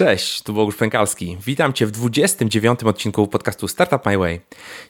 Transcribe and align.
Cześć, 0.00 0.42
tu 0.42 0.52
Bogusz 0.52 0.76
Pękalski. 0.76 1.36
Witam 1.46 1.72
Cię 1.72 1.86
w 1.86 1.90
29. 1.90 2.82
odcinku 2.84 3.26
podcastu 3.26 3.68
Startup 3.68 4.06
My 4.06 4.18
Way. 4.18 4.40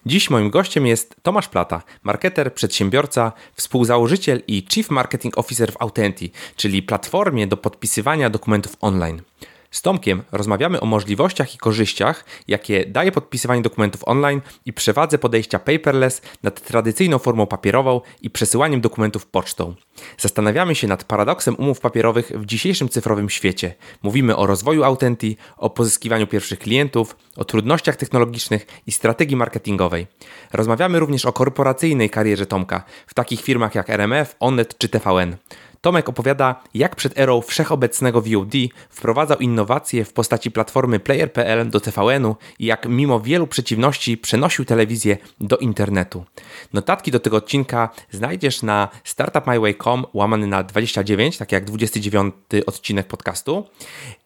Dziś 0.07 0.31
moim 0.31 0.51
gościem 0.51 0.87
jest 0.87 1.17
Tomasz 1.23 1.49
Plata, 1.49 1.83
marketer, 2.03 2.55
przedsiębiorca, 2.55 3.33
współzałożyciel 3.55 4.43
i 4.47 4.67
Chief 4.71 4.91
Marketing 4.91 5.39
Officer 5.39 5.73
w 5.73 5.83
Authenty, 5.83 6.31
czyli 6.57 6.83
platformie 6.83 7.47
do 7.47 7.57
podpisywania 7.57 8.31
dokumentów 8.31 8.77
online. 8.81 9.23
Z 9.71 9.83
Tomkiem 9.83 10.23
rozmawiamy 10.33 10.81
o 10.81 10.87
możliwościach 10.87 11.55
i 11.55 11.59
korzyściach, 11.59 12.25
jakie 12.49 12.87
daje 12.87 13.13
podpisywanie 13.13 13.63
dokumentów 13.63 14.03
online 14.05 14.41
i 14.65 14.73
przewadze 14.73 15.19
podejścia 15.19 15.59
paperless 15.59 16.23
nad 16.43 16.61
tradycyjną 16.61 17.19
formą 17.19 17.47
papierową 17.47 18.01
i 18.23 18.31
przesyłaniem 18.31 18.81
dokumentów 18.81 19.27
pocztą. 19.27 19.75
Zastanawiamy 20.19 20.75
się 20.75 20.87
nad 20.87 21.05
paradoksem 21.05 21.55
umów 21.55 21.81
papierowych 21.81 22.33
w 22.35 22.47
dzisiejszym 22.47 22.89
cyfrowym 22.89 23.31
świecie. 23.31 23.75
Mówimy 24.03 24.37
o 24.37 24.47
rozwoju 24.47 24.85
Authenty, 24.85 25.37
o 25.57 25.71
pozyskiwaniu 25.71 26.27
pierwszych 26.27 26.59
klientów, 26.59 27.17
o 27.37 27.45
trudnościach 27.45 27.97
technologicznych 27.97 28.67
i 28.87 28.93
strategii 28.93 29.37
marketingowej. 29.37 30.07
Rozmawiamy 30.53 31.01
również 31.01 31.25
o 31.25 31.33
korporacyjnej 31.33 32.11
karierze 32.11 32.47
Tomka 32.47 32.85
w 33.07 33.15
takich 33.15 33.41
firmach 33.41 33.75
jak 33.75 33.91
RMF, 33.91 34.37
Onet 34.41 34.79
czy 34.79 34.89
TVN. 34.89 35.37
Tomek 35.81 36.09
opowiada, 36.09 36.63
jak 36.75 36.97
przed 36.97 37.19
erą 37.19 37.41
wszechobecnego 37.41 38.21
VOD 38.21 38.53
wprowadzał 38.91 39.39
innowacje 39.39 40.05
w 40.05 40.13
postaci 40.13 40.51
platformy 40.51 41.01
Player.pl 41.01 41.71
do 41.71 41.81
TVN-u 41.81 42.37
i 42.59 42.67
jak 42.67 42.87
mimo 42.89 43.21
wielu 43.21 43.47
przeciwności 43.47 44.19
przenosił 44.19 44.65
telewizję 44.65 45.17
do 45.41 45.57
internetu. 45.57 46.25
Notatki 46.73 47.11
do 47.11 47.21
tego 47.21 47.37
odcinka 47.37 47.89
znajdziesz 48.11 48.63
na 48.63 48.89
startupmyway.com 49.05 50.07
łamany 50.15 50.47
na 50.47 50.63
29, 50.63 51.39
tak 51.39 51.53
jak 51.53 51.65
29 51.65 52.35
odcinek 52.67 53.07
podcastu. 53.07 53.67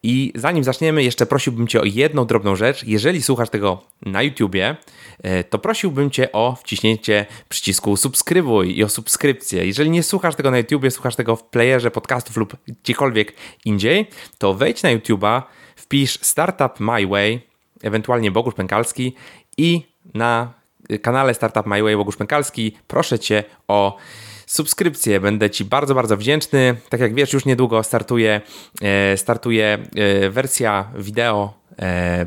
I 0.07 0.31
zanim 0.35 0.63
zaczniemy, 0.63 1.03
jeszcze 1.03 1.25
prosiłbym 1.25 1.67
Cię 1.67 1.81
o 1.81 1.85
jedną 1.85 2.25
drobną 2.25 2.55
rzecz. 2.55 2.83
Jeżeli 2.83 3.21
słuchasz 3.21 3.49
tego 3.49 3.81
na 4.01 4.23
YouTubie, 4.23 4.75
e, 5.23 5.43
to 5.43 5.59
prosiłbym 5.59 6.11
Cię 6.11 6.31
o 6.31 6.55
wciśnięcie 6.55 7.25
przycisku 7.49 7.97
subskrybuj 7.97 8.77
i 8.77 8.83
o 8.83 8.89
subskrypcję. 8.89 9.65
Jeżeli 9.65 9.89
nie 9.89 10.03
słuchasz 10.03 10.35
tego 10.35 10.51
na 10.51 10.57
YouTubie, 10.57 10.91
słuchasz 10.91 11.15
tego 11.15 11.35
w 11.35 11.43
playerze 11.43 11.91
podcastów 11.91 12.37
lub 12.37 12.55
gdziekolwiek 12.83 13.33
indziej, 13.65 14.07
to 14.37 14.53
wejdź 14.53 14.83
na 14.83 14.89
YouTube'a, 14.89 15.41
wpisz 15.75 16.19
Startup 16.21 16.79
My 16.79 17.07
Way, 17.07 17.41
ewentualnie 17.83 18.31
Bogusz 18.31 18.53
Pękalski 18.53 19.15
i 19.57 19.81
na 20.13 20.53
kanale 21.01 21.33
Startup 21.33 21.65
My 21.65 21.83
Way 21.83 21.95
Bogusz 21.95 22.17
Pękalski 22.17 22.77
proszę 22.87 23.19
Cię 23.19 23.43
o 23.67 23.97
subskrypcję. 24.45 25.19
Będę 25.19 25.49
Ci 25.49 25.65
bardzo, 25.65 25.95
bardzo 25.95 26.17
wdzięczny. 26.17 26.75
Tak 26.89 26.99
jak 26.99 27.13
wiesz, 27.13 27.33
już 27.33 27.45
niedługo 27.45 27.83
startuje, 27.83 28.41
e, 28.81 29.17
startuje 29.17 29.77
e, 29.95 30.29
wersja 30.29 30.91
wideo 30.97 31.53
e, 31.79 32.25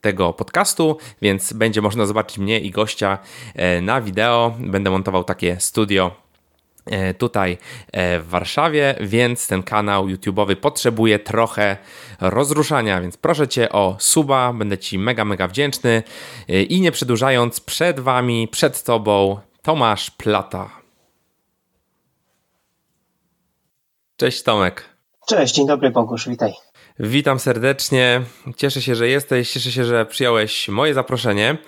tego 0.00 0.32
podcastu, 0.32 0.96
więc 1.22 1.52
będzie 1.52 1.82
można 1.82 2.06
zobaczyć 2.06 2.38
mnie 2.38 2.60
i 2.60 2.70
gościa 2.70 3.18
na 3.82 4.00
wideo. 4.00 4.54
Będę 4.58 4.90
montował 4.90 5.24
takie 5.24 5.60
studio 5.60 6.10
tutaj 7.18 7.58
w 7.94 8.24
Warszawie, 8.28 8.94
więc 9.00 9.46
ten 9.46 9.62
kanał 9.62 10.06
YouTube'owy 10.06 10.56
potrzebuje 10.56 11.18
trochę 11.18 11.76
rozruszania, 12.20 13.00
więc 13.00 13.16
proszę 13.16 13.48
Cię 13.48 13.72
o 13.72 13.96
suba, 13.98 14.52
będę 14.52 14.78
Ci 14.78 14.98
mega, 14.98 15.24
mega 15.24 15.48
wdzięczny 15.48 16.02
i 16.48 16.80
nie 16.80 16.92
przedłużając, 16.92 17.60
przed 17.60 18.00
Wami, 18.00 18.48
przed 18.48 18.82
Tobą 18.82 19.40
Tomasz 19.62 20.10
Plata. 20.10 20.81
Cześć 24.22 24.42
Tomek. 24.42 24.84
Cześć, 25.26 25.54
dzień 25.54 25.66
dobry 25.66 25.90
Bogusz, 25.90 26.28
witaj. 26.28 26.52
Witam 26.98 27.38
serdecznie. 27.38 28.22
Cieszę 28.56 28.82
się, 28.82 28.94
że 28.94 29.08
jesteś, 29.08 29.52
cieszę 29.52 29.70
się, 29.70 29.84
że 29.84 30.06
przyjąłeś 30.06 30.68
moje 30.68 30.94
zaproszenie. 30.94 31.58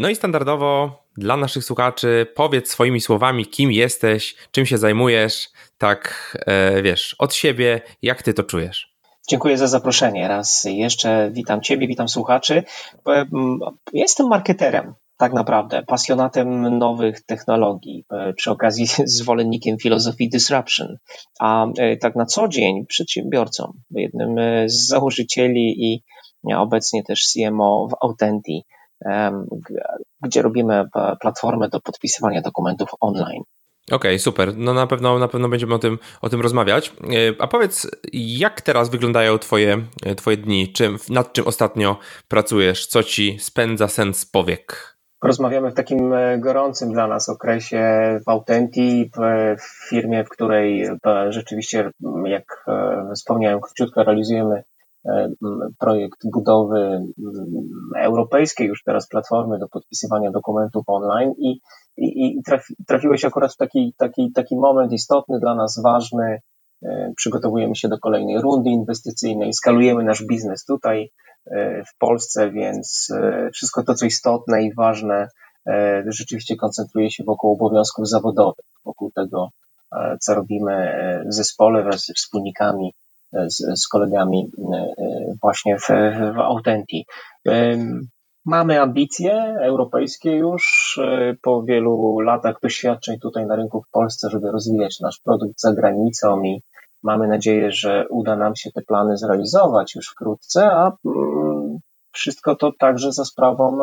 No 0.00 0.08
i 0.08 0.16
standardowo 0.16 1.02
dla 1.16 1.36
naszych 1.36 1.64
słuchaczy 1.64 2.26
powiedz 2.34 2.70
swoimi 2.70 3.00
słowami, 3.00 3.46
kim 3.46 3.72
jesteś, 3.72 4.34
czym 4.50 4.66
się 4.66 4.78
zajmujesz, 4.78 5.48
tak 5.78 6.32
e, 6.46 6.82
wiesz, 6.82 7.16
od 7.18 7.34
siebie, 7.34 7.80
jak 8.02 8.22
ty 8.22 8.34
to 8.34 8.42
czujesz. 8.42 8.94
Dziękuję 9.28 9.58
za 9.58 9.66
zaproszenie. 9.66 10.28
Raz 10.28 10.64
jeszcze 10.64 11.30
witam 11.32 11.60
Ciebie, 11.60 11.86
witam 11.86 12.08
słuchaczy. 12.08 12.62
E, 13.08 13.26
jestem 13.92 14.28
marketerem, 14.28 14.94
tak 15.22 15.32
naprawdę, 15.32 15.82
pasjonatem 15.82 16.78
nowych 16.78 17.20
technologii, 17.26 18.04
e, 18.10 18.32
przy 18.32 18.50
okazji 18.50 18.86
zwolennikiem 19.18 19.78
filozofii 19.78 20.28
disruption, 20.28 20.96
a 21.40 21.66
tak 22.00 22.16
na 22.16 22.26
co 22.26 22.48
dzień 22.48 22.86
przedsiębiorcą, 22.86 23.72
jednym 23.90 24.36
z 24.66 24.86
założycieli 24.86 25.84
i 25.86 26.02
obecnie 26.56 27.02
też 27.04 27.26
CMO 27.26 27.88
w 27.88 28.04
Authenty 28.04 28.52
gdzie 30.22 30.42
robimy 30.42 30.84
platformę 31.20 31.68
do 31.68 31.80
podpisywania 31.80 32.42
dokumentów 32.42 32.88
online. 33.00 33.42
Okej, 33.86 33.96
okay, 33.96 34.18
super. 34.18 34.56
No 34.56 34.74
na 34.74 34.86
pewno, 34.86 35.18
na 35.18 35.28
pewno 35.28 35.48
będziemy 35.48 35.74
o 35.74 35.78
tym, 35.78 35.98
o 36.20 36.28
tym 36.28 36.40
rozmawiać. 36.40 36.88
E, 36.88 37.42
a 37.42 37.46
powiedz, 37.46 37.90
jak 38.12 38.60
teraz 38.60 38.90
wyglądają 38.90 39.38
twoje, 39.38 39.82
twoje 40.16 40.36
dni? 40.36 40.72
Czym, 40.72 40.98
nad 41.08 41.32
czym 41.32 41.46
ostatnio 41.46 41.96
pracujesz? 42.28 42.86
Co 42.86 43.02
ci 43.02 43.38
spędza 43.40 43.88
sens 43.88 44.26
powiek? 44.26 44.91
Rozmawiamy 45.22 45.70
w 45.70 45.74
takim 45.74 46.12
e, 46.12 46.38
gorącym 46.38 46.92
dla 46.92 47.06
nas 47.06 47.28
okresie 47.28 47.80
w 48.26 48.28
Authenty, 48.28 49.10
w 49.58 49.88
firmie, 49.88 50.24
w 50.24 50.28
której 50.28 50.82
e, 50.84 51.32
rzeczywiście, 51.32 51.90
jak 52.24 52.64
wspomniałem, 53.14 53.60
króciutko 53.60 54.04
realizujemy 54.04 54.62
E, 55.06 55.30
projekt 55.78 56.18
budowy 56.32 57.06
europejskiej 57.98 58.68
już 58.68 58.82
teraz 58.82 59.08
platformy 59.08 59.58
do 59.58 59.68
podpisywania 59.68 60.30
dokumentów 60.30 60.84
online 60.86 61.32
i, 61.38 61.60
i, 61.96 62.26
i 62.26 62.42
trafi, 62.42 62.74
trafiłeś 62.86 63.24
akurat 63.24 63.54
w 63.54 63.56
taki, 63.56 63.94
taki, 63.98 64.32
taki 64.32 64.56
moment 64.56 64.92
istotny 64.92 65.40
dla 65.40 65.54
nas, 65.54 65.80
ważny. 65.84 66.40
E, 66.82 67.12
przygotowujemy 67.16 67.76
się 67.76 67.88
do 67.88 67.98
kolejnej 67.98 68.40
rundy 68.40 68.70
inwestycyjnej, 68.70 69.52
skalujemy 69.52 70.04
nasz 70.04 70.26
biznes 70.26 70.64
tutaj 70.64 71.02
e, 71.02 71.08
w 71.86 71.98
Polsce, 71.98 72.50
więc 72.50 73.12
wszystko 73.52 73.82
to, 73.82 73.94
co 73.94 74.06
istotne 74.06 74.62
i 74.62 74.74
ważne, 74.74 75.28
rzeczywiście 76.06 76.56
koncentruje 76.56 77.10
się 77.10 77.24
wokół 77.24 77.52
obowiązków 77.52 78.08
zawodowych, 78.08 78.64
wokół 78.84 79.10
tego, 79.10 79.48
co 80.20 80.34
robimy 80.34 80.94
w 81.30 81.34
zespole 81.34 81.82
wraz 81.82 82.04
ze 82.04 82.14
wspólnikami 82.14 82.94
z, 83.32 83.80
z 83.82 83.88
kolegami 83.88 84.50
e, 84.74 84.76
e, 84.76 85.34
właśnie 85.42 85.78
w, 85.78 85.88
w. 86.34 87.04
Mamy 88.46 88.80
ambicje 88.80 89.54
europejskie 89.60 90.36
już 90.36 90.98
e, 91.02 91.34
po 91.42 91.62
wielu 91.62 92.20
latach 92.20 92.56
doświadczeń 92.62 93.18
tutaj 93.18 93.46
na 93.46 93.56
rynku 93.56 93.82
w 93.82 93.90
Polsce, 93.90 94.30
żeby 94.30 94.50
rozwijać 94.50 95.00
nasz 95.00 95.20
produkt 95.24 95.60
za 95.60 95.72
granicą 95.74 96.42
i 96.42 96.62
mamy 97.02 97.28
nadzieję, 97.28 97.72
że 97.72 98.06
uda 98.10 98.36
nam 98.36 98.56
się 98.56 98.70
te 98.72 98.82
plany 98.82 99.16
zrealizować 99.16 99.94
już 99.94 100.08
wkrótce, 100.08 100.72
a 100.72 100.92
mm, 101.06 101.78
wszystko 102.12 102.56
to 102.56 102.72
także 102.78 103.12
za 103.12 103.24
sprawą 103.24 103.78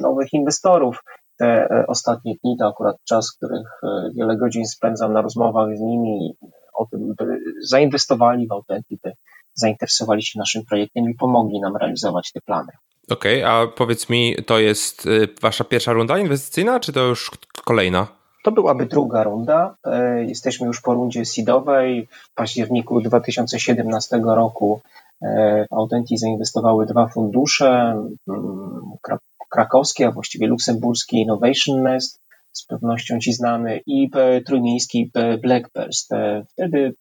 nowych 0.00 0.32
inwestorów. 0.32 1.04
Te 1.38 1.68
ostatnie 1.88 2.34
dni 2.44 2.56
to 2.58 2.66
akurat 2.66 2.96
czas, 3.04 3.32
których 3.32 3.80
wiele 4.14 4.36
godzin 4.36 4.66
spędzam 4.66 5.12
na 5.12 5.22
rozmowach 5.22 5.76
z 5.76 5.80
nimi 5.80 6.34
o 6.74 6.86
tym, 6.86 7.14
by 7.18 7.40
zainwestowali 7.62 8.46
w 8.48 8.52
Authentic, 8.52 9.00
zainteresowali 9.54 10.22
się 10.22 10.38
naszym 10.38 10.64
projektem 10.64 11.10
i 11.10 11.14
pomogli 11.14 11.60
nam 11.60 11.76
realizować 11.76 12.32
te 12.32 12.40
plany. 12.40 12.72
Okej, 13.10 13.44
okay, 13.44 13.52
a 13.52 13.66
powiedz 13.66 14.08
mi, 14.08 14.36
to 14.46 14.58
jest 14.58 15.08
wasza 15.40 15.64
pierwsza 15.64 15.92
runda 15.92 16.18
inwestycyjna, 16.18 16.80
czy 16.80 16.92
to 16.92 17.00
już 17.00 17.30
kolejna? 17.64 18.15
To 18.46 18.52
byłaby 18.52 18.86
druga 18.86 19.22
runda. 19.22 19.76
E, 19.84 20.24
jesteśmy 20.24 20.66
już 20.66 20.80
po 20.80 20.94
rundzie 20.94 21.24
seedowej. 21.24 22.08
W 22.30 22.34
październiku 22.34 23.00
2017 23.00 24.20
roku 24.24 24.80
e, 25.22 25.66
w 25.70 25.72
Authentic 25.72 26.20
zainwestowały 26.20 26.86
dwa 26.86 27.06
fundusze, 27.06 27.68
mm, 28.28 28.80
krakowskie, 29.50 30.06
a 30.06 30.10
właściwie 30.10 30.46
luksemburskie 30.46 31.16
Innovation 31.18 31.82
Nest 31.82 32.20
z 32.52 32.66
pewnością 32.66 33.18
ci 33.18 33.32
znany, 33.32 33.80
i 33.86 34.10
trójmiejski 34.46 35.10
Blackburst. 35.42 36.10
Wtedy 36.48 36.94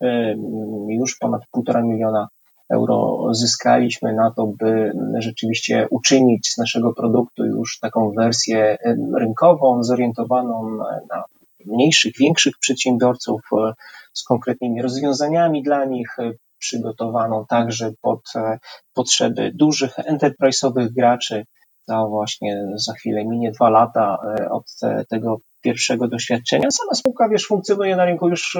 już 0.87 1.17
ponad 1.17 1.41
półtora 1.51 1.81
miliona 1.81 2.27
euro 2.69 3.27
zyskaliśmy 3.31 4.13
na 4.13 4.31
to, 4.31 4.47
by 4.47 4.91
rzeczywiście 5.19 5.87
uczynić 5.89 6.53
z 6.53 6.57
naszego 6.57 6.93
produktu 6.93 7.45
już 7.45 7.79
taką 7.79 8.11
wersję 8.11 8.77
rynkową, 9.17 9.83
zorientowaną 9.83 10.77
na 11.09 11.23
mniejszych, 11.65 12.13
większych 12.19 12.53
przedsiębiorców 12.59 13.41
e, 13.53 13.73
z 14.13 14.23
konkretnymi 14.23 14.81
rozwiązaniami 14.81 15.63
dla 15.63 15.85
nich, 15.85 16.19
e, 16.19 16.31
przygotowaną 16.57 17.45
także 17.49 17.91
pod 18.01 18.21
e, 18.35 18.59
potrzeby 18.93 19.51
dużych 19.55 19.95
enterprise'owych 19.95 20.87
graczy, 20.89 21.45
to 21.85 22.07
właśnie 22.07 22.67
za 22.75 22.93
chwilę 22.93 23.25
minie 23.25 23.51
dwa 23.51 23.69
lata 23.69 24.17
od 24.51 24.65
tego 25.09 25.37
pierwszego 25.61 26.07
doświadczenia. 26.07 26.71
Sama 26.71 26.93
spółka, 26.93 27.29
wiesz, 27.29 27.47
funkcjonuje 27.47 27.95
na 27.95 28.05
rynku 28.05 28.29
już 28.29 28.57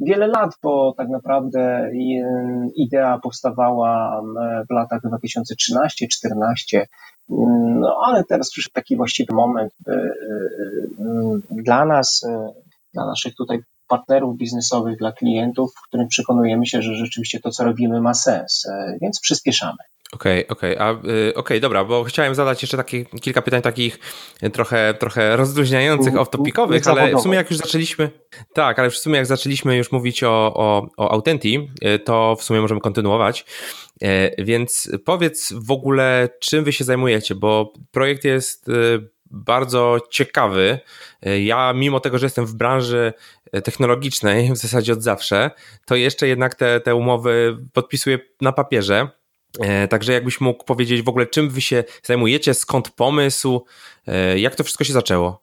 wiele 0.00 0.26
lat, 0.26 0.50
bo 0.62 0.94
tak 0.96 1.08
naprawdę 1.08 1.90
idea 2.76 3.18
powstawała 3.18 4.22
w 4.70 4.72
latach 4.74 5.00
2013-2014, 5.02 6.84
no 7.80 7.96
ale 8.04 8.24
teraz 8.24 8.50
przyszedł 8.50 8.74
taki 8.74 8.96
właściwy 8.96 9.34
moment 9.34 9.72
dla 11.50 11.84
nas, 11.84 12.26
dla 12.94 13.06
naszych 13.06 13.34
tutaj 13.34 13.58
partnerów 13.92 14.36
biznesowych, 14.36 14.98
dla 14.98 15.12
klientów, 15.12 15.72
w 15.76 15.88
którym 15.88 16.08
przekonujemy 16.08 16.66
się, 16.66 16.82
że 16.82 16.94
rzeczywiście 16.94 17.40
to, 17.40 17.50
co 17.50 17.64
robimy, 17.64 18.00
ma 18.00 18.14
sens, 18.14 18.66
e, 18.66 18.98
więc 19.00 19.20
przyspieszamy. 19.20 19.78
Okej, 20.14 20.48
okay, 20.48 20.70
okej, 20.70 20.78
okay. 20.78 21.00
okej, 21.00 21.34
okay, 21.34 21.60
dobra, 21.60 21.84
bo 21.84 22.04
chciałem 22.04 22.34
zadać 22.34 22.62
jeszcze 22.62 22.76
takie 22.76 23.04
kilka 23.04 23.42
pytań 23.42 23.62
takich 23.62 23.98
trochę, 24.52 24.94
trochę 24.94 25.36
rozluźniających, 25.36 26.14
off-topicowych, 26.14 26.90
ale 26.90 27.16
w 27.16 27.20
sumie 27.20 27.36
jak 27.36 27.50
już 27.50 27.58
zaczęliśmy, 27.58 28.10
tak, 28.52 28.78
ale 28.78 28.90
w 28.90 28.96
sumie 28.96 29.16
jak 29.16 29.26
zaczęliśmy 29.26 29.76
już 29.76 29.92
mówić 29.92 30.24
o, 30.24 30.54
o, 30.54 30.88
o 30.96 31.22
e, 31.80 31.98
to 31.98 32.36
w 32.36 32.42
sumie 32.42 32.60
możemy 32.60 32.80
kontynuować, 32.80 33.44
e, 34.02 34.44
więc 34.44 34.90
powiedz 35.04 35.52
w 35.52 35.70
ogóle, 35.70 36.28
czym 36.40 36.64
wy 36.64 36.72
się 36.72 36.84
zajmujecie, 36.84 37.34
bo 37.34 37.72
projekt 37.90 38.24
jest 38.24 38.66
bardzo 39.30 39.98
ciekawy. 40.10 40.78
Ja, 41.22 41.72
mimo 41.72 42.00
tego, 42.00 42.18
że 42.18 42.26
jestem 42.26 42.46
w 42.46 42.54
branży 42.54 43.12
technologicznej 43.64 44.52
w 44.52 44.56
zasadzie 44.56 44.92
od 44.92 45.02
zawsze, 45.02 45.50
to 45.86 45.96
jeszcze 45.96 46.28
jednak 46.28 46.54
te, 46.54 46.80
te 46.80 46.94
umowy 46.94 47.58
podpisuję 47.72 48.18
na 48.40 48.52
papierze. 48.52 49.21
E, 49.60 49.88
także 49.88 50.12
jakbyś 50.12 50.40
mógł 50.40 50.64
powiedzieć 50.64 51.02
w 51.02 51.08
ogóle, 51.08 51.26
czym 51.26 51.50
wy 51.50 51.60
się 51.60 51.84
zajmujecie, 52.02 52.54
skąd 52.54 52.90
pomysł, 52.90 53.64
e, 54.06 54.38
jak 54.38 54.54
to 54.54 54.64
wszystko 54.64 54.84
się 54.84 54.92
zaczęło? 54.92 55.42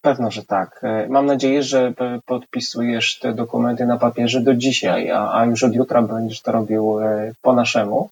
Pewno, 0.00 0.30
że 0.30 0.44
tak. 0.44 0.80
E, 0.82 1.06
mam 1.08 1.26
nadzieję, 1.26 1.62
że 1.62 1.92
podpisujesz 2.26 3.18
te 3.18 3.34
dokumenty 3.34 3.86
na 3.86 3.98
papierze 3.98 4.40
do 4.40 4.54
dzisiaj, 4.54 5.10
a, 5.10 5.32
a 5.34 5.44
już 5.44 5.62
od 5.62 5.74
jutra 5.74 6.02
będziesz 6.02 6.42
to 6.42 6.52
robił 6.52 6.98
po 7.42 7.52
naszemu. 7.52 8.10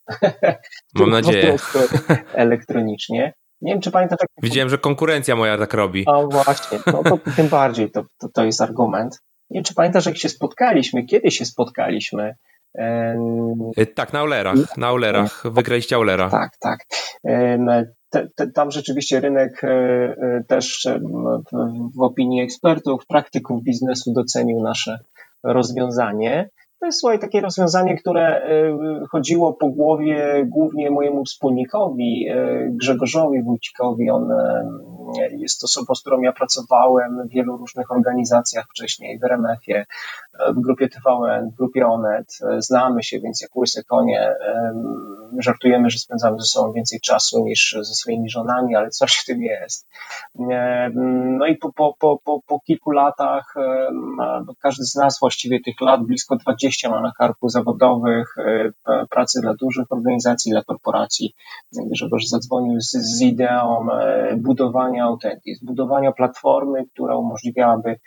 Mam 0.95 1.11
nadzieję. 1.21 1.57
elektronicznie. 2.33 3.33
Nie 3.61 3.73
wiem, 3.73 3.81
czy 3.81 3.91
pamiętasz. 3.91 4.19
Tak... 4.19 4.29
Widziałem, 4.43 4.69
że 4.69 4.79
konkurencja 4.79 5.37
moja 5.37 5.59
tak 5.59 5.75
robi. 5.75 6.07
O 6.07 6.29
właśnie, 6.29 6.79
no 6.87 7.03
to 7.03 7.19
tym 7.37 7.49
bardziej 7.49 7.91
to, 7.91 8.05
to, 8.19 8.29
to 8.29 8.45
jest 8.45 8.61
argument. 8.61 9.19
Nie 9.51 9.55
wiem, 9.55 9.65
czy 9.65 9.75
pamiętasz, 9.75 10.07
jak 10.07 10.19
się 10.19 10.29
spotkaliśmy, 10.29 11.05
kiedy 11.05 11.31
się 11.31 11.45
spotkaliśmy. 11.45 12.35
E, 12.79 13.87
tak, 13.95 14.13
na 14.13 14.19
Aulerach. 14.19 14.77
Na 14.77 14.87
Aulerach. 14.87 15.43
Wygraliście 15.45 15.97
Aulera. 15.97 16.31
Tak, 16.31 16.57
tak. 16.61 16.79
Te, 18.11 18.29
te, 18.37 18.51
tam 18.51 18.71
rzeczywiście 18.71 19.21
rynek 19.21 19.65
e, 19.65 19.69
e, 19.69 20.45
też 20.49 20.89
w 21.97 22.03
opinii 22.03 22.43
ekspertów, 22.43 23.07
praktyków 23.07 23.63
biznesu 23.63 24.13
docenił 24.13 24.63
nasze 24.63 24.99
rozwiązanie. 25.43 26.51
To 26.81 26.87
jest 26.87 27.01
słuchaj, 27.01 27.19
takie 27.19 27.41
rozwiązanie, 27.41 27.97
które 27.97 28.49
chodziło 29.11 29.53
po 29.53 29.69
głowie 29.69 30.47
głównie 30.47 30.91
mojemu 30.91 31.25
wspólnikowi, 31.25 32.27
Grzegorzowi 32.69 33.43
Wójcikowi. 33.43 34.11
On 34.11 34.29
jest 35.31 35.65
osobą, 35.65 35.95
z 35.95 36.01
którą 36.01 36.21
ja 36.21 36.33
pracowałem 36.33 37.29
w 37.29 37.31
wielu 37.31 37.57
różnych 37.57 37.91
organizacjach 37.91 38.67
wcześniej, 38.71 39.19
w 39.19 39.25
RMF-ie, 39.25 39.87
w 40.57 40.61
grupie 40.61 40.89
TVN, 40.89 41.51
w 41.51 41.55
grupie 41.55 41.87
Onet. 41.87 42.39
Znamy 42.59 43.03
się, 43.03 43.21
więc 43.21 43.43
jak 43.43 43.57
łyse 43.57 43.85
konie, 43.85 44.35
żartujemy, 45.39 45.91
że 45.91 45.99
spędzamy 45.99 46.39
ze 46.41 46.47
sobą 46.47 46.73
więcej 46.73 47.01
czasu 47.01 47.45
niż 47.45 47.77
ze 47.81 47.95
swoimi 47.95 48.31
żonami, 48.31 48.77
ale 48.77 48.91
coś 48.91 49.17
w 49.17 49.25
tym 49.25 49.43
jest. 49.43 49.89
No 51.39 51.47
i 51.47 51.57
po, 51.57 51.73
po, 51.73 51.95
po, 51.99 52.19
po, 52.25 52.41
po 52.47 52.61
kilku 52.61 52.91
latach, 52.91 53.55
każdy 54.63 54.85
z 54.85 54.95
nas 54.95 55.19
właściwie 55.21 55.61
tych 55.61 55.81
lat, 55.81 56.03
blisko 56.03 56.37
20 56.37 56.70
ma 56.89 57.01
na 57.01 57.13
karku 57.19 57.49
zawodowych, 57.49 58.35
pracy 59.11 59.41
dla 59.41 59.55
dużych 59.55 59.93
organizacji, 59.93 60.53
dla 60.53 60.63
korporacji. 60.63 61.35
Grzegorz 61.73 62.27
zadzwonił 62.27 62.81
z, 62.81 62.91
z 62.91 63.23
ideą 63.23 63.87
budowania 64.37 64.71
budowania 64.71 65.05
Authenti, 65.05 65.55
zbudowania 65.55 66.13
platformy, 66.13 66.87
która 66.93 67.17
umożliwiałaby 67.17 67.99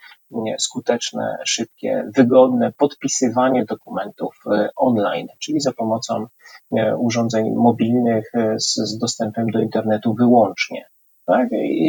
skuteczne, 0.58 1.38
szybkie, 1.46 2.10
wygodne 2.16 2.72
podpisywanie 2.72 3.66
dokumentów 3.66 4.36
e, 4.46 4.70
online, 4.76 5.28
czyli 5.40 5.60
za 5.60 5.72
pomocą 5.72 6.26
e, 6.78 6.98
urządzeń 6.98 7.52
mobilnych 7.56 8.32
e, 8.36 8.60
z, 8.60 8.76
z 8.76 8.98
dostępem 8.98 9.52
do 9.52 9.60
internetu 9.60 10.14
wyłącznie. 10.14 10.86
Tak? 11.26 11.52
I, 11.52 11.88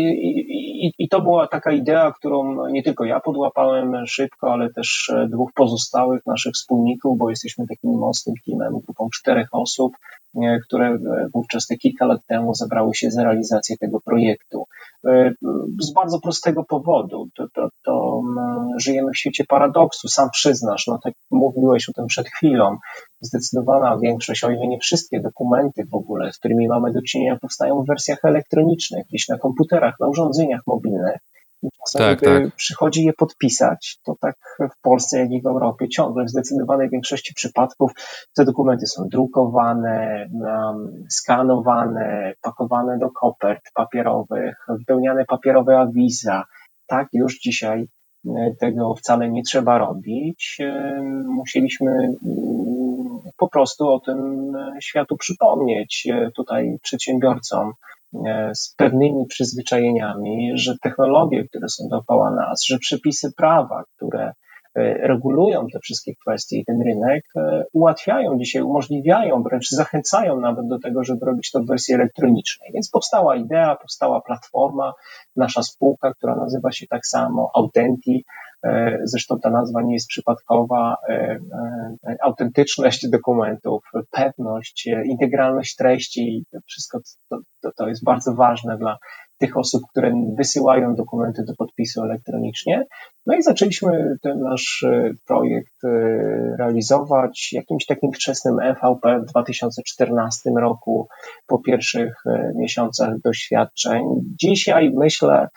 i, 0.86 0.92
I, 0.98 1.08
to 1.08 1.20
była 1.20 1.48
taka 1.48 1.72
idea, 1.72 2.12
którą 2.12 2.68
nie 2.68 2.82
tylko 2.82 3.04
ja 3.04 3.20
podłapałem 3.20 4.06
szybko, 4.06 4.52
ale 4.52 4.70
też 4.70 5.12
dwóch 5.28 5.52
pozostałych 5.54 6.26
naszych 6.26 6.52
wspólników, 6.52 7.18
bo 7.18 7.30
jesteśmy 7.30 7.66
takim 7.66 7.90
mocnym 7.90 8.34
teamem, 8.46 8.80
grupą 8.80 9.08
czterech 9.12 9.48
osób, 9.52 9.92
które 10.66 10.98
wówczas 11.34 11.66
te 11.66 11.76
kilka 11.76 12.06
lat 12.06 12.20
temu 12.26 12.54
zabrały 12.54 12.94
się 12.94 13.10
za 13.10 13.24
realizację 13.24 13.76
tego 13.76 14.00
projektu. 14.00 14.63
E, 15.06 15.32
z 15.80 15.92
bardzo 15.92 16.20
prostego 16.20 16.64
powodu. 16.64 17.28
To, 17.36 17.46
to, 17.54 17.68
to 17.84 18.22
żyjemy 18.78 19.12
w 19.12 19.18
świecie 19.18 19.44
paradoksu, 19.48 20.08
sam 20.08 20.28
przyznasz, 20.30 20.86
no 20.86 20.98
tak 21.04 21.14
mówiłeś 21.30 21.88
o 21.88 21.92
tym 21.92 22.06
przed 22.06 22.28
chwilą. 22.28 22.76
Zdecydowana 23.20 23.98
większość, 23.98 24.44
o 24.44 24.50
ile 24.50 24.66
nie 24.66 24.78
wszystkie 24.78 25.20
dokumenty 25.20 25.84
w 25.92 25.94
ogóle, 25.94 26.32
z 26.32 26.38
którymi 26.38 26.68
mamy 26.68 26.92
do 26.92 27.02
czynienia, 27.02 27.38
powstają 27.40 27.82
w 27.82 27.86
wersjach 27.86 28.18
elektronicznych, 28.24 29.06
gdzieś 29.08 29.28
na 29.28 29.38
komputerach, 29.38 29.94
na 30.00 30.08
urządzeniach 30.08 30.60
mobilnych. 30.66 31.18
Czasem, 31.78 31.98
tak, 31.98 32.18
gdy 32.18 32.44
tak. 32.44 32.56
przychodzi 32.56 33.04
je 33.04 33.12
podpisać, 33.12 33.98
to 34.04 34.16
tak 34.20 34.36
w 34.60 34.80
Polsce, 34.82 35.18
jak 35.18 35.30
i 35.30 35.42
w 35.42 35.46
Europie 35.46 35.88
ciągle 35.88 36.24
w 36.24 36.30
zdecydowanej 36.30 36.90
większości 36.90 37.34
przypadków 37.34 37.92
te 38.36 38.44
dokumenty 38.44 38.86
są 38.86 39.08
drukowane, 39.08 40.26
um, 40.32 41.04
skanowane, 41.10 42.32
pakowane 42.42 42.98
do 42.98 43.10
kopert 43.10 43.62
papierowych, 43.74 44.66
wypełniane 44.68 45.24
papierowe 45.24 45.78
awiza. 45.78 46.44
Tak 46.86 47.08
już 47.12 47.38
dzisiaj 47.38 47.88
e, 48.26 48.54
tego 48.60 48.94
wcale 48.94 49.30
nie 49.30 49.42
trzeba 49.42 49.78
robić. 49.78 50.56
E, 50.60 51.00
musieliśmy 51.26 51.90
mm, 51.90 52.14
po 53.36 53.48
prostu 53.48 53.88
o 53.88 54.00
tym 54.00 54.52
światu 54.80 55.16
przypomnieć 55.16 56.08
e, 56.12 56.30
tutaj 56.30 56.78
przedsiębiorcom, 56.82 57.72
E, 57.72 58.03
z 58.54 58.74
pewnymi 58.76 59.26
przyzwyczajeniami, 59.26 60.52
że 60.54 60.74
technologie, 60.82 61.48
które 61.48 61.68
są 61.68 61.88
dookoła 61.88 62.30
nas, 62.30 62.64
że 62.64 62.78
przepisy 62.78 63.32
prawa, 63.36 63.84
które 63.96 64.24
e, 64.24 64.32
regulują 65.08 65.66
te 65.72 65.78
wszystkie 65.78 66.12
kwestie 66.14 66.58
i 66.58 66.64
ten 66.64 66.82
rynek, 66.82 67.24
e, 67.36 67.64
ułatwiają 67.72 68.38
dzisiaj, 68.38 68.62
umożliwiają, 68.62 69.42
wręcz 69.42 69.68
zachęcają 69.70 70.40
nawet 70.40 70.68
do 70.68 70.78
tego, 70.78 71.04
żeby 71.04 71.26
robić 71.26 71.50
to 71.50 71.60
w 71.60 71.66
wersji 71.66 71.94
elektronicznej. 71.94 72.70
Więc 72.74 72.90
powstała 72.90 73.36
idea, 73.36 73.76
powstała 73.76 74.20
platforma, 74.20 74.92
nasza 75.36 75.62
spółka, 75.62 76.14
która 76.14 76.36
nazywa 76.36 76.72
się 76.72 76.86
tak 76.86 77.06
samo 77.06 77.50
Autenti, 77.54 78.24
E, 78.24 78.43
zresztą 79.04 79.38
ta 79.42 79.50
nazwa 79.50 79.82
nie 79.82 79.94
jest 79.94 80.08
przypadkowa. 80.08 80.96
E, 81.08 81.12
e, 81.12 82.16
autentyczność 82.22 83.08
dokumentów, 83.08 83.84
pewność, 84.10 84.88
integralność 85.04 85.76
treści, 85.76 86.44
wszystko 86.66 87.00
to, 87.28 87.38
to, 87.62 87.70
to 87.76 87.88
jest 87.88 88.04
bardzo 88.04 88.34
ważne 88.34 88.78
dla 88.78 88.98
tych 89.38 89.56
osób, 89.56 89.82
które 89.90 90.12
wysyłają 90.38 90.94
dokumenty 90.94 91.44
do 91.44 91.54
podpisu 91.58 92.02
elektronicznie. 92.02 92.84
No 93.26 93.36
i 93.36 93.42
zaczęliśmy 93.42 94.16
ten 94.22 94.40
nasz 94.40 94.84
projekt 95.26 95.82
realizować 96.58 97.52
jakimś 97.52 97.86
takim 97.86 98.12
wczesnym 98.12 98.54
MVP 98.54 99.20
w 99.20 99.30
2014 99.30 100.50
roku, 100.60 101.08
po 101.46 101.58
pierwszych 101.58 102.14
miesiącach 102.54 103.20
doświadczeń. 103.20 104.04
Dzisiaj 104.40 104.92
myślę, 104.96 105.48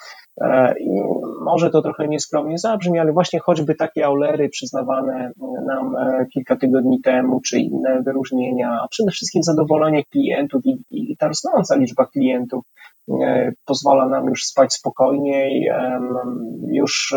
E, 0.42 0.74
może 1.48 1.70
to 1.70 1.82
trochę 1.82 2.08
nieskromnie 2.08 2.58
zabrzmi, 2.58 3.00
ale 3.00 3.12
właśnie 3.14 3.40
choćby 3.40 3.76
takie 3.76 4.06
aulery 4.06 4.50
przyznawane 4.50 5.32
nam 5.68 5.96
e, 5.96 6.26
kilka 6.34 6.56
tygodni 6.56 7.02
temu, 7.02 7.42
czy 7.42 7.60
inne 7.60 8.02
wyróżnienia, 8.06 8.80
a 8.84 8.88
przede 8.88 9.12
wszystkim 9.12 9.44
zadowolenie 9.44 10.04
klientów 10.04 10.62
i, 10.66 10.78
i 10.92 11.18
ta 11.18 11.28
rosnąca 11.28 11.76
liczba 11.76 12.06
klientów 12.06 12.64
e, 13.22 13.52
pozwala 13.66 14.10
nam 14.10 14.26
już 14.26 14.44
spać 14.44 14.74
spokojniej. 14.74 15.70
Już 16.72 17.16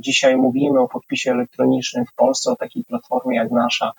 dzisiaj 0.00 0.36
mówimy 0.36 0.80
o 0.80 0.88
podpisie 0.88 1.30
elektronicznym 1.30 2.04
w 2.12 2.14
Polsce, 2.14 2.50
o 2.50 2.56
takiej 2.56 2.84
platformie 2.84 3.36
jak 3.36 3.50
nasza. 3.50 3.92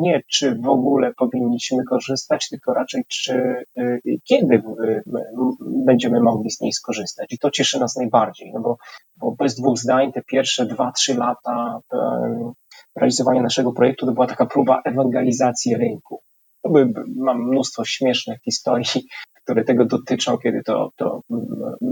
Nie 0.00 0.22
czy 0.32 0.54
w 0.54 0.68
ogóle 0.68 1.12
powinniśmy 1.14 1.84
korzystać, 1.84 2.48
tylko 2.48 2.74
raczej 2.74 3.04
czy 3.08 3.64
kiedy 4.28 4.62
będziemy 5.86 6.20
mogli 6.20 6.50
z 6.50 6.60
niej 6.60 6.72
skorzystać. 6.72 7.32
I 7.32 7.38
to 7.38 7.50
cieszy 7.50 7.80
nas 7.80 7.96
najbardziej, 7.96 8.52
no 8.56 8.62
bo, 8.62 8.76
bo 9.16 9.32
bez 9.32 9.54
dwóch 9.54 9.78
zdań 9.78 10.12
te 10.12 10.22
pierwsze 10.22 10.66
dwa, 10.66 10.92
trzy 10.92 11.14
lata 11.14 11.80
realizowania 12.96 13.42
naszego 13.42 13.72
projektu 13.72 14.06
to 14.06 14.12
była 14.12 14.26
taka 14.26 14.46
próba 14.46 14.80
ewangelizacji 14.84 15.76
rynku. 15.76 16.20
Mam 17.16 17.48
mnóstwo 17.48 17.84
śmiesznych 17.84 18.40
historii, 18.42 19.06
które 19.44 19.64
tego 19.64 19.84
dotyczą, 19.84 20.38
kiedy 20.38 20.62
to, 20.62 20.90
to 20.96 21.20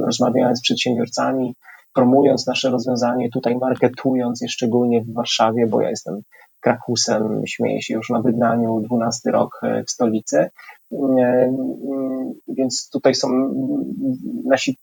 rozmawiałem 0.06 0.56
z 0.56 0.62
przedsiębiorcami, 0.62 1.54
promując 1.94 2.46
nasze 2.46 2.70
rozwiązanie, 2.70 3.30
tutaj 3.30 3.56
marketując 3.56 4.40
je 4.42 4.48
szczególnie 4.48 5.02
w 5.02 5.14
Warszawie, 5.14 5.66
bo 5.66 5.80
ja 5.80 5.90
jestem 5.90 6.20
Krakusem, 6.60 7.42
śmieję 7.46 7.82
się 7.82 7.94
już 7.94 8.10
na 8.10 8.20
wydaniu 8.20 8.80
12 8.80 9.30
rok 9.30 9.60
w 9.86 9.90
stolicy. 9.90 10.50
Więc 12.48 12.88
tutaj 12.92 13.14
są 13.14 13.28
nasi 14.44 14.76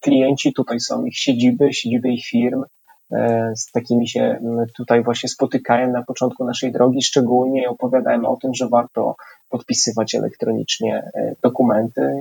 klienci, 0.00 0.52
tutaj 0.52 0.80
są 0.80 1.04
ich 1.04 1.18
siedziby, 1.18 1.72
siedziby 1.72 2.08
ich 2.08 2.26
firm. 2.26 2.64
E, 3.12 3.52
z 3.56 3.70
takimi 3.70 4.08
się 4.08 4.40
tutaj 4.76 5.04
właśnie 5.04 5.28
spotykałem 5.28 5.92
na 5.92 6.02
początku 6.02 6.44
naszej 6.44 6.72
drogi, 6.72 7.02
szczególnie 7.02 7.68
opowiadałem 7.68 8.24
o 8.24 8.36
tym, 8.36 8.54
że 8.54 8.68
warto 8.68 9.14
podpisywać 9.48 10.14
elektronicznie 10.14 11.10
e, 11.14 11.34
dokumenty. 11.42 12.12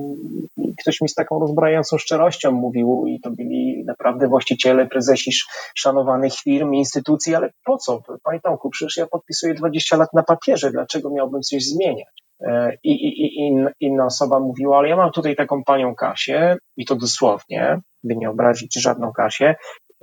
I 0.57 0.75
ktoś 0.75 1.01
mi 1.01 1.09
z 1.09 1.13
taką 1.13 1.39
rozbrajającą 1.39 1.97
szczerością 1.97 2.51
mówił, 2.51 3.03
i 3.07 3.19
to 3.19 3.31
byli 3.31 3.83
naprawdę 3.85 4.27
właściciele, 4.27 4.87
prezesi 4.87 5.31
szanowanych 5.75 6.33
firm, 6.33 6.73
instytucji, 6.73 7.35
ale 7.35 7.49
po 7.65 7.77
co? 7.77 8.01
Panie 8.23 8.39
Tomku, 8.39 8.69
przecież 8.69 8.97
ja 8.97 9.07
podpisuję 9.07 9.53
20 9.53 9.97
lat 9.97 10.13
na 10.13 10.23
papierze, 10.23 10.71
dlaczego 10.71 11.09
miałbym 11.09 11.41
coś 11.41 11.65
zmieniać? 11.65 12.24
E, 12.41 12.77
I, 12.83 12.91
i, 12.91 13.25
i 13.25 13.65
inna 13.79 14.05
osoba 14.05 14.39
mówiła, 14.39 14.77
ale 14.77 14.89
ja 14.89 14.95
mam 14.95 15.11
tutaj 15.11 15.35
taką 15.35 15.63
panią 15.63 15.95
Kasię, 15.95 16.57
i 16.77 16.85
to 16.85 16.95
dosłownie, 16.95 17.79
by 18.03 18.15
nie 18.15 18.29
obrazić 18.29 18.81
żadną 18.81 19.11
Kasię. 19.13 19.55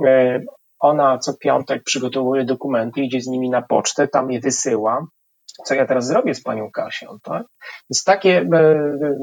E, 0.07 0.41
ona 0.81 1.19
co 1.19 1.35
piątek 1.37 1.83
przygotowuje 1.85 2.45
dokumenty, 2.45 3.01
idzie 3.01 3.21
z 3.21 3.27
nimi 3.27 3.51
na 3.51 3.63
pocztę, 3.63 4.09
tam 4.09 4.31
je 4.31 4.41
wysyła. 4.41 5.07
Co 5.65 5.75
ja 5.75 5.87
teraz 5.87 6.07
zrobię 6.07 6.35
z 6.35 6.43
panią 6.43 6.71
Kasią, 6.71 7.19
tak? 7.23 7.43
Więc 7.91 8.05
takie 8.05 8.47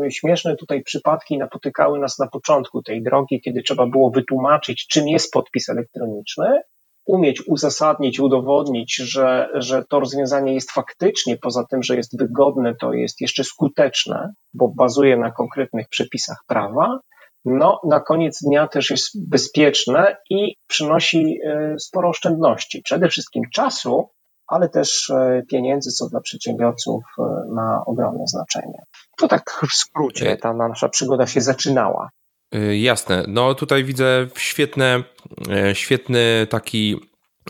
e, 0.05 0.11
śmieszne 0.11 0.55
tutaj 0.55 0.83
przypadki 0.83 1.37
napotykały 1.37 1.99
nas 1.99 2.19
na 2.19 2.27
początku 2.27 2.83
tej 2.83 3.03
drogi, 3.03 3.41
kiedy 3.41 3.61
trzeba 3.61 3.87
było 3.87 4.11
wytłumaczyć, 4.11 4.87
czym 4.87 5.07
jest 5.07 5.33
podpis 5.33 5.69
elektroniczny, 5.69 6.61
umieć 7.09 7.43
uzasadnić, 7.47 8.19
udowodnić, 8.19 8.95
że, 8.95 9.49
że 9.53 9.83
to 9.89 9.99
rozwiązanie 9.99 10.53
jest 10.53 10.71
faktycznie, 10.71 11.37
poza 11.37 11.63
tym, 11.63 11.83
że 11.83 11.95
jest 11.95 12.19
wygodne, 12.19 12.75
to 12.75 12.93
jest 12.93 13.21
jeszcze 13.21 13.43
skuteczne, 13.43 14.33
bo 14.53 14.67
bazuje 14.67 15.17
na 15.17 15.31
konkretnych 15.31 15.89
przepisach 15.89 16.43
prawa, 16.47 16.99
no, 17.45 17.81
na 17.83 17.99
koniec 17.99 18.43
dnia 18.43 18.67
też 18.67 18.89
jest 18.89 19.29
bezpieczne 19.29 20.17
i 20.29 20.55
przynosi 20.67 21.39
e, 21.45 21.75
sporo 21.79 22.09
oszczędności. 22.09 22.81
Przede 22.81 23.09
wszystkim 23.09 23.43
czasu, 23.53 24.09
ale 24.47 24.69
też 24.69 25.09
e, 25.09 25.43
pieniędzy, 25.49 25.91
co 25.91 26.09
dla 26.09 26.21
przedsiębiorców 26.21 27.03
e, 27.19 27.23
ma 27.53 27.83
ogromne 27.85 28.23
znaczenie. 28.27 28.83
To 29.17 29.27
tak 29.27 29.61
w 29.69 29.73
skrócie 29.73 30.37
ta 30.37 30.53
nasza 30.53 30.89
przygoda 30.89 31.27
się 31.27 31.41
zaczynała. 31.41 32.09
Y, 32.55 32.77
jasne. 32.77 33.25
No 33.27 33.55
tutaj 33.55 33.83
widzę 33.83 34.27
świetne, 34.37 35.03
e, 35.51 35.75
świetny 35.75 36.47
taki 36.49 36.95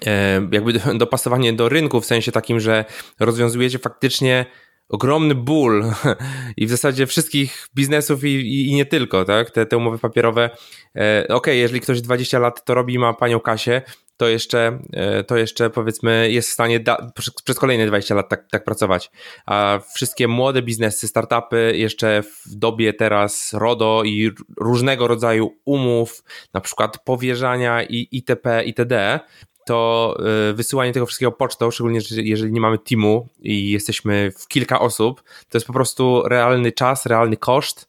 e, 0.05 0.41
jakby 0.51 0.73
dopasowanie 0.97 1.53
do 1.53 1.69
rynku, 1.69 2.01
w 2.01 2.05
sensie 2.05 2.31
takim, 2.31 2.59
że 2.59 2.85
rozwiązujecie 3.19 3.79
faktycznie 3.79 4.45
ogromny 4.89 5.35
ból 5.35 5.91
i 6.57 6.67
w 6.67 6.69
zasadzie 6.69 7.07
wszystkich 7.07 7.67
biznesów 7.75 8.23
i, 8.23 8.27
i, 8.27 8.67
i 8.67 8.75
nie 8.75 8.85
tylko, 8.85 9.25
tak? 9.25 9.51
Te, 9.51 9.65
te 9.65 9.77
umowy 9.77 9.97
papierowe. 9.97 10.49
E, 10.95 11.23
Okej, 11.23 11.35
okay, 11.35 11.55
jeżeli 11.55 11.81
ktoś 11.81 12.01
20 12.01 12.39
lat 12.39 12.65
to 12.65 12.73
robi 12.73 12.93
i 12.93 12.99
ma 12.99 13.13
panią 13.13 13.39
Kasię, 13.39 13.81
to 14.19 14.27
jeszcze, 14.27 14.79
e, 14.93 15.23
to 15.23 15.37
jeszcze 15.37 15.69
powiedzmy 15.69 16.31
jest 16.31 16.49
w 16.49 16.53
stanie 16.53 16.79
da, 16.79 17.11
przez 17.43 17.59
kolejne 17.59 17.87
20 17.87 18.15
lat 18.15 18.29
tak, 18.29 18.49
tak 18.51 18.63
pracować. 18.63 19.11
A 19.45 19.79
wszystkie 19.95 20.27
młode 20.27 20.61
biznesy, 20.61 21.07
startupy 21.07 21.73
jeszcze 21.75 22.23
w 22.23 22.55
dobie 22.55 22.93
teraz 22.93 23.53
RODO 23.53 24.03
i 24.05 24.31
różnego 24.57 25.07
rodzaju 25.07 25.51
umów, 25.65 26.23
na 26.53 26.61
przykład 26.61 27.03
powierzania 27.03 27.83
i 27.83 28.07
itp. 28.11 28.63
itd., 28.65 29.19
to 29.65 30.17
e, 30.49 30.53
wysyłanie 30.53 30.93
tego 30.93 31.05
wszystkiego 31.05 31.31
pocztą, 31.31 31.71
szczególnie 31.71 31.99
jeżeli 32.11 32.51
nie 32.51 32.61
mamy 32.61 32.77
teamu 32.77 33.29
i 33.39 33.71
jesteśmy 33.71 34.31
w 34.39 34.47
kilka 34.47 34.79
osób, 34.79 35.23
to 35.49 35.57
jest 35.57 35.67
po 35.67 35.73
prostu 35.73 36.23
realny 36.25 36.71
czas, 36.71 37.05
realny 37.05 37.37
koszt 37.37 37.88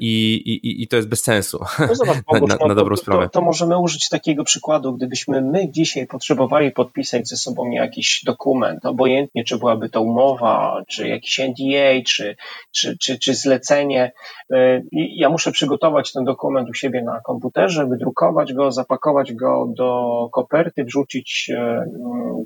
i, 0.00 0.34
i, 0.34 0.82
i 0.82 0.88
to 0.88 0.96
jest 0.96 1.08
bez 1.08 1.22
sensu 1.22 1.64
no 1.78 1.94
zobacz, 1.94 2.18
Bogusz, 2.32 2.50
na, 2.50 2.56
na, 2.56 2.66
na 2.66 2.74
dobrą 2.74 2.96
to, 2.96 3.02
sprawę. 3.02 3.24
To, 3.24 3.30
to, 3.30 3.40
możemy 3.40 3.78
użyć 3.78 4.08
takiego 4.08 4.44
przykładu, 4.44 4.92
gdybyśmy 4.92 5.42
my 5.42 5.70
dzisiaj 5.70 6.06
potrzebowali 6.06 6.70
podpisać 6.72 7.28
ze 7.28 7.36
sobą 7.36 7.70
jakiś 7.70 8.24
dokument, 8.24 8.86
obojętnie 8.86 9.44
czy 9.44 9.58
byłaby 9.58 9.88
to 9.88 10.02
umowa, 10.02 10.82
czy 10.88 11.08
jakiś 11.08 11.38
NDA, 11.38 12.02
czy, 12.06 12.36
czy, 12.70 12.98
czy, 12.98 13.18
czy 13.18 13.34
zlecenie. 13.34 14.12
E, 14.52 14.82
ja 14.92 15.28
muszę 15.28 15.52
przygotować 15.52 16.12
ten 16.12 16.24
dokument 16.24 16.70
u 16.70 16.74
siebie 16.74 17.02
na 17.02 17.20
komputerze, 17.20 17.86
wydrukować 17.86 18.52
go, 18.52 18.72
zapakować 18.72 19.32
go 19.32 19.72
do 19.76 20.28
koperty, 20.32 20.84
wrzucić 20.84 21.50
e, 21.54 21.84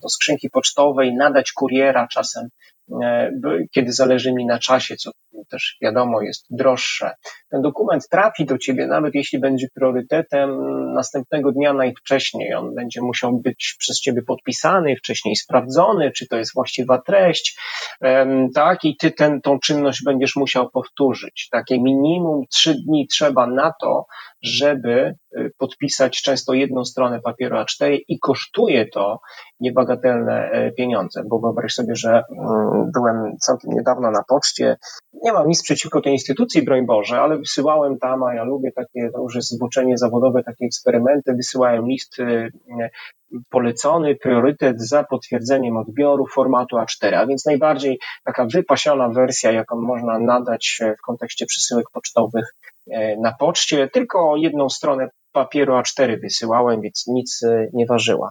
do 0.03 0.09
skrzynki 0.09 0.51
pocztowej, 0.51 1.15
nadać 1.15 1.53
kuriera 1.53 2.09
czasem 2.09 2.49
E, 3.03 3.33
kiedy 3.71 3.93
zależy 3.93 4.33
mi 4.33 4.47
na 4.47 4.59
czasie, 4.59 4.97
co 4.97 5.11
też 5.51 5.77
wiadomo 5.83 6.23
jest 6.23 6.47
droższe. 6.51 7.15
Ten 7.51 7.63
dokument 7.63 8.09
trafi 8.09 8.45
do 8.45 8.59
ciebie, 8.59 8.87
nawet 8.87 9.15
jeśli 9.15 9.39
będzie 9.39 9.67
priorytetem 9.75 10.51
następnego 10.95 11.53
dnia 11.53 11.73
najwcześniej. 11.73 12.55
On 12.55 12.75
będzie 12.75 13.01
musiał 13.03 13.39
być 13.39 13.77
przez 13.79 14.01
ciebie 14.01 14.23
podpisany, 14.23 14.97
wcześniej 14.97 15.37
sprawdzony, 15.37 16.11
czy 16.11 16.29
to 16.29 16.37
jest 16.37 16.55
właściwa 16.55 17.03
treść, 17.03 17.61
tak, 18.55 18.85
i 18.85 18.97
ty 18.97 19.11
ten, 19.11 19.41
tą 19.41 19.59
czynność 19.59 20.03
będziesz 20.05 20.37
musiał 20.37 20.71
powtórzyć. 20.71 21.49
Takie 21.51 21.81
minimum 21.81 22.45
trzy 22.51 22.75
dni 22.75 23.07
trzeba 23.07 23.47
na 23.47 23.73
to, 23.81 24.07
żeby 24.43 25.15
y, 25.39 25.53
podpisać 25.59 26.23
często 26.23 26.55
jedną 26.55 26.85
stronę 26.85 27.21
papieru 27.21 27.57
A4 27.57 27.99
i 28.09 28.19
kosztuje 28.19 28.89
to 28.89 29.21
niebagatelne 29.61 30.51
e, 30.51 30.73
pieniądze, 30.73 31.23
bo 31.27 31.39
wyobraź 31.39 31.73
sobie, 31.73 31.97
że 31.97 32.11
mm, 32.11 32.91
byłem 32.95 33.37
całkiem 33.41 33.71
niedawno 33.71 34.11
na 34.11 34.23
poczcie, 34.29 34.77
nie 35.23 35.33
mam 35.33 35.49
nic 35.49 35.63
przeciwko 35.63 36.01
tej 36.01 36.13
instytucji, 36.13 36.63
broń 36.63 36.87
Boże, 36.87 37.21
ale 37.21 37.39
wysyłałem 37.39 37.99
tam, 37.99 38.23
a 38.23 38.35
ja 38.35 38.45
lubię 38.45 38.73
takie, 38.73 39.11
to 39.15 39.23
już 39.23 39.35
jest 39.35 39.51
zboczenie 39.51 39.99
zawodowe, 39.99 40.43
takie 40.43 40.65
eksperymenty, 40.65 41.35
wysyłałem 41.35 41.89
list 41.89 42.19
y, 42.19 42.51
polecony 43.51 44.17
priorytet 44.17 44.81
za 44.81 45.05
potwierdzeniem 45.05 45.77
odbioru 45.77 46.27
formatu 46.27 46.77
A4, 46.77 47.15
a 47.15 47.27
więc 47.27 47.47
najbardziej 47.47 47.99
taka 48.25 48.47
wypasiona 48.53 49.09
wersja, 49.09 49.53
jaką 49.53 49.81
można 49.81 50.19
nadać 50.19 50.81
w 50.99 51.03
kontekście 51.03 51.47
przesyłek 51.47 51.87
pocztowych 51.93 52.55
e, 52.91 53.17
na 53.17 53.33
poczcie. 53.33 53.89
Tylko 53.89 54.37
jedną 54.37 54.69
stronę 54.69 55.09
papieru 55.33 55.73
A4 55.75 56.21
wysyłałem, 56.21 56.81
więc 56.81 57.05
nic 57.07 57.43
e, 57.43 57.67
nie 57.73 57.87
ważyła. 57.87 58.31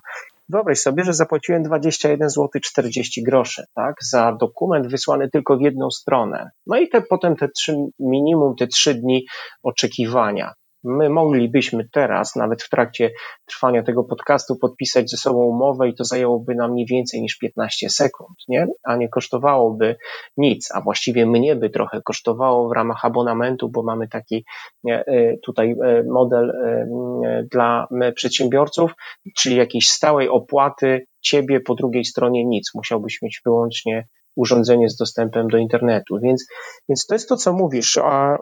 Wyobraź 0.50 0.80
sobie, 0.80 1.04
że 1.04 1.14
zapłaciłem 1.14 1.64
21 1.64 2.30
zł 2.30 2.50
40 2.64 3.24
groszy, 3.24 3.64
tak, 3.76 3.96
za 4.02 4.38
dokument 4.40 4.88
wysłany 4.88 5.30
tylko 5.30 5.58
w 5.58 5.62
jedną 5.62 5.92
stronę. 5.92 6.50
No 6.68 6.78
i 6.78 6.90
te, 6.90 7.02
potem 7.02 7.36
te 7.36 7.50
trzy, 7.50 7.76
minimum 8.00 8.56
te 8.56 8.68
trzy 8.68 8.96
dni 8.96 9.26
oczekiwania. 9.64 10.54
My 10.84 11.10
moglibyśmy 11.10 11.90
teraz, 11.92 12.36
nawet 12.36 12.64
w 12.64 12.70
trakcie 12.70 13.12
trwania 13.46 13.84
tego 13.84 14.04
podcastu, 14.04 14.56
podpisać 14.56 15.10
ze 15.10 15.18
sobą 15.18 15.40
umowę 15.40 15.90
i 15.90 15.96
to 15.96 16.06
zajęłoby 16.06 16.56
nam 16.56 16.76
nie 16.76 16.86
więcej 16.86 17.22
niż 17.22 17.38
15 17.38 17.90
sekund, 17.90 18.38
nie? 18.48 18.68
a 18.84 18.96
nie 18.96 19.10
kosztowałoby 19.10 19.96
nic, 20.38 20.70
a 20.74 20.82
właściwie 20.82 21.26
mnie 21.26 21.56
by 21.56 21.70
trochę 21.70 22.02
kosztowało 22.02 22.70
w 22.70 22.72
ramach 22.72 23.06
abonamentu, 23.06 23.70
bo 23.70 23.84
mamy 23.84 24.08
taki 24.08 24.46
e, 24.90 25.38
tutaj 25.38 25.76
e, 25.84 26.04
model 26.04 26.50
e, 26.50 27.44
dla 27.52 27.88
przedsiębiorców, 28.16 28.92
czyli 29.38 29.56
jakiejś 29.56 29.90
stałej 29.90 30.30
opłaty, 30.30 31.06
ciebie 31.22 31.60
po 31.60 31.76
drugiej 31.76 32.06
stronie 32.06 32.46
nic. 32.46 32.72
Musiałbyś 32.76 33.22
mieć 33.22 33.42
wyłącznie 33.46 34.08
urządzenie 34.40 34.90
z 34.90 34.96
dostępem 34.96 35.48
do 35.48 35.58
internetu. 35.58 36.20
Więc, 36.24 36.46
więc 36.90 37.06
to 37.06 37.16
jest 37.16 37.30
to, 37.30 37.36
co 37.36 37.54
mówisz. 37.54 37.98
A, 37.98 38.38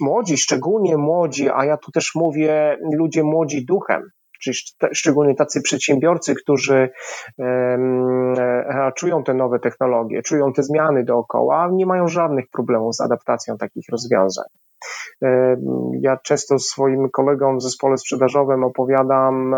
młodzi, 0.00 0.36
szczególnie 0.36 0.96
młodzi, 0.96 1.48
a 1.50 1.64
ja 1.64 1.76
tu 1.76 1.92
też 1.92 2.14
mówię 2.14 2.76
ludzie 2.98 3.22
młodzi 3.22 3.64
duchem, 3.66 4.02
czyli 4.42 4.56
szczególnie 4.92 5.34
tacy 5.34 5.62
przedsiębiorcy, 5.62 6.34
którzy 6.34 6.88
um, 7.38 8.34
czują 8.96 9.24
te 9.24 9.34
nowe 9.34 9.58
technologie, 9.58 10.22
czują 10.22 10.52
te 10.52 10.62
zmiany 10.62 11.04
dookoła, 11.04 11.68
nie 11.72 11.86
mają 11.86 12.08
żadnych 12.08 12.44
problemów 12.52 12.96
z 12.96 13.00
adaptacją 13.00 13.56
takich 13.56 13.84
rozwiązań. 13.92 14.46
Ja 16.00 16.16
często 16.16 16.58
swoim 16.58 17.10
kolegom 17.10 17.58
w 17.58 17.62
zespole 17.62 17.98
sprzedażowym 17.98 18.64
opowiadam 18.64 19.54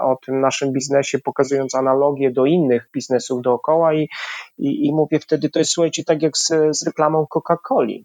o 0.00 0.16
tym 0.26 0.40
naszym 0.40 0.72
biznesie, 0.72 1.18
pokazując 1.18 1.74
analogię 1.74 2.30
do 2.30 2.46
innych 2.46 2.90
biznesów 2.94 3.42
dookoła 3.42 3.94
i, 3.94 4.08
i, 4.58 4.86
i 4.86 4.94
mówię 4.94 5.20
wtedy, 5.20 5.50
to 5.50 5.58
jest 5.58 5.70
słuchajcie, 5.70 6.04
tak 6.04 6.22
jak 6.22 6.36
z, 6.36 6.52
z 6.70 6.86
reklamą 6.86 7.26
Coca-Coli. 7.34 8.04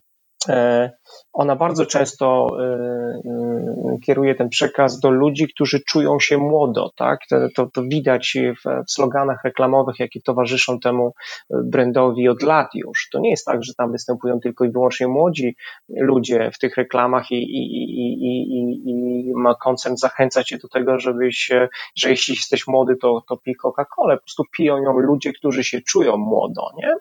E, 0.50 0.92
ona 1.34 1.56
bardzo 1.56 1.86
często 1.86 2.48
e, 2.60 2.64
e, 2.64 3.98
kieruje 4.06 4.36
ten 4.36 4.50
przekaz 4.50 5.00
do 5.00 5.12
ludzi, 5.12 5.48
którzy 5.48 5.80
czują 5.88 6.20
się 6.20 6.38
młodo, 6.38 6.92
tak? 6.96 7.20
To, 7.56 7.66
to 7.66 7.84
widać 7.84 8.38
w 8.66 8.92
sloganach 8.92 9.44
reklamowych, 9.44 10.00
jakie 10.00 10.22
towarzyszą 10.22 10.80
temu 10.80 11.14
brandowi 11.50 12.30
od 12.30 12.44
lat 12.44 12.68
już. 12.74 13.10
To 13.12 13.20
nie 13.20 13.30
jest 13.30 13.46
tak, 13.46 13.64
że 13.64 13.74
tam 13.74 13.92
występują 13.92 14.40
tylko 14.40 14.66
i 14.66 14.72
wyłącznie 14.72 15.08
młodzi 15.08 15.56
ludzie 15.90 16.52
w 16.54 16.60
tych 16.60 16.78
reklamach 16.78 17.32
i, 17.32 17.36
i, 17.36 17.64
i, 17.84 18.26
i, 18.26 18.90
i 18.90 19.32
ma 19.36 19.56
koncern 19.56 19.96
zachęcać 19.96 20.48
cię 20.48 20.58
do 20.58 20.68
tego, 20.68 21.00
żebyś, 21.00 21.52
że 21.96 22.10
jeśli 22.10 22.36
jesteś 22.36 22.68
młody, 22.68 22.96
to, 22.96 23.24
to 23.30 23.38
pij 23.38 23.56
Coca-Colę. 23.56 24.16
Po 24.16 24.22
prostu 24.22 24.44
piją 24.58 24.78
ją 24.78 25.00
ludzie, 25.00 25.34
którzy 25.34 25.64
się 25.64 25.82
czują 25.82 26.18
młodo, 26.18 26.70
nie? 26.78 26.96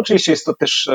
Oczywiście 0.00 0.32
jest 0.32 0.46
to 0.46 0.54
też 0.54 0.90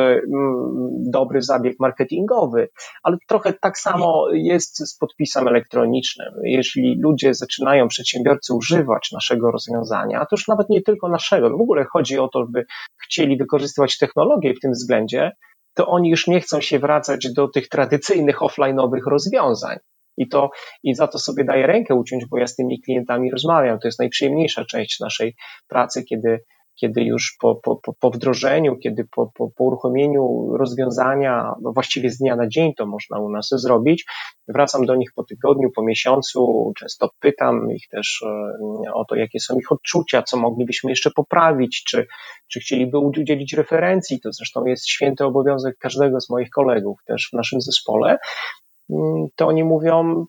dobry 1.11 1.41
zabieg 1.41 1.75
marketingowy, 1.79 2.69
ale 3.03 3.17
trochę 3.27 3.53
tak 3.53 3.79
samo 3.79 4.25
jest 4.33 4.77
z 4.77 4.97
podpisem 4.97 5.47
elektronicznym. 5.47 6.33
Jeśli 6.43 6.99
ludzie 7.01 7.33
zaczynają, 7.33 7.87
przedsiębiorcy 7.87 8.53
używać 8.53 9.11
naszego 9.11 9.51
rozwiązania, 9.51 10.19
to 10.19 10.27
już 10.31 10.47
nawet 10.47 10.69
nie 10.69 10.81
tylko 10.81 11.09
naszego, 11.09 11.49
w 11.49 11.61
ogóle 11.61 11.85
chodzi 11.93 12.19
o 12.19 12.27
to, 12.27 12.45
by 12.49 12.65
chcieli 13.03 13.37
wykorzystywać 13.37 13.97
technologię 13.97 14.53
w 14.53 14.59
tym 14.59 14.71
względzie, 14.71 15.31
to 15.73 15.87
oni 15.87 16.09
już 16.09 16.27
nie 16.27 16.41
chcą 16.41 16.61
się 16.61 16.79
wracać 16.79 17.33
do 17.33 17.47
tych 17.47 17.69
tradycyjnych 17.69 18.39
offline'owych 18.39 19.09
rozwiązań. 19.09 19.77
I 20.17 20.27
to, 20.27 20.49
i 20.83 20.95
za 20.95 21.07
to 21.07 21.19
sobie 21.19 21.43
daję 21.43 21.67
rękę 21.67 21.95
uciąć, 21.95 22.25
bo 22.25 22.37
ja 22.37 22.47
z 22.47 22.55
tymi 22.55 22.81
klientami 22.81 23.31
rozmawiam. 23.31 23.79
To 23.79 23.87
jest 23.87 23.99
najprzyjemniejsza 23.99 24.65
część 24.65 24.99
naszej 24.99 25.35
pracy, 25.67 26.03
kiedy 26.03 26.39
kiedy 26.75 27.03
już 27.03 27.37
po, 27.39 27.55
po, 27.55 27.79
po 27.99 28.11
wdrożeniu, 28.11 28.77
kiedy 28.77 29.05
po, 29.15 29.31
po, 29.35 29.49
po 29.49 29.63
uruchomieniu 29.63 30.49
rozwiązania, 30.57 31.53
no 31.61 31.71
właściwie 31.73 32.09
z 32.09 32.17
dnia 32.17 32.35
na 32.35 32.47
dzień 32.47 32.73
to 32.77 32.85
można 32.85 33.19
u 33.19 33.29
nas 33.29 33.49
zrobić, 33.51 34.05
wracam 34.47 34.85
do 34.85 34.95
nich 34.95 35.09
po 35.15 35.23
tygodniu, 35.23 35.71
po 35.75 35.83
miesiącu, 35.83 36.71
często 36.79 37.09
pytam 37.19 37.71
ich 37.71 37.87
też 37.87 38.23
e, 38.25 38.93
o 38.93 39.05
to, 39.05 39.15
jakie 39.15 39.39
są 39.39 39.59
ich 39.59 39.71
odczucia, 39.71 40.23
co 40.23 40.37
moglibyśmy 40.37 40.89
jeszcze 40.89 41.11
poprawić, 41.11 41.83
czy, 41.83 42.07
czy 42.47 42.59
chcieliby 42.59 42.99
udzielić 42.99 43.53
referencji, 43.53 44.19
to 44.21 44.31
zresztą 44.31 44.65
jest 44.65 44.87
święty 44.87 45.25
obowiązek 45.25 45.77
każdego 45.77 46.21
z 46.21 46.29
moich 46.29 46.49
kolegów 46.49 46.99
też 47.05 47.29
w 47.33 47.35
naszym 47.35 47.61
zespole, 47.61 48.17
mm, 48.89 49.27
to 49.35 49.47
oni 49.47 49.63
mówią, 49.63 50.25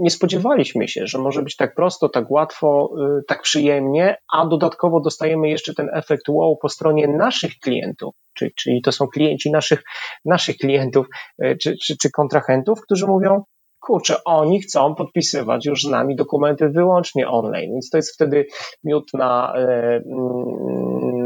nie 0.00 0.10
spodziewaliśmy 0.10 0.88
się, 0.88 1.06
że 1.06 1.18
może 1.18 1.42
być 1.42 1.56
tak 1.56 1.74
prosto, 1.74 2.08
tak 2.08 2.30
łatwo, 2.30 2.90
y, 3.18 3.22
tak 3.28 3.42
przyjemnie, 3.42 4.16
a 4.32 4.46
dodatkowo 4.46 5.00
dostajemy 5.00 5.48
jeszcze 5.48 5.74
ten 5.74 5.88
efekt 5.92 6.28
wow 6.28 6.56
po 6.56 6.68
stronie 6.68 7.08
naszych 7.08 7.58
klientów, 7.58 8.14
czyli, 8.34 8.52
czyli 8.54 8.82
to 8.82 8.92
są 8.92 9.06
klienci 9.06 9.50
naszych, 9.50 9.82
naszych 10.24 10.56
klientów 10.56 11.06
y, 11.44 11.56
czy, 11.62 11.76
czy, 11.84 11.96
czy 11.96 12.10
kontrahentów, 12.10 12.80
którzy 12.80 13.06
mówią, 13.06 13.42
kurczę, 13.80 14.16
oni 14.24 14.60
chcą 14.60 14.94
podpisywać 14.94 15.66
już 15.66 15.82
z 15.82 15.90
nami 15.90 16.16
dokumenty 16.16 16.68
wyłącznie 16.68 17.28
online, 17.28 17.72
więc 17.72 17.90
to 17.90 17.98
jest 17.98 18.14
wtedy 18.14 18.46
miód 18.84 19.04
na 19.14 19.54
e, 19.56 19.60
mm, 19.96 21.17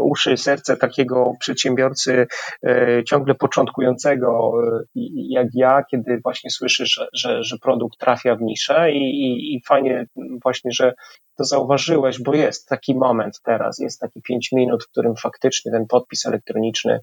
uszy, 0.00 0.36
serce 0.36 0.76
takiego 0.76 1.32
przedsiębiorcy 1.40 2.26
e, 2.66 3.04
ciągle 3.04 3.34
początkującego 3.34 4.52
jak 5.14 5.46
ja, 5.54 5.82
kiedy 5.90 6.20
właśnie 6.22 6.50
słyszy, 6.50 6.86
że, 6.86 7.06
że, 7.12 7.42
że 7.42 7.56
produkt 7.62 7.98
trafia 7.98 8.36
w 8.36 8.42
niszę 8.42 8.92
i, 8.92 8.96
i, 8.96 9.54
i 9.54 9.62
fajnie 9.68 10.06
właśnie, 10.42 10.70
że 10.72 10.94
to 11.38 11.44
zauważyłeś, 11.44 12.22
bo 12.22 12.34
jest 12.34 12.68
taki 12.68 12.94
moment 12.94 13.40
teraz, 13.44 13.78
jest 13.78 14.00
taki 14.00 14.22
pięć 14.22 14.52
minut, 14.52 14.84
w 14.84 14.90
którym 14.90 15.16
faktycznie 15.16 15.72
ten 15.72 15.86
podpis 15.86 16.26
elektroniczny 16.26 17.00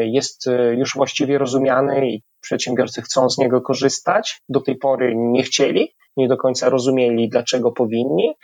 jest 0.00 0.48
już 0.76 0.94
właściwie 0.94 1.38
rozumiany 1.38 2.10
i 2.10 2.22
przedsiębiorcy 2.40 3.02
chcą 3.02 3.30
z 3.30 3.38
niego 3.38 3.60
korzystać. 3.60 4.40
Do 4.48 4.60
tej 4.60 4.76
pory 4.76 5.12
nie 5.16 5.42
chcieli, 5.42 5.94
nie 6.16 6.28
do 6.28 6.36
końca 6.36 6.68
rozumieli, 6.68 7.28
dlaczego 7.28 7.72
powinni, 7.72 8.34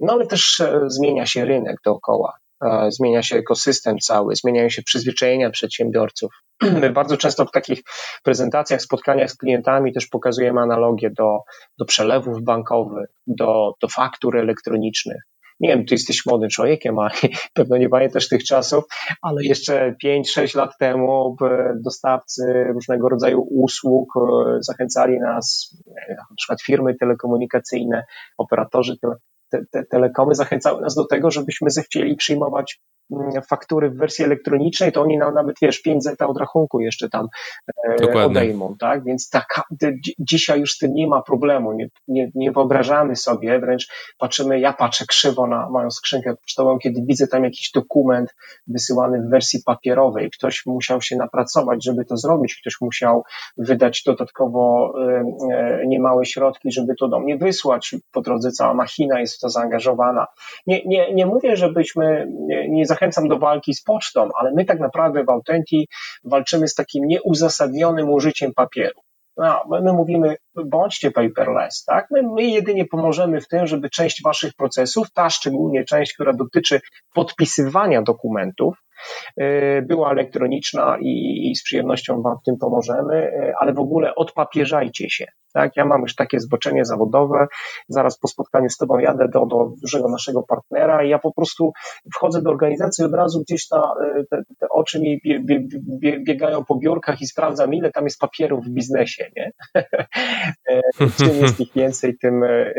no 0.00 0.12
ale 0.12 0.26
też 0.26 0.60
e, 0.60 0.80
zmienia 0.86 1.26
się 1.26 1.44
rynek 1.44 1.76
dookoła. 1.84 2.32
E, 2.64 2.90
zmienia 2.90 3.22
się 3.22 3.36
ekosystem 3.36 3.98
cały, 3.98 4.36
zmieniają 4.36 4.68
się 4.68 4.82
przyzwyczajenia 4.82 5.50
przedsiębiorców. 5.50 6.32
My 6.62 6.90
bardzo 6.90 7.16
często 7.16 7.46
w 7.46 7.50
takich 7.50 7.82
prezentacjach, 8.22 8.82
spotkaniach 8.82 9.30
z 9.30 9.36
klientami 9.36 9.92
też 9.92 10.06
pokazujemy 10.06 10.60
analogię 10.60 11.10
do, 11.10 11.38
do 11.78 11.84
przelewów 11.84 12.42
bankowych, 12.42 13.08
do, 13.26 13.72
do 13.82 13.88
faktur 13.88 14.36
elektronicznych 14.36 15.20
nie 15.60 15.68
wiem, 15.68 15.84
ty 15.86 15.94
jesteś 15.94 16.26
młodym 16.26 16.48
człowiekiem, 16.48 16.98
a 16.98 17.10
pewno 17.54 17.76
nie 17.76 17.88
pamiętasz 17.88 18.28
tych 18.28 18.44
czasów, 18.44 18.84
ale 19.22 19.44
jeszcze 19.44 19.94
5-6 20.04 20.56
lat 20.56 20.78
temu 20.78 21.36
dostawcy 21.84 22.64
różnego 22.74 23.08
rodzaju 23.08 23.40
usług 23.40 24.08
e, 24.16 24.20
zachęcali 24.60 25.18
nas, 25.20 25.76
na 26.08 26.36
przykład 26.36 26.62
firmy 26.62 26.94
telekomunikacyjne, 26.94 28.04
operatorzy 28.38 28.98
tele, 28.98 29.14
te, 29.50 29.64
te, 29.70 29.84
telekomy 29.84 30.34
zachęcały 30.34 30.80
nas 30.80 30.94
do 30.94 31.04
tego, 31.04 31.30
żebyśmy 31.30 31.70
zechcieli 31.70 32.16
przyjmować 32.16 32.80
faktury 33.48 33.90
w 33.90 33.96
wersji 33.96 34.24
elektronicznej, 34.24 34.92
to 34.92 35.02
oni 35.02 35.18
nam 35.18 35.34
nawet, 35.34 35.56
wiesz, 35.62 35.82
5 35.82 36.02
zeta 36.02 36.26
od 36.26 36.38
rachunku 36.38 36.80
jeszcze 36.80 37.08
tam 37.08 37.28
e, 37.88 37.96
Dokładnie. 37.96 38.24
odejmą, 38.24 38.76
tak? 38.80 39.04
Więc 39.04 39.30
taka, 39.30 39.62
dzisiaj 40.18 40.60
już 40.60 40.72
z 40.72 40.78
tym 40.78 40.94
nie 40.94 41.06
ma 41.06 41.22
problemu, 41.22 41.72
nie, 41.72 41.88
nie, 42.08 42.30
nie 42.34 42.52
wyobrażamy 42.52 43.16
sobie, 43.16 43.60
wręcz 43.60 43.88
patrzymy, 44.18 44.60
ja 44.60 44.72
patrzę 44.72 45.04
krzywo 45.06 45.46
na 45.46 45.70
moją 45.70 45.90
skrzynkę 45.90 46.36
pocztową, 46.36 46.78
kiedy 46.78 47.02
widzę 47.06 47.26
tam 47.26 47.44
jakiś 47.44 47.70
dokument 47.74 48.34
wysyłany 48.66 49.22
w 49.22 49.30
wersji 49.30 49.60
papierowej, 49.66 50.30
ktoś 50.30 50.66
musiał 50.66 51.02
się 51.02 51.16
napracować, 51.16 51.84
żeby 51.84 52.04
to 52.04 52.16
zrobić, 52.16 52.60
ktoś 52.60 52.80
musiał 52.80 53.22
wydać 53.58 54.02
dodatkowo 54.06 54.92
e, 54.98 55.24
e, 55.52 55.86
niemałe 55.86 56.24
środki, 56.24 56.72
żeby 56.72 56.94
to 56.94 57.08
do 57.08 57.20
mnie 57.20 57.36
wysłać, 57.36 57.94
po 58.12 58.20
drodze 58.20 58.50
cała 58.50 58.74
machina 58.74 59.20
jest 59.20 59.40
to 59.40 59.48
zaangażowana. 59.48 60.26
Nie, 60.66 60.84
nie, 60.86 61.14
nie 61.14 61.26
mówię, 61.26 61.56
żebyśmy, 61.56 62.26
nie, 62.46 62.68
nie 62.68 62.86
zachęcam 63.00 63.28
do 63.28 63.38
walki 63.38 63.74
z 63.74 63.82
pocztą, 63.82 64.28
ale 64.40 64.52
my 64.56 64.64
tak 64.64 64.80
naprawdę 64.80 65.24
w 65.24 65.30
Autenti 65.30 65.88
walczymy 66.24 66.68
z 66.68 66.74
takim 66.74 67.04
nieuzasadnionym 67.06 68.10
użyciem 68.10 68.52
papieru. 68.56 69.00
No, 69.36 69.64
my 69.82 69.92
mówimy, 69.92 70.36
bądźcie 70.64 71.10
paperless, 71.10 71.84
tak? 71.84 72.06
My, 72.10 72.22
my 72.22 72.42
jedynie 72.42 72.84
pomożemy 72.84 73.40
w 73.40 73.48
tym, 73.48 73.66
żeby 73.66 73.90
część 73.90 74.22
waszych 74.22 74.52
procesów, 74.54 75.12
ta 75.14 75.30
szczególnie 75.30 75.84
część, 75.84 76.14
która 76.14 76.32
dotyczy 76.32 76.80
podpisywania 77.14 78.02
dokumentów, 78.02 78.74
y, 79.40 79.84
była 79.88 80.10
elektroniczna 80.10 80.96
i, 81.00 81.50
i 81.50 81.56
z 81.56 81.62
przyjemnością 81.62 82.22
Wam 82.22 82.36
w 82.42 82.44
tym 82.44 82.56
pomożemy, 82.60 83.14
y, 83.14 83.52
ale 83.60 83.72
w 83.72 83.78
ogóle 83.78 84.14
odpapieżajcie 84.14 85.10
się. 85.10 85.26
Tak, 85.52 85.76
ja 85.76 85.84
mam 85.84 86.02
już 86.02 86.14
takie 86.14 86.40
zboczenie 86.40 86.84
zawodowe. 86.84 87.46
Zaraz 87.88 88.18
po 88.18 88.28
spotkaniu 88.28 88.68
z 88.68 88.76
Tobą 88.76 88.98
jadę 88.98 89.28
do, 89.28 89.46
do 89.46 89.72
dużego 89.82 90.08
naszego 90.08 90.42
partnera 90.42 91.04
i 91.04 91.08
ja 91.08 91.18
po 91.18 91.32
prostu 91.32 91.72
wchodzę 92.14 92.42
do 92.42 92.50
organizacji 92.50 93.04
od 93.04 93.14
razu 93.14 93.40
gdzieś 93.40 93.68
ta, 93.68 93.94
te, 94.30 94.42
te 94.58 94.68
oczy 94.68 95.00
mi 95.00 95.20
bie, 95.24 95.40
bie, 95.40 95.60
bie, 96.00 96.20
biegają 96.20 96.64
po 96.64 96.74
biurkach 96.74 97.20
i 97.20 97.26
sprawdzam, 97.26 97.74
ile 97.74 97.90
tam 97.92 98.04
jest 98.04 98.18
papierów 98.18 98.64
w 98.64 98.70
biznesie. 98.70 99.30
Nie? 99.36 99.52
E, 101.00 101.10
czym 101.18 101.42
jest 101.42 101.60
ich 101.60 101.72
więcej, 101.74 102.18
tym 102.18 102.44
e, 102.44 102.74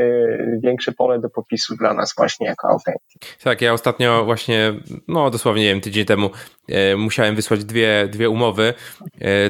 większe 0.64 0.92
pole 0.92 1.20
do 1.20 1.30
popisu 1.30 1.76
dla 1.76 1.94
nas 1.94 2.14
właśnie 2.18 2.48
jako 2.48 2.68
autentyk. 2.68 3.22
Tak, 3.44 3.62
ja 3.62 3.74
ostatnio 3.74 4.26
właśnie, 4.26 4.74
no 5.08 5.30
dosłownie, 5.30 5.64
nie 5.64 5.70
wiem, 5.70 5.82
tydzień 5.82 6.06
temu 6.06 6.30
e, 6.70 6.96
musiałem 6.96 7.36
wysłać 7.36 7.66
dwie, 7.66 8.08
dwie 8.12 8.30
umowy. 8.30 8.74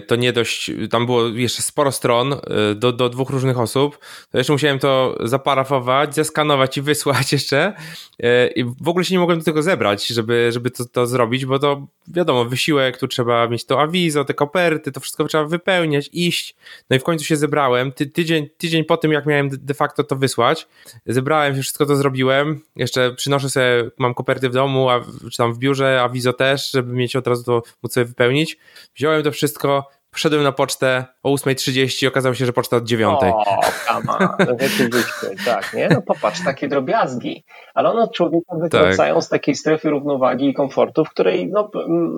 To 0.07 0.15
nie 0.15 0.33
dość, 0.33 0.71
tam 0.91 1.05
było 1.05 1.27
jeszcze 1.27 1.61
sporo 1.61 1.91
stron 1.91 2.35
do, 2.75 2.91
do 2.91 3.09
dwóch 3.11 3.29
różnych 3.29 3.59
osób, 3.59 3.99
to 4.31 4.37
jeszcze 4.37 4.53
musiałem 4.53 4.79
to 4.79 5.17
zaparafować, 5.23 6.15
zeskanować 6.15 6.77
i 6.77 6.81
wysłać 6.81 7.31
jeszcze. 7.33 7.73
E, 8.19 8.47
i 8.47 8.63
w 8.63 8.87
ogóle 8.87 9.05
się 9.05 9.15
nie 9.15 9.19
mogłem 9.19 9.39
do 9.39 9.45
tego 9.45 9.63
zebrać, 9.63 10.07
żeby, 10.07 10.51
żeby 10.51 10.71
to, 10.71 10.85
to 10.85 11.07
zrobić, 11.07 11.45
bo 11.45 11.59
to 11.59 11.87
wiadomo, 12.07 12.45
wysiłek, 12.45 12.97
tu 12.97 13.07
trzeba 13.07 13.47
mieć 13.47 13.65
to 13.65 13.81
awizo, 13.81 14.25
te 14.25 14.33
koperty, 14.33 14.91
to 14.91 14.99
wszystko 14.99 15.25
trzeba 15.25 15.45
wypełniać, 15.45 16.09
iść, 16.13 16.55
no 16.89 16.95
i 16.95 16.99
w 16.99 17.03
końcu 17.03 17.25
się 17.25 17.35
zebrałem, 17.35 17.91
Ty, 17.91 18.05
tydzień, 18.05 18.49
tydzień 18.57 18.83
po 18.83 18.97
tym, 18.97 19.11
jak 19.11 19.25
miałem 19.25 19.49
de 19.51 19.73
facto 19.73 20.03
to 20.03 20.15
wysłać, 20.15 20.67
zebrałem 21.05 21.55
się, 21.55 21.61
wszystko 21.61 21.85
to 21.85 21.95
zrobiłem, 21.95 22.61
jeszcze 22.75 23.13
przynoszę 23.15 23.49
sobie, 23.49 23.89
mam 23.97 24.13
koperty 24.13 24.49
w 24.49 24.53
domu, 24.53 24.89
a, 24.89 25.01
czy 25.31 25.37
tam 25.37 25.53
w 25.53 25.57
biurze, 25.57 26.01
awizo 26.01 26.33
też, 26.33 26.71
żeby 26.71 26.93
mieć 26.93 27.15
od 27.15 27.27
razu 27.27 27.43
to 27.43 27.63
móc 27.83 27.93
sobie 27.93 28.05
wypełnić, 28.05 28.57
wziąłem 28.95 29.23
to 29.23 29.31
wszystko, 29.31 29.89
Poszedłem 30.11 30.43
na 30.43 30.51
pocztę 30.51 31.05
o 31.23 31.35
8.30 31.35 32.07
okazało 32.07 32.35
się, 32.35 32.45
że 32.45 32.53
poczta 32.53 32.77
od 32.77 32.83
9.00. 32.83 33.31
O, 33.33 33.61
kama, 33.87 34.35
rzeczywiście, 34.59 35.27
tak, 35.45 35.73
nie? 35.73 35.89
No 35.89 36.01
popatrz, 36.01 36.43
takie 36.43 36.67
drobiazgi. 36.67 37.45
Ale 37.73 37.89
one 37.89 38.07
człowieka 38.07 38.55
wykręcają 38.61 39.15
tak. 39.15 39.23
z 39.23 39.29
takiej 39.29 39.55
strefy 39.55 39.89
równowagi 39.89 40.49
i 40.49 40.53
komfortu, 40.53 41.05
w 41.05 41.09
której 41.09 41.49
no, 41.51 41.69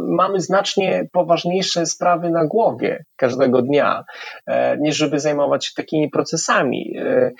mamy 0.07 0.41
znacznie 0.41 1.09
poważniejsze 1.11 1.85
sprawy 1.85 2.29
na 2.29 2.45
głowie 2.45 3.05
każdego 3.15 3.61
dnia, 3.61 4.03
e, 4.45 4.77
niż 4.77 4.97
żeby 4.97 5.19
zajmować 5.19 5.65
się 5.65 5.71
takimi 5.75 6.09
procesami. 6.09 6.95
E, 6.97 7.31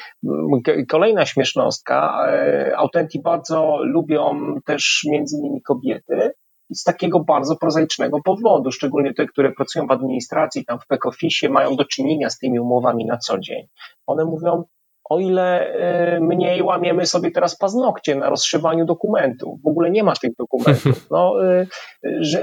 kolejna 0.90 1.26
śmiesznostka. 1.26 2.28
E, 2.28 2.78
autenty 2.78 3.20
bardzo 3.24 3.80
lubią 3.84 4.56
też 4.66 5.06
między 5.12 5.38
innymi 5.38 5.62
kobiety, 5.62 6.33
z 6.76 6.84
takiego 6.84 7.20
bardzo 7.20 7.56
prozaicznego 7.56 8.20
powodu, 8.26 8.72
szczególnie 8.72 9.14
te, 9.14 9.26
które 9.26 9.52
pracują 9.52 9.88
w 9.88 9.92
administracji, 9.92 10.66
tam 10.66 10.80
w 10.80 10.88
back-office, 10.88 11.50
mają 11.50 11.76
do 11.76 11.86
czynienia 11.86 12.30
z 12.30 12.38
tymi 12.38 12.60
umowami 12.60 13.06
na 13.06 13.18
co 13.18 13.40
dzień. 13.40 13.68
One 14.08 14.26
mówią, 14.26 14.64
o 15.10 15.20
ile 15.20 15.74
e, 15.74 16.20
mniej 16.20 16.62
łamiemy 16.62 17.06
sobie 17.06 17.32
teraz 17.32 17.58
paznokcie 17.58 18.16
na 18.16 18.30
rozszywaniu 18.30 18.86
dokumentów. 18.86 19.62
W 19.62 19.68
ogóle 19.68 19.92
nie 19.92 20.04
ma 20.04 20.14
tych 20.16 20.32
dokumentów. 20.40 21.08
No, 21.12 21.34
e, 21.46 21.66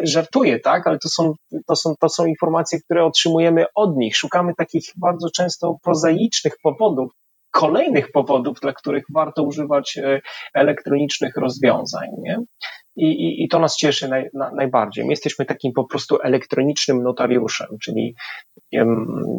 żartuję, 0.03 0.61
tak, 0.61 0.87
ale 0.87 0.99
to 0.99 1.09
są, 1.09 1.35
to, 1.67 1.77
są, 1.77 1.95
to 2.01 2.09
są 2.09 2.27
informacje, 2.27 2.81
które 2.81 3.05
otrzymujemy 3.05 3.65
od 3.75 3.97
nich. 3.97 4.17
Szukamy 4.17 4.55
takich 4.55 4.85
bardzo 4.97 5.31
często 5.31 5.77
prozaicznych 5.83 6.53
powodów, 6.63 7.13
kolejnych 7.51 8.13
powodów, 8.13 8.61
dla 8.61 8.73
których 8.73 9.05
warto 9.15 9.43
używać 9.43 9.99
e, 9.99 10.21
elektronicznych 10.55 11.37
rozwiązań. 11.37 12.09
Nie? 12.19 12.39
I, 13.01 13.07
i, 13.07 13.45
I 13.45 13.49
to 13.49 13.59
nas 13.59 13.77
cieszy 13.77 14.09
naj, 14.09 14.31
na, 14.35 14.51
najbardziej. 14.51 15.05
My 15.05 15.13
jesteśmy 15.13 15.45
takim 15.45 15.73
po 15.73 15.85
prostu 15.85 16.19
elektronicznym 16.23 17.03
notariuszem, 17.03 17.69
czyli 17.83 18.15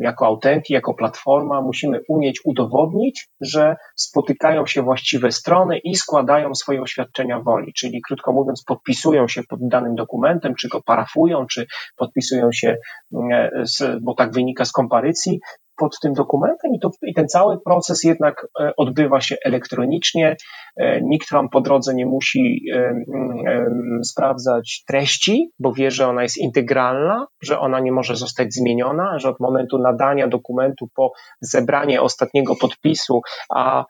jako 0.02 0.26
autenty, 0.26 0.74
jako 0.74 0.94
platforma 0.94 1.62
musimy 1.62 2.00
umieć 2.08 2.40
udowodnić, 2.46 3.28
że 3.42 3.76
spotykają 3.96 4.66
się 4.66 4.82
właściwe 4.82 5.32
strony 5.32 5.78
i 5.78 5.96
składają 5.96 6.56
swoje 6.56 6.82
oświadczenia 6.82 7.40
woli, 7.40 7.74
czyli 7.74 8.02
krótko 8.08 8.34
mówiąc, 8.34 8.64
podpisują 8.64 9.28
się 9.28 9.44
pod 9.50 9.60
danym 9.68 9.96
dokumentem, 9.96 10.56
czy 10.56 10.68
go 10.68 10.82
parafują, 10.82 11.46
czy 11.46 11.66
podpisują 11.98 12.52
się, 12.52 12.78
e, 13.32 13.62
bo 14.02 14.14
tak 14.14 14.32
wynika 14.32 14.66
z 14.66 14.72
komparycji, 14.72 15.40
pod 15.82 16.00
tym 16.00 16.14
dokumentem 16.14 16.74
i, 16.76 16.80
to, 16.80 16.92
i 17.04 17.14
ten 17.14 17.28
cały 17.28 17.62
proces 17.66 18.04
jednak 18.04 18.48
e, 18.60 18.72
odbywa 18.78 19.22
się 19.22 19.36
elektronicznie. 19.46 20.36
E, 20.78 21.02
nikt 21.02 21.32
wam 21.32 21.50
po 21.50 21.62
drodze 21.62 21.96
nie 21.96 22.06
musi 22.06 22.66
sprawdzać 24.04 24.84
treści, 24.88 25.52
bo 25.60 25.74
wie, 25.74 25.92
że 25.92 26.08
ona 26.08 26.24
jest 26.24 26.38
integralna, 26.38 27.28
że 27.44 27.60
ona 27.60 27.80
nie 27.80 27.92
może 27.92 28.16
zostać 28.16 28.54
zmieniona, 28.54 29.20
że 29.20 29.30
od 29.30 29.40
momentu 29.40 29.78
nadania 29.78 30.28
dokumentu 30.28 30.88
po 30.96 31.12
zebranie 31.42 32.02
ostatniego 32.02 32.56
podpisu, 32.56 33.22
a 33.56 33.86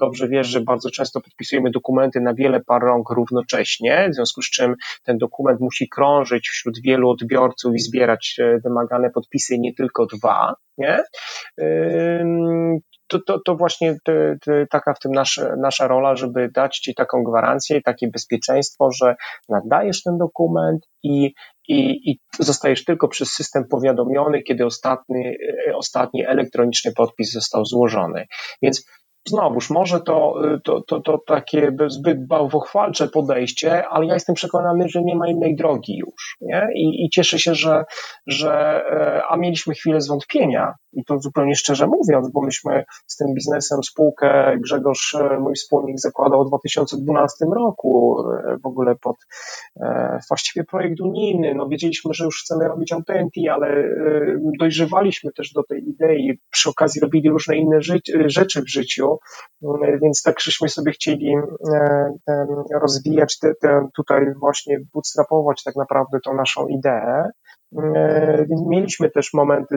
Dobrze 0.00 0.28
wiesz, 0.28 0.46
że 0.46 0.60
bardzo 0.60 0.90
często 0.90 1.20
podpisujemy 1.20 1.70
dokumenty 1.70 2.20
na 2.20 2.34
wiele 2.34 2.60
par 2.60 2.82
rąk 2.82 3.10
równocześnie, 3.10 4.08
w 4.10 4.14
związku 4.14 4.42
z 4.42 4.50
czym 4.50 4.74
ten 5.04 5.18
dokument 5.18 5.60
musi 5.60 5.88
krążyć 5.88 6.48
wśród 6.48 6.80
wielu 6.82 7.10
odbiorców 7.10 7.74
i 7.74 7.78
zbierać 7.78 8.36
e, 8.38 8.58
wymagane 8.58 9.10
podpisy, 9.10 9.58
nie 9.58 9.74
tylko 9.74 10.06
dwa. 10.06 10.54
Nie? 10.78 11.02
To, 13.06 13.18
to, 13.26 13.40
to 13.44 13.56
właśnie 13.56 13.96
te, 14.04 14.36
te, 14.44 14.66
taka 14.66 14.94
w 14.94 14.98
tym 14.98 15.12
nasza, 15.12 15.56
nasza 15.56 15.88
rola, 15.88 16.16
żeby 16.16 16.48
dać 16.48 16.78
Ci 16.78 16.94
taką 16.94 17.22
gwarancję 17.22 17.76
i 17.76 17.82
takie 17.82 18.08
bezpieczeństwo, 18.08 18.90
że 18.90 19.16
nadajesz 19.48 20.02
ten 20.02 20.18
dokument 20.18 20.86
i, 21.02 21.34
i, 21.68 22.10
i 22.10 22.20
zostajesz 22.38 22.84
tylko 22.84 23.08
przez 23.08 23.32
system 23.32 23.64
powiadomiony, 23.68 24.42
kiedy 24.42 24.66
ostatni, 24.66 25.26
e, 25.68 25.76
ostatni 25.76 26.26
elektroniczny 26.26 26.92
podpis 26.92 27.32
został 27.32 27.64
złożony. 27.64 28.26
Więc 28.62 28.86
Znowuż, 29.28 29.70
może 29.70 30.00
to, 30.00 30.34
to, 30.64 30.80
to, 30.80 31.00
to 31.00 31.18
takie 31.26 31.76
zbyt 31.88 32.26
bałwochwalcze 32.26 33.08
podejście, 33.08 33.88
ale 33.88 34.06
ja 34.06 34.14
jestem 34.14 34.34
przekonany, 34.34 34.88
że 34.88 35.02
nie 35.02 35.16
ma 35.16 35.28
innej 35.28 35.56
drogi 35.56 35.96
już. 35.96 36.36
Nie? 36.40 36.68
I, 36.74 37.04
I 37.04 37.10
cieszę 37.10 37.38
się, 37.38 37.54
że, 37.54 37.84
że 38.26 38.52
e, 38.90 39.22
a 39.28 39.36
mieliśmy 39.36 39.74
chwilę 39.74 40.00
zwątpienia, 40.00 40.74
i 40.92 41.04
to 41.04 41.20
zupełnie 41.20 41.54
szczerze 41.54 41.86
mówiąc, 41.86 42.30
bo 42.32 42.42
myśmy 42.42 42.84
z 43.06 43.16
tym 43.16 43.34
biznesem 43.34 43.82
spółkę, 43.82 44.56
Grzegorz, 44.60 45.14
e, 45.14 45.38
mój 45.38 45.54
wspólnik, 45.54 46.00
zakładał 46.00 46.44
w 46.44 46.48
2012 46.48 47.44
roku, 47.54 48.16
e, 48.20 48.56
w 48.62 48.66
ogóle 48.66 48.94
pod 48.96 49.16
właściwie 50.28 50.64
projekt 50.64 51.00
unijny. 51.00 51.54
No, 51.54 51.68
wiedzieliśmy, 51.68 52.14
że 52.14 52.24
już 52.24 52.42
chcemy 52.42 52.68
robić 52.68 52.92
Autenti, 52.92 53.48
ale 53.48 53.84
dojrzewaliśmy 54.58 55.32
też 55.32 55.52
do 55.52 55.62
tej 55.62 55.88
idei. 55.88 56.38
Przy 56.50 56.70
okazji 56.70 57.00
robili 57.00 57.30
różne 57.30 57.56
inne 57.56 57.78
rzeczy 58.26 58.62
w 58.62 58.70
życiu 58.70 59.11
więc 60.02 60.22
tak 60.22 60.40
żeśmy 60.40 60.68
sobie 60.68 60.92
chcieli 60.92 61.34
e, 61.74 62.46
rozwijać 62.80 63.38
te, 63.38 63.54
te 63.54 63.88
tutaj 63.96 64.34
właśnie 64.40 64.78
bootstrapować 64.94 65.62
tak 65.62 65.76
naprawdę 65.76 66.18
tą 66.24 66.34
naszą 66.34 66.66
ideę. 66.66 67.30
E, 67.78 68.44
więc 68.48 68.62
mieliśmy 68.66 69.10
też 69.10 69.32
momenty 69.32 69.76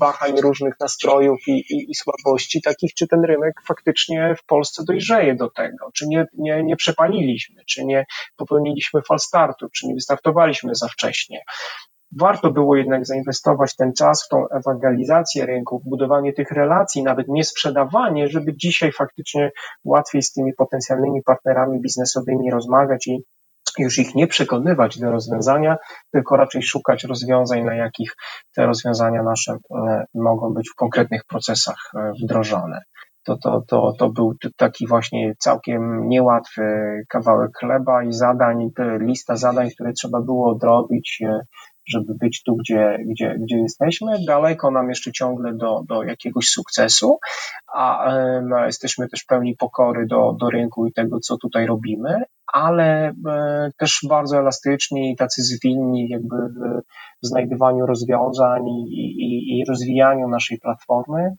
wahań 0.00 0.40
różnych 0.40 0.74
nastrojów 0.80 1.38
i, 1.46 1.52
i, 1.52 1.90
i, 1.90 1.94
słabości, 1.94 2.62
takich, 2.62 2.94
czy 2.94 3.08
ten 3.08 3.24
rynek 3.24 3.54
faktycznie 3.68 4.34
w 4.38 4.44
Polsce 4.44 4.84
dojrzeje 4.84 5.34
do 5.34 5.50
tego, 5.50 5.90
czy 5.94 6.06
nie, 6.08 6.26
nie, 6.38 6.62
nie 6.62 6.76
przepaliliśmy, 6.76 7.62
czy 7.66 7.84
nie 7.84 8.04
popełniliśmy 8.36 9.02
falstartu, 9.02 9.66
czy 9.72 9.86
nie 9.86 9.94
wystartowaliśmy 9.94 10.74
za 10.74 10.88
wcześnie 10.88 11.40
warto 12.18 12.50
było 12.50 12.76
jednak 12.76 13.06
zainwestować 13.06 13.76
ten 13.76 13.92
czas 13.92 14.24
w 14.24 14.28
tą 14.28 14.48
ewangelizację 14.48 15.46
rynku, 15.46 15.78
w 15.78 15.88
budowanie 15.88 16.32
tych 16.32 16.50
relacji, 16.50 17.02
nawet 17.02 17.28
nie 17.28 17.44
sprzedawanie, 17.44 18.28
żeby 18.28 18.56
dzisiaj 18.56 18.92
faktycznie 18.92 19.50
łatwiej 19.84 20.22
z 20.22 20.32
tymi 20.32 20.54
potencjalnymi 20.54 21.22
partnerami 21.22 21.80
biznesowymi 21.80 22.50
rozmawiać 22.50 23.06
i 23.06 23.24
już 23.78 23.98
ich 23.98 24.14
nie 24.14 24.26
przekonywać 24.26 24.98
do 24.98 25.10
rozwiązania, 25.10 25.76
tylko 26.12 26.36
raczej 26.36 26.62
szukać 26.62 27.04
rozwiązań, 27.04 27.64
na 27.64 27.74
jakich 27.74 28.12
te 28.54 28.66
rozwiązania 28.66 29.22
nasze 29.22 29.52
e, 29.52 30.04
mogą 30.14 30.54
być 30.54 30.70
w 30.70 30.74
konkretnych 30.74 31.24
procesach 31.24 31.90
e, 31.94 32.12
wdrożone. 32.22 32.82
To, 33.24 33.36
to, 33.36 33.62
to, 33.68 33.92
to 33.98 34.10
był 34.10 34.34
taki 34.56 34.86
właśnie 34.86 35.34
całkiem 35.38 36.08
niełatwy 36.08 36.62
kawałek 37.08 37.50
chleba 37.58 38.04
i 38.04 38.12
zadań, 38.12 38.70
lista 38.98 39.36
zadań, 39.36 39.70
które 39.70 39.92
trzeba 39.92 40.20
było 40.20 40.50
odrobić 40.50 41.22
e, 41.26 41.40
żeby 41.92 42.14
być 42.14 42.42
tu, 42.42 42.56
gdzie, 42.56 42.98
gdzie, 43.06 43.36
gdzie 43.38 43.58
jesteśmy. 43.58 44.24
Daleko 44.26 44.70
nam 44.70 44.88
jeszcze 44.88 45.12
ciągle 45.12 45.54
do, 45.54 45.82
do 45.88 46.02
jakiegoś 46.02 46.48
sukcesu, 46.48 47.18
a 47.74 48.12
no, 48.42 48.66
jesteśmy 48.66 49.08
też 49.08 49.24
pełni 49.24 49.56
pokory 49.56 50.06
do, 50.06 50.36
do 50.40 50.50
rynku 50.50 50.86
i 50.86 50.92
tego, 50.92 51.20
co 51.20 51.36
tutaj 51.36 51.66
robimy, 51.66 52.22
ale 52.52 53.12
e, 53.28 53.70
też 53.78 54.00
bardzo 54.08 54.38
elastyczni 54.38 55.12
i 55.12 55.16
tacy 55.16 55.42
zwinni 55.42 56.08
jakby 56.08 56.36
w 57.22 57.26
znajdowaniu 57.26 57.86
rozwiązań 57.86 58.66
i, 58.66 58.96
i, 58.96 59.58
i 59.58 59.64
rozwijaniu 59.68 60.28
naszej 60.28 60.58
platformy 60.58 61.36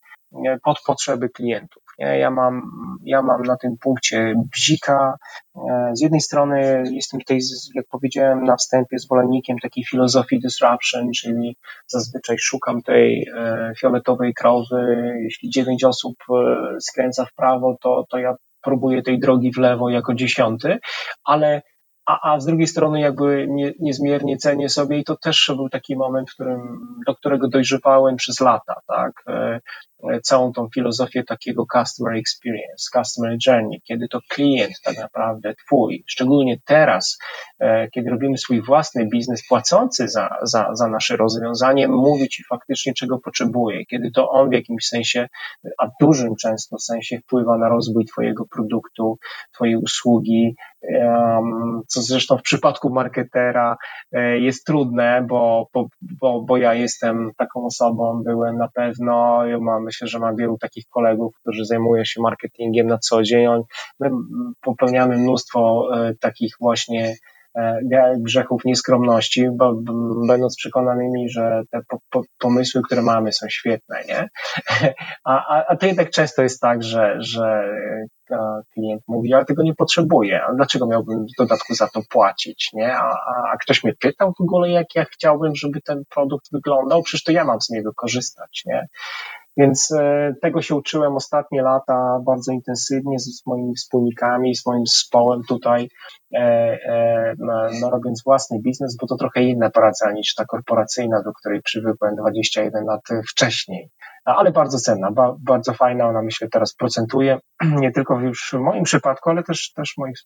e, 0.47 0.59
pod 0.63 0.81
potrzeby 0.85 1.29
klientów. 1.29 1.83
Ja 2.01 2.31
mam, 2.31 2.61
ja 3.03 3.21
mam 3.21 3.41
na 3.41 3.57
tym 3.57 3.77
punkcie 3.77 4.33
bzika. 4.51 5.17
E, 5.55 5.91
z 5.93 6.01
jednej 6.01 6.21
strony 6.21 6.83
jestem 6.91 7.19
tutaj, 7.19 7.39
jak 7.75 7.85
powiedziałem 7.87 8.43
na 8.43 8.55
wstępie, 8.55 8.99
zwolennikiem 8.99 9.59
takiej 9.59 9.83
filozofii 9.83 10.39
disruption, 10.39 11.11
czyli 11.11 11.57
zazwyczaj 11.87 12.37
szukam 12.39 12.81
tej 12.81 13.27
e, 13.35 13.71
fioletowej 13.79 14.33
krowy. 14.33 15.13
Jeśli 15.23 15.49
dziewięć 15.49 15.83
osób 15.83 16.15
e, 16.29 16.55
skręca 16.79 17.25
w 17.25 17.33
prawo, 17.33 17.77
to, 17.81 18.05
to 18.09 18.17
ja 18.17 18.35
próbuję 18.61 19.01
tej 19.01 19.19
drogi 19.19 19.51
w 19.51 19.57
lewo 19.57 19.89
jako 19.89 20.13
dziesiąty, 20.13 20.79
ale 21.23 21.61
a, 22.05 22.33
a 22.33 22.39
z 22.39 22.45
drugiej 22.45 22.67
strony 22.67 23.01
jakby 23.01 23.47
nie, 23.49 23.73
niezmiernie 23.79 24.37
cenię 24.37 24.69
sobie 24.69 24.99
i 24.99 25.03
to 25.03 25.15
też 25.15 25.51
był 25.55 25.69
taki 25.69 25.95
moment, 25.95 26.29
w 26.31 26.33
którym, 26.33 26.79
do 27.07 27.15
którego 27.15 27.47
dojrzewałem 27.47 28.15
przez 28.15 28.39
lata, 28.39 28.81
tak, 28.87 29.23
całą 30.23 30.53
tą 30.53 30.67
filozofię 30.73 31.23
takiego 31.23 31.65
customer 31.73 32.15
experience, 32.15 32.89
customer 32.93 33.37
journey, 33.47 33.81
kiedy 33.83 34.07
to 34.07 34.19
klient 34.29 34.73
tak 34.83 34.97
naprawdę 34.97 35.53
twój, 35.65 36.03
szczególnie 36.07 36.57
teraz, 36.65 37.17
e, 37.59 37.87
kiedy 37.89 38.09
robimy 38.09 38.37
swój 38.37 38.61
własny 38.61 39.05
biznes 39.05 39.47
płacący 39.47 40.07
za, 40.07 40.29
za, 40.41 40.69
za 40.73 40.87
nasze 40.87 41.17
rozwiązanie, 41.17 41.87
mówi 41.87 42.29
ci 42.29 42.43
faktycznie 42.49 42.93
czego 42.93 43.19
potrzebuje, 43.19 43.85
kiedy 43.85 44.11
to 44.11 44.29
on 44.29 44.49
w 44.49 44.53
jakimś 44.53 44.87
sensie, 44.87 45.27
a 45.77 45.87
dużym 46.01 46.35
często 46.35 46.79
sensie 46.79 47.19
wpływa 47.19 47.57
na 47.57 47.69
rozwój 47.69 48.05
twojego 48.05 48.45
produktu, 48.45 49.17
twojej 49.53 49.75
usługi, 49.75 50.55
co 51.87 52.01
zresztą 52.01 52.37
w 52.37 52.41
przypadku 52.41 52.89
marketera 52.89 53.77
e, 54.11 54.39
jest 54.39 54.65
trudne, 54.65 55.25
bo, 55.29 55.67
bo, 55.73 55.87
bo, 56.01 56.41
bo 56.41 56.57
ja 56.57 56.73
jestem 56.73 57.31
taką 57.37 57.65
osobą, 57.65 58.21
byłem 58.25 58.57
na 58.57 58.67
pewno, 58.67 59.45
ja 59.45 59.59
mam, 59.59 59.90
myślę, 59.91 60.07
że 60.07 60.19
mam 60.19 60.35
wielu 60.35 60.57
takich 60.57 60.85
kolegów, 60.89 61.35
którzy 61.41 61.65
zajmują 61.65 62.05
się 62.05 62.21
marketingiem 62.21 62.87
na 62.87 62.97
co 62.97 63.23
dzień. 63.23 63.61
My 63.99 64.09
popełniamy 64.61 65.17
mnóstwo 65.17 65.89
e, 65.93 66.13
takich 66.15 66.55
właśnie 66.59 67.15
E, 67.55 67.79
grzechów 68.17 68.65
nieskromności, 68.65 69.49
bo, 69.51 69.73
będąc 70.27 70.55
przekonanymi, 70.55 71.29
że 71.29 71.61
te 71.71 71.81
po, 71.87 71.97
po, 72.09 72.21
pomysły, 72.39 72.81
które 72.85 73.01
mamy 73.01 73.31
są 73.31 73.49
świetne, 73.49 74.03
nie? 74.07 74.29
A, 75.23 75.55
a, 75.55 75.65
a 75.67 75.75
to 75.75 75.85
jednak 75.85 76.09
często 76.09 76.41
jest 76.41 76.61
tak, 76.61 76.83
że, 76.83 77.15
że 77.19 77.63
e, 78.31 78.61
klient 78.73 79.03
mówi, 79.07 79.33
ale 79.33 79.45
tego 79.45 79.63
nie 79.63 79.75
potrzebuję, 79.75 80.43
a 80.43 80.53
dlaczego 80.53 80.87
miałbym 80.87 81.25
w 81.25 81.37
dodatku 81.37 81.73
za 81.73 81.87
to 81.87 82.01
płacić, 82.09 82.69
nie? 82.73 82.95
A, 82.97 83.09
a, 83.53 83.57
ktoś 83.57 83.83
mnie 83.83 83.93
pytał 83.99 84.33
w 84.39 84.41
ogóle, 84.41 84.69
jak 84.69 84.95
ja 84.95 85.05
chciałbym, 85.05 85.55
żeby 85.55 85.81
ten 85.81 86.03
produkt 86.09 86.45
wyglądał, 86.51 87.03
przecież 87.03 87.23
to 87.23 87.31
ja 87.31 87.45
mam 87.45 87.61
z 87.61 87.69
niego 87.69 87.93
korzystać, 87.93 88.63
nie? 88.65 88.87
Więc 89.61 89.91
e, 89.91 90.33
tego 90.41 90.61
się 90.61 90.75
uczyłem 90.75 91.15
ostatnie 91.15 91.61
lata 91.61 92.19
bardzo 92.25 92.51
intensywnie 92.51 93.19
z, 93.19 93.45
moimi 93.45 93.75
wspólnikami, 93.75 94.55
z 94.55 94.65
moim 94.65 94.87
zespołem 94.87 95.41
tutaj, 95.47 95.89
e, 96.33 97.33
no, 97.81 97.89
robiąc 97.89 98.23
własny 98.23 98.59
biznes, 98.59 98.97
bo 99.01 99.07
to 99.07 99.15
trochę 99.15 99.43
inna 99.43 99.69
praca 99.69 100.11
niż 100.11 100.35
ta 100.35 100.45
korporacyjna, 100.45 101.23
do 101.23 101.33
której 101.33 101.61
przywykłem 101.61 102.15
21 102.15 102.85
lat 102.85 103.01
wcześniej 103.29 103.89
ale 104.25 104.51
bardzo 104.51 104.77
cenna, 104.77 105.11
ba, 105.11 105.35
bardzo 105.39 105.73
fajna. 105.73 106.07
Ona 106.07 106.21
myślę 106.21 106.47
teraz 106.51 106.73
procentuje, 106.73 107.39
nie 107.81 107.91
tylko 107.91 108.19
już 108.19 108.49
w 108.53 108.59
moim 108.59 108.83
przypadku, 108.83 109.29
ale 109.29 109.43
też, 109.43 109.73
też 109.73 109.93
moich. 109.97 110.17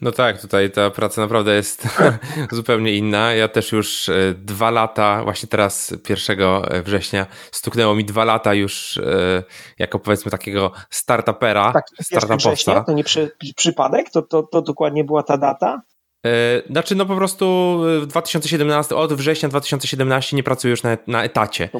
No 0.00 0.12
tak, 0.12 0.40
tutaj 0.40 0.70
ta 0.70 0.90
praca 0.90 1.20
naprawdę 1.20 1.54
jest 1.54 1.88
zupełnie 2.52 2.92
inna. 2.96 3.34
Ja 3.34 3.48
też 3.48 3.72
już 3.72 4.08
e, 4.08 4.34
dwa 4.34 4.70
lata, 4.70 5.24
właśnie 5.24 5.48
teraz 5.48 5.94
1 6.08 6.38
września, 6.84 7.26
stuknęło 7.52 7.94
mi 7.94 8.04
dwa 8.04 8.24
lata 8.24 8.54
już 8.54 8.98
e, 8.98 9.42
jako 9.78 9.98
powiedzmy 9.98 10.30
takiego 10.30 10.72
startupera, 10.90 11.72
tak, 11.72 11.84
startupowca. 12.02 12.84
To 12.84 12.92
nie 12.92 13.04
przy, 13.04 13.30
przypadek? 13.56 14.10
To, 14.10 14.22
to, 14.22 14.42
to 14.42 14.62
dokładnie 14.62 15.04
była 15.04 15.22
ta 15.22 15.38
data? 15.38 15.82
E, 16.24 16.62
znaczy, 16.70 16.94
no 16.94 17.06
po 17.06 17.16
prostu 17.16 17.78
w 18.00 18.06
2017, 18.06 18.96
od 18.96 19.12
września 19.12 19.48
2017 19.48 20.36
nie 20.36 20.42
pracuję 20.42 20.70
już 20.70 20.82
na, 20.82 20.98
na 21.06 21.24
etacie. 21.24 21.64
E, 21.64 21.70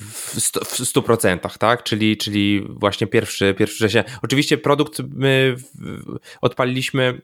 w, 0.00 0.34
sto, 0.38 0.64
w 0.64 0.78
100%, 0.78 1.58
tak? 1.58 1.82
Czyli, 1.82 2.16
czyli 2.16 2.66
właśnie 2.68 3.06
pierwszy, 3.06 3.54
pierwszy 3.54 3.76
września. 3.76 4.04
Oczywiście 4.22 4.58
produkt 4.58 5.02
my 5.14 5.56
odpaliliśmy 6.40 7.20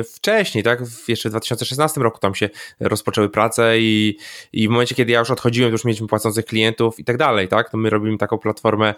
e, 0.00 0.04
wcześniej, 0.04 0.64
tak? 0.64 0.80
Jeszcze 1.08 1.28
w 1.28 1.32
2016 1.32 2.00
roku 2.00 2.18
tam 2.18 2.34
się 2.34 2.50
rozpoczęły 2.80 3.28
prace 3.28 3.80
i, 3.80 4.18
i 4.52 4.68
w 4.68 4.70
momencie, 4.70 4.94
kiedy 4.94 5.12
ja 5.12 5.18
już 5.18 5.30
odchodziłem, 5.30 5.70
to 5.70 5.74
już 5.74 5.84
mieliśmy 5.84 6.06
płacących 6.06 6.44
klientów 6.44 6.98
i 6.98 7.04
tak 7.04 7.16
dalej, 7.16 7.48
tak? 7.48 7.70
To 7.70 7.76
my 7.76 7.90
robimy 7.90 8.18
taką 8.18 8.38
platformę 8.38 8.94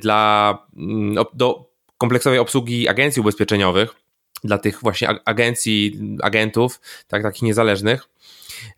dla 0.00 0.58
mm, 0.76 1.24
do 1.34 1.68
kompleksowej 1.98 2.38
obsługi 2.38 2.88
agencji 2.88 3.20
ubezpieczeniowych 3.20 4.07
dla 4.44 4.58
tych 4.58 4.80
właśnie 4.82 5.08
agencji, 5.24 6.00
agentów, 6.22 6.80
tak, 7.08 7.22
takich 7.22 7.42
niezależnych. 7.42 8.08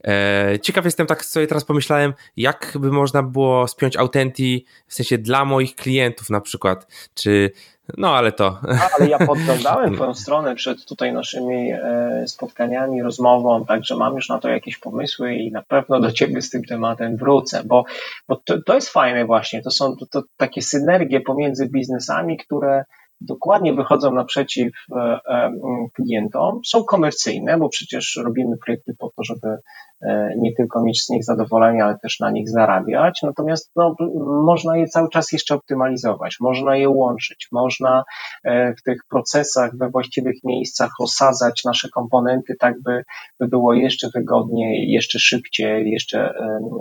E, 0.05 0.59
ciekaw 0.63 0.85
jestem, 0.85 1.07
tak 1.07 1.25
sobie 1.25 1.47
teraz 1.47 1.65
pomyślałem, 1.65 2.15
jak 2.37 2.73
by 2.81 2.93
można 2.93 3.23
było 3.23 3.69
spiąć 3.69 3.97
Authenty 3.97 4.61
w 4.87 4.95
sensie 4.95 5.19
dla 5.19 5.45
moich 5.45 5.75
klientów 5.75 6.31
na 6.31 6.41
przykład, 6.41 6.87
czy 7.15 7.51
no 7.97 8.17
ale 8.17 8.33
to. 8.33 8.59
Ale 8.99 9.09
ja 9.09 9.19
podglądałem 9.27 9.95
Twoją 9.95 10.15
stronę 10.15 10.55
przed 10.55 10.85
tutaj 10.85 11.13
naszymi 11.13 11.73
e, 11.73 12.25
spotkaniami, 12.27 13.03
rozmową, 13.03 13.65
także 13.65 13.97
mam 13.97 14.15
już 14.15 14.29
na 14.29 14.39
to 14.39 14.49
jakieś 14.49 14.79
pomysły 14.79 15.35
i 15.35 15.53
na 15.53 15.63
pewno 15.63 16.01
do 16.01 16.13
Ciebie 16.13 16.43
z 16.43 16.51
tym 16.51 16.65
tematem 16.65 17.17
wrócę, 17.17 17.63
bo, 17.65 17.85
bo 18.29 18.37
to, 18.37 18.63
to 18.63 18.75
jest 18.75 18.89
fajne 18.89 19.25
właśnie. 19.25 19.63
To 19.63 19.71
są 19.71 19.97
to, 19.97 20.07
to 20.07 20.23
takie 20.37 20.63
synergie 20.63 21.21
pomiędzy 21.21 21.69
biznesami, 21.69 22.37
które 22.37 22.85
dokładnie 23.21 23.75
wychodzą 23.75 24.15
naprzeciw 24.15 24.73
e, 24.93 25.21
e, 25.29 25.53
klientom, 25.95 26.61
są 26.65 26.85
komercyjne, 26.85 27.59
bo 27.59 27.69
przecież 27.69 28.21
robimy 28.25 28.57
projekty 28.57 28.95
po 28.99 29.11
to, 29.17 29.25
żeby 29.25 29.59
nie 30.37 30.55
tylko 30.57 30.83
mieć 30.83 31.05
z 31.05 31.09
nich 31.09 31.25
zadowolenie, 31.25 31.85
ale 31.85 31.99
też 31.99 32.21
na 32.21 32.31
nich 32.31 32.49
zarabiać. 32.49 33.21
Natomiast 33.23 33.71
no, 33.77 33.95
można 34.45 34.77
je 34.77 34.87
cały 34.87 35.09
czas 35.09 35.33
jeszcze 35.33 35.55
optymalizować, 35.55 36.37
można 36.41 36.77
je 36.77 36.89
łączyć, 36.89 37.49
można 37.53 38.05
w 38.79 38.83
tych 38.85 39.01
procesach 39.11 39.77
we 39.77 39.91
właściwych 39.91 40.45
miejscach 40.45 40.91
osadzać 41.01 41.65
nasze 41.65 41.89
komponenty, 41.89 42.57
tak 42.59 42.83
by, 42.83 43.05
by 43.41 43.49
było 43.49 43.75
jeszcze 43.75 44.09
wygodniej, 44.15 44.91
jeszcze 44.91 45.19
szybciej, 45.19 45.91
jeszcze 45.91 46.35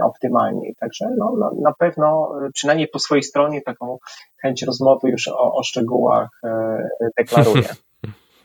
optymalniej. 0.04 0.76
Także 0.80 1.06
no, 1.18 1.52
na 1.62 1.74
pewno, 1.80 2.32
przynajmniej 2.54 2.88
po 2.88 3.00
swojej 3.00 3.24
stronie, 3.24 3.62
taką 3.62 3.98
chęć 4.42 4.64
rozmowy 4.64 5.10
już 5.10 5.28
o, 5.28 5.54
o 5.54 5.64
szczegółach 5.64 6.30
e, 6.44 6.78
deklaruję. 7.18 7.64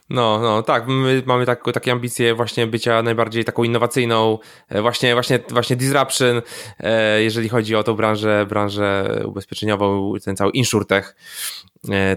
No, 0.09 0.39
no, 0.39 0.63
tak. 0.63 0.87
My 0.87 1.23
mamy 1.25 1.45
tak, 1.45 1.63
takie 1.73 1.91
ambicje 1.91 2.35
właśnie 2.35 2.67
bycia 2.67 3.03
najbardziej 3.03 3.45
taką 3.45 3.63
innowacyjną, 3.63 4.39
e, 4.69 4.81
właśnie, 4.81 5.13
właśnie, 5.13 5.39
właśnie 5.49 5.75
disruption, 5.75 6.41
e, 6.79 7.23
jeżeli 7.23 7.49
chodzi 7.49 7.75
o 7.75 7.83
tą 7.83 7.93
branżę, 7.93 8.45
branżę 8.49 9.21
ubezpieczeniową, 9.25 10.13
ten 10.25 10.35
cały 10.35 10.51
insurtech. 10.51 11.15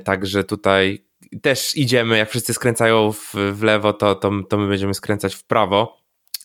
Także 0.04 0.44
tutaj 0.44 1.04
też 1.42 1.76
idziemy, 1.76 2.18
jak 2.18 2.30
wszyscy 2.30 2.54
skręcają 2.54 3.12
w, 3.12 3.34
w 3.52 3.62
lewo, 3.62 3.92
to, 3.92 4.14
to, 4.14 4.30
to 4.48 4.58
my 4.58 4.68
będziemy 4.68 4.94
skręcać 4.94 5.34
w 5.34 5.44
prawo 5.44 5.97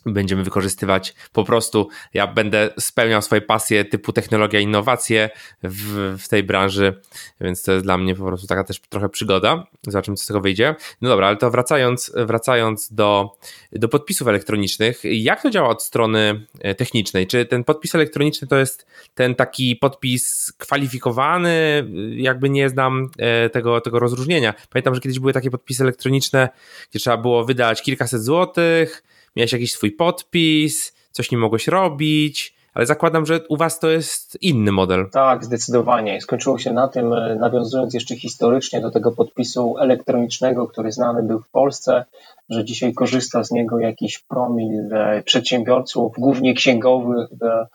będziemy 0.06 0.44
wykorzystywać 0.44 1.16
po 1.34 1.44
prostu, 1.44 1.90
ja 2.14 2.28
będę 2.28 2.70
spełniał 2.80 3.22
swoje 3.22 3.42
pasje 3.42 3.86
typu 3.86 4.14
technologia, 4.14 4.60
innowacje 4.60 5.30
w, 5.64 6.16
w 6.20 6.28
tej 6.28 6.44
branży, 6.44 7.02
więc 7.42 7.64
to 7.64 7.72
jest 7.72 7.86
dla 7.86 7.98
mnie 7.98 8.16
po 8.16 8.26
prostu 8.26 8.48
taka 8.48 8.64
też 8.64 8.80
trochę 8.80 9.10
przygoda, 9.10 9.68
zobaczymy 9.88 10.18
co 10.18 10.24
z 10.24 10.28
tego 10.28 10.42
wyjdzie. 10.42 10.76
No 11.02 11.10
dobra, 11.10 11.28
ale 11.28 11.38
to 11.38 11.52
wracając, 11.52 12.12
wracając 12.16 12.94
do, 12.94 13.38
do 13.72 13.90
podpisów 13.90 14.28
elektronicznych, 14.28 15.02
jak 15.04 15.42
to 15.42 15.50
działa 15.50 15.70
od 15.70 15.84
strony 15.84 16.46
e, 16.60 16.76
technicznej? 16.76 17.28
Czy 17.28 17.46
ten 17.46 17.64
podpis 17.64 17.96
elektroniczny 17.96 18.48
to 18.48 18.58
jest 18.58 18.88
ten 19.16 19.36
taki 19.36 19.76
podpis 19.76 20.54
kwalifikowany? 20.58 21.88
Jakby 22.16 22.50
nie 22.50 22.70
znam 22.70 23.10
e, 23.18 23.50
tego, 23.50 23.82
tego 23.82 24.00
rozróżnienia. 24.00 24.54
Pamiętam, 24.70 24.96
że 24.96 25.02
kiedyś 25.02 25.20
były 25.20 25.34
takie 25.34 25.52
podpisy 25.52 25.84
elektroniczne, 25.84 26.50
gdzie 26.92 27.00
trzeba 27.00 27.18
było 27.18 27.46
wydać 27.46 27.82
kilkaset 27.82 28.24
złotych, 28.24 29.04
miałeś 29.36 29.54
jakiś 29.54 29.72
swój 29.72 29.92
podpis, 29.92 30.94
coś 31.12 31.32
nie 31.32 31.38
mogłeś 31.38 31.68
robić, 31.68 32.56
ale 32.74 32.86
zakładam, 32.86 33.26
że 33.26 33.40
u 33.50 33.58
Was 33.58 33.80
to 33.80 33.90
jest 33.90 34.38
inny 34.42 34.72
model. 34.72 35.10
Tak, 35.10 35.46
zdecydowanie. 35.46 36.22
Skończyło 36.22 36.58
się 36.58 36.74
na 36.74 36.88
tym, 36.88 37.14
e, 37.14 37.36
nawiązując 37.36 37.94
jeszcze 37.94 38.16
historycznie 38.16 38.82
do 38.82 38.92
tego 38.92 39.12
podpisu 39.12 39.78
elektronicznego, 39.78 40.68
który 40.68 40.92
znany 40.92 41.24
był 41.24 41.40
w 41.40 41.50
Polsce, 41.50 42.06
że 42.50 42.66
dzisiaj 42.66 42.94
korzysta 42.94 43.44
z 43.44 43.52
niego 43.52 43.80
jakiś 43.80 44.20
promil 44.20 44.94
e, 44.94 45.24
przedsiębiorców, 45.24 46.14
głównie 46.18 46.54
księgowych, 46.54 47.30
E, 47.42 47.68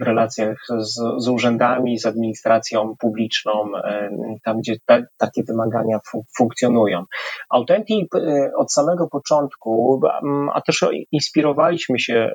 w 0.00 0.02
relacjach 0.02 0.56
z, 0.78 1.24
z 1.24 1.28
urzędami, 1.28 1.98
z 1.98 2.06
administracją 2.06 2.94
publiczną, 2.98 3.76
e, 3.84 4.10
tam 4.44 4.58
gdzie 4.58 4.76
te, 4.86 5.06
takie 5.18 5.42
wymagania 5.44 5.98
fu, 6.10 6.24
funkcjonują. 6.36 7.04
Authentic 7.50 8.14
e, 8.14 8.50
od 8.56 8.72
samego 8.72 9.08
początku, 9.08 10.00
a 10.54 10.60
też 10.60 10.84
inspirowaliśmy 11.12 11.98
się 11.98 12.32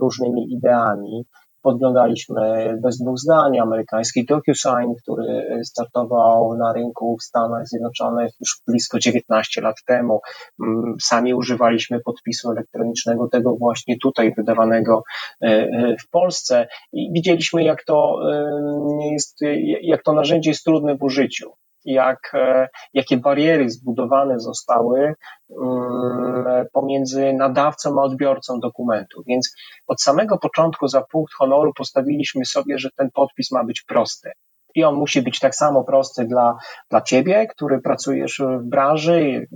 różnymi 0.00 0.52
ideami, 0.52 1.24
podglądaliśmy 1.64 2.78
bez 2.82 2.98
dwóch 2.98 3.18
zdań 3.18 3.58
amerykański 3.58 4.24
DocuSign, 4.24 4.94
który 5.02 5.60
startował 5.64 6.56
na 6.56 6.72
rynku 6.72 7.16
w 7.20 7.24
Stanach 7.24 7.66
Zjednoczonych 7.66 8.32
już 8.40 8.60
blisko 8.66 8.98
19 8.98 9.60
lat 9.60 9.76
temu. 9.86 10.20
Mm, 10.62 10.94
sami 11.02 11.34
używaliśmy 11.34 12.00
podpisu 12.00 12.50
elektronicznego, 12.50 13.28
tego 13.28 13.56
właśnie 13.56 13.96
tutaj 14.02 14.34
wydawanego 14.36 15.02
e, 15.42 15.46
e, 15.46 15.96
w 16.00 16.10
Polsce 16.10 16.66
i 16.92 17.10
widzieliśmy, 17.12 17.64
jak 17.64 17.84
to 17.84 18.18
e, 18.32 19.12
jest, 19.12 19.38
jak 19.82 20.02
to 20.02 20.12
narzędzie 20.12 20.50
jest 20.50 20.64
trudne 20.64 20.96
w 20.96 21.02
użyciu 21.02 21.52
jak, 21.84 22.30
e, 22.34 22.68
jakie 22.94 23.16
bariery 23.16 23.70
zbudowane 23.70 24.40
zostały 24.40 25.14
mm, 25.62 26.66
pomiędzy 26.72 27.32
nadawcą 27.32 28.00
a 28.00 28.02
odbiorcą 28.02 28.60
dokumentu. 28.60 29.22
Więc 29.26 29.54
od 29.86 30.02
samego 30.02 30.38
początku 30.38 30.88
za 30.88 31.02
punkt 31.02 31.34
honoru 31.34 31.72
postawiliśmy 31.74 32.44
sobie, 32.44 32.78
że 32.78 32.90
ten 32.96 33.10
podpis 33.10 33.50
ma 33.52 33.64
być 33.64 33.82
prosty 33.82 34.30
i 34.74 34.84
on 34.84 34.94
musi 34.94 35.22
być 35.22 35.40
tak 35.40 35.54
samo 35.54 35.84
prosty 35.84 36.24
dla, 36.24 36.56
dla 36.90 37.00
ciebie, 37.00 37.46
który 37.46 37.80
pracujesz 37.80 38.42
w 38.60 38.68
branży, 38.68 39.46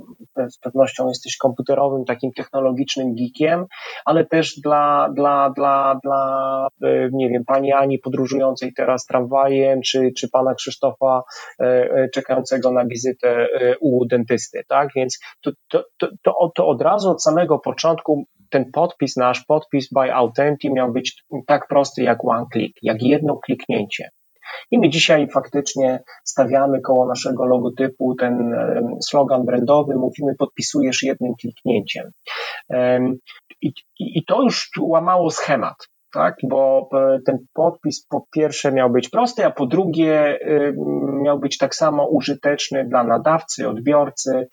z 0.48 0.58
pewnością 0.58 1.08
jesteś 1.08 1.36
komputerowym, 1.36 2.04
takim 2.04 2.32
technologicznym 2.32 3.14
geekiem, 3.14 3.66
ale 4.04 4.26
też 4.26 4.60
dla, 4.60 5.08
dla, 5.14 5.50
dla, 5.50 6.00
dla 6.02 6.68
e, 6.82 7.08
nie 7.12 7.28
wiem, 7.28 7.44
pani 7.44 7.72
Ani 7.72 7.98
podróżującej 7.98 8.72
teraz 8.76 9.06
tramwajem, 9.06 9.80
czy, 9.82 10.12
czy 10.16 10.28
pana 10.30 10.54
Krzysztofa 10.54 11.22
e, 11.60 11.64
e, 11.64 12.08
czekającego 12.14 12.72
na 12.72 12.86
wizytę 12.86 13.46
u 13.80 14.06
dentysty, 14.06 14.62
tak? 14.68 14.88
Więc 14.96 15.18
to, 15.40 15.50
to, 15.68 15.84
to, 16.22 16.52
to 16.54 16.66
od 16.66 16.82
razu 16.82 17.10
od 17.10 17.22
samego 17.22 17.58
początku 17.58 18.24
ten 18.50 18.70
podpis, 18.72 19.16
nasz 19.16 19.44
podpis 19.44 19.88
by 19.92 20.14
Authentic 20.14 20.72
miał 20.72 20.92
być 20.92 21.24
tak 21.46 21.68
prosty 21.68 22.02
jak 22.02 22.24
one 22.24 22.46
click, 22.52 22.78
jak 22.82 23.02
jedno 23.02 23.36
kliknięcie. 23.36 24.08
I 24.70 24.78
my 24.78 24.88
dzisiaj 24.88 25.28
faktycznie 25.28 26.02
stawiamy 26.24 26.80
koło 26.80 27.06
naszego 27.06 27.46
logotypu 27.46 28.14
ten 28.14 28.54
slogan 29.08 29.44
brandowy, 29.44 29.94
mówimy 29.94 30.34
podpisujesz 30.38 31.02
jednym 31.02 31.34
kliknięciem. 31.40 32.10
I, 33.62 33.72
i 33.98 34.24
to 34.24 34.42
już 34.42 34.70
łamało 34.80 35.30
schemat 35.30 35.76
tak? 36.12 36.36
Bo 36.42 36.88
e, 36.92 37.18
ten 37.26 37.38
podpis 37.54 38.06
po 38.06 38.26
pierwsze 38.30 38.72
miał 38.72 38.90
być 38.90 39.08
prosty, 39.08 39.44
a 39.44 39.50
po 39.50 39.66
drugie 39.66 40.38
miał 41.22 41.38
być 41.38 41.58
tak 41.58 41.74
samo 41.74 42.08
użyteczny 42.08 42.84
dla 42.88 43.04
nadawcy, 43.04 43.68
odbiorcy. 43.68 44.48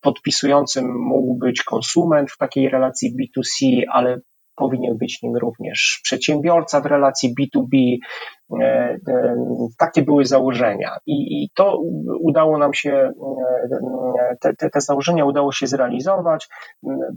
Podpisującym 0.00 0.94
mógł 0.98 1.34
być 1.34 1.62
konsument 1.62 2.30
w 2.30 2.38
takiej 2.38 2.68
relacji 2.68 3.14
B2C, 3.16 3.82
ale 3.92 4.20
powinien 4.56 4.96
być 4.98 5.22
nim 5.22 5.36
również 5.36 6.00
przedsiębiorca 6.02 6.80
w 6.80 6.86
relacji 6.86 7.34
B2B, 7.40 7.98
E, 8.45 8.45
e, 8.45 8.45
takie 9.78 10.02
były 10.02 10.26
założenia 10.26 10.96
i, 11.06 11.42
i 11.42 11.50
to 11.54 11.80
udało 12.20 12.58
nam 12.58 12.74
się, 12.74 12.92
e, 12.92 14.36
te, 14.40 14.54
te, 14.54 14.70
te, 14.70 14.80
założenia 14.80 15.24
udało 15.24 15.52
się 15.52 15.66
zrealizować 15.66 16.48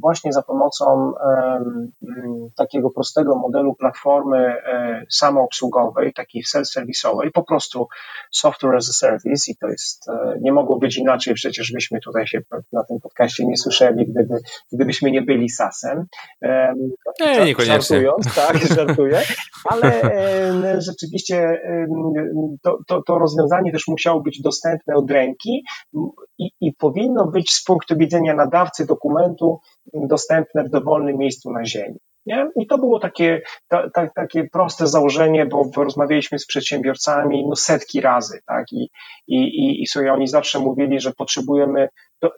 właśnie 0.02 0.34
za 0.34 0.42
pomocą 0.42 1.14
takiego 2.58 2.90
prostego 2.90 3.36
modelu 3.36 3.76
platformy 3.76 4.56
samoobsługowej, 5.10 6.14
takiej 6.14 6.44
self-serwisowej, 6.44 7.32
po 7.34 7.44
prostu 7.44 7.88
software 8.32 8.76
as 8.76 8.90
a 8.90 8.94
service 8.94 9.52
i 9.52 9.56
to 9.56 9.68
jest, 9.68 10.06
nie 10.42 10.52
mogło 10.52 10.80
być 10.80 10.98
inaczej, 10.98 11.34
przecież 11.34 11.72
byśmy 11.72 12.00
tutaj 12.00 12.28
się 12.28 12.40
na 12.74 12.84
tym 12.84 13.00
podcaście 13.00 13.46
nie 13.46 13.58
słyszeli, 13.58 14.06
gdyby, 14.08 14.40
gdybyśmy 14.72 15.12
nie 15.12 15.22
byli 15.22 15.50
SAS-em. 15.50 16.06
Nie, 17.22 17.46
niekoniecznie. 17.46 17.66
Żartując, 17.66 18.36
tak, 18.36 18.58
żartuję, 18.58 19.22
ale 19.66 20.02
rzeczywiście 20.82 21.19
oczywiście 21.20 21.62
to, 22.62 22.78
to, 22.88 23.02
to 23.04 23.20
rozwiązanie 23.20 23.72
też 23.72 23.88
musiało 23.88 24.22
być 24.22 24.42
dostępne 24.42 24.96
od 24.96 25.12
ręki 25.12 25.64
i, 26.38 26.52
i 26.62 26.74
powinno 26.74 27.28
być 27.28 27.52
z 27.52 27.64
punktu 27.64 27.98
widzenia 27.98 28.36
nadawcy 28.36 28.86
dokumentu 28.86 29.60
dostępne 29.94 30.64
w 30.64 30.70
dowolnym 30.70 31.18
miejscu 31.18 31.52
na 31.52 31.66
Ziemi. 31.66 32.00
Nie? 32.26 32.50
I 32.56 32.68
to 32.68 32.78
było 32.78 33.00
takie, 33.00 33.42
ta, 33.68 33.90
ta, 33.90 34.10
takie 34.16 34.44
proste 34.44 34.88
założenie, 34.88 35.46
bo 35.46 35.70
rozmawialiśmy 35.78 36.40
z 36.40 36.46
przedsiębiorcami 36.46 37.48
no 37.48 37.56
setki 37.56 38.02
razy, 38.02 38.40
tak? 38.46 38.72
I, 38.72 38.90
i, 39.28 39.38
i, 39.38 39.84
i 39.84 40.10
oni 40.10 40.28
zawsze 40.28 40.60
mówili, 40.60 41.00
że 41.00 41.12
potrzebujemy 41.12 41.90
do, 42.22 42.32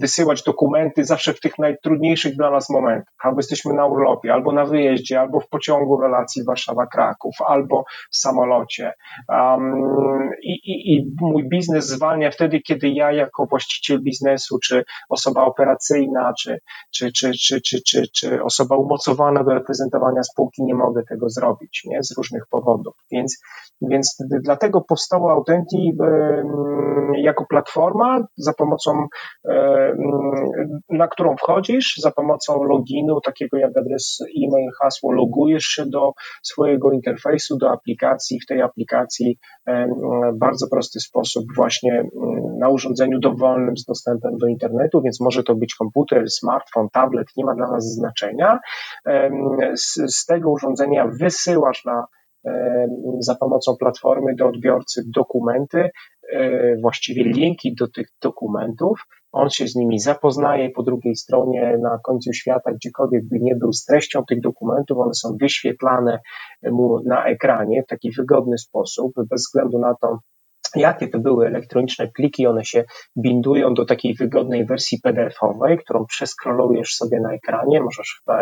wysyłać 0.00 0.42
dokumenty 0.42 1.04
zawsze 1.04 1.34
w 1.34 1.40
tych 1.40 1.58
najtrudniejszych 1.58 2.36
dla 2.36 2.50
nas 2.50 2.70
momentach. 2.70 3.14
Albo 3.24 3.38
jesteśmy 3.38 3.74
na 3.74 3.86
urlopie, 3.86 4.32
albo 4.32 4.52
na 4.52 4.64
wyjeździe, 4.64 5.20
albo 5.20 5.40
w 5.40 5.48
pociągu 5.48 6.00
relacji 6.00 6.44
Warszawa-Kraków, 6.44 7.32
albo 7.46 7.84
w 8.10 8.16
samolocie. 8.16 8.92
Um, 9.28 10.30
i, 10.42 10.52
i, 10.52 10.94
I 10.94 11.14
mój 11.20 11.48
biznes 11.48 11.86
zwalnia 11.86 12.30
wtedy, 12.30 12.60
kiedy 12.60 12.88
ja 12.88 13.12
jako 13.12 13.46
właściciel 13.46 14.02
biznesu, 14.02 14.58
czy 14.58 14.84
osoba 15.08 15.44
operacyjna, 15.44 16.32
czy, 16.40 16.58
czy, 16.90 17.12
czy, 17.12 17.32
czy, 17.32 17.60
czy, 17.60 17.82
czy, 17.86 18.02
czy 18.14 18.42
osoba 18.42 18.76
umocowana 18.76 19.44
do 19.44 19.54
reprezentowania 19.54 20.22
spółki 20.22 20.64
nie 20.64 20.74
mogę 20.74 21.02
tego 21.08 21.28
zrobić, 21.28 21.82
nie? 21.84 22.02
Z 22.02 22.16
różnych 22.16 22.46
powodów. 22.50 22.94
Więc, 23.12 23.42
więc 23.82 24.16
dlatego 24.44 24.80
powstało 24.80 25.32
Autenti 25.32 25.92
jako 27.16 27.46
platforma, 27.46 28.26
za 28.36 28.52
pomocą, 28.52 28.89
na 30.90 31.08
którą 31.08 31.36
wchodzisz, 31.36 31.96
za 31.96 32.10
pomocą 32.10 32.62
loginu, 32.62 33.20
takiego 33.20 33.56
jak 33.56 33.76
adres 33.76 34.18
e-mail, 34.44 34.70
hasło, 34.82 35.12
logujesz 35.12 35.64
się 35.64 35.86
do 35.86 36.12
swojego 36.42 36.92
interfejsu, 36.92 37.56
do 37.58 37.70
aplikacji. 37.70 38.40
W 38.40 38.46
tej 38.46 38.62
aplikacji 38.62 39.38
w 40.34 40.38
bardzo 40.38 40.66
prosty 40.70 41.00
sposób 41.00 41.44
właśnie 41.56 42.04
na 42.58 42.68
urządzeniu 42.68 43.18
dowolnym 43.18 43.76
z 43.76 43.84
dostępem 43.84 44.38
do 44.38 44.46
internetu, 44.46 45.02
więc 45.02 45.20
może 45.20 45.42
to 45.42 45.54
być 45.54 45.74
komputer, 45.74 46.30
smartfon, 46.30 46.88
tablet, 46.92 47.26
nie 47.36 47.44
ma 47.44 47.54
dla 47.54 47.70
nas 47.70 47.84
znaczenia. 47.84 48.58
Z, 49.74 50.16
z 50.16 50.26
tego 50.26 50.50
urządzenia 50.50 51.06
wysyłasz 51.20 51.84
na 51.84 52.06
za 53.18 53.34
pomocą 53.34 53.76
platformy 53.76 54.34
do 54.34 54.46
odbiorcy 54.46 55.02
dokumenty, 55.06 55.78
e, 55.78 55.90
właściwie 56.82 57.24
linki 57.24 57.74
do 57.74 57.88
tych 57.88 58.08
dokumentów. 58.22 59.06
On 59.32 59.50
się 59.50 59.68
z 59.68 59.74
nimi 59.76 59.98
zapoznaje 59.98 60.70
po 60.70 60.82
drugiej 60.82 61.16
stronie, 61.16 61.78
na 61.82 61.98
końcu 62.04 62.32
świata, 62.32 62.72
gdziekolwiek 62.72 63.24
by 63.28 63.38
nie 63.40 63.56
był 63.56 63.72
z 63.72 63.84
treścią 63.84 64.24
tych 64.24 64.40
dokumentów, 64.40 64.98
one 64.98 65.14
są 65.14 65.36
wyświetlane 65.40 66.20
mu 66.62 67.02
na 67.04 67.24
ekranie 67.24 67.82
w 67.82 67.86
taki 67.86 68.10
wygodny 68.12 68.58
sposób, 68.58 69.12
bez 69.16 69.42
względu 69.42 69.78
na 69.78 69.94
to, 70.00 70.18
jakie 70.76 71.08
to 71.08 71.18
były 71.18 71.46
elektroniczne 71.46 72.08
pliki, 72.08 72.46
one 72.46 72.64
się 72.64 72.84
bindują 73.16 73.74
do 73.74 73.84
takiej 73.84 74.14
wygodnej 74.14 74.66
wersji 74.66 74.98
PDF-owej, 75.02 75.78
którą 75.78 76.06
przeskrolujesz 76.06 76.94
sobie 76.94 77.20
na 77.20 77.32
ekranie, 77.32 77.80
możesz 77.80 78.20
w, 78.26 78.32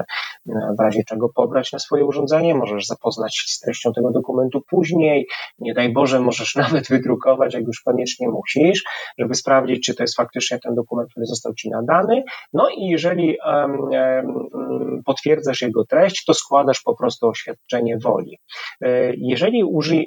w 0.79 0.81
razie 0.81 1.03
czego 1.05 1.29
pobrać 1.29 1.73
na 1.73 1.79
swoje 1.79 2.05
urządzenie, 2.05 2.55
możesz 2.55 2.87
zapoznać 2.87 3.37
się 3.37 3.45
z 3.49 3.59
treścią 3.59 3.93
tego 3.93 4.11
dokumentu 4.11 4.63
później, 4.71 5.27
nie 5.59 5.75
daj 5.75 5.93
Boże, 5.93 6.21
możesz 6.21 6.55
nawet 6.65 6.89
wydrukować, 6.89 7.55
jak 7.55 7.65
już 7.65 7.81
koniecznie 7.81 8.29
musisz, 8.29 8.85
żeby 9.19 9.35
sprawdzić, 9.35 9.87
czy 9.87 9.95
to 9.95 10.03
jest 10.03 10.17
faktycznie 10.17 10.59
ten 10.59 10.75
dokument, 10.75 11.11
który 11.11 11.27
został 11.27 11.55
Ci 11.55 11.71
nadany. 11.71 12.23
No 12.53 12.69
i 12.77 12.87
jeżeli 12.87 13.37
um, 13.47 13.81
um, 13.81 15.03
potwierdzasz 15.05 15.63
jego 15.63 15.85
treść, 15.85 16.25
to 16.25 16.35
składasz 16.35 16.81
po 16.85 16.97
prostu 16.97 17.29
oświadczenie 17.29 17.99
woli. 17.99 18.39
E, 18.81 19.13
jeżeli 19.17 19.65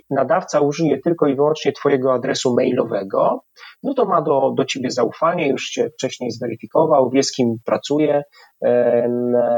nadawca 0.10 0.60
użyje 0.60 0.99
tylko 0.99 1.27
i 1.27 1.36
wyłącznie 1.36 1.71
Twojego 1.71 2.11
adresu 2.13 2.56
mailowego, 2.56 3.43
no 3.84 3.93
to 3.93 4.06
ma 4.06 4.21
do, 4.21 4.54
do 4.58 4.65
ciebie 4.65 4.91
zaufanie, 4.91 5.50
już 5.50 5.69
cię 5.69 5.89
wcześniej 5.89 6.32
zweryfikował, 6.32 7.10
wie 7.10 7.24
z 7.24 7.32
kim 7.32 7.56
pracuje, 7.65 8.24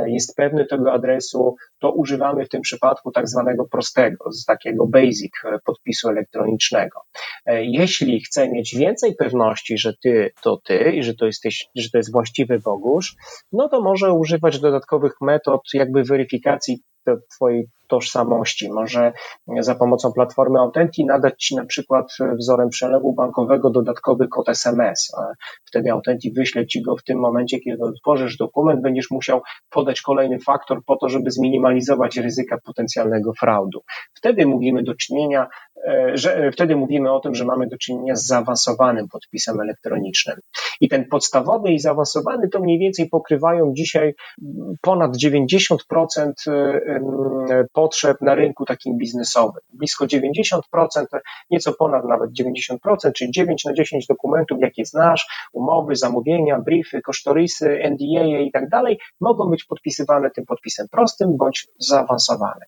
jest 0.05 0.35
pewny 0.35 0.65
tego 0.65 0.91
adresu, 0.91 1.55
to 1.79 1.91
używamy 1.91 2.45
w 2.45 2.49
tym 2.49 2.61
przypadku 2.61 3.11
tak 3.11 3.27
zwanego 3.27 3.65
prostego, 3.71 4.31
z 4.31 4.45
takiego 4.45 4.87
basic 4.87 5.31
podpisu 5.65 6.09
elektronicznego. 6.09 7.01
E, 7.45 7.65
jeśli 7.65 8.21
chce 8.21 8.49
mieć 8.49 8.75
więcej 8.75 9.15
pewności, 9.15 9.77
że 9.77 9.93
ty 10.03 10.31
to 10.43 10.57
ty 10.65 10.91
i 10.91 11.03
że 11.03 11.13
to, 11.13 11.25
jesteś, 11.25 11.67
że 11.75 11.89
to 11.89 11.97
jest 11.97 12.11
właściwy 12.11 12.59
Bogusz, 12.59 13.15
no 13.51 13.69
to 13.69 13.81
może 13.81 14.13
używać 14.13 14.59
dodatkowych 14.59 15.13
metod 15.21 15.61
jakby 15.73 16.03
weryfikacji 16.03 16.81
Twojej 17.35 17.67
tożsamości. 17.87 18.71
Może 18.71 19.13
za 19.59 19.75
pomocą 19.75 20.11
platformy 20.11 20.59
Autenti 20.59 21.05
nadać 21.05 21.43
Ci 21.43 21.55
na 21.55 21.65
przykład 21.65 22.13
wzorem 22.39 22.69
przelewu 22.69 23.13
bankowego 23.13 23.69
dodatkowy 23.69 24.27
kod 24.27 24.49
SMS. 24.49 25.11
Wtedy 25.65 25.91
Autenti 25.91 26.31
wyśle 26.31 26.67
Ci 26.67 26.81
go 26.81 26.97
w 26.97 27.03
tym 27.03 27.19
momencie, 27.19 27.59
kiedy 27.59 27.83
otworzysz 27.83 28.37
dokument, 28.37 28.81
będziesz 28.81 29.11
musiał 29.11 29.41
podać 29.69 30.01
kolejny 30.01 30.39
faktor 30.39 30.79
po 30.85 30.95
to, 30.95 31.09
żeby 31.09 31.31
zminimalizować 31.31 32.17
ryzyka 32.17 32.57
potencjalnego 32.65 33.33
fraudu. 33.33 33.83
Wtedy 34.13 34.45
mówimy 34.45 34.83
do 34.83 34.95
czynienia, 34.95 35.47
e, 35.72 35.72
że 36.13 36.51
wtedy 36.51 36.75
mówimy 36.75 37.11
o 37.11 37.19
tym, 37.19 37.35
że 37.35 37.45
mamy 37.45 37.67
do 37.67 37.77
czynienia 37.77 38.15
z 38.15 38.25
zaawansowanym 38.25 39.07
podpisem 39.07 39.59
elektronicznym. 39.59 40.39
I 40.81 40.89
ten 40.89 41.05
podstawowy 41.05 41.71
i 41.71 41.79
zaawansowany 41.79 42.49
to 42.49 42.59
mniej 42.59 42.79
więcej 42.79 43.09
pokrywają 43.09 43.73
dzisiaj 43.73 44.13
ponad 44.81 45.11
90% 45.17 46.33
potrzeb 47.73 48.17
na 48.21 48.35
rynku 48.35 48.65
takim 48.65 48.97
biznesowym. 48.97 49.61
Blisko 49.73 50.05
90%, 50.05 50.59
nieco 51.49 51.73
ponad 51.73 52.05
nawet 52.05 52.29
90%, 52.31 53.11
czyli 53.15 53.31
9 53.31 53.65
na 53.65 53.73
10 53.73 54.07
dokumentów, 54.07 54.57
jakie 54.61 54.85
znasz, 54.85 55.27
umowy, 55.53 55.95
zamówienia, 55.95 56.59
briefy, 56.59 57.01
kosztorysy, 57.01 57.79
NDA 57.91 58.25
i 58.25 58.51
tak 58.51 58.69
dalej, 58.69 58.99
mogą 59.21 59.49
być 59.49 59.63
podpisywane 59.63 60.31
tym 60.31 60.45
podpisem 60.45 60.87
prostym 60.91 61.37
bądź 61.37 61.67
zaawansowanym. 61.79 62.67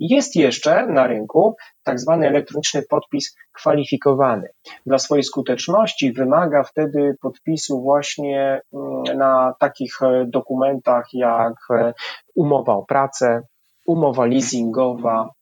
Jest 0.00 0.36
jeszcze 0.36 0.86
na 0.86 1.06
rynku 1.06 1.56
tak 1.82 2.00
zwany 2.00 2.28
elektroniczny 2.28 2.82
podpis 2.90 3.36
kwalifikowany. 3.52 4.48
Dla 4.86 4.98
swojej 4.98 5.22
skuteczności 5.24 6.12
wymaga 6.12 6.62
wtedy 6.62 7.16
podpisu 7.20 7.82
właśnie 7.82 8.60
mm, 8.72 9.18
na 9.18 9.54
takich 9.58 9.98
dokumentach 10.26 11.06
jak 11.12 11.54
umowa 12.34 12.74
o 12.74 12.82
pracę, 12.82 13.42
umowa 13.86 14.26
leasingowa, 14.26 15.30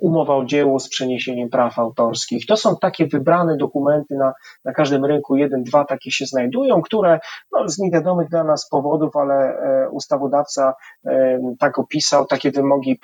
umowa 0.00 0.36
o 0.36 0.44
dzieło 0.44 0.80
z 0.80 0.88
przeniesieniem 0.88 1.48
praw 1.48 1.78
autorskich. 1.78 2.46
To 2.46 2.56
są 2.56 2.76
takie 2.76 3.06
wybrane 3.06 3.56
dokumenty 3.56 4.14
na, 4.14 4.32
na 4.64 4.72
każdym 4.72 5.04
rynku, 5.04 5.36
jeden, 5.36 5.62
dwa 5.62 5.84
takie 5.84 6.10
się 6.10 6.26
znajdują, 6.26 6.82
które 6.82 7.20
no, 7.52 7.68
z 7.68 7.78
niewiadomych 7.78 8.28
dla 8.28 8.44
nas 8.44 8.68
powodów, 8.68 9.16
ale 9.16 9.34
e, 9.34 9.88
ustawodawca 9.90 10.74
e, 11.06 11.40
tak 11.58 11.78
opisał, 11.78 12.26
takie 12.26 12.50
wymogi 12.50 13.00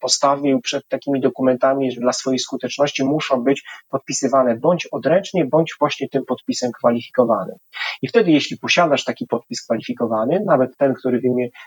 postawił 0.00 0.60
przed 0.60 0.88
takimi 0.88 1.20
dokumentami, 1.20 1.92
że 1.92 2.00
dla 2.00 2.12
swojej 2.12 2.38
skuteczności 2.38 3.04
muszą 3.04 3.42
być 3.42 3.64
podpisywane 3.90 4.56
bądź 4.56 4.88
odręcznie, 4.92 5.44
bądź 5.46 5.76
właśnie 5.80 6.08
tym 6.08 6.24
podpisem 6.24 6.72
kwalifikowanym. 6.72 7.56
I 8.02 8.08
wtedy, 8.08 8.30
jeśli 8.30 8.58
posiadasz 8.58 9.04
taki 9.04 9.26
podpis 9.26 9.64
kwalifikowany, 9.64 10.42
nawet 10.46 10.76
ten, 10.76 10.94
który 10.94 11.20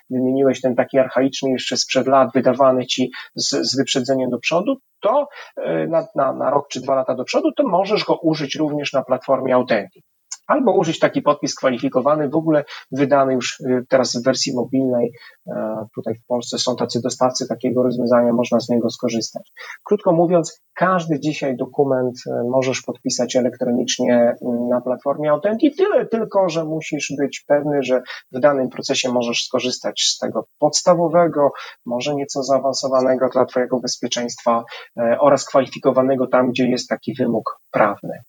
wymieniłeś, 0.10 0.62
ten 0.62 0.76
taki 0.76 1.00
archaiczny 1.00 1.52
jeszcze 1.52 1.78
sprzed 1.78 2.08
lat, 2.08 2.34
wydawany 2.34 2.86
ci 2.86 3.12
z, 3.36 3.50
z 3.50 3.78
wyprzedzeniem 3.78 4.23
do 4.30 4.40
przodu, 4.40 4.76
to 5.00 5.28
e, 5.58 5.88
na, 5.88 6.08
na, 6.16 6.34
na 6.34 6.50
rok 6.50 6.68
czy 6.68 6.82
dwa 6.82 6.96
lata 6.96 7.16
do 7.16 7.24
przodu, 7.24 7.52
to 7.52 7.68
możesz 7.68 8.04
go 8.04 8.16
użyć 8.16 8.56
również 8.56 8.94
na 8.94 9.04
platformie 9.04 9.56
Authentic. 9.56 10.06
Albo 10.48 10.74
użyć 10.74 11.00
taki 11.00 11.22
podpis 11.22 11.56
kwalifikowany, 11.56 12.30
w 12.30 12.36
ogóle 12.36 12.64
wydany 12.92 13.34
już 13.34 13.60
y, 13.60 13.86
teraz 13.90 14.16
w 14.16 14.24
wersji 14.24 14.54
mobilnej. 14.56 15.14
E, 15.48 15.86
tutaj 15.96 16.16
w 16.16 16.26
Polsce 16.26 16.58
są 16.58 16.76
tacy 16.76 17.02
dostawcy 17.02 17.48
takiego 17.48 17.84
rozwiązania, 17.84 18.34
można 18.34 18.60
z 18.60 18.70
niego 18.70 18.90
skorzystać. 18.90 19.52
Krótko 19.84 20.12
mówiąc, 20.12 20.62
każdy 20.74 21.20
dzisiaj 21.20 21.58
dokument 21.58 22.16
e, 22.28 22.44
możesz 22.50 22.82
podpisać 22.82 23.36
elektronicznie 23.36 24.16
mm, 24.16 24.68
na 24.70 24.82
platformie 24.82 25.32
Authentic, 25.32 25.78
tyle 25.78 26.06
tylko, 26.06 26.50
że 26.50 26.66
musisz 26.66 27.14
być 27.18 27.44
pewny, 27.48 27.84
że 27.84 28.02
w 28.32 28.40
danym 28.40 28.70
procesie 28.70 29.12
możesz 29.12 29.46
skorzystać 29.46 30.02
z 30.02 30.18
tego 30.18 30.48
podstawowego, 30.60 31.52
może 31.86 32.16
nieco 32.16 32.44
zaawansowanego 32.44 33.30
dla 33.30 33.46
Twojego 33.46 33.80
bezpieczeństwa 33.80 34.64
e, 34.98 35.18
oraz 35.20 35.46
kwalifikowanego 35.46 36.28
tam, 36.28 36.50
gdzie 36.50 36.68
jest 36.68 36.90
taki 36.90 37.14
wymóg 37.20 37.60
prawny. 37.72 38.24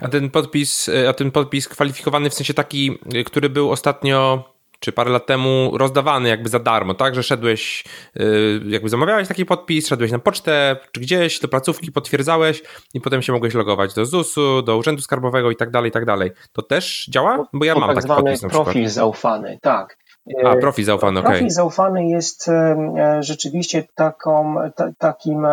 A 0.00 0.08
ten 0.08 0.30
podpis, 0.30 0.90
a 1.08 1.12
ten 1.12 1.30
podpis 1.30 1.68
kwalifikowany 1.68 2.30
w 2.30 2.34
sensie 2.34 2.54
taki, 2.54 2.98
który 3.24 3.48
był 3.48 3.70
ostatnio 3.70 4.44
czy 4.80 4.92
parę 4.92 5.10
lat 5.10 5.26
temu 5.26 5.70
rozdawany 5.78 6.28
jakby 6.28 6.48
za 6.48 6.58
darmo, 6.58 6.94
tak? 6.94 7.14
Że 7.14 7.22
szedłeś, 7.22 7.84
y, 8.16 8.60
jakby 8.66 8.88
zamawiałeś 8.88 9.28
taki 9.28 9.46
podpis, 9.46 9.88
szedłeś 9.88 10.12
na 10.12 10.18
pocztę 10.18 10.76
czy 10.92 11.00
gdzieś, 11.00 11.40
do 11.40 11.48
placówki 11.48 11.92
potwierdzałeś 11.92 12.62
i 12.94 13.00
potem 13.00 13.22
się 13.22 13.32
mogłeś 13.32 13.54
logować 13.54 13.94
do 13.94 14.06
ZUS-u, 14.06 14.62
do 14.62 14.76
Urzędu 14.76 15.02
Skarbowego 15.02 15.50
i 15.50 15.56
tak 15.56 15.70
dalej, 15.70 15.88
i 15.88 15.92
tak 15.92 16.04
dalej. 16.04 16.30
To 16.52 16.62
też 16.62 17.06
działa? 17.10 17.46
Bo 17.52 17.64
ja 17.64 17.74
to 17.74 17.80
mam 17.80 17.94
tak 17.94 18.04
taki 18.04 18.22
podpis 18.22 18.42
na 18.42 18.48
profil 18.48 18.88
zaufany, 18.88 19.58
tak. 19.62 19.98
A, 20.44 20.56
profil 20.56 20.84
zaufany, 20.84 21.20
okej. 21.20 21.30
Profil 21.30 21.50
zaufany 21.50 22.08
jest 22.08 22.48
e, 22.48 22.76
rzeczywiście 23.20 23.84
taką, 23.94 24.54
takim 24.98 25.46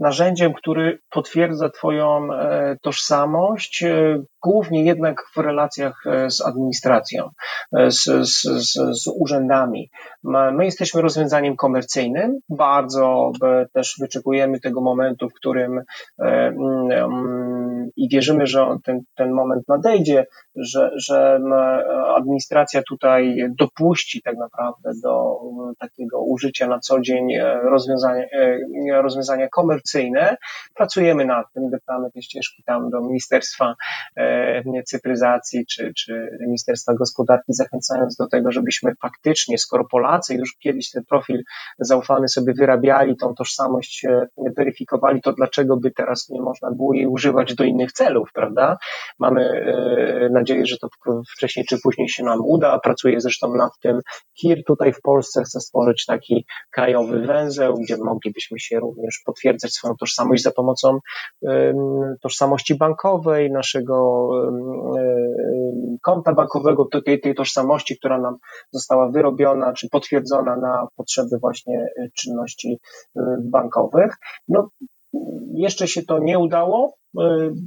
narzędziem, 0.00 0.54
który 0.54 0.98
potwierdza 1.10 1.70
Twoją 1.70 2.32
e, 2.32 2.76
tożsamość, 2.82 3.82
e, 3.82 4.22
głównie 4.42 4.84
jednak 4.84 5.22
w 5.34 5.36
relacjach 5.36 6.04
z 6.28 6.40
administracją, 6.40 7.30
z, 7.72 8.04
z, 8.04 8.42
z, 8.42 9.02
z 9.02 9.06
urzędami. 9.06 9.90
My 10.52 10.64
jesteśmy 10.64 11.02
rozwiązaniem 11.02 11.56
komercyjnym, 11.56 12.38
bardzo 12.48 13.32
też 13.72 13.96
wyczekujemy 14.00 14.60
tego 14.60 14.80
momentu, 14.80 15.28
w 15.28 15.34
którym 15.34 15.82
i 17.96 18.08
wierzymy, 18.08 18.46
że 18.46 18.66
ten, 18.84 19.00
ten 19.16 19.32
moment 19.32 19.68
nadejdzie, 19.68 20.26
że, 20.56 20.90
że 20.96 21.40
administracja 22.16 22.82
tutaj 22.88 23.36
dopuści 23.58 24.22
tak 24.22 24.36
naprawdę 24.36 24.90
do 25.02 25.40
takiego 25.78 26.22
użycia 26.22 26.68
na 26.68 26.78
co 26.78 27.00
dzień 27.00 27.32
e, 27.32 27.54
rozwiązania, 27.54 28.24
e, 28.32 29.02
rozwiązania 29.02 29.48
komercyjne. 29.48 30.36
Pracujemy 30.74 31.24
nad 31.24 31.52
tym, 31.52 31.70
deptamy 31.70 32.10
te 32.10 32.22
ścieżki 32.22 32.62
tam 32.62 32.90
do 32.90 33.00
Ministerstwa 33.00 33.74
e, 34.16 34.82
Cyfryzacji 34.84 35.66
czy, 35.66 35.92
czy 35.96 36.38
Ministerstwa 36.40 36.94
Gospodarki, 36.94 37.52
zachęcając 37.52 38.16
do 38.16 38.26
tego, 38.26 38.52
żebyśmy 38.52 38.92
faktycznie, 39.02 39.58
skoro 39.58 39.84
Polacy 39.84 40.34
już 40.34 40.56
kiedyś 40.58 40.90
ten 40.90 41.04
profil 41.04 41.42
zaufany 41.78 42.28
sobie 42.28 42.52
wyrabiali, 42.54 43.16
tą 43.16 43.34
tożsamość 43.34 44.06
weryfikowali, 44.56 45.22
to 45.22 45.32
dlaczego 45.32 45.76
by 45.76 45.90
teraz 45.90 46.28
nie 46.28 46.40
można 46.40 46.70
było 46.70 46.94
jej 46.94 47.06
używać 47.06 47.54
do 47.54 47.64
innych 47.64 47.77
celów, 47.86 48.28
prawda? 48.34 48.76
Mamy 49.18 49.64
nadzieję, 50.30 50.66
że 50.66 50.76
to 50.78 50.88
wcześniej 51.36 51.66
czy 51.68 51.76
później 51.82 52.08
się 52.08 52.24
nam 52.24 52.38
uda. 52.44 52.78
Pracuję 52.78 53.20
zresztą 53.20 53.54
nad 53.54 53.70
tym. 53.82 54.00
KIR 54.40 54.64
tutaj 54.66 54.92
w 54.92 55.00
Polsce 55.00 55.42
chce 55.42 55.60
stworzyć 55.60 56.04
taki 56.06 56.46
krajowy 56.70 57.20
węzeł, 57.20 57.74
gdzie 57.74 57.96
moglibyśmy 57.96 58.58
się 58.60 58.80
również 58.80 59.22
potwierdzać 59.26 59.72
swoją 59.72 59.94
tożsamość 60.00 60.42
za 60.42 60.50
pomocą 60.50 60.98
tożsamości 62.22 62.74
bankowej, 62.74 63.50
naszego 63.50 64.28
konta 66.02 66.34
bankowego, 66.34 66.88
tej, 67.04 67.20
tej 67.20 67.34
tożsamości, 67.34 67.98
która 67.98 68.20
nam 68.20 68.36
została 68.72 69.10
wyrobiona 69.10 69.72
czy 69.72 69.88
potwierdzona 69.88 70.56
na 70.56 70.86
potrzeby 70.96 71.38
właśnie 71.40 71.86
czynności 72.18 72.78
bankowych. 73.40 74.14
No, 74.48 74.68
jeszcze 75.54 75.88
się 75.88 76.02
to 76.02 76.18
nie 76.18 76.38
udało, 76.38 76.94
e, 77.07 77.07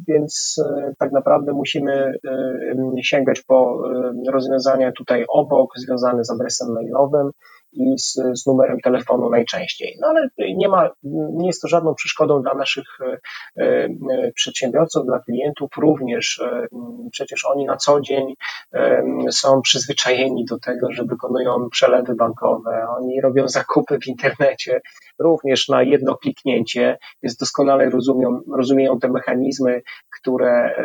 więc 0.08 0.56
e, 0.66 0.94
tak 1.00 1.12
naprawdę 1.12 1.54
musimy 1.54 1.94
e, 1.94 3.04
sięgać 3.04 3.42
po 3.42 3.84
rozwiązania 4.32 4.92
tutaj 4.92 5.26
obok, 5.30 5.70
związane 5.76 6.26
z 6.26 6.32
adresem 6.32 6.74
mailowym 6.74 7.32
i 7.74 8.00
z, 8.00 8.14
z, 8.34 8.46
numerem 8.46 8.80
telefonu 8.80 9.30
najczęściej. 9.30 9.98
No 10.02 10.08
ale 10.08 10.28
nie 10.38 10.68
ma, 10.68 10.90
nie 11.34 11.48
jest 11.48 11.62
to 11.62 11.68
żadną 11.68 11.96
przeszkodą 11.96 12.42
dla 12.42 12.54
naszych 12.54 12.86
przedsiębiorców, 14.36 15.06
dla 15.06 15.20
klientów 15.20 15.70
również. 15.78 16.44
Przecież 17.12 17.46
oni 17.46 17.66
na 17.66 17.78
co 17.78 18.02
dzień 18.02 18.34
są 19.32 19.62
przyzwyczajeni 19.62 20.46
do 20.46 20.60
tego, 20.60 20.92
że 20.92 21.04
wykonują 21.04 21.70
przelewy 21.70 22.16
bankowe, 22.16 22.86
oni 22.98 23.22
robią 23.22 23.48
zakupy 23.48 24.00
w 24.00 24.08
internecie, 24.08 24.82
również 25.20 25.70
na 25.70 25.84
jedno 25.84 26.16
kliknięcie, 26.16 26.98
więc 27.24 27.38
doskonale 27.38 27.90
rozumią, 27.90 28.40
rozumieją 28.56 29.00
te 29.00 29.10
mechanizmy, 29.10 29.82
które 30.20 30.76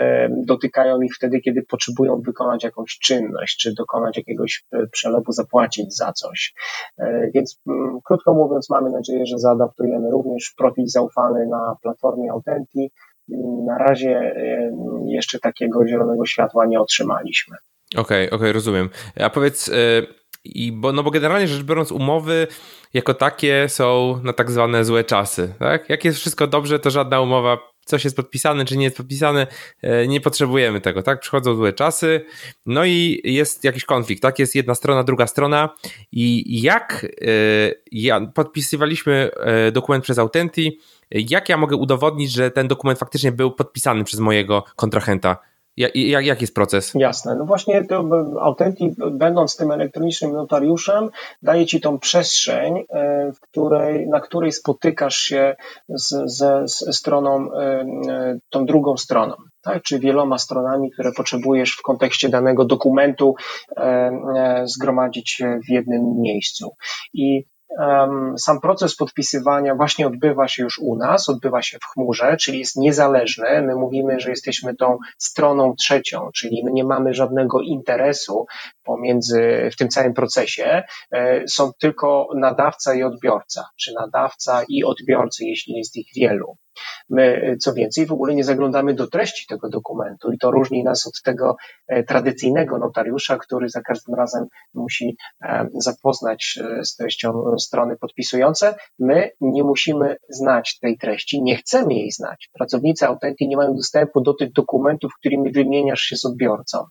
dotykają 0.46 1.00
ich 1.00 1.14
wtedy, 1.14 1.40
kiedy 1.40 1.62
potrzebują 1.62 2.20
wykonać 2.20 2.64
jakąś 2.64 2.98
czynność, 2.98 3.58
czy 3.58 3.74
dokonać 3.74 4.16
jakiegoś 4.16 4.64
e, 4.72 4.86
przelewu, 4.86 5.32
zapłacić 5.32 5.96
za 5.96 6.12
coś. 6.12 6.54
E, 6.98 7.30
więc 7.34 7.60
mm, 7.66 7.98
krótko 8.04 8.34
mówiąc, 8.34 8.70
mamy 8.70 8.90
nadzieję, 8.90 9.26
że 9.26 9.38
zaadaptujemy 9.38 10.10
również 10.10 10.54
profil 10.58 10.84
zaufany 10.86 11.46
na 11.46 11.76
platformie 11.82 12.30
Authentic. 12.30 12.92
Na 13.66 13.78
razie 13.78 14.34
jeszcze 15.06 15.38
takiego 15.38 15.86
zielonego 15.86 16.26
światła 16.26 16.66
nie 16.66 16.80
otrzymaliśmy. 16.80 17.56
Okej, 17.94 18.02
okay, 18.02 18.26
okej, 18.26 18.38
okay, 18.38 18.52
rozumiem. 18.52 18.88
A 19.20 19.30
powiedz, 19.30 19.68
e, 19.68 19.72
i 20.54 20.72
bo, 20.72 20.92
no 20.92 21.02
bo 21.02 21.10
generalnie 21.10 21.48
rzecz 21.48 21.62
biorąc, 21.62 21.92
umowy 21.92 22.46
jako 22.94 23.14
takie 23.14 23.68
są 23.68 24.20
na 24.22 24.32
tak 24.32 24.50
zwane 24.50 24.84
złe 24.84 25.04
czasy. 25.04 25.54
Tak? 25.58 25.90
Jak 25.90 26.04
jest 26.04 26.18
wszystko 26.18 26.46
dobrze, 26.46 26.78
to 26.78 26.90
żadna 26.90 27.20
umowa, 27.20 27.58
coś 27.84 28.04
jest 28.04 28.16
podpisane, 28.16 28.64
czy 28.64 28.76
nie 28.76 28.84
jest 28.84 28.96
podpisane, 28.96 29.46
e, 29.82 30.06
nie 30.06 30.20
potrzebujemy 30.20 30.80
tego. 30.80 31.02
Tak? 31.02 31.20
Przychodzą 31.20 31.54
złe 31.54 31.72
czasy, 31.72 32.24
no 32.66 32.84
i 32.84 33.20
jest 33.24 33.64
jakiś 33.64 33.84
konflikt. 33.84 34.22
Tak? 34.22 34.38
Jest 34.38 34.54
jedna 34.54 34.74
strona, 34.74 35.04
druga 35.04 35.26
strona. 35.26 35.74
I 36.12 36.62
jak 36.62 37.04
e, 37.04 37.28
ja, 37.92 38.20
podpisywaliśmy 38.34 39.30
e, 39.36 39.72
dokument 39.72 40.04
przez 40.04 40.18
Autenti, 40.18 40.78
jak 41.10 41.48
ja 41.48 41.56
mogę 41.56 41.76
udowodnić, 41.76 42.32
że 42.32 42.50
ten 42.50 42.68
dokument 42.68 42.98
faktycznie 42.98 43.32
był 43.32 43.52
podpisany 43.52 44.04
przez 44.04 44.20
mojego 44.20 44.64
kontrahenta? 44.76 45.36
Jak, 45.76 45.96
jak, 45.96 46.40
jest 46.40 46.54
proces? 46.54 46.92
Jasne. 46.94 47.36
No 47.36 47.44
właśnie 47.44 47.84
to 47.84 48.04
Authentic, 48.40 48.94
będąc 49.10 49.56
tym 49.56 49.70
elektronicznym 49.70 50.32
notariuszem, 50.32 51.10
daje 51.42 51.66
ci 51.66 51.80
tą 51.80 51.98
przestrzeń, 51.98 52.84
e, 52.90 53.32
w 53.32 53.40
której, 53.40 54.08
na 54.08 54.20
której 54.20 54.52
spotykasz 54.52 55.16
się 55.16 55.56
z, 55.88 56.32
ze 56.36 56.62
z 56.68 56.96
stroną, 56.96 57.52
e, 57.52 57.86
e, 58.08 58.38
tą 58.50 58.66
drugą 58.66 58.96
stroną. 58.96 59.34
Tak, 59.62 59.82
czy 59.82 59.98
wieloma 59.98 60.38
stronami, 60.38 60.90
które 60.90 61.12
potrzebujesz 61.12 61.70
w 61.70 61.82
kontekście 61.82 62.28
danego 62.28 62.64
dokumentu 62.64 63.34
zgromadzić 64.64 65.42
w 65.68 65.70
jednym 65.70 66.20
miejscu. 66.20 66.70
I 67.14 67.44
sam 68.38 68.60
proces 68.60 68.96
podpisywania 68.96 69.74
właśnie 69.74 70.06
odbywa 70.06 70.48
się 70.48 70.62
już 70.62 70.78
u 70.78 70.96
nas, 70.96 71.28
odbywa 71.28 71.62
się 71.62 71.78
w 71.78 71.84
chmurze, 71.84 72.36
czyli 72.36 72.58
jest 72.58 72.76
niezależny. 72.76 73.62
My 73.62 73.74
mówimy, 73.74 74.20
że 74.20 74.30
jesteśmy 74.30 74.76
tą 74.76 74.98
stroną 75.18 75.74
trzecią, 75.74 76.30
czyli 76.34 76.62
my 76.64 76.72
nie 76.72 76.84
mamy 76.84 77.14
żadnego 77.14 77.60
interesu 77.60 78.46
pomiędzy 78.84 79.70
w 79.72 79.76
tym 79.76 79.88
całym 79.88 80.14
procesie. 80.14 80.82
E, 81.12 81.48
są 81.48 81.72
tylko 81.80 82.28
nadawca 82.34 82.94
i 82.94 83.02
odbiorca, 83.02 83.68
czy 83.76 83.92
nadawca 83.94 84.62
i 84.68 84.84
odbiorcy, 84.84 85.44
jeśli 85.44 85.74
jest 85.74 85.96
ich 85.96 86.06
wielu. 86.16 86.56
My, 87.08 87.56
co 87.60 87.74
więcej, 87.74 88.06
w 88.06 88.12
ogóle 88.12 88.34
nie 88.34 88.44
zaglądamy 88.44 88.94
do 88.94 89.06
treści 89.06 89.46
tego 89.46 89.68
dokumentu 89.68 90.32
i 90.32 90.38
to 90.38 90.50
różni 90.50 90.84
nas 90.84 91.06
od 91.06 91.22
tego 91.24 91.56
e, 91.88 92.02
tradycyjnego 92.02 92.78
notariusza, 92.78 93.38
który 93.38 93.68
za 93.68 93.80
każdym 93.80 94.14
razem 94.14 94.46
musi 94.74 95.16
e, 95.42 95.68
zapoznać 95.74 96.58
z 96.82 96.96
treścią 96.96 97.56
strony 97.58 97.96
podpisujące. 97.96 98.74
My 98.98 99.30
nie 99.40 99.64
musimy 99.64 100.16
znać 100.28 100.78
tej 100.78 100.98
treści, 100.98 101.42
nie 101.42 101.56
chcemy 101.56 101.94
jej 101.94 102.10
znać. 102.10 102.50
Pracownicy 102.52 103.06
Autenty 103.06 103.46
nie 103.46 103.56
mają 103.56 103.74
dostępu 103.74 104.20
do 104.20 104.34
tych 104.34 104.52
dokumentów, 104.52 105.12
którymi 105.18 105.52
wymieniasz 105.52 106.00
się 106.00 106.16
z 106.16 106.24
odbiorcą 106.24 106.84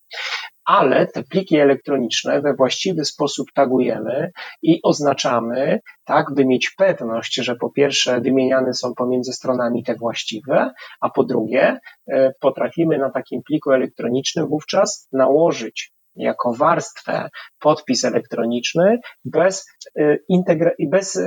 ale 0.65 1.07
te 1.07 1.23
pliki 1.23 1.57
elektroniczne 1.57 2.41
we 2.41 2.53
właściwy 2.53 3.05
sposób 3.05 3.47
tagujemy 3.53 4.31
i 4.61 4.79
oznaczamy, 4.83 5.79
tak, 6.05 6.33
by 6.33 6.45
mieć 6.45 6.73
pewność, 6.77 7.35
że 7.35 7.55
po 7.55 7.69
pierwsze 7.69 8.21
wymieniane 8.21 8.73
są 8.73 8.93
pomiędzy 8.93 9.33
stronami 9.33 9.83
te 9.83 9.95
właściwe, 9.95 10.71
a 11.01 11.09
po 11.09 11.23
drugie 11.23 11.79
e, 12.07 12.33
potrafimy 12.39 12.97
na 12.97 13.09
takim 13.09 13.43
pliku 13.43 13.71
elektronicznym 13.71 14.47
wówczas 14.47 15.07
nałożyć 15.11 15.95
jako 16.15 16.53
warstwę 16.53 17.29
podpis 17.59 18.05
elektroniczny 18.05 18.99
bez, 19.25 19.65
e, 19.95 20.17
integra- 20.31 20.89
bez 20.89 21.19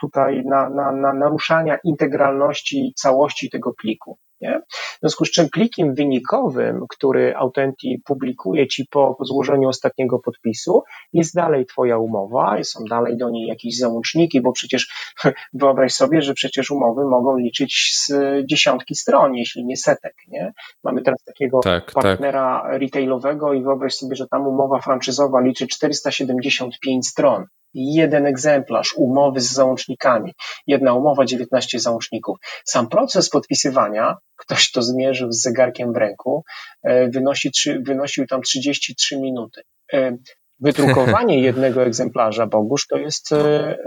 tutaj 0.00 0.42
na, 0.46 0.70
na, 0.70 0.92
na 0.92 1.12
naruszania 1.12 1.78
integralności 1.84 2.92
całości 2.96 3.50
tego 3.50 3.72
pliku. 3.72 4.18
Nie? 4.40 4.60
W 4.70 4.98
związku 5.00 5.24
z 5.24 5.30
czym 5.30 5.48
plikiem 5.48 5.94
wynikowym, 5.94 6.84
który 6.88 7.36
Authentic 7.36 8.04
publikuje 8.04 8.68
Ci 8.68 8.86
po 8.90 9.16
złożeniu 9.20 9.68
ostatniego 9.68 10.18
podpisu, 10.18 10.82
jest 11.12 11.34
dalej 11.34 11.66
Twoja 11.66 11.98
umowa, 11.98 12.64
są 12.64 12.84
dalej 12.84 13.16
do 13.16 13.30
niej 13.30 13.46
jakieś 13.46 13.78
załączniki, 13.78 14.40
bo 14.40 14.52
przecież 14.52 15.14
wyobraź 15.52 15.92
sobie, 15.92 16.22
że 16.22 16.34
przecież 16.34 16.70
umowy 16.70 17.04
mogą 17.04 17.36
liczyć 17.36 17.94
z 17.96 18.12
dziesiątki 18.46 18.94
stron, 18.94 19.34
jeśli 19.34 19.64
nie 19.64 19.76
setek. 19.76 20.14
Nie? 20.28 20.52
Mamy 20.84 21.02
teraz 21.02 21.24
takiego 21.24 21.60
tak, 21.60 21.92
tak. 21.92 22.04
partnera 22.04 22.62
tak. 22.62 22.80
retailowego 22.80 23.52
i 23.52 23.62
wyobraź 23.62 23.94
sobie, 23.94 24.16
że 24.16 24.28
tam 24.28 24.46
umowa 24.46 24.80
franczyzowa 24.80 25.40
liczy 25.40 25.66
475 25.66 27.08
stron 27.08 27.46
jeden 27.74 28.26
egzemplarz 28.26 28.94
umowy 28.96 29.40
z 29.40 29.52
załącznikami. 29.52 30.32
Jedna 30.66 30.94
umowa, 30.94 31.24
19 31.24 31.80
załączników. 31.80 32.38
Sam 32.64 32.88
proces 32.88 33.30
podpisywania, 33.30 34.16
ktoś 34.36 34.70
to 34.70 34.82
zmierzył 34.82 35.32
z 35.32 35.42
zegarkiem 35.42 35.92
w 35.92 35.96
ręku, 35.96 36.44
e, 36.82 37.08
wynosi, 37.08 37.50
wynosił 37.80 38.26
tam 38.26 38.42
33 38.42 39.20
minuty. 39.20 39.62
E, 39.92 40.16
wydrukowanie 40.60 41.40
jednego 41.48 41.82
egzemplarza 41.82 42.46
Bogusz 42.46 42.86
to 42.86 42.96
jest 42.96 43.32
e, 43.32 43.78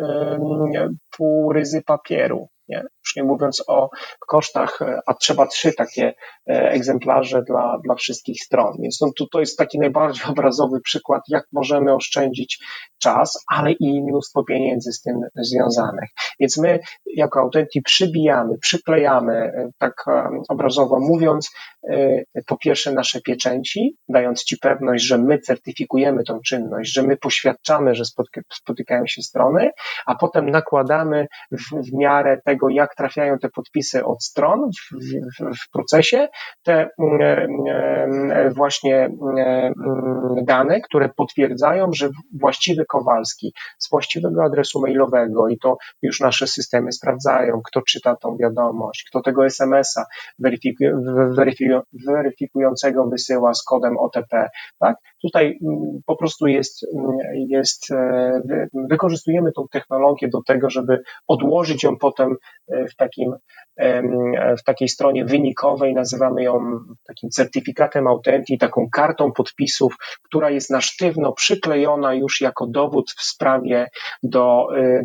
pół 1.17 1.53
ryzy 1.53 1.81
papieru. 1.81 2.49
Nie? 2.71 2.83
Już 3.05 3.15
nie 3.15 3.23
mówiąc 3.23 3.63
o 3.67 3.89
kosztach, 4.27 4.79
a 5.05 5.13
trzeba 5.13 5.47
trzy 5.47 5.73
takie 5.73 6.13
egzemplarze 6.47 7.41
dla, 7.47 7.77
dla 7.83 7.95
wszystkich 7.95 8.43
stron. 8.43 8.77
Więc 8.81 9.01
no, 9.01 9.11
to, 9.17 9.25
to 9.31 9.39
jest 9.39 9.57
taki 9.57 9.79
najbardziej 9.79 10.25
obrazowy 10.31 10.81
przykład, 10.81 11.21
jak 11.27 11.43
możemy 11.51 11.93
oszczędzić 11.93 12.59
czas, 13.01 13.43
ale 13.47 13.71
i 13.71 14.01
mnóstwo 14.03 14.43
pieniędzy 14.43 14.91
z 14.91 15.01
tym 15.01 15.15
związanych. 15.35 16.09
Więc 16.39 16.57
my 16.57 16.79
jako 17.05 17.39
autenci 17.39 17.81
przybijamy, 17.81 18.57
przyklejamy, 18.57 19.33
e, 19.33 19.69
tak 19.77 19.93
e, 20.07 20.29
obrazowo 20.49 20.99
mówiąc, 20.99 21.51
e, 21.89 22.23
po 22.47 22.57
pierwsze 22.57 22.91
nasze 22.91 23.21
pieczęci, 23.21 23.97
dając 24.09 24.43
Ci 24.43 24.57
pewność, 24.57 25.03
że 25.03 25.17
my 25.17 25.39
certyfikujemy 25.39 26.23
tą 26.23 26.39
czynność, 26.39 26.93
że 26.93 27.03
my 27.03 27.17
poświadczamy, 27.17 27.95
że 27.95 28.03
spotykają 28.53 29.07
się 29.07 29.21
strony, 29.21 29.69
a 30.05 30.15
potem 30.15 30.49
nakładamy 30.49 31.27
w, 31.51 31.89
w 31.89 31.93
miarę 31.93 32.41
tego, 32.45 32.60
jak 32.69 32.95
trafiają 32.95 33.37
te 33.37 33.49
podpisy 33.49 34.05
od 34.05 34.23
stron 34.23 34.69
w, 34.69 34.95
w, 34.95 35.55
w 35.63 35.71
procesie, 35.71 36.27
te 36.63 36.89
właśnie 38.55 39.09
dane, 40.43 40.81
które 40.81 41.09
potwierdzają, 41.09 41.87
że 41.93 42.09
właściwy 42.39 42.85
Kowalski 42.85 43.53
z 43.79 43.89
właściwego 43.89 44.43
adresu 44.43 44.81
mailowego 44.81 45.47
i 45.47 45.57
to 45.57 45.77
już 46.01 46.19
nasze 46.19 46.47
systemy 46.47 46.91
sprawdzają, 46.91 47.61
kto 47.65 47.81
czyta 47.81 48.15
tą 48.15 48.37
wiadomość, 48.37 49.05
kto 49.09 49.21
tego 49.21 49.45
SMS-a 49.45 50.05
weryfikującego 52.07 53.07
wysyła 53.07 53.53
z 53.53 53.63
kodem 53.63 53.97
OTP. 53.97 54.49
Tak? 54.79 54.95
Tutaj 55.21 55.59
mm, 55.63 56.01
po 56.05 56.15
prostu 56.15 56.47
jest, 56.47 56.85
mm, 56.95 57.17
jest, 57.49 57.91
e, 57.91 58.41
wykorzystujemy 58.89 59.51
tą 59.51 59.67
technologię 59.71 60.27
do 60.29 60.41
tego, 60.43 60.69
żeby 60.69 61.01
odłożyć 61.27 61.83
ją 61.83 61.97
potem 61.97 62.35
w 62.67 62.95
takim 62.95 63.35
w 64.57 64.63
takiej 64.65 64.89
stronie 64.89 65.25
wynikowej, 65.25 65.93
nazywamy 65.93 66.43
ją 66.43 66.79
takim 67.07 67.29
certyfikatem 67.29 68.07
autentii, 68.07 68.57
taką 68.57 68.87
kartą 68.91 69.31
podpisów, 69.31 69.95
która 70.23 70.49
jest 70.49 70.69
na 70.69 70.81
sztywno 70.81 71.33
przyklejona 71.33 72.13
już 72.13 72.41
jako 72.41 72.67
dowód 72.67 73.11
w 73.11 73.23
sprawie 73.23 73.87
do 74.23 74.67
y, 74.77 75.03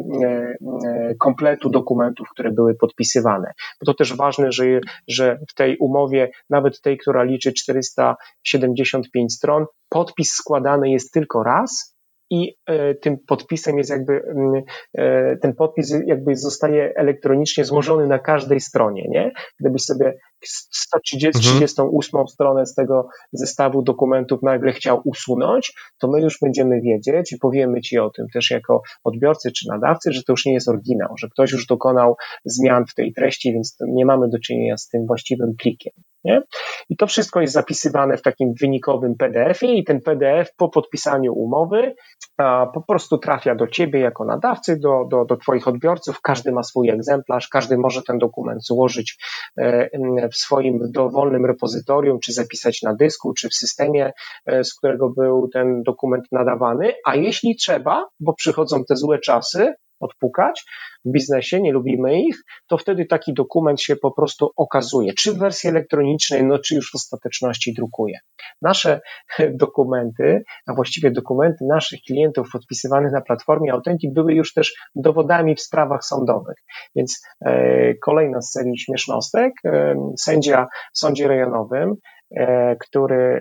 kompletu 1.18 1.70
dokumentów, 1.70 2.28
które 2.30 2.52
były 2.52 2.74
podpisywane. 2.74 3.52
Bo 3.80 3.86
to 3.86 3.94
też 3.94 4.16
ważne, 4.16 4.52
że, 4.52 4.64
że 5.08 5.38
w 5.50 5.54
tej 5.54 5.76
umowie, 5.78 6.30
nawet 6.50 6.80
tej, 6.80 6.98
która 6.98 7.22
liczy 7.22 7.52
475 7.52 9.34
stron, 9.34 9.66
podpis 9.88 10.32
składany 10.32 10.90
jest 10.90 11.12
tylko 11.12 11.42
raz, 11.42 11.95
i 12.30 12.56
e, 12.66 12.94
tym 12.94 13.18
podpisem 13.26 13.78
jest 13.78 13.90
jakby, 13.90 14.12
mm, 14.12 14.62
e, 14.94 15.36
ten 15.36 15.54
podpis 15.54 15.94
jakby 16.06 16.36
zostaje 16.36 16.92
elektronicznie 16.96 17.64
złożony 17.64 18.06
na 18.06 18.18
każdej 18.18 18.60
stronie, 18.60 19.06
nie? 19.08 19.32
Gdybyś 19.60 19.82
sobie 19.82 20.14
138 20.44 22.20
mhm. 22.20 22.28
stronę 22.28 22.66
z 22.66 22.74
tego 22.74 23.08
zestawu 23.32 23.82
dokumentów 23.82 24.42
nagle 24.42 24.72
chciał 24.72 25.00
usunąć, 25.04 25.72
to 25.98 26.08
my 26.08 26.20
już 26.20 26.38
będziemy 26.42 26.80
wiedzieć 26.80 27.32
i 27.32 27.38
powiemy 27.38 27.80
Ci 27.80 27.98
o 27.98 28.10
tym 28.10 28.26
też 28.32 28.50
jako 28.50 28.82
odbiorcy 29.04 29.52
czy 29.52 29.68
nadawcy, 29.68 30.12
że 30.12 30.22
to 30.22 30.32
już 30.32 30.46
nie 30.46 30.52
jest 30.52 30.68
oryginał, 30.68 31.08
że 31.18 31.28
ktoś 31.28 31.52
już 31.52 31.66
dokonał 31.66 32.16
zmian 32.44 32.84
w 32.86 32.94
tej 32.94 33.12
treści, 33.12 33.52
więc 33.52 33.76
nie 33.88 34.06
mamy 34.06 34.28
do 34.28 34.38
czynienia 34.38 34.76
z 34.76 34.88
tym 34.88 35.06
właściwym 35.06 35.54
plikiem. 35.62 35.92
Nie? 36.26 36.42
I 36.88 36.96
to 36.96 37.06
wszystko 37.06 37.40
jest 37.40 37.54
zapisywane 37.54 38.16
w 38.16 38.22
takim 38.22 38.54
wynikowym 38.60 39.14
PDF-ie 39.18 39.78
i 39.78 39.84
ten 39.84 40.00
PDF 40.00 40.54
po 40.56 40.68
podpisaniu 40.68 41.34
umowy 41.34 41.94
a, 42.38 42.66
po 42.74 42.80
prostu 42.82 43.18
trafia 43.18 43.54
do 43.54 43.66
Ciebie 43.66 44.00
jako 44.00 44.24
nadawcy, 44.24 44.78
do, 44.78 45.04
do, 45.10 45.24
do 45.24 45.36
Twoich 45.36 45.68
odbiorców. 45.68 46.20
Każdy 46.20 46.52
ma 46.52 46.62
swój 46.62 46.90
egzemplarz, 46.90 47.48
każdy 47.48 47.78
może 47.78 48.02
ten 48.02 48.18
dokument 48.18 48.64
złożyć 48.64 49.18
e, 49.58 50.28
w 50.28 50.36
swoim 50.36 50.78
dowolnym 50.92 51.46
repozytorium, 51.46 52.20
czy 52.20 52.32
zapisać 52.32 52.82
na 52.82 52.94
dysku, 52.94 53.34
czy 53.34 53.48
w 53.48 53.54
systemie, 53.54 54.12
e, 54.46 54.64
z 54.64 54.74
którego 54.74 55.10
był 55.10 55.48
ten 55.48 55.82
dokument 55.82 56.24
nadawany. 56.32 56.92
A 57.04 57.16
jeśli 57.16 57.56
trzeba, 57.56 58.08
bo 58.20 58.34
przychodzą 58.34 58.84
te 58.84 58.96
złe 58.96 59.18
czasy, 59.18 59.74
odpukać 60.00 60.64
w 61.04 61.12
biznesie, 61.12 61.60
nie 61.60 61.72
lubimy 61.72 62.20
ich, 62.20 62.36
to 62.66 62.78
wtedy 62.78 63.06
taki 63.06 63.34
dokument 63.34 63.82
się 63.82 63.96
po 63.96 64.10
prostu 64.10 64.50
okazuje, 64.56 65.12
czy 65.12 65.32
w 65.32 65.38
wersji 65.38 65.68
elektronicznej, 65.70 66.44
no 66.44 66.58
czy 66.58 66.74
już 66.74 66.90
w 66.90 66.94
ostateczności 66.94 67.74
drukuje. 67.74 68.18
Nasze 68.62 69.00
dokumenty, 69.64 70.44
a 70.66 70.74
właściwie 70.74 71.10
dokumenty 71.10 71.64
naszych 71.68 72.00
klientów 72.00 72.48
podpisywane 72.52 73.10
na 73.10 73.20
platformie 73.20 73.72
Authentic 73.72 74.14
były 74.14 74.34
już 74.34 74.54
też 74.54 74.74
dowodami 74.94 75.54
w 75.54 75.60
sprawach 75.60 76.04
sądowych. 76.04 76.56
Więc 76.96 77.22
e, 77.46 77.94
kolejna 77.94 78.42
z 78.42 78.52
serii 78.52 78.78
śmiesznostek, 78.78 79.52
e, 79.64 79.94
sędzia 80.18 80.66
w 80.94 80.98
sądzie 80.98 81.28
rejonowym 81.28 81.94
e, 82.36 82.76
który 82.76 83.40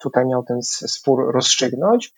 tutaj 0.00 0.26
miał 0.26 0.42
ten 0.42 0.62
spór 0.62 1.34
rozstrzygnąć, 1.34 2.12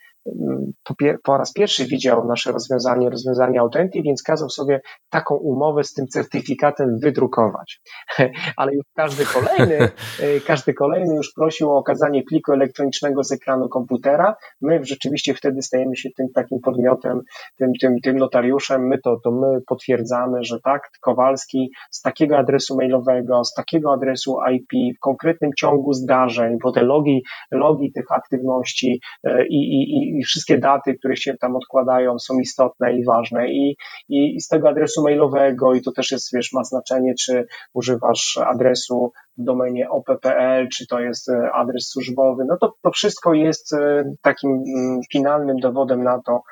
po, 0.84 0.94
po, 1.22 1.38
raz 1.38 1.52
pierwszy 1.52 1.84
widział 1.84 2.26
nasze 2.26 2.52
rozwiązanie, 2.52 3.10
rozwiązanie 3.10 3.60
Authentic, 3.60 4.04
więc 4.04 4.22
kazał 4.22 4.50
sobie 4.50 4.80
taką 5.10 5.34
umowę 5.34 5.84
z 5.84 5.92
tym 5.92 6.06
certyfikatem 6.06 6.98
wydrukować. 6.98 7.80
Ale 8.56 8.74
już 8.74 8.84
każdy 8.96 9.24
kolejny, 9.24 9.78
e, 10.20 10.40
każdy 10.46 10.74
kolejny 10.74 11.14
już 11.14 11.32
prosił 11.32 11.70
o 11.70 11.78
okazanie 11.78 12.22
pliku 12.22 12.52
elektronicznego 12.52 13.24
z 13.24 13.32
ekranu 13.32 13.68
komputera. 13.68 14.36
My 14.60 14.84
rzeczywiście 14.84 15.34
wtedy 15.34 15.62
stajemy 15.62 15.96
się 15.96 16.08
tym 16.16 16.26
takim 16.34 16.60
podmiotem, 16.60 17.20
tym, 17.58 17.72
tym, 17.80 17.96
tym 18.02 18.16
notariuszem. 18.16 18.86
My 18.86 18.98
to, 18.98 19.16
to 19.24 19.30
my 19.30 19.60
potwierdzamy, 19.66 20.44
że 20.44 20.60
tak, 20.64 20.90
Kowalski 21.00 21.70
z 21.90 22.00
takiego 22.00 22.38
adresu 22.38 22.76
mailowego, 22.76 23.44
z 23.44 23.54
takiego 23.54 23.92
adresu 23.92 24.36
IP, 24.52 24.96
w 24.96 25.00
konkretnym 25.00 25.50
ciągu 25.58 25.92
zdarzeń, 25.92 26.58
bo 26.62 26.72
te 26.72 26.82
logi, 26.82 27.22
logi 27.50 27.92
tych 27.92 28.12
aktywności 28.12 29.00
e, 29.24 29.46
i, 29.46 29.56
i, 29.56 30.09
i 30.18 30.24
wszystkie 30.24 30.58
daty, 30.58 30.94
które 30.94 31.16
się 31.16 31.34
tam 31.40 31.56
odkładają, 31.56 32.18
są 32.18 32.38
istotne 32.38 32.92
i 32.92 33.04
ważne. 33.04 33.48
I, 33.48 33.76
i, 34.08 34.36
i 34.36 34.40
z 34.40 34.48
tego 34.48 34.68
adresu 34.68 35.02
mailowego, 35.02 35.74
i 35.74 35.82
to 35.82 35.92
też 35.92 36.10
jest, 36.10 36.34
wiesz, 36.34 36.52
ma 36.52 36.64
znaczenie, 36.64 37.14
czy 37.14 37.46
używasz 37.74 38.38
adresu 38.46 39.12
w 39.38 39.44
domenie 39.44 39.90
OPPL, 39.90 40.68
czy 40.72 40.86
to 40.86 41.00
jest 41.00 41.28
e, 41.28 41.52
adres 41.52 41.88
służbowy, 41.88 42.44
no 42.48 42.56
to, 42.60 42.74
to 42.82 42.90
wszystko 42.90 43.34
jest 43.34 43.72
e, 43.72 44.04
takim 44.22 44.50
mm, 44.50 45.00
finalnym 45.12 45.56
dowodem 45.56 46.02
na 46.02 46.20
to, 46.26 46.42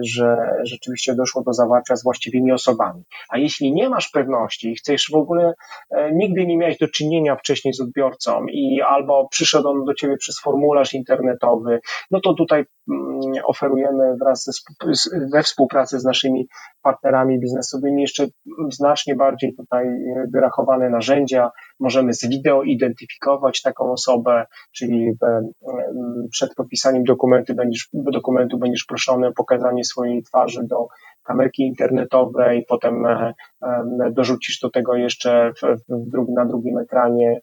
że 0.00 0.36
rzeczywiście 0.62 1.14
doszło 1.14 1.42
do 1.42 1.52
zawarcia 1.52 1.96
z 1.96 2.02
właściwymi 2.02 2.52
osobami. 2.52 3.02
A 3.28 3.38
jeśli 3.38 3.72
nie 3.72 3.88
masz 3.88 4.10
pewności 4.10 4.72
i 4.72 4.76
chcesz 4.76 5.10
w 5.12 5.14
ogóle, 5.14 5.54
e, 5.90 6.12
nigdy 6.12 6.46
nie 6.46 6.58
miałeś 6.58 6.78
do 6.78 6.88
czynienia 6.88 7.36
wcześniej 7.36 7.74
z 7.74 7.80
odbiorcą 7.80 8.46
i 8.46 8.80
albo 8.82 9.28
przyszedł 9.30 9.68
on 9.68 9.84
do 9.84 9.94
ciebie 9.94 10.16
przez 10.16 10.40
formularz 10.40 10.94
internetowy, 10.94 11.80
no 12.10 12.20
to 12.20 12.34
tutaj 12.34 12.64
mm, 12.90 13.20
oferujemy 13.44 14.16
wraz 14.22 14.44
ze, 14.44 14.52
we 15.32 15.42
współpracy 15.42 16.00
z 16.00 16.04
naszymi 16.04 16.48
partnerami 16.82 17.40
biznesowymi 17.40 18.02
jeszcze 18.02 18.26
znacznie 18.70 19.14
bardziej 19.14 19.54
tutaj 19.56 19.86
wyrachowane 20.34 20.90
narzędzia. 20.90 21.50
Możemy 21.80 22.14
z 22.14 22.28
wideo 22.28 22.62
identyfikować 22.62 23.62
taką 23.62 23.92
osobę, 23.92 24.46
czyli 24.72 25.12
e, 25.22 25.40
przed 26.30 26.54
podpisaniem 26.54 27.04
dokumentu 27.04 27.54
będziesz, 27.54 27.88
dokumentu 27.92 28.58
będziesz 28.58 28.84
proszony 28.84 29.26
o 29.26 29.32
pokazanie 29.32 29.57
pokazanie 29.58 29.84
swojej 29.84 30.22
twarzy 30.22 30.60
do 30.64 30.86
kamerki 31.22 31.62
internetowej, 31.62 32.64
potem 32.68 33.06
e, 33.06 33.34
dorzucisz 34.10 34.60
do 34.60 34.70
tego 34.70 34.94
jeszcze 34.94 35.52
na 36.28 36.44
drugim 36.44 36.78
ekranie 36.78 37.40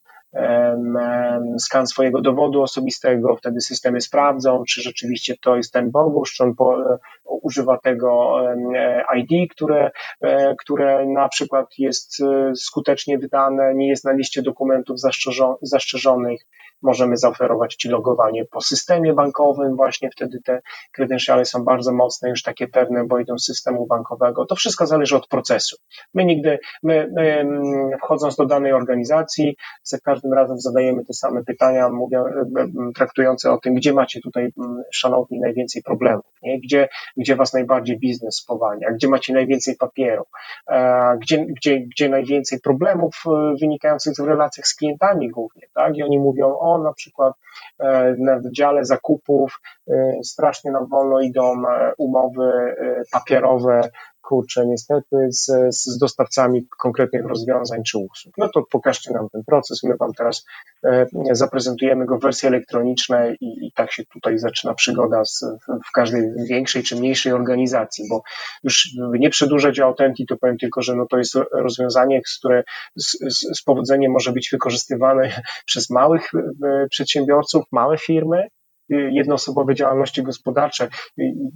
skan 1.59 1.87
swojego 1.87 2.21
dowodu 2.21 2.61
osobistego, 2.61 3.35
wtedy 3.35 3.61
systemy 3.61 4.01
sprawdzą, 4.01 4.63
czy 4.67 4.81
rzeczywiście 4.81 5.35
to 5.41 5.55
jest 5.55 5.73
ten 5.73 5.91
Bogusz, 5.91 6.33
czy 6.33 6.43
on 6.43 6.55
po, 6.55 6.77
używa 7.25 7.77
tego 7.77 8.37
ID, 9.17 9.51
które, 9.51 9.91
które 10.59 11.05
na 11.05 11.29
przykład 11.29 11.67
jest 11.77 12.17
skutecznie 12.55 13.17
wydane, 13.17 13.75
nie 13.75 13.87
jest 13.87 14.05
na 14.05 14.11
liście 14.11 14.41
dokumentów 14.41 14.97
zastrzeżonych. 15.61 16.41
Możemy 16.85 17.17
zaoferować 17.17 17.75
Ci 17.75 17.89
logowanie 17.89 18.45
po 18.45 18.61
systemie 18.61 19.13
bankowym, 19.13 19.75
właśnie 19.75 20.09
wtedy 20.11 20.39
te 20.45 20.61
kredensiale 20.91 21.45
są 21.45 21.63
bardzo 21.63 21.93
mocne, 21.93 22.29
już 22.29 22.43
takie 22.43 22.67
pewne, 22.67 23.05
bo 23.07 23.19
idą 23.19 23.37
z 23.37 23.45
systemu 23.45 23.85
bankowego. 23.85 24.45
To 24.45 24.55
wszystko 24.55 24.87
zależy 24.87 25.15
od 25.15 25.27
procesu. 25.27 25.77
My 26.13 26.25
nigdy, 26.25 26.59
my, 26.83 27.09
my 27.15 27.45
wchodząc 28.03 28.35
do 28.35 28.45
danej 28.45 28.73
organizacji, 28.73 29.57
za 29.83 29.97
każdym 29.99 30.33
razem 30.33 30.59
zadajemy 30.59 31.05
te 31.05 31.13
same 31.13 31.43
pytania, 31.43 31.87
e, 31.87 32.19
e, 32.19 32.67
traktujące 32.95 33.51
o 33.51 33.57
tym, 33.57 33.75
gdzie 33.75 33.93
macie 33.93 34.21
tutaj, 34.21 34.53
szanowni, 34.91 35.39
najwięcej 35.39 35.83
problemów, 35.83 36.25
nie? 36.43 36.59
Gdzie, 36.59 36.87
gdzie 37.17 37.35
was 37.35 37.53
najbardziej 37.53 37.99
biznes 37.99 38.35
spowalnia, 38.35 38.91
gdzie 38.91 39.07
macie 39.07 39.33
najwięcej 39.33 39.75
papieru, 39.75 40.23
gdzie, 41.21 41.45
gdzie, 41.45 41.79
gdzie 41.79 42.09
najwięcej 42.09 42.59
problemów 42.59 43.23
e, 43.27 43.55
wynikających 43.61 44.13
z 44.15 44.19
relacjach 44.19 44.67
z 44.67 44.75
klientami 44.75 45.29
głównie, 45.29 45.67
tak? 45.73 45.97
I 45.97 46.03
oni 46.03 46.19
mówią, 46.19 46.57
o, 46.59 46.74
na 46.77 46.93
przykład 46.93 47.33
na 48.17 48.39
wydziale 48.39 48.85
zakupów 48.85 49.61
strasznie 50.23 50.71
na 50.71 50.85
wolno 50.85 51.19
idą 51.19 51.63
umowy 51.97 52.75
papierowe, 53.11 53.89
kurczę, 54.27 54.65
niestety 54.65 55.15
z, 55.29 55.51
z 55.69 55.97
dostawcami 55.97 56.67
konkretnych 56.79 57.25
rozwiązań 57.25 57.83
czy 57.83 57.97
usług. 57.97 58.33
No 58.37 58.49
to 58.49 58.63
pokażcie 58.71 59.13
nam 59.13 59.29
ten 59.29 59.43
proces, 59.43 59.83
my 59.83 59.97
Wam 59.97 60.13
teraz 60.13 60.45
e, 60.83 61.05
zaprezentujemy 61.31 62.05
go 62.05 62.17
w 62.17 62.21
wersji 62.21 62.47
elektronicznej 62.47 63.37
i, 63.41 63.67
i 63.67 63.71
tak 63.75 63.91
się 63.91 64.03
tutaj 64.05 64.39
zaczyna 64.39 64.73
przygoda 64.73 65.25
z, 65.25 65.45
w 65.87 65.91
każdej 65.91 66.21
większej 66.49 66.83
czy 66.83 66.95
mniejszej 66.95 67.33
organizacji, 67.33 68.05
bo 68.09 68.21
już 68.63 68.89
nie 69.19 69.29
przedłużać 69.29 69.79
Authentic, 69.79 70.27
to 70.27 70.37
powiem 70.37 70.57
tylko, 70.57 70.81
że 70.81 70.95
no 70.95 71.05
to 71.09 71.17
jest 71.17 71.35
rozwiązanie, 71.51 72.21
które 72.37 72.63
z, 72.95 73.11
z, 73.11 73.57
z 73.59 73.63
powodzeniem 73.63 74.11
może 74.11 74.31
być 74.31 74.49
wykorzystywane 74.51 75.41
przez 75.65 75.89
małych 75.89 76.31
e, 76.33 76.87
przedsiębiorców, 76.89 77.63
małe 77.71 77.97
firmy, 77.97 78.47
jednoosobowe 78.89 79.75
działalności 79.75 80.23
gospodarcze 80.23 80.89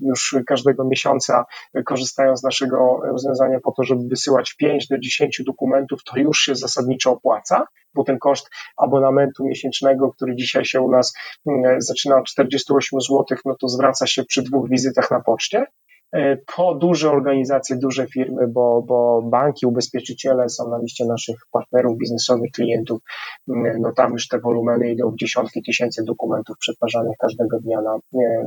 już 0.01 0.35
każdego 0.47 0.85
miesiąca 0.85 1.45
korzystają 1.85 2.37
z 2.37 2.43
naszego 2.43 2.99
rozwiązania 3.03 3.59
po 3.63 3.71
to, 3.71 3.83
żeby 3.83 4.01
wysyłać 4.09 4.53
5 4.53 4.87
do 4.87 4.99
10 4.99 5.41
dokumentów, 5.45 6.03
to 6.03 6.19
już 6.19 6.39
się 6.39 6.55
zasadniczo 6.55 7.11
opłaca, 7.11 7.65
bo 7.93 8.03
ten 8.03 8.19
koszt 8.19 8.49
abonamentu 8.77 9.45
miesięcznego, 9.45 10.11
który 10.11 10.35
dzisiaj 10.35 10.65
się 10.65 10.81
u 10.81 10.91
nas 10.91 11.13
mm, 11.47 11.81
zaczyna 11.81 12.17
od 12.17 12.25
48 12.25 13.01
zł, 13.01 13.37
no 13.45 13.55
to 13.59 13.67
zwraca 13.67 14.07
się 14.07 14.23
przy 14.23 14.43
dwóch 14.43 14.69
wizytach 14.69 15.11
na 15.11 15.19
poczcie. 15.21 15.65
E, 16.13 16.37
po 16.55 16.75
duże 16.75 17.11
organizacje, 17.11 17.75
duże 17.75 18.07
firmy, 18.07 18.47
bo, 18.47 18.81
bo 18.81 19.21
banki, 19.21 19.65
ubezpieczyciele 19.65 20.49
są 20.49 20.69
na 20.69 20.77
liście 20.77 21.05
naszych 21.05 21.35
partnerów 21.51 21.97
biznesowych, 21.97 22.51
klientów, 22.51 23.01
mm, 23.49 23.81
no 23.81 23.93
tam 23.93 24.11
już 24.11 24.27
te 24.27 24.39
wolumeny 24.39 24.91
idą 24.91 25.11
w 25.11 25.15
dziesiątki 25.15 25.63
tysięcy 25.63 26.03
dokumentów 26.03 26.57
przetwarzanych 26.57 27.17
każdego 27.19 27.59
dnia 27.59 27.81
na, 27.81 27.97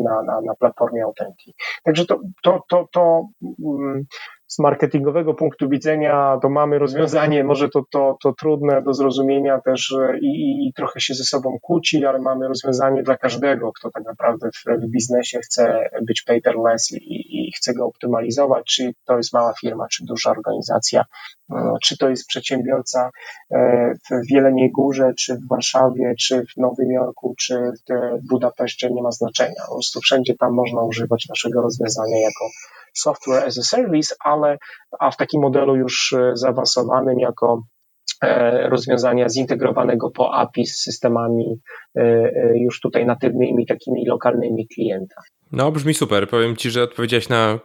na, 0.05 0.23
na, 0.23 0.41
na 0.41 0.55
platformie 0.55 1.05
Authenti. 1.05 1.55
Także 1.85 2.07
to, 2.07 2.21
to, 2.43 2.63
to, 2.69 2.89
to 2.93 3.27
mm, 3.65 4.05
z 4.53 4.59
marketingowego 4.59 5.35
punktu 5.35 5.69
widzenia 5.69 6.39
to 6.43 6.49
mamy 6.49 6.79
rozwiązanie, 6.79 7.45
może 7.45 7.69
to, 7.69 7.83
to, 7.91 8.17
to 8.23 8.33
trudne 8.33 8.83
do 8.83 8.95
zrozumienia 8.95 9.61
też 9.61 9.95
i, 10.23 10.27
i, 10.27 10.69
i 10.69 10.73
trochę 10.73 11.01
się 11.01 11.15
ze 11.15 11.25
sobą 11.25 11.59
kłóci, 11.63 12.05
ale 12.07 12.19
mamy 12.19 12.49
rozwiązanie 12.49 13.03
dla 13.03 13.17
każdego, 13.17 13.73
kto 13.73 13.91
tak 13.91 14.05
naprawdę 14.05 14.49
w, 14.51 14.81
w 14.83 14.91
biznesie 14.91 15.39
chce 15.39 15.91
być 16.03 16.23
paperless 16.23 16.93
i, 16.93 17.49
i 17.49 17.53
chce 17.53 17.75
go 17.75 17.87
optymalizować, 17.87 18.65
czy 18.67 18.95
to 19.05 19.17
jest 19.17 19.33
mała 19.33 19.55
firma, 19.61 19.87
czy 19.89 20.05
duża 20.05 20.31
organizacja, 20.31 21.05
e, 21.53 21.75
czy 21.83 21.99
to 21.99 22.09
jest 22.09 22.27
przedsiębiorca 22.27 23.11
e, 23.51 23.95
w 24.11 24.33
Wieleniej 24.33 24.71
Górze, 24.71 25.13
czy 25.19 25.35
w 25.35 25.49
Warszawie, 25.49 26.15
czy 26.21 26.43
w 26.43 26.57
Nowym 26.57 26.91
Jorku, 26.91 27.35
czy 27.39 27.73
w 28.23 28.27
Budapeszcie, 28.29 28.91
nie 28.91 29.03
ma 29.03 29.11
znaczenia. 29.11 29.63
Po 29.67 29.75
prostu 29.75 30.01
wszędzie 30.01 30.35
tam 30.35 30.53
można 30.53 30.83
używać 30.83 31.27
naszego 31.29 31.63
rozwiązania 31.63 32.21
jako 32.21 32.45
software 32.93 33.45
as 33.45 33.59
a 33.59 33.63
service, 33.63 34.15
ale 34.25 34.59
a 34.99 35.11
w 35.11 35.17
takim 35.17 35.41
modelu 35.41 35.77
już 35.77 36.13
e, 36.13 36.31
zaawansowanym 36.35 37.21
jako 37.21 37.63
e, 38.23 38.69
rozwiązania 38.69 39.29
zintegrowanego 39.29 40.11
po 40.11 40.35
API 40.35 40.67
z 40.67 40.83
systemami 40.83 41.61
e, 41.95 42.33
już 42.59 42.81
tutaj 42.81 43.07
natywnymi, 43.07 43.67
takimi 43.67 44.07
lokalnymi 44.07 44.69
klienta. 44.69 45.23
No, 45.53 45.73
brzmi 45.73 45.95
super. 45.95 46.29
Powiem 46.29 46.57
Ci, 46.57 46.71
że 46.71 46.83
odpowiedziałeś 46.83 47.29
na 47.29 47.59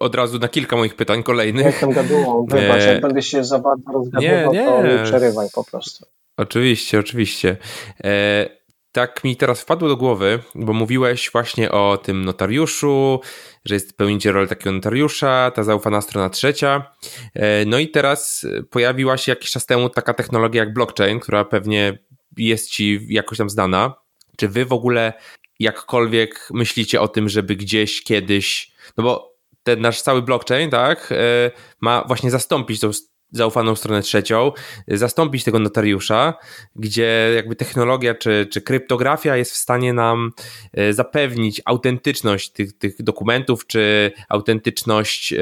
od 0.00 0.14
razu 0.14 0.38
na 0.38 0.48
kilka 0.48 0.76
moich 0.76 0.96
pytań 0.96 1.22
kolejnych. 1.22 1.66
Jestem 1.66 1.90
gadułą, 1.90 2.44
wybacz, 2.50 2.84
jak 2.86 3.00
będę 3.00 3.22
się 3.22 3.44
za 3.44 3.58
bardzo 3.58 3.92
rozgadywał, 3.92 4.52
nie, 4.52 4.60
nie. 4.60 4.66
to 4.66 4.82
nie 4.82 5.04
przerywaj 5.04 5.48
po 5.54 5.64
prostu. 5.64 6.06
Oczywiście, 6.36 6.98
oczywiście. 6.98 7.56
E 8.04 8.63
tak 8.94 9.24
mi 9.24 9.36
teraz 9.36 9.60
wpadło 9.60 9.88
do 9.88 9.96
głowy, 9.96 10.38
bo 10.54 10.72
mówiłeś 10.72 11.30
właśnie 11.32 11.70
o 11.70 11.96
tym 11.96 12.24
notariuszu, 12.24 13.20
że 13.64 13.74
jest 13.74 13.96
pełnicie 13.96 14.32
rolę 14.32 14.46
takiego 14.46 14.72
notariusza, 14.72 15.50
ta 15.54 15.64
zaufana 15.64 16.00
strona 16.00 16.30
trzecia. 16.30 16.92
E, 17.34 17.64
no 17.64 17.78
i 17.78 17.88
teraz 17.88 18.46
pojawiła 18.70 19.16
się 19.16 19.32
jakiś 19.32 19.50
czas 19.50 19.66
temu 19.66 19.90
taka 19.90 20.14
technologia 20.14 20.64
jak 20.64 20.72
blockchain, 20.72 21.20
która 21.20 21.44
pewnie 21.44 21.98
jest 22.36 22.70
ci 22.70 23.06
jakoś 23.08 23.38
tam 23.38 23.50
znana. 23.50 23.94
Czy 24.36 24.48
wy 24.48 24.64
w 24.64 24.72
ogóle 24.72 25.12
jakkolwiek 25.58 26.48
myślicie 26.50 27.00
o 27.00 27.08
tym, 27.08 27.28
żeby 27.28 27.56
gdzieś 27.56 28.02
kiedyś, 28.02 28.72
no 28.96 29.04
bo 29.04 29.34
ten 29.62 29.80
nasz 29.80 30.02
cały 30.02 30.22
blockchain, 30.22 30.70
tak, 30.70 31.12
e, 31.12 31.50
ma 31.80 32.04
właśnie 32.06 32.30
zastąpić 32.30 32.80
tą 32.80 32.90
zaufaną 33.34 33.76
stronę 33.76 34.02
trzecią, 34.02 34.52
zastąpić 34.88 35.44
tego 35.44 35.58
notariusza, 35.58 36.34
gdzie 36.76 37.32
jakby 37.36 37.56
technologia 37.56 38.14
czy, 38.14 38.46
czy 38.52 38.60
kryptografia 38.60 39.36
jest 39.36 39.52
w 39.52 39.56
stanie 39.56 39.92
nam 39.92 40.30
e, 40.72 40.92
zapewnić 40.92 41.62
autentyczność 41.64 42.50
tych, 42.50 42.78
tych 42.78 43.02
dokumentów, 43.02 43.66
czy 43.66 44.12
autentyczność 44.28 45.32
e, 45.32 45.38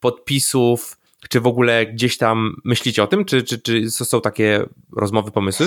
podpisów, 0.00 0.98
czy 1.28 1.40
w 1.40 1.46
ogóle 1.46 1.86
gdzieś 1.86 2.18
tam 2.18 2.56
myślicie 2.64 3.02
o 3.02 3.06
tym, 3.06 3.24
czy, 3.24 3.42
czy, 3.42 3.58
czy 3.58 3.90
są 3.90 4.20
takie 4.20 4.66
rozmowy, 4.96 5.30
pomysły? 5.30 5.66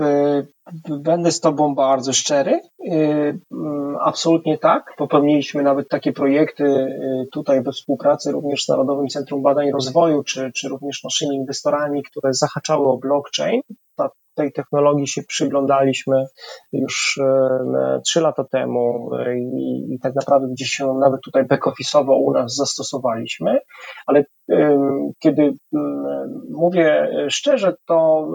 E, 0.00 0.42
będę 0.90 1.30
z 1.30 1.40
Tobą 1.40 1.74
bardzo 1.74 2.12
szczery. 2.12 2.60
Mm, 2.90 3.40
absolutnie 4.00 4.58
tak. 4.58 4.94
Popełniliśmy 4.96 5.62
nawet 5.62 5.88
takie 5.88 6.12
projekty 6.12 6.64
tutaj 7.32 7.62
we 7.62 7.72
współpracy 7.72 8.32
również 8.32 8.64
z 8.64 8.68
Narodowym 8.68 9.08
Centrum 9.08 9.42
Badań 9.42 9.66
i 9.66 9.72
Rozwoju, 9.72 10.22
czy, 10.22 10.52
czy 10.54 10.68
również 10.68 11.04
naszymi 11.04 11.36
inwestorami, 11.36 12.02
które 12.02 12.34
zahaczały 12.34 12.88
o 12.88 12.98
blockchain. 12.98 13.60
Ta, 13.96 14.10
tej 14.34 14.52
technologii 14.52 15.06
się 15.06 15.22
przyglądaliśmy 15.22 16.24
już 16.72 17.20
trzy 18.06 18.20
lata 18.20 18.44
temu 18.44 19.10
i, 19.36 19.94
i 19.94 19.98
tak 20.02 20.14
naprawdę 20.14 20.48
gdzieś 20.48 20.68
się 20.68 20.94
nawet 21.00 21.20
tutaj 21.20 21.44
back-office'owo 21.44 22.14
u 22.24 22.32
nas 22.32 22.54
zastosowaliśmy, 22.54 23.58
ale 24.06 24.24
kiedy 25.18 25.54
mówię 26.50 27.08
szczerze, 27.28 27.74
to 27.86 28.28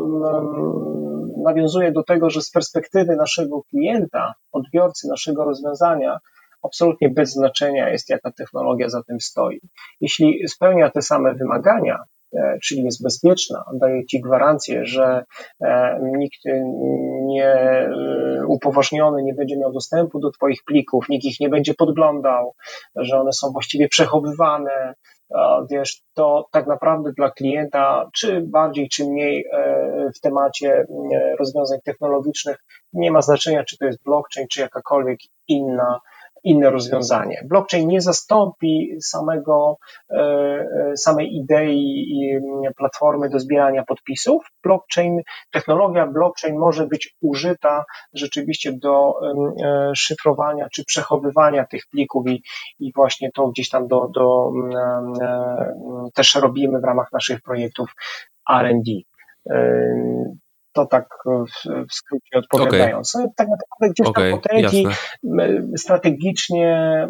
nawiązuje 1.47 1.91
do 1.91 2.03
tego, 2.03 2.29
że 2.29 2.41
z 2.41 2.51
perspektywy 2.51 3.15
naszego 3.15 3.61
klienta, 3.63 4.33
odbiorcy 4.51 5.07
naszego 5.07 5.43
rozwiązania, 5.43 6.19
absolutnie 6.63 7.09
bez 7.09 7.33
znaczenia 7.33 7.89
jest, 7.89 8.09
jaka 8.09 8.31
technologia 8.31 8.89
za 8.89 9.03
tym 9.03 9.19
stoi. 9.19 9.59
Jeśli 10.01 10.47
spełnia 10.47 10.89
te 10.89 11.01
same 11.01 11.35
wymagania, 11.35 12.03
e, 12.35 12.57
czyli 12.63 12.83
jest 12.83 13.03
bezpieczna, 13.03 13.63
daje 13.73 14.05
Ci 14.05 14.21
gwarancję, 14.21 14.85
że 14.85 15.25
e, 15.61 15.99
nikt 16.01 16.39
nie 17.25 17.49
e, 17.49 17.89
upoważniony 18.47 19.23
nie 19.23 19.33
będzie 19.33 19.57
miał 19.57 19.73
dostępu 19.73 20.19
do 20.19 20.31
Twoich 20.31 20.63
plików, 20.63 21.09
nikt 21.09 21.25
ich 21.25 21.39
nie 21.39 21.49
będzie 21.49 21.73
podglądał, 21.73 22.53
że 22.95 23.19
one 23.19 23.33
są 23.33 23.51
właściwie 23.51 23.87
przechowywane, 23.87 24.93
wiesz, 25.71 26.01
to 26.13 26.47
tak 26.51 26.67
naprawdę 26.67 27.11
dla 27.11 27.31
klienta, 27.31 28.09
czy 28.13 28.41
bardziej, 28.41 28.89
czy 28.89 29.05
mniej 29.05 29.45
e, 29.53 30.11
w 30.15 30.19
temacie 30.19 30.73
e, 30.73 30.85
rozwiązań 31.39 31.79
technologicznych, 31.85 32.57
nie 32.93 33.11
ma 33.11 33.21
znaczenia, 33.21 33.63
czy 33.63 33.77
to 33.77 33.85
jest 33.85 34.03
blockchain, 34.03 34.47
czy 34.47 34.61
jakakolwiek 34.61 35.19
inna 35.47 35.99
inne 36.43 36.69
rozwiązanie. 36.69 37.41
Blockchain 37.45 37.87
nie 37.87 38.01
zastąpi 38.01 38.89
samego, 39.01 39.77
e, 40.09 40.15
e, 40.15 40.97
samej 40.97 41.35
idei 41.35 42.39
platformy 42.77 43.29
do 43.29 43.39
zbierania 43.39 43.83
podpisów. 43.83 44.45
Blockchain, 44.63 45.21
technologia 45.51 46.07
blockchain 46.07 46.57
może 46.57 46.87
być 46.87 47.15
użyta 47.21 47.85
rzeczywiście 48.13 48.73
do 48.73 49.13
e, 49.63 49.91
szyfrowania 49.95 50.67
czy 50.73 50.85
przechowywania 50.85 51.65
tych 51.65 51.83
plików 51.91 52.27
i, 52.27 52.43
i 52.79 52.91
właśnie 52.95 53.31
to 53.31 53.47
gdzieś 53.47 53.69
tam 53.69 53.87
do, 53.87 54.07
do, 54.07 54.51
też 56.13 56.35
robimy 56.35 56.79
w 56.79 56.83
ramach 56.83 57.11
naszych 57.11 57.41
projektów 57.41 57.89
R&D 58.49 58.91
to 60.77 60.85
tak 60.85 61.07
w, 61.25 61.87
w 61.89 61.93
skrócie 61.93 62.37
odpowiadając. 62.37 63.15
Okay. 63.15 63.27
Tak 63.35 63.47
naprawdę 63.47 63.93
gdzieś 63.93 64.07
okay, 64.07 64.31
tam 64.31 64.41
strategicznie 65.77 67.07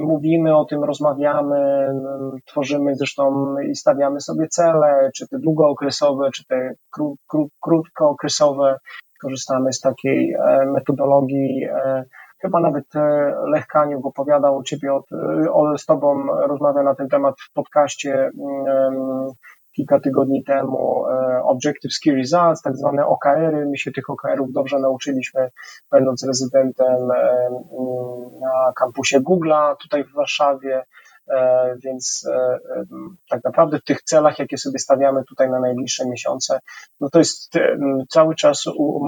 mówimy 0.00 0.56
o 0.56 0.64
tym, 0.64 0.84
rozmawiamy, 0.84 1.88
tworzymy 2.46 2.94
zresztą 2.94 3.54
i 3.70 3.74
stawiamy 3.74 4.20
sobie 4.20 4.48
cele, 4.48 5.10
czy 5.14 5.28
te 5.28 5.38
długookresowe, 5.38 6.30
czy 6.30 6.46
te 6.46 6.74
kró, 6.90 7.14
kró, 7.28 7.46
krótkookresowe. 7.60 8.78
Korzystamy 9.22 9.72
z 9.72 9.80
takiej 9.80 10.32
e, 10.32 10.66
metodologii 10.66 11.64
e, 11.64 12.04
chyba 12.42 12.60
nawet 12.60 12.96
e, 12.96 13.00
Lech 13.52 13.66
Kaniuk 13.66 14.06
opowiadał 14.06 14.56
u 14.56 14.62
Ciebie 14.62 14.94
od, 14.94 15.04
o, 15.52 15.78
z 15.78 15.86
Tobą, 15.86 16.26
rozmawiał 16.26 16.84
na 16.84 16.94
ten 16.94 17.08
temat 17.08 17.34
w 17.40 17.52
podcaście 17.52 18.30
kilka 19.76 20.00
tygodni 20.00 20.44
temu 20.44 21.06
e, 21.06 21.42
Objective 21.42 21.94
Key 22.04 22.14
Results, 22.14 22.62
tak 22.62 22.76
zwane 22.76 23.06
OKR-y. 23.06 23.66
My 23.66 23.78
się 23.78 23.92
tych 23.92 24.10
OKR-ów 24.10 24.52
dobrze 24.52 24.78
nauczyliśmy, 24.78 25.50
będąc 25.90 26.26
rezydentem 26.26 27.10
e, 27.10 27.48
na 28.40 28.72
kampusie 28.76 29.20
Google'a 29.20 29.76
tutaj 29.82 30.04
w 30.04 30.12
Warszawie. 30.12 30.82
E, 31.28 31.74
więc 31.84 32.28
tak 33.30 33.44
naprawdę 33.44 33.78
w 33.78 33.84
tych 33.84 34.02
celach, 34.02 34.38
jakie 34.38 34.58
sobie 34.58 34.78
stawiamy 34.78 35.24
tutaj 35.24 35.50
na 35.50 35.60
najbliższe 35.60 36.08
miesiące, 36.08 36.58
no 37.00 37.10
to 37.10 37.18
jest 37.18 37.52
cały 38.08 38.34
czas 38.34 38.64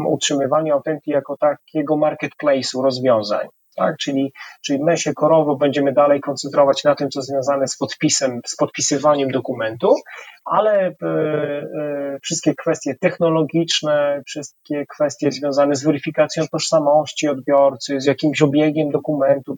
utrzymywanie 0.07 0.73
Authenti 0.73 1.11
jako 1.11 1.37
takiego 1.37 1.97
marketplace'u 1.97 2.83
rozwiązań 2.83 3.49
tak? 3.79 3.97
Czyli, 3.97 4.33
czyli 4.65 4.85
my 4.85 4.97
się 4.97 5.13
korowo 5.15 5.57
będziemy 5.57 5.93
dalej 5.93 6.21
koncentrować 6.21 6.85
na 6.85 6.95
tym, 6.95 7.11
co 7.11 7.23
związane 7.23 7.69
z 7.69 7.77
podpisem, 7.77 8.41
z 8.47 8.57
podpisywaniem 8.57 9.31
dokumentu, 9.31 9.95
ale 10.45 10.87
e, 10.87 10.93
e, 11.03 12.19
wszystkie 12.23 12.55
kwestie 12.55 12.95
technologiczne, 13.01 14.23
wszystkie 14.27 14.87
kwestie 14.87 15.33
związane 15.33 15.75
z 15.75 15.85
weryfikacją 15.85 16.45
tożsamości 16.53 17.29
odbiorcy, 17.29 18.01
z 18.01 18.07
jakimś 18.07 18.43
obiegiem 18.43 18.91
dokumentu 18.91 19.57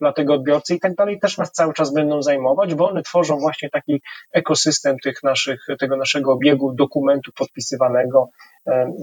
dla 0.00 0.12
tego 0.12 0.34
odbiorcy 0.34 0.74
i 0.74 0.80
tak 0.80 0.94
dalej 0.94 1.20
też 1.20 1.38
nas 1.38 1.52
cały 1.52 1.74
czas 1.74 1.92
będą 1.92 2.22
zajmować, 2.22 2.74
bo 2.74 2.90
one 2.90 3.02
tworzą 3.02 3.38
właśnie 3.38 3.70
taki 3.70 4.02
ekosystem 4.32 4.96
tych 5.04 5.22
naszych, 5.22 5.66
tego 5.78 5.96
naszego 5.96 6.32
obiegu 6.32 6.74
dokumentu 6.74 7.32
podpisywanego 7.38 8.28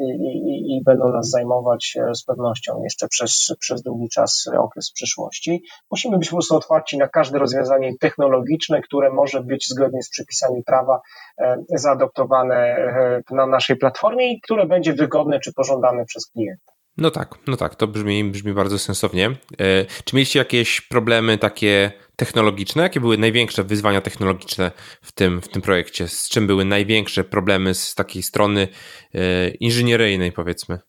i, 0.01 0.09
i, 0.09 0.78
i 0.78 0.84
będą 0.84 1.09
nas 1.09 1.30
zajmować 1.30 1.97
e, 1.97 2.16
z 2.16 2.24
pewnością 2.24 2.84
jeszcze 2.84 3.07
przez, 3.07 3.55
przez 3.59 3.82
długi 3.82 4.09
czas, 4.09 4.49
e, 4.53 4.59
okres 4.59 4.91
przyszłości. 4.91 5.63
Musimy 5.91 6.18
być 6.18 6.30
po 6.30 6.36
prostu 6.36 6.55
otwarci 6.55 6.97
na 6.97 7.07
każde 7.07 7.39
rozwiązanie 7.39 7.91
technologiczne, 7.99 8.82
które 8.82 9.09
może 9.09 9.43
być 9.43 9.68
zgodnie 9.70 10.03
z 10.03 10.09
przepisami 10.09 10.63
prawa 10.63 11.01
e, 11.38 11.57
zaadoptowane 11.70 12.76
na 13.32 13.47
naszej 13.47 13.76
platformie 13.76 14.34
i 14.34 14.41
które 14.41 14.66
będzie 14.66 14.93
wygodne 14.93 15.39
czy 15.39 15.53
pożądane 15.53 16.05
przez 16.05 16.26
klienta. 16.26 16.74
No 16.97 17.11
tak, 17.11 17.35
no 17.47 17.57
tak, 17.57 17.75
to 17.75 17.87
brzmi, 17.87 18.23
brzmi 18.23 18.53
bardzo 18.53 18.79
sensownie. 18.79 19.31
Czy 20.05 20.15
mieliście 20.15 20.39
jakieś 20.39 20.81
problemy 20.81 21.37
takie 21.37 21.91
technologiczne? 22.15 22.83
Jakie 22.83 22.99
były 22.99 23.17
największe 23.17 23.63
wyzwania 23.63 24.01
technologiczne 24.01 24.71
w 25.01 25.11
tym, 25.11 25.41
w 25.41 25.47
tym 25.47 25.61
projekcie? 25.61 26.07
Z 26.07 26.29
czym 26.29 26.47
były 26.47 26.65
największe 26.65 27.23
problemy 27.23 27.73
z 27.73 27.95
takiej 27.95 28.23
strony 28.23 28.67
e, 29.13 29.49
inżynieryjnej, 29.49 30.31
powiedzmy? 30.31 30.79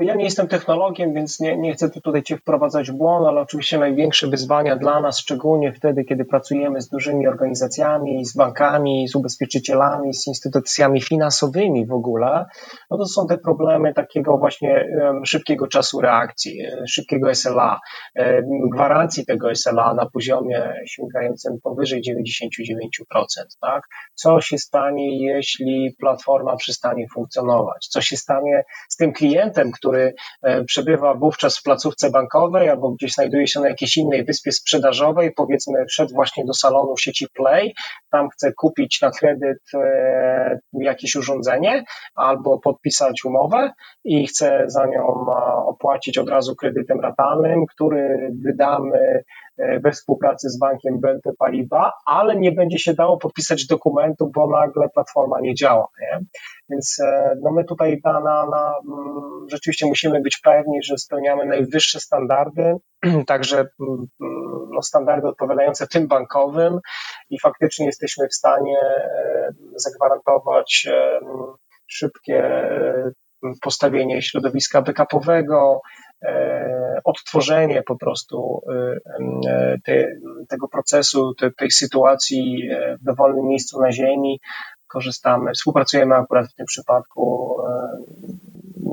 Ja 0.00 0.14
nie 0.14 0.24
jestem 0.24 0.48
technologiem, 0.48 1.14
więc 1.14 1.40
nie, 1.40 1.56
nie 1.56 1.72
chcę 1.72 1.90
tutaj 1.90 2.22
Cię 2.22 2.36
wprowadzać 2.36 2.90
w 2.90 2.94
błąd, 2.94 3.26
ale 3.26 3.40
oczywiście 3.40 3.78
największe 3.78 4.26
wyzwania 4.26 4.76
dla 4.76 5.00
nas, 5.00 5.18
szczególnie 5.18 5.72
wtedy, 5.72 6.04
kiedy 6.04 6.24
pracujemy 6.24 6.80
z 6.80 6.88
dużymi 6.88 7.28
organizacjami, 7.28 8.24
z 8.24 8.36
bankami, 8.36 9.08
z 9.08 9.14
ubezpieczycielami, 9.14 10.14
z 10.14 10.26
instytucjami 10.26 11.00
finansowymi 11.00 11.86
w 11.86 11.92
ogóle, 11.92 12.44
no 12.90 12.98
to 12.98 13.06
są 13.06 13.26
te 13.26 13.38
problemy 13.38 13.94
takiego 13.94 14.38
właśnie 14.38 14.88
szybkiego 15.24 15.66
czasu 15.66 16.00
reakcji, 16.00 16.60
e, 16.60 16.86
szybkiego 16.86 17.30
SLA, 17.34 17.80
e, 18.14 18.42
gwarancji 18.72 19.26
tego 19.26 19.50
SLA 19.50 19.94
na 19.94 20.06
poziomie 20.10 20.74
sięgającym 20.86 21.60
powyżej 21.62 22.02
99%. 22.02 23.56
Tak? 23.60 23.82
Co 24.14 24.40
się 24.40 24.58
stanie, 24.58 25.26
jeśli 25.26 25.96
platforma 26.00 26.56
przestanie 26.56 27.06
funkcjonować? 27.14 27.88
Co 27.90 28.00
się 28.00 28.16
stanie 28.16 28.64
z 28.88 28.96
tym 28.96 29.12
klientem, 29.12 29.51
klientem, 29.52 29.72
który 29.72 30.14
e, 30.42 30.64
przebywa 30.64 31.14
wówczas 31.14 31.58
w 31.58 31.62
placówce 31.62 32.10
bankowej 32.10 32.68
albo 32.68 32.90
gdzieś 32.90 33.12
znajduje 33.12 33.46
się 33.46 33.60
na 33.60 33.68
jakiejś 33.68 33.96
innej 33.96 34.24
wyspie 34.24 34.52
sprzedażowej, 34.52 35.32
powiedzmy 35.36 35.86
wszedł 35.86 36.14
właśnie 36.14 36.44
do 36.44 36.54
salonu 36.54 36.96
sieci 36.96 37.26
Play, 37.34 37.74
tam 38.10 38.28
chce 38.30 38.52
kupić 38.52 39.00
na 39.02 39.10
kredyt 39.10 39.62
e, 39.74 40.60
jakieś 40.72 41.14
urządzenie 41.14 41.84
albo 42.14 42.58
podpisać 42.58 43.24
umowę 43.24 43.70
i 44.04 44.26
chce 44.26 44.64
za 44.66 44.86
nią 44.86 45.26
opłacić 45.66 46.18
od 46.18 46.28
razu 46.28 46.56
kredytem 46.56 47.00
ratalnym, 47.00 47.66
który 47.66 48.30
wydamy 48.44 49.24
we 49.58 49.92
współpracy 49.92 50.48
z 50.50 50.58
bankiem 50.58 51.00
BNP 51.00 51.30
Paribas, 51.38 51.92
ale 52.06 52.36
nie 52.36 52.52
będzie 52.52 52.78
się 52.78 52.94
dało 52.94 53.18
podpisać 53.18 53.66
dokumentu, 53.66 54.30
bo 54.34 54.46
nagle 54.46 54.88
platforma 54.88 55.40
nie 55.40 55.54
działa. 55.54 55.88
Nie? 56.00 56.20
Więc 56.70 57.00
e, 57.00 57.34
no 57.42 57.52
my 57.52 57.64
tutaj 57.64 58.00
na, 58.04 58.12
na, 58.12 58.46
na, 58.46 58.74
mm, 58.88 59.48
rzeczywiście 59.50 59.86
musimy 59.86 60.20
być 60.20 60.40
pewni, 60.44 60.82
że 60.82 60.98
spełniamy 60.98 61.46
najwyższe 61.46 62.00
standardy, 62.00 62.76
także 63.26 63.58
mm, 63.58 64.06
no, 64.70 64.82
standardy 64.82 65.28
odpowiadające 65.28 65.86
tym 65.86 66.08
bankowym 66.08 66.78
i 67.30 67.40
faktycznie 67.40 67.86
jesteśmy 67.86 68.28
w 68.28 68.34
stanie 68.34 68.78
e, 68.80 69.52
zagwarantować 69.76 70.88
szybkie 71.86 72.42
postawienie 73.60 74.22
środowiska 74.22 74.82
backupowego, 74.82 75.80
E, 76.24 77.00
odtworzenie 77.04 77.82
po 77.82 77.96
prostu 77.96 78.62
e, 78.68 78.98
e, 79.50 79.78
te, 79.84 80.16
tego 80.48 80.68
procesu, 80.68 81.34
te, 81.34 81.50
tej 81.50 81.70
sytuacji 81.70 82.68
w 83.00 83.04
dowolnym 83.04 83.46
miejscu 83.46 83.80
na 83.80 83.92
Ziemi. 83.92 84.40
Korzystamy, 84.86 85.52
współpracujemy 85.52 86.14
akurat 86.14 86.46
w 86.52 86.54
tym 86.54 86.66
przypadku 86.66 87.56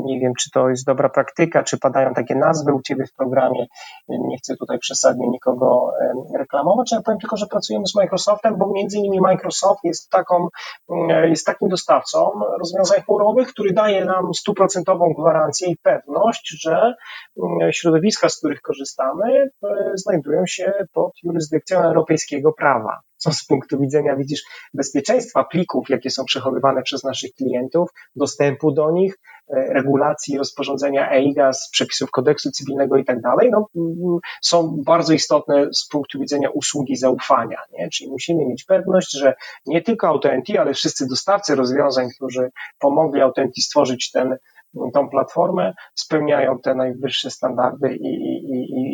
nie 0.06 0.20
wiem, 0.20 0.34
czy 0.40 0.52
to 0.52 0.70
jest 0.70 0.86
dobra 0.86 1.10
praktyka, 1.10 1.64
czy 1.64 1.78
padają 1.78 2.14
takie 2.14 2.36
nazwy 2.36 2.74
u 2.74 2.82
Ciebie 2.82 3.06
w 3.06 3.14
programie. 3.14 3.66
Nie 4.10 4.38
chcę 4.38 4.56
tutaj 4.58 4.80
przesadnie 4.80 5.28
nikogo 5.28 5.92
reklamować, 6.38 6.94
ale 6.94 7.02
powiem 7.04 7.20
tylko, 7.20 7.38
że 7.38 7.46
pracujemy 7.48 7.88
z 7.88 7.96
Microsoftem, 7.96 8.58
bo 8.58 8.68
między 8.74 8.98
innymi 8.98 9.22
Microsoft 9.22 9.80
jest, 9.84 10.10
taką, 10.10 10.48
mm, 10.90 11.30
jest 11.30 11.46
takim 11.46 11.70
dostawcą 11.70 12.32
rozwiązań 12.60 13.02
chmurowych, 13.02 13.48
który 13.48 13.74
daje 13.74 14.06
nam 14.06 14.34
stuprocentową 14.34 15.14
gwarancję 15.14 15.68
i 15.72 15.78
pewność, 15.78 16.62
że 16.62 16.94
mm, 17.44 17.72
środowiska, 17.72 18.30
z 18.30 18.38
których 18.38 18.62
korzystamy, 18.62 19.50
e, 19.64 19.92
znajdują 19.96 20.44
się 20.46 20.74
pod 20.94 21.12
jurysdykcją 21.24 21.80
europejskiego 21.80 22.54
prawa 22.54 23.00
co 23.20 23.34
z 23.34 23.46
punktu 23.46 23.80
widzenia, 23.80 24.16
widzisz, 24.16 24.44
bezpieczeństwa 24.74 25.44
plików, 25.44 25.90
jakie 25.90 26.10
są 26.10 26.26
przechowywane 26.26 26.82
przez 26.82 27.04
naszych 27.04 27.34
klientów, 27.34 27.90
dostępu 28.16 28.72
do 28.72 28.92
nich, 28.92 29.20
e, 29.50 29.74
regulacji 29.74 30.38
rozporządzenia 30.38 31.12
EIGAS, 31.12 31.70
przepisów 31.72 32.12
kodeksu 32.12 32.52
cywilnego 32.52 32.98
i 32.98 33.06
tak 33.06 33.22
dalej, 33.22 33.50
no, 33.52 33.68
mm, 33.76 34.18
są 34.42 34.78
bardzo 34.86 35.14
istotne 35.14 35.68
z 35.74 35.88
punktu 35.88 36.20
widzenia 36.20 36.50
usługi 36.50 36.96
zaufania. 36.96 37.58
Nie? 37.72 37.90
Czyli 37.90 38.10
musimy 38.10 38.46
mieć 38.46 38.64
pewność, 38.64 39.12
że 39.12 39.34
nie 39.66 39.82
tylko 39.82 40.08
Authenty, 40.08 40.60
ale 40.60 40.74
wszyscy 40.74 41.08
dostawcy 41.08 41.56
rozwiązań, 41.56 42.08
którzy 42.16 42.50
pomogli 42.80 43.22
Authenty 43.22 43.62
stworzyć 43.62 44.12
ten 44.12 44.38
tą 44.94 45.10
platformę, 45.10 45.74
spełniają 45.96 46.60
te 46.60 46.76
najwyższe 46.76 47.32
standardy 47.32 47.96
i, 47.96 48.08
i, 48.08 48.56
i, 48.56 48.89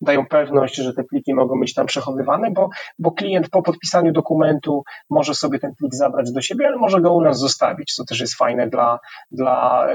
dają 0.00 0.26
pewność, 0.26 0.76
że 0.76 0.94
te 0.94 1.04
pliki 1.04 1.34
mogą 1.34 1.60
być 1.60 1.74
tam 1.74 1.86
przechowywane, 1.86 2.50
bo, 2.50 2.68
bo 2.98 3.10
klient 3.10 3.48
po 3.50 3.62
podpisaniu 3.62 4.12
dokumentu 4.12 4.82
może 5.10 5.34
sobie 5.34 5.58
ten 5.58 5.74
plik 5.74 5.94
zabrać 5.94 6.32
do 6.32 6.40
siebie, 6.40 6.66
ale 6.66 6.76
może 6.76 7.00
go 7.00 7.14
u 7.14 7.20
nas 7.20 7.38
zostawić, 7.38 7.94
co 7.94 8.04
też 8.04 8.20
jest 8.20 8.34
fajne 8.34 8.68
dla, 8.68 8.98
dla 9.30 9.86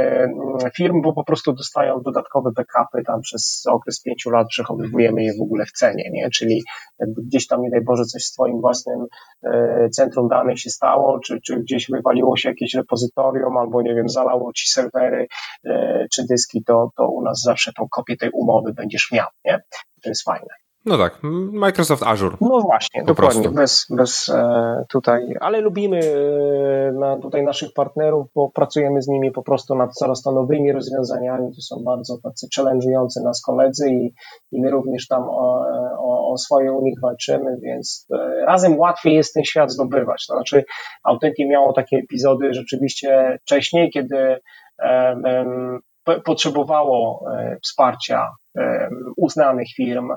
firm, 0.76 1.02
bo 1.02 1.14
po 1.14 1.24
prostu 1.24 1.54
dostają 1.54 2.02
dodatkowe 2.02 2.52
backupy 2.56 3.04
tam 3.04 3.22
przez 3.22 3.64
okres 3.70 4.02
pięciu 4.02 4.30
lat, 4.30 4.48
przechowywujemy 4.48 5.24
je 5.24 5.34
w 5.40 5.42
ogóle 5.42 5.66
w 5.66 5.72
cenie, 5.72 6.10
nie? 6.12 6.30
czyli 6.30 6.64
jakby 7.00 7.22
gdzieś 7.22 7.48
tam, 7.48 7.62
nie 7.62 7.70
daj 7.70 7.82
Boże, 7.82 8.04
coś 8.06 8.24
w 8.24 8.34
swoim 8.34 8.62
własnym 8.62 9.06
e, 9.44 9.90
centrum 9.90 10.28
danych 10.28 10.60
się 10.60 10.70
stało, 10.70 11.20
czy, 11.20 11.42
czy 11.42 11.60
gdzieś 11.60 11.90
wywaliło 11.90 12.38
się 12.38 12.50
jakieś 12.50 12.74
repozytorium, 12.74 13.58
albo 13.58 13.82
nie 13.82 13.96
wiem, 13.96 14.10
zalało 14.10 14.54
ci 14.54 14.68
serwery 14.68 15.28
e, 15.66 16.06
czy 16.12 16.26
dyski, 16.30 16.64
to, 16.64 16.90
to 16.98 17.10
u 17.10 17.22
nas 17.22 17.42
zawsze 17.42 17.74
tą 17.74 17.88
kopię 17.90 18.18
tej 18.18 18.30
umowy 18.34 18.74
będziesz 18.94 19.12
miał, 19.12 19.28
nie? 19.46 19.62
To 20.04 20.10
jest 20.10 20.24
fajne. 20.24 20.48
No 20.86 20.98
tak, 20.98 21.20
Microsoft 21.52 22.04
Azure. 22.04 22.38
No 22.42 22.62
właśnie, 22.62 23.02
po 23.02 23.08
dokładnie, 23.08 23.42
prostu. 23.42 23.56
bez, 23.56 23.86
bez 23.90 24.30
e, 24.30 24.86
tutaj, 24.90 25.36
ale 25.40 25.62
lubimy 25.62 26.00
e, 26.00 26.92
na, 26.92 27.20
tutaj 27.20 27.44
naszych 27.44 27.74
partnerów, 27.74 28.28
bo 28.36 28.52
pracujemy 28.52 29.02
z 29.02 29.08
nimi 29.08 29.32
po 29.32 29.44
prostu 29.44 29.76
nad 29.76 29.94
coraz 29.94 30.22
to 30.22 30.32
nowymi 30.32 30.72
rozwiązaniami, 30.72 31.56
to 31.56 31.62
są 31.62 31.84
bardzo 31.84 32.18
tacy 32.24 32.48
challenge'ujący 32.58 33.24
nas 33.24 33.42
koledzy 33.42 33.90
i, 33.90 34.14
i 34.52 34.62
my 34.62 34.72
również 34.72 35.08
tam 35.08 35.24
o, 35.30 35.66
o, 36.00 36.32
o 36.34 36.38
swoje 36.38 36.74
u 36.74 36.82
nich 36.82 37.00
walczymy, 37.02 37.58
więc 37.62 38.08
e, 38.14 38.46
razem 38.46 38.80
łatwiej 38.80 39.16
jest 39.16 39.34
ten 39.34 39.44
świat 39.44 39.72
zdobywać. 39.72 40.26
To 40.28 40.34
znaczy, 40.34 40.64
Authentic 41.04 41.50
miało 41.50 41.74
takie 41.74 41.98
epizody 41.98 42.54
rzeczywiście 42.54 43.40
wcześniej, 43.42 43.92
kiedy 43.92 44.38
potrzebowało 46.26 47.26
e, 47.32 47.58
wsparcia 47.64 48.28
uznanych 49.18 49.68
firm, 49.76 50.10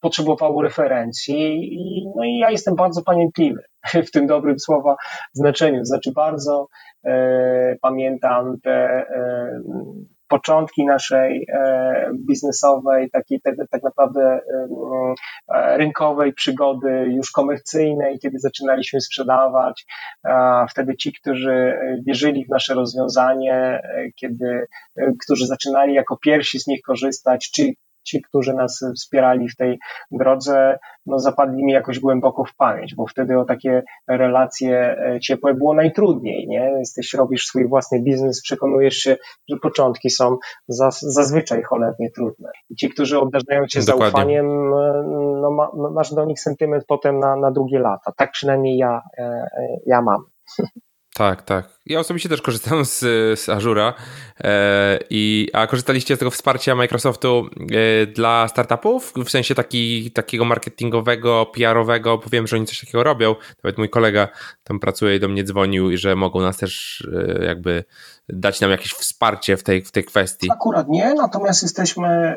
potrzebowało 0.00 0.62
referencji, 0.62 1.70
no 2.16 2.24
i 2.24 2.38
ja 2.38 2.50
jestem 2.50 2.74
bardzo 2.74 3.02
pamiętliwy 3.02 3.62
w 4.06 4.10
tym 4.10 4.26
dobrym 4.26 4.58
słowa 4.58 4.96
znaczeniu. 5.32 5.84
Znaczy, 5.84 6.12
bardzo 6.12 6.68
e, 7.04 7.76
pamiętam 7.80 8.60
te 8.62 9.04
początki 10.32 10.84
naszej 10.84 11.46
e, 11.48 12.10
biznesowej, 12.14 13.10
takiej 13.10 13.40
tak, 13.40 13.54
tak 13.70 13.82
naprawdę 13.82 14.40
e, 15.48 15.76
rynkowej 15.76 16.32
przygody, 16.32 17.06
już 17.10 17.30
komercyjnej, 17.30 18.18
kiedy 18.18 18.38
zaczynaliśmy 18.38 19.00
sprzedawać. 19.00 19.86
Wtedy 20.70 20.96
ci, 20.96 21.12
którzy 21.12 21.74
wierzyli 22.06 22.44
w 22.44 22.48
nasze 22.48 22.74
rozwiązanie, 22.74 23.54
e, 23.54 24.12
kiedy, 24.16 24.66
którzy 25.24 25.46
zaczynali 25.46 25.94
jako 25.94 26.16
pierwsi 26.16 26.60
z 26.60 26.66
nich 26.66 26.82
korzystać, 26.82 27.50
czy 27.54 27.72
ci, 28.04 28.22
którzy 28.22 28.54
nas 28.54 28.84
wspierali 28.96 29.48
w 29.48 29.56
tej 29.56 29.78
drodze, 30.10 30.78
no 31.06 31.18
zapadli 31.18 31.64
mi 31.64 31.72
jakoś 31.72 32.00
głęboko 32.00 32.44
w 32.44 32.56
pamięć, 32.56 32.94
bo 32.94 33.06
wtedy 33.06 33.38
o 33.38 33.44
takie 33.44 33.82
relacje 34.08 34.96
e, 34.98 35.20
ciepłe 35.20 35.54
było 35.54 35.74
najtrudniej, 35.74 36.48
nie? 36.48 36.72
Jesteś, 36.78 37.14
robisz 37.14 37.46
swój 37.46 37.68
własny 37.68 38.02
biznes, 38.02 38.42
przekonujesz 38.42 38.96
się, 38.96 39.16
że 39.48 39.56
początki 39.62 40.10
są 40.10 40.36
zazwyczaj 41.00 41.62
cholernie 41.62 42.10
trudne. 42.10 42.50
I 42.70 42.74
ci, 42.74 42.88
którzy 42.88 43.18
obdarzają 43.18 43.66
cię 43.66 43.80
Dokładnie. 43.80 44.10
zaufaniem, 44.10 44.46
e, 44.74 45.02
no, 45.42 45.50
ma, 45.50 45.70
masz 45.90 46.14
do 46.14 46.24
nich 46.24 46.40
sentyment 46.40 46.84
potem 46.88 47.18
na, 47.18 47.36
na 47.36 47.50
długie 47.50 47.78
lata. 47.78 48.12
Tak 48.16 48.32
przynajmniej 48.32 48.76
ja, 48.76 49.02
e, 49.18 49.46
ja 49.86 50.02
mam. 50.02 50.24
Tak, 51.14 51.42
tak. 51.42 51.68
Ja 51.86 52.00
osobiście 52.00 52.28
też 52.28 52.42
korzystam 52.42 52.84
z, 52.84 52.98
z 53.40 53.48
Azura, 53.48 53.94
e, 54.40 54.98
i, 55.10 55.48
a 55.52 55.66
korzystaliście 55.66 56.16
z 56.16 56.18
tego 56.18 56.30
wsparcia 56.30 56.74
Microsoftu 56.74 57.48
e, 57.60 58.06
dla 58.06 58.48
startupów, 58.48 59.12
w 59.24 59.30
sensie 59.30 59.54
taki, 59.54 60.10
takiego 60.10 60.44
marketingowego, 60.44 61.46
PR-owego, 61.54 62.18
powiem, 62.18 62.46
że 62.46 62.56
oni 62.56 62.66
coś 62.66 62.80
takiego 62.80 63.04
robią. 63.04 63.36
Nawet 63.64 63.78
mój 63.78 63.88
kolega 63.88 64.28
tam 64.64 64.80
pracuje 64.80 65.16
i 65.16 65.20
do 65.20 65.28
mnie 65.28 65.44
dzwonił 65.44 65.90
i 65.90 65.96
że 65.98 66.16
mogą 66.16 66.40
nas 66.40 66.56
też 66.56 67.02
e, 67.40 67.44
jakby 67.44 67.84
dać 68.32 68.60
nam 68.60 68.70
jakieś 68.70 68.92
wsparcie 68.92 69.56
w 69.56 69.62
tej, 69.62 69.82
w 69.82 69.92
tej 69.92 70.04
kwestii. 70.04 70.50
Akurat 70.50 70.88
nie, 70.88 71.14
natomiast 71.14 71.62
jesteśmy 71.62 72.36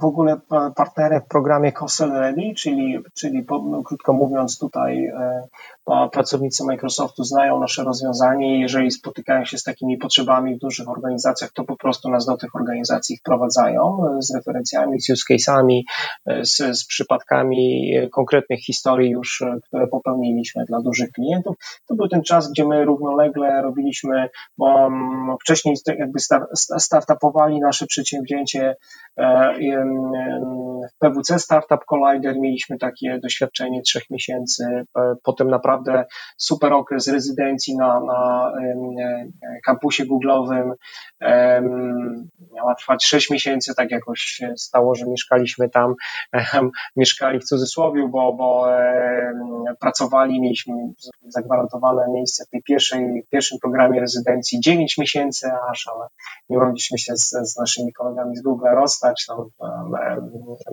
w 0.00 0.04
ogóle 0.04 0.40
partnerem 0.76 1.20
w 1.20 1.28
programie 1.28 1.72
Cosel 1.72 2.12
Ready, 2.12 2.54
czyli, 2.56 2.98
czyli 3.14 3.44
no, 3.48 3.82
krótko 3.82 4.12
mówiąc 4.12 4.58
tutaj 4.58 5.06
e, 5.06 5.48
pracownicy 6.12 6.64
Microsoftu 6.64 7.24
znają 7.24 7.60
nasze 7.60 7.84
rozwiązanie 7.84 8.56
i 8.56 8.60
jeżeli 8.60 8.90
spotykają 8.90 9.44
się 9.44 9.58
z 9.58 9.62
takimi 9.62 9.98
potrzebami 9.98 10.54
w 10.54 10.58
dużych 10.58 10.88
organizacjach, 10.88 11.52
to 11.52 11.64
po 11.64 11.76
prostu 11.76 12.10
nas 12.10 12.26
do 12.26 12.36
tych 12.36 12.54
organizacji 12.54 13.16
wprowadzają 13.16 13.98
e, 14.04 14.22
z 14.22 14.34
referencjami, 14.34 15.00
z 15.00 15.10
use 15.10 15.24
case'ami, 15.30 15.80
e, 16.26 16.44
z, 16.44 16.56
z 16.56 16.86
przypadkami 16.86 17.92
konkretnych 18.12 18.60
historii 18.60 19.10
już, 19.10 19.44
które 19.66 19.86
popełniliśmy 19.86 20.64
dla 20.64 20.80
dużych 20.80 21.10
klientów. 21.10 21.56
To 21.88 21.94
był 21.94 22.08
ten 22.08 22.22
czas, 22.22 22.50
gdzie 22.50 22.64
my 22.64 22.84
równolegle 22.84 23.62
robiliśmy, 23.62 24.28
mm, 24.60 25.19
wcześniej 25.40 25.76
jakby 25.86 26.18
startupowali 26.78 27.60
nasze 27.60 27.86
przedsięwzięcie 27.86 28.76
e, 29.16 29.54
w 30.94 30.98
PWC 30.98 31.38
Startup 31.38 31.84
Collider, 31.84 32.40
mieliśmy 32.40 32.78
takie 32.78 33.18
doświadczenie 33.22 33.82
trzech 33.82 34.10
miesięcy, 34.10 34.86
potem 35.22 35.50
naprawdę 35.50 36.04
super 36.36 36.72
okres 36.72 37.08
rezydencji 37.08 37.76
na, 37.76 38.00
na 38.00 38.52
kampusie 39.64 40.04
Google'owym, 40.04 40.72
miała 42.54 42.74
trwać 42.74 43.04
sześć 43.04 43.30
miesięcy, 43.30 43.74
tak 43.74 43.90
jakoś 43.90 44.20
się 44.20 44.52
stało, 44.56 44.94
że 44.94 45.06
mieszkaliśmy 45.06 45.68
tam, 45.68 45.94
mieszkali 46.96 47.40
w 47.40 47.44
cudzysłowie, 47.44 48.08
bo, 48.08 48.32
bo 48.32 48.66
pracowali, 49.80 50.40
mieliśmy 50.40 50.74
zagwarantowane 51.28 52.02
miejsce 52.12 52.44
w 52.44 52.48
tej 52.48 52.62
pierwszej, 52.62 53.26
pierwszym 53.30 53.58
programie 53.58 54.00
rezydencji. 54.00 54.60
9 54.60 54.98
miesięcy 55.00 55.50
aż, 55.70 55.88
ale 55.94 56.06
nie 56.48 56.58
mogliśmy 56.58 56.98
się 56.98 57.16
z, 57.16 57.30
z 57.30 57.56
naszymi 57.56 57.92
kolegami 57.92 58.36
z 58.36 58.42
Google 58.42 58.66
rozstać, 58.74 59.24
no, 59.28 59.48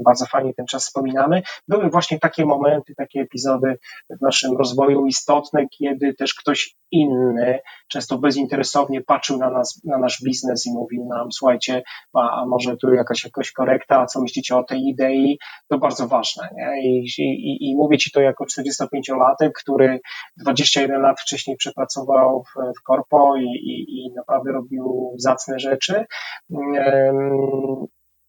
bardzo 0.05 0.25
fajnie 0.25 0.53
ten 0.53 0.65
czas 0.65 0.85
wspominamy. 0.85 1.41
Były 1.67 1.89
właśnie 1.89 2.19
takie 2.19 2.45
momenty, 2.45 2.95
takie 2.95 3.21
epizody 3.21 3.77
w 4.09 4.21
naszym 4.21 4.57
rozwoju 4.57 5.05
istotne, 5.05 5.67
kiedy 5.67 6.13
też 6.13 6.33
ktoś 6.33 6.75
inny, 6.91 7.59
często 7.87 8.17
bezinteresownie 8.17 9.01
patrzył 9.01 9.37
na 9.37 9.49
nas, 9.49 9.81
na 9.83 9.97
nasz 9.97 10.21
biznes 10.23 10.65
i 10.65 10.73
mówił 10.73 11.05
nam, 11.05 11.31
słuchajcie, 11.31 11.83
a, 12.13 12.45
może 12.45 12.77
tu 12.77 12.93
jakaś, 12.93 13.23
jakaś 13.23 13.51
korekta, 13.51 14.05
co 14.05 14.21
myślicie 14.21 14.57
o 14.57 14.63
tej 14.63 14.81
idei, 14.81 15.39
to 15.67 15.77
bardzo 15.77 16.07
ważne, 16.07 16.49
nie? 16.55 16.81
I, 16.83 17.05
i, 17.17 17.69
i 17.69 17.75
mówię 17.75 17.97
Ci 17.97 18.11
to 18.11 18.21
jako 18.21 18.45
45-latek, 18.45 19.51
który 19.55 19.99
21 20.37 21.01
lat 21.01 21.19
wcześniej 21.21 21.57
przepracował 21.57 22.43
w, 22.43 22.79
w 22.79 22.83
korpo 22.83 23.37
i, 23.37 23.43
i, 23.43 24.05
i 24.05 24.11
naprawdę 24.17 24.51
robił 24.51 25.15
zacne 25.17 25.59
rzeczy 25.59 26.05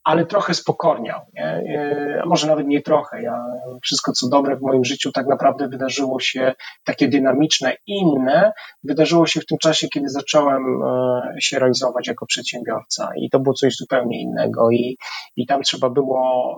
ale 0.09 0.27
trochę 0.27 0.55
spokorniał. 0.55 1.21
Nie? 1.35 1.45
E, 1.45 2.23
może 2.27 2.47
nawet 2.47 2.67
nie 2.67 2.83
trochę. 2.83 3.23
Ja, 3.23 3.45
wszystko, 3.83 4.13
co 4.13 4.29
dobre 4.29 4.57
w 4.57 4.63
moim 4.63 4.85
życiu, 4.85 5.13
tak 5.13 5.27
naprawdę 5.27 5.69
wydarzyło 5.69 6.21
się 6.21 6.55
takie 6.85 7.09
dynamiczne, 7.09 7.77
inne, 7.87 8.53
wydarzyło 8.85 9.27
się 9.27 9.41
w 9.41 9.47
tym 9.47 9.59
czasie, 9.59 9.89
kiedy 9.89 10.09
zacząłem 10.09 10.63
e, 10.83 11.41
się 11.41 11.59
realizować 11.59 12.09
jako 12.09 12.27
przedsiębiorca. 12.27 13.11
I 13.17 13.31
to 13.31 13.41
było 13.41 13.55
coś 13.55 13.77
zupełnie 13.77 14.23
innego. 14.23 14.71
I, 14.71 14.97
i 15.37 15.47
tam 15.47 15.63
trzeba 15.63 15.91
było 15.91 16.55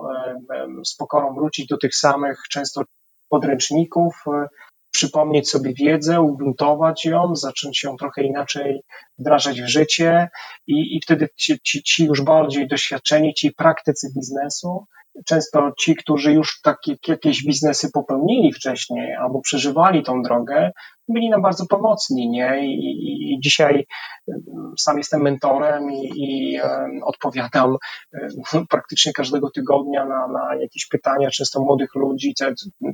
z 0.85 0.95
pokorą 0.95 1.33
wrócić 1.33 1.67
do 1.67 1.77
tych 1.77 1.95
samych, 1.95 2.39
często 2.51 2.81
podręczników, 3.29 4.23
e, 4.27 4.47
przypomnieć 4.91 5.49
sobie 5.49 5.73
wiedzę, 5.73 6.21
ugruntować 6.21 7.05
ją, 7.05 7.35
zacząć 7.35 7.83
ją 7.83 7.97
trochę 7.97 8.23
inaczej 8.23 8.81
wdrażać 9.19 9.61
w 9.61 9.67
życie 9.67 10.29
i, 10.67 10.97
i 10.97 11.01
wtedy 11.03 11.29
ci, 11.35 11.59
ci, 11.59 11.83
ci 11.83 12.05
już 12.05 12.21
bardziej 12.21 12.67
doświadczeni, 12.67 13.33
ci 13.33 13.51
praktycy 13.51 14.07
biznesu, 14.15 14.85
często 15.25 15.71
ci, 15.79 15.95
którzy 15.95 16.33
już 16.33 16.61
takie 16.61 16.95
jakieś 17.07 17.45
biznesy 17.45 17.91
popełnili 17.93 18.53
wcześniej 18.53 19.13
albo 19.15 19.41
przeżywali 19.41 20.03
tą 20.03 20.21
drogę, 20.21 20.71
byli 21.07 21.29
nam 21.29 21.41
bardzo 21.41 21.65
pomocni, 21.65 22.29
nie? 22.29 22.65
I, 22.65 23.33
i 23.33 23.39
dzisiaj 23.39 23.87
sam 24.77 24.97
jestem 24.97 25.21
mentorem 25.21 25.91
i, 25.91 26.11
i 26.15 26.59
odpowiadam 27.03 27.77
praktycznie 28.69 29.13
każdego 29.13 29.49
tygodnia 29.49 30.05
na, 30.05 30.27
na 30.27 30.55
jakieś 30.55 30.87
pytania, 30.87 31.29
często 31.29 31.61
młodych 31.61 31.95
ludzi, 31.95 32.33
co, 32.33 32.45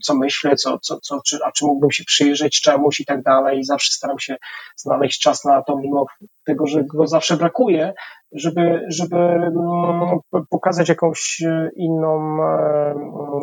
co 0.03 0.15
myślę, 0.15 0.55
co, 0.55 0.79
co, 0.79 0.99
co, 0.99 1.21
czy, 1.25 1.39
a 1.45 1.51
czy 1.51 1.65
mógłbym 1.65 1.91
się 1.91 2.03
przyjrzeć 2.03 2.61
czemuś 2.61 2.99
i 2.99 3.05
tak 3.05 3.23
dalej. 3.23 3.59
I 3.59 3.63
zawsze 3.63 3.93
staram 3.93 4.19
się 4.19 4.35
znaleźć 4.75 5.21
czas 5.21 5.45
na 5.45 5.61
to, 5.61 5.77
mimo 5.77 6.05
tego, 6.45 6.67
że 6.67 6.83
go 6.83 7.07
zawsze 7.07 7.37
brakuje, 7.37 7.93
żeby, 8.31 8.85
żeby 8.89 9.17
mm, 9.17 10.19
pokazać 10.49 10.89
jakąś 10.89 11.41
e, 11.45 11.69
inną, 11.75 12.43
e, 12.43 12.93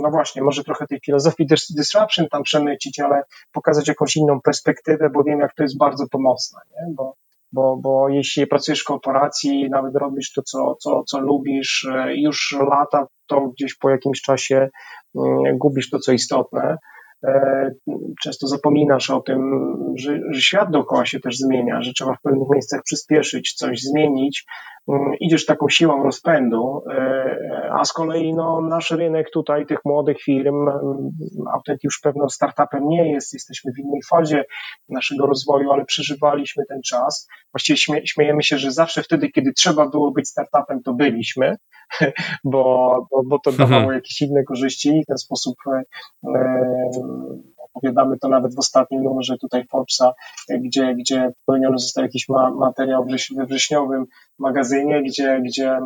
no 0.02 0.10
właśnie, 0.10 0.42
może 0.42 0.64
trochę 0.64 0.86
tej 0.86 1.00
filozofii 1.04 1.46
disruption 1.76 2.28
tam 2.28 2.42
przemycić, 2.42 3.00
ale 3.00 3.22
pokazać 3.52 3.88
jakąś 3.88 4.16
inną 4.16 4.40
perspektywę, 4.40 5.10
bo 5.10 5.24
wiem, 5.24 5.40
jak 5.40 5.54
to 5.54 5.62
jest 5.62 5.78
bardzo 5.78 6.04
pomocne, 6.10 6.60
nie? 6.70 6.94
Bo, 6.94 7.14
bo, 7.52 7.76
bo 7.76 8.08
jeśli 8.08 8.46
pracujesz 8.46 8.80
w 8.80 8.84
korporacji, 8.84 9.70
nawet 9.70 9.96
robisz 9.96 10.32
to, 10.32 10.42
co, 10.42 10.74
co, 10.74 11.02
co 11.04 11.20
lubisz, 11.20 11.88
e, 11.92 12.16
już 12.16 12.56
lata, 12.70 13.06
to 13.26 13.40
gdzieś 13.40 13.74
po 13.74 13.90
jakimś 13.90 14.20
czasie 14.20 14.68
mm, 15.16 15.58
gubisz 15.58 15.90
to, 15.90 15.98
co 15.98 16.12
istotne. 16.12 16.76
Często 18.22 18.46
zapominasz 18.46 19.10
o 19.10 19.20
tym, 19.20 19.40
że, 19.96 20.20
że 20.30 20.40
świat 20.40 20.70
dookoła 20.70 21.06
się 21.06 21.20
też 21.20 21.36
zmienia, 21.36 21.82
że 21.82 21.92
trzeba 21.92 22.14
w 22.14 22.22
pewnych 22.22 22.48
miejscach 22.50 22.82
przyspieszyć, 22.82 23.54
coś 23.54 23.80
zmienić, 23.80 24.44
Mm, 24.88 25.14
idziesz 25.20 25.46
taką 25.46 25.68
siłą 25.68 26.02
rozpędu, 26.02 26.82
e, 26.90 27.70
a 27.72 27.84
z 27.84 27.92
kolei 27.92 28.34
no, 28.34 28.60
nasz 28.60 28.90
rynek 28.90 29.30
tutaj 29.30 29.66
tych 29.66 29.78
młodych 29.84 30.20
firm, 30.20 30.68
mm, 30.68 31.10
Autent 31.54 31.84
już 31.84 32.00
pewno 32.00 32.28
startupem 32.28 32.88
nie 32.88 33.12
jest, 33.12 33.32
jesteśmy 33.32 33.72
w 33.72 33.78
innej 33.78 34.00
fazie 34.10 34.44
naszego 34.88 35.26
rozwoju, 35.26 35.70
ale 35.70 35.84
przeżywaliśmy 35.84 36.64
ten 36.68 36.80
czas. 36.82 37.28
Właściwie 37.52 37.76
śmie 37.76 38.06
śmiejemy 38.06 38.42
się, 38.42 38.58
że 38.58 38.72
zawsze 38.72 39.02
wtedy, 39.02 39.28
kiedy 39.28 39.52
trzeba 39.52 39.88
było 39.88 40.10
być 40.10 40.28
startupem, 40.28 40.82
to 40.82 40.94
byliśmy, 40.94 41.56
bo, 42.44 43.06
bo, 43.10 43.22
bo 43.26 43.38
to 43.38 43.52
dawało 43.52 43.80
mhm. 43.80 43.94
jakieś 43.94 44.22
inne 44.22 44.44
korzyści 44.44 44.88
i 44.88 45.02
w 45.02 45.06
ten 45.06 45.18
sposób 45.18 45.54
e, 45.66 45.82
opowiadamy 47.58 48.18
to 48.18 48.28
nawet 48.28 48.54
w 48.54 48.58
ostatnim 48.58 49.02
numerze 49.02 49.38
tutaj 49.38 49.66
Forbesa, 49.66 50.12
gdzie, 50.50 50.94
gdzie 50.94 51.32
popełniony 51.46 51.78
został 51.78 52.04
jakiś 52.04 52.28
ma, 52.28 52.50
materiał 52.50 53.06
we 53.36 53.46
wrześniowym 53.46 54.06
magazynie, 54.38 55.02
gdzie, 55.02 55.40
gdzie 55.44 55.78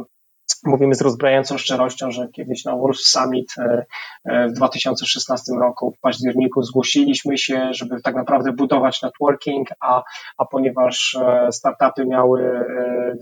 mówimy 0.65 0.95
z 0.95 1.01
rozbrajającą 1.01 1.59
szczerością, 1.59 2.11
że 2.11 2.29
kiedyś 2.33 2.65
na 2.65 2.77
Wolf 2.77 3.01
Summit 3.01 3.55
e, 3.59 3.85
e, 4.25 4.49
w 4.49 4.53
2016 4.53 5.53
roku 5.61 5.95
w 5.99 6.01
październiku 6.01 6.63
zgłosiliśmy 6.63 7.39
się, 7.39 7.69
żeby 7.71 8.03
tak 8.03 8.15
naprawdę 8.15 8.53
budować 8.53 9.03
networking, 9.03 9.69
a, 9.81 10.03
a 10.39 10.45
ponieważ 10.45 11.19
e, 11.21 11.53
startupy 11.53 12.07
miały 12.07 12.65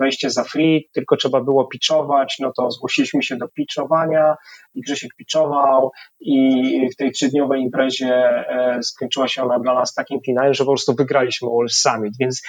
wejście 0.01 0.30
za 0.30 0.45
free, 0.45 0.89
tylko 0.93 1.16
trzeba 1.16 1.41
było 1.41 1.66
pitchować, 1.66 2.37
no 2.41 2.53
to 2.57 2.70
zgłosiliśmy 2.70 3.22
się 3.22 3.37
do 3.37 3.49
pitchowania 3.49 4.34
i 4.74 4.80
Grzesiek 4.80 5.14
pitchował 5.16 5.91
i 6.20 6.89
w 6.93 6.97
tej 6.97 7.12
trzydniowej 7.12 7.62
imprezie 7.62 8.45
skończyła 8.82 9.28
się 9.28 9.43
ona 9.43 9.59
dla 9.59 9.74
nas 9.74 9.95
takim 9.95 10.20
finałem, 10.26 10.55
że 10.55 10.64
po 10.64 10.70
prostu 10.70 10.95
wygraliśmy 10.95 11.49
Wolf 11.49 11.72
Summit, 11.72 12.14
więc 12.20 12.43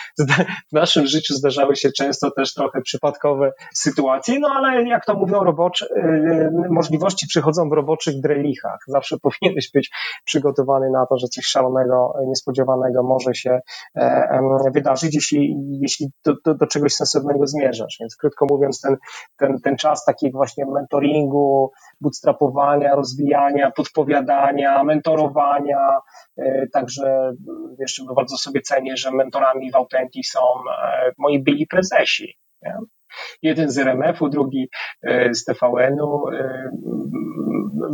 w 0.72 0.74
naszym 0.74 1.08
życiu 1.08 1.34
zdarzały 1.34 1.76
się 1.76 1.92
często 1.92 2.32
też 2.32 2.54
trochę 2.54 2.82
przypadkowe 2.82 3.52
sytuacje, 3.74 4.40
no 4.40 4.50
ale 4.56 4.77
jak 4.86 5.06
to 5.06 5.14
mówią 5.14 5.44
roboczy, 5.44 5.86
y, 5.86 6.00
y, 6.00 6.52
możliwości 6.70 7.28
przychodzą 7.28 7.70
w 7.70 7.74
roboczych 7.74 8.22
drelichach. 8.22 8.80
Zawsze 8.88 9.18
powinieneś 9.42 9.72
być 9.72 9.90
przygotowany 10.26 10.90
na 10.90 11.06
to, 11.06 11.18
że 11.18 11.28
coś 11.28 11.46
szalonego, 11.46 12.14
niespodziewanego 12.28 13.04
może 13.04 13.36
się 13.36 13.60
e, 13.96 14.40
wydarzyć, 14.74 15.16
jeśli, 15.16 15.56
jeśli 15.82 16.08
do, 16.26 16.34
do, 16.46 16.56
do 16.56 16.68
czegoś 16.68 16.94
sensownego 16.94 17.48
zmierzasz. 17.48 17.98
Więc 18.00 18.16
krótko 18.16 18.46
mówiąc, 18.50 18.82
ten, 18.82 18.96
ten, 19.38 19.62
ten 19.62 19.78
czas 19.78 20.06
takiego 20.06 20.38
właśnie 20.38 20.66
mentoringu, 20.66 21.72
bootstrapowania, 22.02 22.96
rozwijania, 22.96 23.72
podpowiadania, 23.72 24.84
mentorowania, 24.84 26.00
Także 26.74 27.34
jeszcze 27.80 28.04
bardzo 28.16 28.38
sobie 28.38 28.62
cenię, 28.62 28.98
że 28.98 29.12
mentorami 29.12 29.72
w 29.72 29.76
Authentic 29.76 30.30
są 30.30 30.40
e, 30.40 31.12
moi 31.18 31.44
byli 31.44 31.68
prezesi. 31.68 32.38
Jeden 33.42 33.70
z 33.70 33.78
RMF-u, 33.78 34.30
drugi 34.30 34.70
e, 35.04 35.34
z 35.34 35.44
TVN-u. 35.44 36.30
E, 36.30 36.70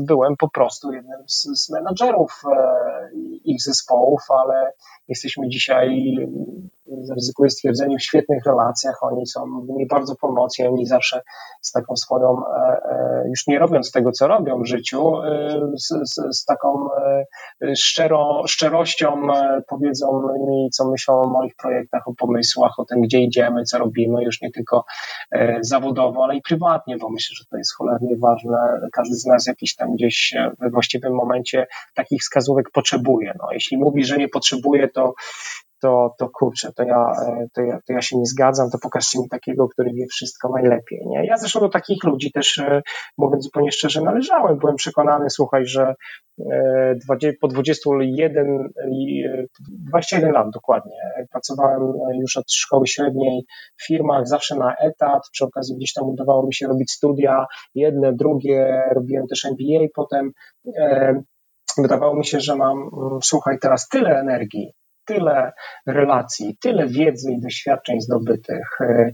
byłem 0.08 0.38
po 0.38 0.50
prostu 0.50 0.94
jednym 0.94 1.20
z, 1.28 1.42
z 1.42 1.70
menadżerów 1.70 2.42
e, 2.46 3.10
ich 3.44 3.62
zespołów, 3.62 4.22
ale 4.30 4.72
jesteśmy 5.08 5.50
dzisiaj 5.50 6.16
zaryzykuję 7.02 7.50
stwierdzenie, 7.50 7.98
w 7.98 8.04
świetnych 8.04 8.46
relacjach. 8.46 9.04
Oni 9.04 9.28
są 9.28 9.46
mi 9.78 9.88
bardzo 9.88 10.16
pomocni, 10.16 10.68
oni 10.68 10.86
zawsze 10.86 11.22
z 11.62 11.72
taką 11.72 11.96
swoją, 11.96 12.38
e, 12.48 12.82
e, 12.92 13.24
już 13.30 13.48
nie 13.48 13.60
robiąc 13.60 13.92
tego, 13.92 14.12
co 14.12 14.28
robią 14.28 14.62
w 14.62 14.66
życiu, 14.66 15.24
e, 15.24 15.62
z, 15.78 15.88
z, 15.88 16.38
z 16.40 16.46
taką 16.46 16.90
szczero, 17.76 18.42
szczerością 18.48 19.28
powiedzą 19.68 20.22
mi, 20.48 20.70
co 20.70 20.92
myślą 20.92 21.22
o 21.22 21.30
moich 21.30 21.56
projektach, 21.56 22.08
o 22.08 22.14
pomysłach, 22.18 22.80
o 22.80 22.86
tym, 22.86 23.02
gdzie 23.02 23.20
idziemy, 23.20 23.64
co 23.64 23.78
robimy, 23.78 24.24
już 24.24 24.42
nie 24.42 24.52
tylko 24.52 24.86
zawodowo, 25.62 26.24
ale 26.24 26.36
i 26.36 26.42
prywatnie, 26.42 26.98
bo 26.98 27.10
myślę, 27.10 27.36
że 27.38 27.46
to 27.50 27.58
jest 27.58 27.76
cholernie 27.76 28.18
ważne. 28.18 28.58
Każdy 28.94 29.16
z 29.16 29.26
nas 29.26 29.48
jakiś 29.48 29.76
tam 29.76 29.94
gdzieś 29.96 30.34
we 30.60 30.70
właściwym 30.70 31.14
momencie 31.14 31.68
takich 31.96 32.22
wskazówek 32.22 32.72
potrzebuje. 32.72 33.34
No, 33.40 33.48
jeśli 33.52 33.78
mówi, 33.78 34.06
że 34.06 34.18
nie 34.18 34.30
potrzebuje, 34.30 34.90
to 34.90 35.14
to, 35.84 36.16
to 36.18 36.30
kurczę, 36.30 36.72
to 36.76 36.84
ja, 36.84 37.12
e, 37.28 37.48
to, 37.54 37.62
ja, 37.62 37.80
to 37.88 37.94
ja 37.94 38.02
się 38.02 38.18
nie 38.18 38.26
zgadzam, 38.26 38.70
to 38.70 38.78
pokażcie 38.82 39.20
mi 39.20 39.30
takiego, 39.30 39.68
który 39.68 39.94
wie 39.94 40.06
wszystko 40.08 40.50
najlepiej. 40.50 41.00
Nie? 41.06 41.26
Ja 41.26 41.38
zresztą 41.38 41.60
do 41.60 41.70
takich 41.70 42.04
ludzi 42.04 42.32
też, 42.32 42.58
e, 42.58 42.82
mówiąc 43.18 43.44
zupełnie 43.44 43.72
szczerze, 43.72 44.02
należałem. 44.02 44.58
Byłem 44.58 44.76
przekonany, 44.76 45.30
słuchaj, 45.30 45.66
że 45.66 45.96
e, 46.52 46.96
po 47.42 47.48
21, 47.48 48.74
21 49.70 50.32
lat 50.32 50.48
dokładnie, 50.54 50.98
pracowałem 51.32 51.94
już 52.22 52.38
od 52.38 52.52
szkoły 52.52 52.88
średniej 52.88 53.46
w 53.78 53.88
firmach, 53.88 54.28
zawsze 54.28 54.56
na 54.56 54.76
etat, 54.76 55.22
przy 55.32 55.46
okazji 55.46 55.76
gdzieś 55.76 55.94
tam 55.94 56.10
udawało 56.10 56.48
mi 56.48 56.54
się 56.54 56.68
robić 56.68 56.92
studia, 56.92 57.46
jedne, 57.76 58.14
drugie, 58.14 58.84
robiłem 58.96 59.28
też 59.28 59.46
MBA 59.46 59.88
potem. 59.96 60.32
Wydawało 61.78 62.16
mi 62.16 62.26
się, 62.26 62.40
że 62.40 62.56
mam, 62.56 62.78
mm, 62.78 63.20
słuchaj, 63.24 63.58
teraz 63.62 63.88
tyle 63.88 64.20
energii, 64.20 64.74
tyle 65.06 65.52
relacji, 65.88 66.58
tyle 66.62 66.88
wiedzy 66.88 67.32
i 67.32 67.42
doświadczeń 67.42 68.02
zdobytych, 68.02 68.82
e, 68.82 69.12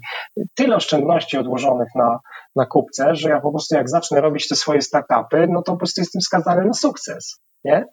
tyle 0.55 0.75
oszczędności 0.75 1.37
odłożonych 1.37 1.89
na, 1.95 2.19
na 2.55 2.65
kupce, 2.65 3.15
że 3.15 3.29
ja 3.29 3.41
po 3.41 3.51
prostu 3.51 3.75
jak 3.75 3.89
zacznę 3.89 4.21
robić 4.21 4.47
te 4.47 4.55
swoje 4.55 4.81
startupy, 4.81 5.47
no 5.49 5.61
to 5.61 5.71
po 5.71 5.77
prostu 5.77 6.01
jestem 6.01 6.21
skazany 6.21 6.65
na 6.65 6.73
sukces, 6.73 7.41
nie? 7.63 7.85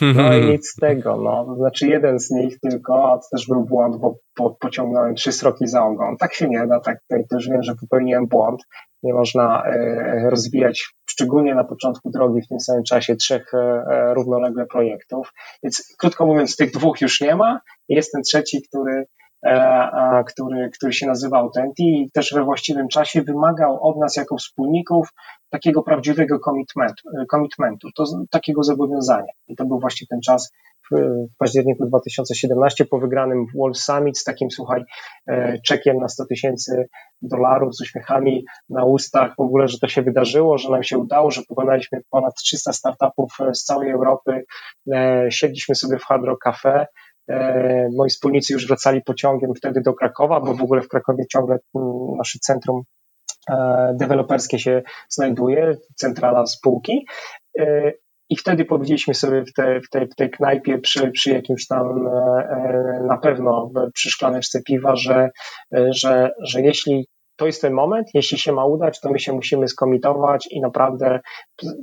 No 0.00 0.36
i 0.36 0.44
nic 0.50 0.68
z 0.68 0.74
tego, 0.74 1.16
no. 1.16 1.56
Znaczy 1.56 1.88
jeden 1.88 2.18
z 2.18 2.30
nich 2.30 2.60
tylko, 2.60 3.12
a 3.12 3.18
to 3.18 3.24
też 3.32 3.46
był 3.46 3.64
błąd, 3.64 3.96
bo 3.96 4.18
po, 4.34 4.50
pociągnąłem 4.50 5.14
trzy 5.14 5.32
sroki 5.32 5.66
za 5.66 5.84
ogon. 5.84 6.16
Tak 6.16 6.34
się 6.34 6.48
nie 6.48 6.66
da, 6.66 6.80
tak 6.80 7.00
tutaj 7.02 7.24
też 7.30 7.48
wiem, 7.48 7.62
że 7.62 7.74
popełniłem 7.74 8.26
błąd. 8.26 8.62
Nie 9.02 9.14
można 9.14 9.62
e, 9.66 10.30
rozwijać, 10.30 10.94
szczególnie 11.10 11.54
na 11.54 11.64
początku 11.64 12.10
drogi, 12.10 12.42
w 12.42 12.48
tym 12.48 12.60
samym 12.60 12.84
czasie 12.84 13.16
trzech 13.16 13.54
e, 13.54 13.58
e 13.58 14.14
równolegle 14.14 14.66
projektów. 14.66 15.32
Więc 15.62 15.94
krótko 15.98 16.26
mówiąc, 16.26 16.56
tych 16.56 16.72
dwóch 16.72 17.00
już 17.00 17.20
nie 17.20 17.36
ma. 17.36 17.60
Jest 17.88 18.12
ten 18.12 18.22
trzeci, 18.22 18.62
który 18.68 19.06
który, 20.26 20.70
który 20.70 20.92
się 20.92 21.06
nazywa 21.06 21.38
Autenti 21.38 22.02
i 22.02 22.10
też 22.10 22.32
we 22.34 22.44
właściwym 22.44 22.88
czasie 22.88 23.22
wymagał 23.22 23.88
od 23.88 23.96
nas 23.96 24.16
jako 24.16 24.36
wspólników 24.36 25.08
takiego 25.50 25.82
prawdziwego 25.82 26.38
commitmentu, 26.38 27.08
commitmentu 27.30 27.88
to, 27.96 28.04
takiego 28.30 28.62
zobowiązania. 28.62 29.32
I 29.48 29.56
to 29.56 29.64
był 29.64 29.80
właśnie 29.80 30.06
ten 30.10 30.20
czas 30.20 30.52
w, 30.90 30.96
w 31.34 31.36
październiku 31.38 31.86
2017 31.86 32.84
po 32.84 32.98
wygranym 32.98 33.46
Wall 33.54 33.74
Summit 33.74 34.18
z 34.18 34.24
takim, 34.24 34.50
słuchaj, 34.50 34.84
e, 35.26 35.58
czekiem 35.66 35.96
na 35.96 36.08
100 36.08 36.26
tysięcy 36.26 36.88
dolarów 37.22 37.76
z 37.76 37.80
uśmiechami 37.80 38.44
na 38.68 38.84
ustach, 38.84 39.34
w 39.36 39.40
ogóle, 39.40 39.68
że 39.68 39.78
to 39.78 39.88
się 39.88 40.02
wydarzyło, 40.02 40.58
że 40.58 40.70
nam 40.70 40.82
się 40.82 40.98
udało, 40.98 41.30
że 41.30 41.42
pokonaliśmy 41.48 42.00
ponad 42.10 42.34
300 42.34 42.72
startupów 42.72 43.32
z 43.52 43.64
całej 43.64 43.90
Europy, 43.90 44.44
e, 44.92 45.26
siedliśmy 45.30 45.74
sobie 45.74 45.98
w 45.98 46.04
Hard 46.04 46.24
Rock 46.24 46.42
Cafe, 46.42 46.86
E, 46.86 46.86
moi 47.96 48.08
wspólnicy 48.08 48.52
już 48.52 48.66
wracali 48.66 49.02
pociągiem 49.02 49.54
wtedy 49.54 49.80
do 49.80 49.94
Krakowa, 49.94 50.40
bo 50.40 50.54
w 50.54 50.62
ogóle 50.62 50.82
w 50.82 50.88
Krakowie 50.88 51.24
ciągle 51.32 51.58
mm, 51.74 52.16
nasze 52.18 52.38
centrum 52.38 52.82
e, 53.50 53.94
deweloperskie 53.94 54.58
się 54.58 54.82
znajduje, 55.08 55.76
centrala 55.96 56.46
spółki. 56.46 57.06
E, 57.58 57.92
I 58.30 58.36
wtedy 58.36 58.64
powiedzieliśmy 58.64 59.14
sobie 59.14 59.44
w, 59.44 59.50
w, 59.86 59.90
tej, 59.90 60.08
w 60.08 60.14
tej 60.14 60.30
knajpie 60.30 60.78
przy, 60.78 61.10
przy 61.10 61.30
jakimś 61.30 61.66
tam 61.66 62.04
na 63.06 63.18
pewno 63.18 63.70
przy 63.94 64.10
szklaneczce 64.10 64.62
piwa, 64.62 64.96
że, 64.96 65.30
że, 65.72 66.30
że 66.42 66.62
jeśli 66.62 67.06
to 67.38 67.46
jest 67.46 67.62
ten 67.62 67.72
moment, 67.72 68.08
jeśli 68.14 68.38
się 68.38 68.52
ma 68.52 68.66
udać, 68.66 69.00
to 69.00 69.10
my 69.10 69.18
się 69.18 69.32
musimy 69.32 69.68
skomitować 69.68 70.48
i 70.50 70.60
naprawdę 70.60 71.20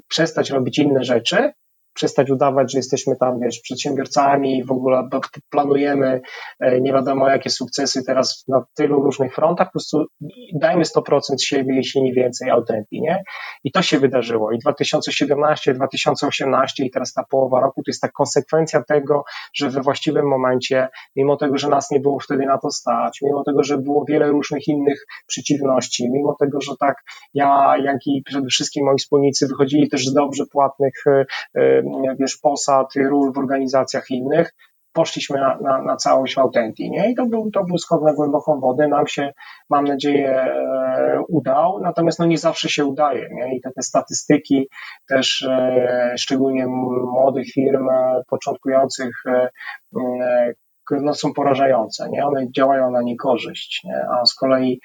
przestać 0.08 0.52
robić 0.52 0.80
inne 0.80 1.04
rzeczy, 1.04 1.52
przestać 1.96 2.32
udawać, 2.32 2.72
że 2.72 2.80
jesteśmy 2.80 3.16
tam, 3.16 3.39
wiesz, 3.39 3.60
przedsiębiorcami 3.60 4.58
i 4.58 4.64
w 4.64 4.72
ogóle 4.72 5.10
planujemy 5.50 6.22
e, 6.60 6.82
nie 6.82 6.93
wiadomo 6.93 7.30
jakie 7.30 7.50
sukcesy 7.50 8.04
teraz 8.04 8.43
na 8.48 8.66
tylu 8.76 9.04
różnych 9.04 9.36
frontach, 9.36 9.68
po 9.68 9.72
prostu 9.72 10.06
dajmy 10.54 10.84
100% 10.84 11.20
siebie, 11.39 11.76
jeśli 11.76 12.04
nie 12.04 12.14
więcej, 12.14 12.50
autentycznie, 12.50 12.76
nie? 13.02 13.24
I 13.64 13.72
to 13.72 13.82
się 13.82 14.00
wydarzyło. 14.00 14.52
I 14.52 14.60
2017, 14.60 15.74
2018 15.74 16.86
i 16.86 16.91
teraz 16.91 17.14
ta 17.14 17.24
połowa 17.30 17.60
roku 17.60 17.84
to 17.84 17.89
jest 17.89 18.02
ta 18.02 18.10
konsekwencja 18.10 18.84
tego, 18.84 19.24
że 19.54 19.70
we 19.70 19.82
właściwym 19.82 20.28
momencie, 20.28 20.88
mimo 21.16 21.38
tego, 21.38 21.58
że 21.58 21.70
nas 21.70 21.91
nie 21.91 22.00
było 22.00 22.20
wtedy 22.20 22.46
na 22.46 22.58
to 22.58 22.72
stać, 22.72 23.20
mimo 23.22 23.43
tego, 23.43 23.64
że 23.64 23.78
było 23.78 24.06
wiele 24.10 24.28
różnych 24.28 24.68
innych 24.68 25.06
przeciwności, 25.28 26.10
mimo 26.12 26.36
tego, 26.39 26.62
że 26.62 26.72
tak 26.80 26.96
ja, 27.34 27.76
jak 27.84 27.98
i 28.08 28.24
przede 28.26 28.48
wszystkim 28.48 28.86
moi 28.86 28.98
wspólnicy 28.98 29.48
wychodzili 29.48 29.89
też 29.89 30.06
z 30.06 30.14
dobrze 30.14 30.43
płatnych 30.52 30.93
e, 31.08 31.26
e, 31.56 31.84
wiesz, 32.20 32.38
posad, 32.38 32.88
ról 32.96 33.34
w 33.34 33.38
organizacjach 33.38 34.10
innych, 34.10 34.52
poszliśmy 34.96 35.40
na, 35.40 35.58
na, 35.62 35.82
na 35.82 35.96
całość 35.96 36.38
Autentii, 36.38 36.92
nie? 36.92 37.12
I 37.12 37.16
to 37.16 37.26
był, 37.26 37.52
to 37.52 37.64
był 37.64 37.78
skok 37.78 38.04
na 38.04 38.14
głęboką 38.14 38.60
wodę, 38.60 38.88
nam 38.88 39.08
się, 39.08 39.34
mam 39.70 39.86
nadzieję, 39.86 40.42
e, 40.42 41.22
udał, 41.30 41.80
natomiast 41.82 42.20
no 42.20 42.26
nie 42.26 42.38
zawsze 42.38 42.70
się 42.70 42.86
udaje, 42.86 43.30
nie? 43.32 43.58
I 43.58 43.62
te, 43.62 43.72
te 43.72 43.82
statystyki 43.82 44.70
też, 45.10 45.42
e, 45.42 46.14
szczególnie 46.18 46.68
młodych 46.68 47.48
firm, 47.48 47.90
e, 47.90 48.22
początkujących, 48.28 49.24
no 50.92 51.14
są 51.14 51.34
porażające, 51.34 52.10
nie? 52.10 52.26
One 52.26 52.52
działają 52.52 52.92
na 52.92 53.02
niekorzyść, 53.02 53.82
nie? 53.84 54.06
A 54.10 54.26
z 54.26 54.34
kolei 54.34 54.80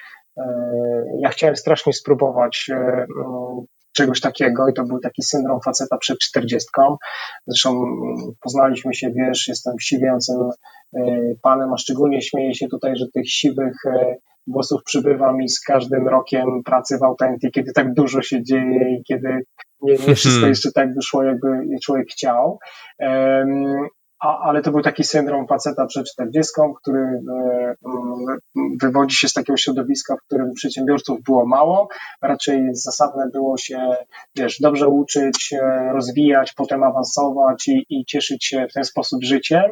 ja 1.19 1.29
chciałem 1.29 1.57
strasznie 1.57 1.93
spróbować 1.93 2.71
czegoś 3.93 4.21
takiego 4.21 4.69
i 4.69 4.75
to 4.75 4.85
był 4.85 4.99
taki 5.01 5.23
syndrom 5.23 5.61
faceta 5.65 5.99
przed 5.99 6.19
czterdziestką. 6.19 6.97
Zresztą 7.47 7.85
poznaliśmy 8.41 8.95
się, 8.95 9.11
wiesz, 9.11 9.49
jestem 9.49 9.75
siwiącym 9.81 10.37
e, 10.97 11.01
panem, 11.43 11.73
a 11.73 11.77
szczególnie 11.77 12.23
śmieję 12.23 12.55
się 12.55 12.69
tutaj, 12.69 12.97
że 12.97 13.07
tych 13.15 13.31
siwych 13.31 13.75
e, 13.87 14.17
głosów 14.47 14.81
przybywa 14.85 15.33
mi 15.33 15.49
z 15.49 15.61
każdym 15.61 16.09
rokiem 16.09 16.63
pracy 16.65 16.99
w 16.99 17.03
Autenty, 17.03 17.51
kiedy 17.51 17.73
tak 17.73 17.95
dużo 17.95 18.23
się 18.23 18.43
dzieje 18.43 18.97
i 18.97 19.05
kiedy 19.05 19.29
nie, 19.83 19.93
nie 19.93 20.15
wszystko 20.15 20.31
mhm. 20.31 20.49
jeszcze 20.49 20.73
tak 20.73 20.95
wyszło, 20.95 21.23
jakby 21.23 21.49
człowiek 21.83 22.09
chciał. 22.11 22.59
A, 24.21 24.39
ale 24.39 24.63
to 24.63 24.71
był 24.71 24.83
taki 24.83 25.05
syndrom 25.05 25.47
faceta 25.47 25.87
przed 25.87 26.07
40, 26.07 26.53
który 26.83 27.01
e, 27.01 27.75
wywodzi 28.83 29.17
się 29.17 29.29
z 29.29 29.33
takiego 29.33 29.57
środowiska, 29.57 30.17
w 30.17 30.27
którym 30.27 30.53
przedsiębiorców 30.55 31.23
było 31.23 31.47
mało. 31.47 31.89
Raczej 32.23 32.69
zasadne 32.73 33.29
było 33.33 33.57
się, 33.57 33.97
wiesz, 34.37 34.61
dobrze 34.61 34.89
uczyć, 34.89 35.53
e, 35.53 35.93
rozwijać, 35.93 36.53
potem 36.53 36.83
awansować 36.83 37.69
i, 37.69 37.87
i 37.89 38.05
cieszyć 38.05 38.45
się 38.45 38.67
w 38.71 38.73
ten 38.73 38.85
sposób 38.85 39.25
życiem. 39.25 39.63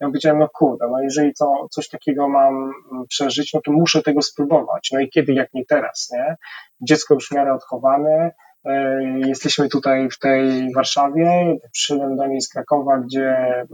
Ja 0.00 0.06
powiedziałem, 0.06 0.38
no 0.38 0.48
kurde, 0.48 0.88
no 0.90 1.02
jeżeli 1.02 1.34
to, 1.34 1.66
coś 1.70 1.88
takiego 1.88 2.28
mam 2.28 2.72
przeżyć, 3.08 3.54
no 3.54 3.60
to 3.64 3.72
muszę 3.72 4.02
tego 4.02 4.22
spróbować. 4.22 4.90
No 4.92 5.00
i 5.00 5.10
kiedy, 5.10 5.32
jak 5.32 5.54
nie 5.54 5.64
teraz, 5.66 6.10
nie? 6.12 6.36
Dziecko 6.80 7.14
już 7.14 7.28
w 7.28 7.32
miarę 7.32 7.54
odchowane, 7.54 8.32
jesteśmy 9.26 9.68
tutaj 9.68 10.10
w 10.10 10.18
tej 10.18 10.72
Warszawie, 10.74 11.56
przyszedłem 11.72 12.16
do 12.16 12.26
niej 12.26 12.40
z 12.40 12.48
Krakowa, 12.48 12.98
gdzie 12.98 13.28
mm, 13.28 13.68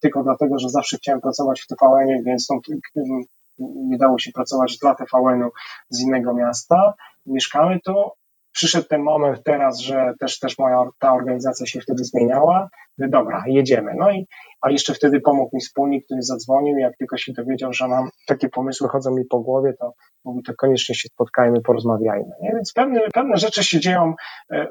tylko 0.00 0.22
dlatego, 0.22 0.58
że 0.58 0.68
zawsze 0.68 0.96
chciałem 0.96 1.20
pracować 1.20 1.60
w 1.60 1.66
TVN-ie, 1.66 2.22
więc 2.22 2.48
mm, 2.50 3.22
nie 3.58 3.98
dało 3.98 4.18
się 4.18 4.32
pracować 4.32 4.78
dla 4.78 4.94
TVN-u 4.94 5.50
z 5.88 6.00
innego 6.00 6.34
miasta. 6.34 6.94
Mieszkamy 7.26 7.80
tu. 7.80 8.10
Przyszedł 8.54 8.86
ten 8.88 9.02
moment 9.02 9.42
teraz, 9.44 9.80
że 9.80 10.12
też, 10.20 10.38
też 10.38 10.58
moja 10.58 10.84
ta 10.98 11.12
organizacja 11.12 11.66
się 11.66 11.80
wtedy 11.80 12.04
zmieniała. 12.04 12.68
Dobra, 12.98 13.44
jedziemy. 13.46 13.92
No 13.96 14.10
i 14.10 14.26
a 14.60 14.70
jeszcze 14.70 14.94
wtedy 14.94 15.20
pomógł 15.20 15.56
mi 15.56 15.60
wspólnik, 15.60 16.04
który 16.04 16.22
zadzwonił. 16.22 16.78
Jak 16.78 16.96
tylko 16.96 17.16
się 17.16 17.32
dowiedział, 17.32 17.72
że 17.72 17.88
mam 17.88 18.08
takie 18.26 18.48
pomysły, 18.48 18.88
chodzą 18.88 19.14
mi 19.14 19.24
po 19.24 19.40
głowie, 19.40 19.72
to 19.80 19.92
mówi, 20.24 20.42
to 20.42 20.52
koniecznie 20.58 20.94
się 20.94 21.08
spotkajmy, 21.08 21.60
porozmawiajmy. 21.60 22.30
Nie? 22.42 22.50
Więc 22.54 22.72
pewne, 22.72 23.00
pewne 23.14 23.36
rzeczy 23.36 23.64
się 23.64 23.80
dzieją. 23.80 24.14
E, 24.50 24.68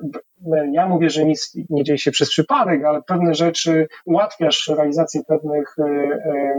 ja 0.72 0.88
mówię, 0.88 1.10
że 1.10 1.26
nic 1.26 1.58
nie 1.70 1.84
dzieje 1.84 1.98
się 1.98 2.12
przez 2.12 2.30
przypadek, 2.30 2.86
ale 2.86 3.02
pewne 3.02 3.36
rzeczy 3.36 3.88
ułatwiasz 4.06 4.72
realizację 4.78 5.22
pewnych 5.28 5.76
e, 5.80 5.84
e, 5.84 6.56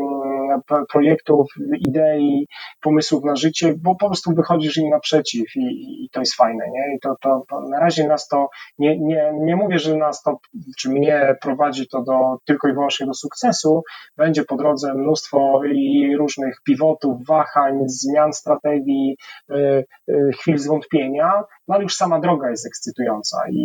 projektów, 0.93 1.47
idei, 1.89 2.47
pomysłów 2.81 3.25
na 3.25 3.37
życie, 3.37 3.75
bo 3.83 3.95
po 3.97 4.07
prostu 4.07 4.35
wychodzisz 4.35 4.77
im 4.77 4.91
naprzeciw 4.91 5.57
i, 5.57 6.05
i 6.05 6.09
to 6.13 6.21
jest 6.21 6.35
fajne. 6.35 6.65
Nie? 6.71 6.97
I 6.97 7.01
to, 7.01 7.17
to, 7.21 7.45
to 7.51 7.61
na 7.61 7.81
razie 7.81 8.07
nas 8.07 8.29
to, 8.29 8.49
nie, 8.79 8.99
nie, 8.99 9.33
nie 9.41 9.57
mówię, 9.57 9.79
że 9.79 9.97
nas 9.97 10.23
to, 10.23 10.39
czy 10.79 10.91
mnie 10.91 11.37
prowadzi 11.43 11.89
to 11.89 12.03
do, 12.03 12.37
tylko 12.45 12.69
i 12.69 12.73
wyłącznie 12.73 13.07
do 13.07 13.15
sukcesu, 13.15 13.83
będzie 14.17 14.45
po 14.45 14.57
drodze 14.57 14.95
mnóstwo 14.95 15.61
i 15.65 16.17
różnych 16.17 16.59
pivotów, 16.65 17.27
wahań, 17.27 17.79
zmian 17.87 18.33
strategii, 18.33 19.17
y, 19.51 19.85
y, 20.09 20.31
chwil 20.41 20.59
zwątpienia, 20.59 21.43
no 21.69 21.75
ale 21.75 21.83
już 21.83 21.97
sama 21.97 22.21
droga 22.21 22.51
jest 22.51 22.67
ekscytująca 22.67 23.43
i, 23.51 23.61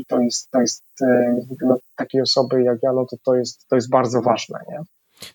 i 0.00 0.04
to 0.08 0.20
jest, 0.20 0.50
to 0.50 0.60
jest 0.60 0.84
dla 1.60 1.74
y, 1.74 1.78
takiej 1.96 2.20
osoby 2.22 2.62
jak 2.62 2.78
ja, 2.82 2.92
no 2.92 3.06
to 3.10 3.16
to 3.24 3.34
jest, 3.34 3.66
to 3.68 3.76
jest 3.76 3.90
bardzo 3.90 4.22
ważne, 4.22 4.58
nie? 4.68 4.78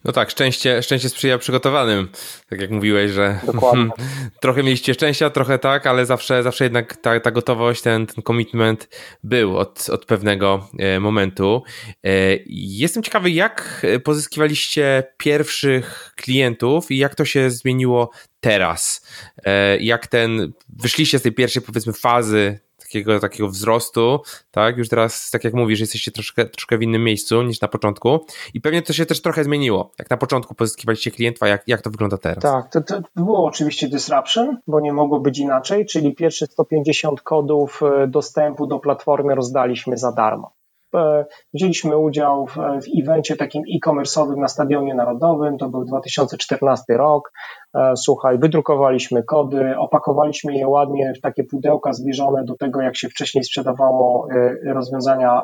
No 0.04 0.12
tak, 0.12 0.30
szczęście, 0.30 0.84
szczęście 0.84 1.10
sprzyja 1.10 1.38
przygotowanym. 1.38 2.10
Tak 2.50 2.62
jak 2.62 2.72
mówiłeś, 2.72 3.12
że 3.12 3.40
Dokładnie. 3.54 3.90
trochę 4.42 4.64
mieliście 4.64 4.94
szczęścia, 4.94 5.30
trochę 5.30 5.60
tak, 5.60 5.88
ale 5.88 6.06
zawsze, 6.06 6.44
zawsze 6.44 6.64
jednak 6.64 6.98
ta, 6.98 7.20
ta 7.20 7.32
gotowość, 7.32 7.82
ten, 7.82 8.08
ten 8.08 8.24
commitment 8.24 8.90
był 9.24 9.58
od, 9.58 9.90
od 9.90 10.06
pewnego 10.06 10.70
e, 10.80 11.00
momentu. 11.00 11.64
E, 12.04 12.10
jestem 12.48 13.04
ciekawy, 13.04 13.32
jak 13.32 13.86
pozyskiwaliście 14.04 15.04
pierwszych 15.18 16.14
klientów 16.16 16.92
i 16.92 16.98
jak 16.98 17.16
to 17.16 17.26
się 17.26 17.52
zmieniło 17.52 18.10
teraz? 18.40 19.08
E, 19.46 19.78
jak 19.78 20.08
ten, 20.08 20.54
wyszliście 20.70 21.20
z 21.20 21.22
tej 21.22 21.32
pierwszej 21.32 21.62
powiedzmy 21.62 21.94
fazy 21.94 22.60
takiego, 22.90 23.20
takiego 23.20 23.50
wzrostu, 23.50 24.20
tak? 24.52 24.78
Już 24.78 24.90
teraz, 24.90 25.30
tak 25.32 25.44
jak 25.44 25.54
mówisz, 25.54 25.80
jesteście 25.80 26.12
troszkę, 26.12 26.46
troszkę 26.46 26.78
w 26.78 26.82
innym 26.82 27.04
miejscu 27.04 27.42
niż 27.42 27.62
na 27.62 27.68
początku 27.68 28.26
i 28.54 28.62
pewnie 28.62 28.82
to 28.82 28.94
się 28.94 29.06
też 29.06 29.22
trochę 29.22 29.44
zmieniło. 29.44 29.92
Jak 30.00 30.10
na 30.10 30.18
początku 30.18 30.56
pozyskiwaliście 30.56 31.12
klienta, 31.12 31.48
jak, 31.48 31.64
jak 31.68 31.82
to 31.82 31.90
wygląda 31.90 32.18
teraz? 32.18 32.44
Tak, 32.44 32.72
to, 32.72 32.82
to 32.82 33.02
było 33.16 33.46
oczywiście 33.46 33.88
disruption, 33.88 34.58
bo 34.68 34.80
nie 34.80 34.94
mogło 34.94 35.20
być 35.20 35.40
inaczej, 35.40 35.86
czyli 35.86 36.16
pierwsze 36.16 36.46
150 36.46 37.22
kodów 37.22 37.82
e, 37.84 38.08
dostępu 38.08 38.68
do 38.68 38.80
platformy 38.80 39.36
rozdaliśmy 39.36 39.98
za 39.98 40.12
darmo. 40.12 40.59
E, 40.96 41.26
wzięliśmy 41.54 41.98
udział 41.98 42.48
w, 42.48 42.56
w 42.56 43.02
evencie 43.02 43.36
takim 43.36 43.64
e-commerce'owym 43.76 44.38
na 44.38 44.48
Stadionie 44.48 44.94
Narodowym, 44.96 45.58
to 45.58 45.70
był 45.70 45.86
2014 45.86 46.84
rok. 46.98 47.32
E, 47.76 47.94
słuchaj, 47.96 48.40
wydrukowaliśmy 48.40 49.24
kody, 49.24 49.78
opakowaliśmy 49.78 50.54
je 50.54 50.68
ładnie 50.68 51.14
w 51.18 51.22
takie 51.22 51.44
pudełka 51.44 51.94
zbliżone 51.94 52.44
do 52.44 52.56
tego, 52.56 52.82
jak 52.82 52.98
się 52.98 53.10
wcześniej 53.10 53.44
sprzedawało 53.44 54.28
e, 54.32 54.74
rozwiązania 54.74 55.42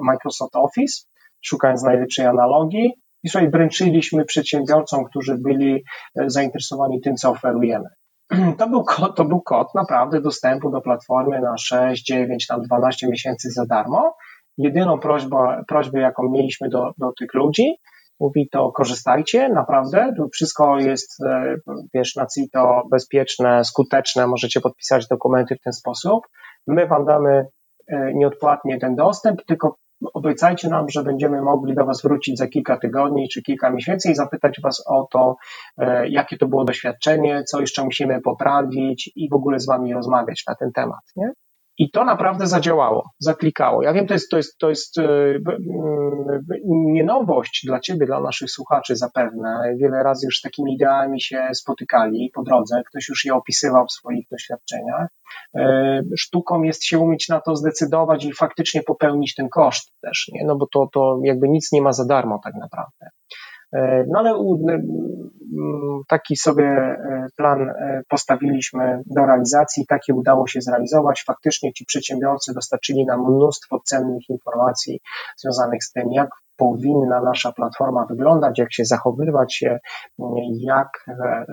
Microsoft 0.00 0.56
Office, 0.56 1.06
szukając 1.40 1.82
najlepszej 1.82 2.26
analogii. 2.26 2.92
I 3.22 3.28
słuchaj, 3.28 3.50
wręczyliśmy 3.50 4.24
przedsiębiorcom, 4.24 5.04
którzy 5.04 5.38
byli 5.38 5.84
zainteresowani 6.26 7.00
tym, 7.00 7.16
co 7.16 7.30
oferujemy. 7.30 7.88
To 8.58 8.68
był, 8.68 8.84
kod, 8.84 9.16
to 9.16 9.24
był 9.24 9.40
kod 9.40 9.74
naprawdę 9.74 10.20
dostępu 10.20 10.70
do 10.70 10.80
platformy 10.80 11.40
na 11.40 11.56
6, 11.58 12.06
9, 12.06 12.46
tam 12.46 12.62
12 12.62 13.08
miesięcy 13.08 13.50
za 13.50 13.66
darmo 13.66 14.14
jedyną 14.58 14.98
prośbę, 14.98 15.64
prośbę 15.68 16.00
jaką 16.00 16.28
mieliśmy 16.28 16.68
do, 16.68 16.92
do 16.98 17.12
tych 17.18 17.34
ludzi, 17.34 17.74
mówi 18.20 18.48
to 18.52 18.72
korzystajcie, 18.72 19.48
naprawdę, 19.48 20.12
to 20.16 20.28
wszystko 20.32 20.78
jest, 20.78 21.20
e, 21.26 21.56
wiesz, 21.94 22.16
na 22.16 22.26
CITO 22.26 22.82
bezpieczne, 22.90 23.64
skuteczne, 23.64 24.26
możecie 24.26 24.60
podpisać 24.60 25.08
dokumenty 25.08 25.56
w 25.56 25.60
ten 25.60 25.72
sposób. 25.72 26.26
My 26.66 26.86
wam 26.86 27.04
damy 27.04 27.46
e, 27.88 28.14
nieodpłatnie 28.14 28.78
ten 28.78 28.94
dostęp, 28.94 29.44
tylko 29.46 29.76
obiecajcie 30.14 30.68
nam, 30.68 30.88
że 30.88 31.02
będziemy 31.02 31.42
mogli 31.42 31.74
do 31.74 31.84
Was 31.84 32.02
wrócić 32.02 32.38
za 32.38 32.46
kilka 32.46 32.78
tygodni 32.78 33.28
czy 33.28 33.42
kilka 33.42 33.70
miesięcy 33.70 34.10
i 34.10 34.14
zapytać 34.14 34.60
Was 34.62 34.84
o 34.86 35.08
to, 35.12 35.36
e, 35.78 36.08
jakie 36.08 36.36
to 36.38 36.48
było 36.48 36.64
doświadczenie, 36.64 37.44
co 37.44 37.60
jeszcze 37.60 37.84
musimy 37.84 38.20
poprawić 38.20 39.12
i 39.16 39.28
w 39.28 39.34
ogóle 39.34 39.60
z 39.60 39.66
Wami 39.66 39.94
rozmawiać 39.94 40.44
na 40.48 40.54
ten 40.54 40.72
temat. 40.72 41.00
Nie? 41.16 41.32
I 41.78 41.90
to 41.90 42.04
naprawdę 42.04 42.46
zadziałało, 42.46 43.10
zaklikało. 43.18 43.82
Ja 43.82 43.92
wiem, 43.92 44.06
to 44.06 44.14
jest, 44.14 44.30
to 44.30 44.36
jest, 44.36 44.58
to 44.58 44.68
jest 44.68 44.98
e, 44.98 45.04
nie 46.66 47.04
nowość 47.04 47.66
dla 47.66 47.80
Ciebie, 47.80 48.06
dla 48.06 48.20
naszych 48.20 48.50
słuchaczy 48.50 48.96
zapewne. 48.96 49.74
Wiele 49.80 50.02
razy 50.02 50.26
już 50.26 50.38
z 50.38 50.42
takimi 50.42 50.74
ideami 50.74 51.20
się 51.20 51.48
spotykali 51.54 52.30
po 52.34 52.42
drodze, 52.42 52.82
ktoś 52.88 53.08
już 53.08 53.24
je 53.24 53.34
opisywał 53.34 53.86
w 53.86 53.92
swoich 53.92 54.26
doświadczeniach. 54.30 55.08
E, 55.56 56.02
sztuką 56.16 56.62
jest 56.62 56.84
się 56.84 56.98
umieć 56.98 57.28
na 57.28 57.40
to 57.40 57.56
zdecydować 57.56 58.24
i 58.24 58.32
faktycznie 58.32 58.82
popełnić 58.82 59.34
ten 59.34 59.48
koszt 59.48 59.92
też, 60.00 60.28
nie? 60.32 60.44
no 60.46 60.56
bo 60.56 60.66
to, 60.66 60.88
to 60.92 61.18
jakby 61.22 61.48
nic 61.48 61.72
nie 61.72 61.82
ma 61.82 61.92
za 61.92 62.04
darmo 62.04 62.40
tak 62.44 62.54
naprawdę. 62.54 63.10
E, 63.72 64.04
no 64.08 64.18
ale 64.18 64.34
taki 66.08 66.36
sobie 66.36 66.64
e, 66.64 67.26
plan 67.36 67.60
e, 67.60 68.02
postawiliśmy 68.08 69.02
do 69.06 69.26
realizacji, 69.26 69.86
taki 69.86 70.12
udało 70.12 70.46
się 70.46 70.60
zrealizować. 70.60 71.24
Faktycznie 71.26 71.72
ci 71.72 71.84
przedsiębiorcy 71.84 72.54
dostarczyli 72.54 73.06
nam 73.06 73.20
mnóstwo 73.20 73.80
cennych 73.84 74.28
informacji 74.28 75.00
związanych 75.36 75.84
z 75.84 75.92
tym, 75.92 76.12
jak 76.12 76.28
powinna 76.56 77.20
nasza 77.22 77.52
platforma 77.52 78.06
wyglądać, 78.06 78.58
jak 78.58 78.72
się 78.72 78.84
zachowywać, 78.84 79.64
jak 80.60 81.06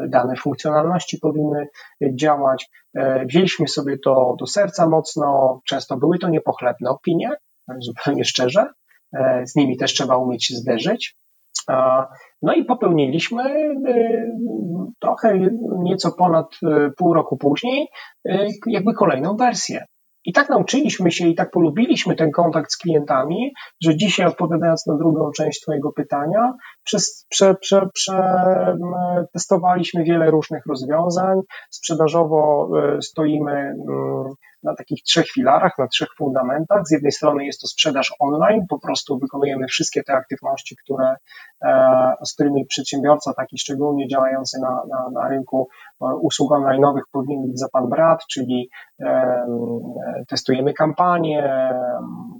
dane 0.07 0.35
funkcjonalności 0.35 1.17
powinny 1.17 1.67
działać. 2.13 2.69
Wzięliśmy 3.25 3.67
sobie 3.67 3.97
to 3.99 4.35
do 4.39 4.47
serca 4.47 4.89
mocno, 4.89 5.59
często 5.65 5.97
były 5.97 6.19
to 6.19 6.29
niepochlebne 6.29 6.89
opinie, 6.89 7.31
zupełnie 7.79 8.25
szczerze, 8.25 8.65
z 9.45 9.55
nimi 9.55 9.77
też 9.77 9.93
trzeba 9.93 10.17
umieć 10.17 10.45
się 10.45 10.55
zderzyć. 10.55 11.17
No 12.41 12.53
i 12.53 12.65
popełniliśmy 12.65 13.43
y, 13.43 14.31
trochę 14.99 15.39
nieco 15.83 16.11
ponad 16.11 16.47
y, 16.63 16.91
pół 16.97 17.13
roku 17.13 17.37
później 17.37 17.87
y, 18.27 18.47
jakby 18.67 18.93
kolejną 18.93 19.35
wersję. 19.35 19.85
I 20.25 20.33
tak 20.33 20.49
nauczyliśmy 20.49 21.11
się 21.11 21.27
i 21.27 21.35
tak 21.35 21.51
polubiliśmy 21.51 22.15
ten 22.15 22.31
kontakt 22.31 22.71
z 22.71 22.77
klientami, 22.77 23.53
że 23.83 23.97
dzisiaj 23.97 24.25
odpowiadając 24.25 24.87
na 24.87 24.97
drugą 24.97 25.31
część 25.31 25.61
Twojego 25.61 25.91
pytania, 25.91 26.53
przez, 26.83 27.25
prze, 27.29 27.55
prze, 27.55 27.89
prze, 27.93 28.77
testowaliśmy 29.33 30.03
wiele 30.03 30.31
różnych 30.31 30.65
rozwiązań. 30.65 31.39
Sprzedażowo 31.69 32.69
stoimy 33.01 33.75
na 34.63 34.75
takich 34.75 35.03
trzech 35.03 35.25
filarach, 35.31 35.77
na 35.77 35.87
trzech 35.87 36.09
fundamentach. 36.17 36.87
Z 36.87 36.91
jednej 36.91 37.11
strony 37.11 37.45
jest 37.45 37.61
to 37.61 37.67
sprzedaż 37.67 38.13
online, 38.19 38.65
po 38.69 38.79
prostu 38.79 39.19
wykonujemy 39.19 39.67
wszystkie 39.67 40.03
te 40.03 40.13
aktywności, 40.13 40.75
które, 40.83 41.15
e, 41.61 42.13
z 42.25 42.33
którymi 42.33 42.65
przedsiębiorca, 42.65 43.33
taki 43.33 43.57
szczególnie 43.57 44.07
działający 44.07 44.59
na, 44.61 44.83
na, 44.89 45.21
na 45.21 45.29
rynku 45.29 45.67
e, 46.01 46.05
usług 46.05 46.51
online'owych 46.51 47.01
powinien 47.11 47.47
być 47.47 47.59
za 47.59 47.69
pan 47.69 47.89
brat, 47.89 48.19
czyli 48.31 48.69
e, 49.01 49.45
testujemy 50.27 50.73
kampanie, 50.73 51.49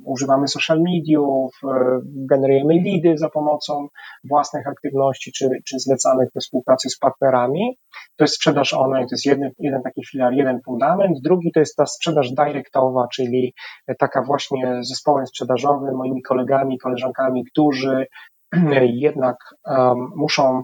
używamy 0.06 0.48
social 0.48 0.82
mediów, 0.82 1.60
generujemy 2.06 2.74
lidy 2.74 3.18
za 3.18 3.30
pomocą 3.30 3.88
własnych 4.24 4.68
aktywności 4.68 5.32
czy, 5.32 5.50
czy 5.66 5.80
zlecanych 5.80 6.30
we 6.36 6.42
współpracy 6.42 6.90
z 6.90 6.98
partnerami. 6.98 7.78
To 8.16 8.24
jest 8.24 8.36
sprzedaż 8.36 8.74
online, 8.74 9.08
to 9.08 9.14
jest 9.16 9.26
jeden, 9.26 9.52
jeden 9.60 9.82
taki 9.82 10.06
filar, 10.06 10.34
jeden 10.34 10.60
fundament. 10.66 11.18
Drugi 11.24 11.52
to 11.52 11.60
jest 11.60 11.76
ta 11.76 11.86
sprzedaż 11.86 12.32
dyrektowa, 12.32 13.08
czyli 13.14 13.54
taka 14.00 14.24
właśnie 14.24 14.80
zespołem 14.82 15.28
sprzedażowym, 15.28 15.96
moimi 15.96 16.22
kolegami, 16.22 16.78
koleżankami, 16.78 17.46
którzy 17.46 18.08
jednak 19.08 19.38
muszą 20.16 20.64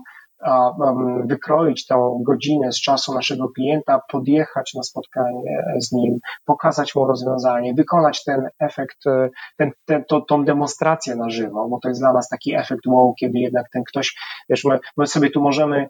wykroić 1.25 1.85
tą 1.87 2.23
godzinę 2.25 2.71
z 2.71 2.81
czasu 2.81 3.13
naszego 3.13 3.49
klienta, 3.49 4.01
podjechać 4.11 4.73
na 4.73 4.83
spotkanie 4.83 5.63
z 5.79 5.91
nim, 5.91 6.19
pokazać 6.45 6.95
mu 6.95 7.05
rozwiązanie, 7.05 7.73
wykonać 7.73 8.23
ten 8.23 8.49
efekt, 8.59 8.97
ten, 9.57 9.71
ten, 9.85 10.03
to, 10.05 10.21
tą 10.21 10.45
demonstrację 10.45 11.15
na 11.15 11.29
żywo, 11.29 11.67
bo 11.69 11.79
to 11.79 11.89
jest 11.89 12.01
dla 12.01 12.13
nas 12.13 12.29
taki 12.29 12.55
efekt 12.55 12.87
wow, 12.87 13.13
kiedy 13.19 13.39
jednak 13.39 13.65
ten 13.73 13.83
ktoś, 13.83 14.15
wiesz, 14.49 14.65
my, 14.65 14.79
my 14.97 15.07
sobie 15.07 15.29
tu 15.29 15.41
możemy 15.41 15.87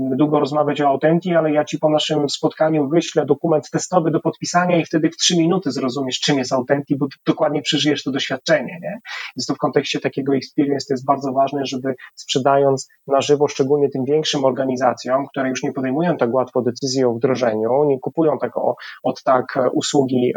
długo 0.00 0.40
rozmawiać 0.40 0.80
o 0.80 0.88
Authentii, 0.88 1.34
ale 1.34 1.52
ja 1.52 1.64
Ci 1.64 1.78
po 1.78 1.90
naszym 1.90 2.28
spotkaniu 2.28 2.88
wyślę 2.88 3.26
dokument 3.26 3.70
testowy 3.70 4.10
do 4.10 4.20
podpisania 4.20 4.76
i 4.76 4.84
wtedy 4.84 5.10
w 5.10 5.16
trzy 5.16 5.36
minuty 5.36 5.70
zrozumiesz, 5.70 6.20
czym 6.20 6.38
jest 6.38 6.52
Authentii, 6.52 6.96
bo 6.96 7.06
dokładnie 7.26 7.62
przeżyjesz 7.62 8.02
to 8.02 8.10
doświadczenie. 8.10 8.78
Nie? 8.82 9.00
Więc 9.36 9.46
to 9.46 9.54
w 9.54 9.58
kontekście 9.58 10.00
takiego 10.00 10.34
experience 10.34 10.86
to 10.88 10.94
jest 10.94 11.06
bardzo 11.06 11.32
ważne, 11.32 11.66
żeby 11.66 11.94
sprzedając 12.14 12.88
na 13.06 13.20
żywo, 13.20 13.48
szczególnie 13.48 13.88
tym 13.88 14.04
większym 14.04 14.44
organizacjom, 14.44 15.26
które 15.26 15.48
już 15.48 15.62
nie 15.62 15.72
podejmują 15.72 16.16
tak 16.16 16.34
łatwo 16.34 16.62
decyzji 16.62 17.04
o 17.04 17.14
wdrożeniu, 17.14 17.84
nie 17.84 18.00
kupują 18.00 18.38
tak 18.38 18.56
o, 18.56 18.74
od 19.02 19.22
tak 19.22 19.58
usługi 19.72 20.32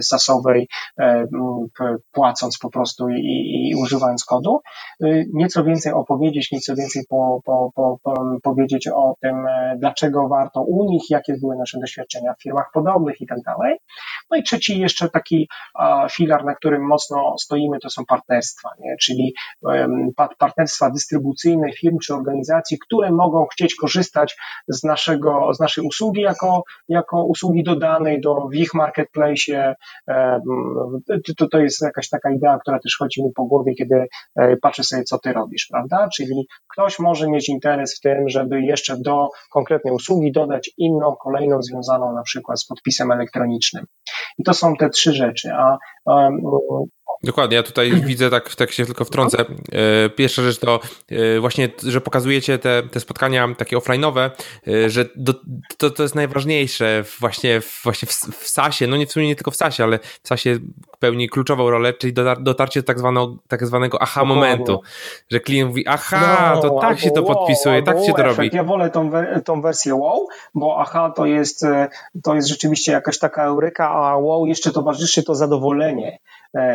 sasowej, 0.00 0.68
płacąc 2.12 2.58
po 2.58 2.70
prostu 2.70 3.08
i, 3.08 3.70
i 3.70 3.74
używając 3.82 4.24
kodu, 4.24 4.60
y, 5.04 5.26
nieco 5.32 5.64
więcej 5.64 5.92
opowiedzieć, 5.92 6.52
nieco 6.52 6.74
więcej 6.74 7.02
po, 7.08 7.40
po 7.44 7.70
po, 7.78 7.98
po, 8.02 8.24
powiedzieć 8.42 8.88
o 8.88 9.14
tym, 9.20 9.46
e, 9.46 9.76
dlaczego 9.78 10.28
warto 10.28 10.62
u 10.62 10.84
nich, 10.84 11.10
jakie 11.10 11.34
były 11.40 11.56
nasze 11.56 11.78
doświadczenia 11.80 12.34
w 12.34 12.42
firmach 12.42 12.70
podobnych 12.74 13.20
i 13.20 13.26
tak 13.26 13.38
dalej. 13.42 13.78
No 14.30 14.36
i 14.36 14.42
trzeci 14.42 14.80
jeszcze 14.80 15.08
taki 15.08 15.48
filar, 16.10 16.44
na 16.44 16.54
którym 16.54 16.86
mocno 16.86 17.34
stoimy, 17.38 17.78
to 17.78 17.90
są 17.90 18.04
partnerstwa, 18.04 18.70
nie? 18.80 18.96
czyli 19.00 19.34
partnerstwa 20.38 20.90
dystrybucyjne 20.90 21.72
firm 21.72 21.98
czy 21.98 22.14
organizacji, 22.14 22.78
które 22.78 23.10
mogą 23.12 23.46
chcieć 23.46 23.74
korzystać 23.74 24.36
z, 24.68 24.84
naszego, 24.84 25.54
z 25.54 25.60
naszej 25.60 25.84
usługi 25.84 26.20
jako, 26.20 26.62
jako 26.88 27.24
usługi 27.24 27.64
dodanej 27.64 28.20
do, 28.20 28.34
w 28.34 28.54
ich 28.54 28.74
marketplace. 28.74 29.74
To, 31.38 31.48
to 31.48 31.58
jest 31.58 31.82
jakaś 31.82 32.08
taka 32.08 32.30
idea, 32.30 32.58
która 32.58 32.78
też 32.78 32.96
chodzi 32.98 33.24
mi 33.24 33.32
po 33.32 33.44
głowie, 33.44 33.74
kiedy 33.74 34.06
e, 34.36 34.56
patrzę 34.56 34.84
sobie, 34.84 35.02
co 35.02 35.18
ty 35.18 35.32
robisz, 35.32 35.66
prawda? 35.70 36.08
Czyli 36.16 36.46
ktoś 36.72 36.98
może 36.98 37.28
mieć 37.30 37.48
interes 37.48 37.67
w 37.96 38.00
tym, 38.00 38.28
żeby 38.28 38.62
jeszcze 38.62 38.96
do 38.96 39.28
konkretnej 39.50 39.94
usługi 39.94 40.32
dodać 40.32 40.70
inną, 40.78 41.16
kolejną 41.16 41.62
związaną 41.62 42.12
na 42.12 42.22
przykład 42.22 42.60
z 42.60 42.66
podpisem 42.66 43.12
elektronicznym. 43.12 43.84
I 44.38 44.42
to 44.42 44.54
są 44.54 44.76
te 44.76 44.90
trzy 44.90 45.12
rzeczy. 45.12 45.50
A 45.52 45.78
Dokładnie, 47.22 47.56
ja 47.56 47.62
tutaj 47.62 47.90
widzę, 48.10 48.30
tak, 48.30 48.54
tak 48.54 48.70
się 48.70 48.86
tylko 48.86 49.04
wtrącę. 49.04 49.38
E, 49.72 50.10
pierwsza 50.10 50.42
rzecz 50.42 50.58
to 50.58 50.80
e, 51.10 51.40
właśnie, 51.40 51.68
że 51.86 52.00
pokazujecie 52.00 52.58
te, 52.58 52.82
te 52.82 53.00
spotkania 53.00 53.48
takie 53.58 53.76
offline'owe, 53.76 54.30
e, 54.68 54.90
że 54.90 55.06
do, 55.16 55.34
to, 55.78 55.90
to 55.90 56.02
jest 56.02 56.14
najważniejsze 56.14 57.04
właśnie, 57.20 57.60
w, 57.60 57.80
właśnie 57.84 58.08
w, 58.08 58.12
w 58.12 58.48
SASie, 58.48 58.86
no 58.86 58.96
nie 58.96 59.06
w 59.06 59.12
sumie 59.12 59.26
nie 59.26 59.36
tylko 59.36 59.50
w 59.50 59.56
SASie, 59.56 59.82
ale 59.82 59.98
w 60.22 60.28
SASie 60.28 60.58
pełni 60.98 61.28
kluczową 61.28 61.70
rolę, 61.70 61.92
czyli 61.92 62.12
dotarcie 62.40 62.80
do 62.80 62.86
tak, 62.86 62.98
zwanego, 62.98 63.36
tak 63.48 63.66
zwanego 63.66 64.02
aha 64.02 64.24
momentu, 64.24 64.80
że 65.30 65.40
klient 65.40 65.68
mówi, 65.68 65.84
aha, 65.86 66.52
no, 66.54 66.62
to 66.62 66.78
tak 66.80 67.00
się 67.00 67.10
to 67.10 67.22
podpisuje, 67.22 67.74
wow, 67.74 67.84
tak 67.84 67.96
się 68.06 68.12
to 68.12 68.22
robi. 68.22 68.50
Ja 68.52 68.64
wolę 68.64 68.90
tą, 68.90 69.10
tą 69.44 69.60
wersję 69.60 69.94
wow, 69.94 70.28
bo 70.54 70.76
aha 70.80 71.12
to 71.16 71.26
jest, 71.26 71.64
to 72.22 72.34
jest 72.34 72.48
rzeczywiście 72.48 72.92
jakaś 72.92 73.18
taka 73.18 73.44
euryka, 73.44 73.90
a 73.90 74.16
wow 74.16 74.46
jeszcze 74.46 74.70
towarzyszy 74.70 75.22
to 75.22 75.34
zadowolenie. 75.34 76.18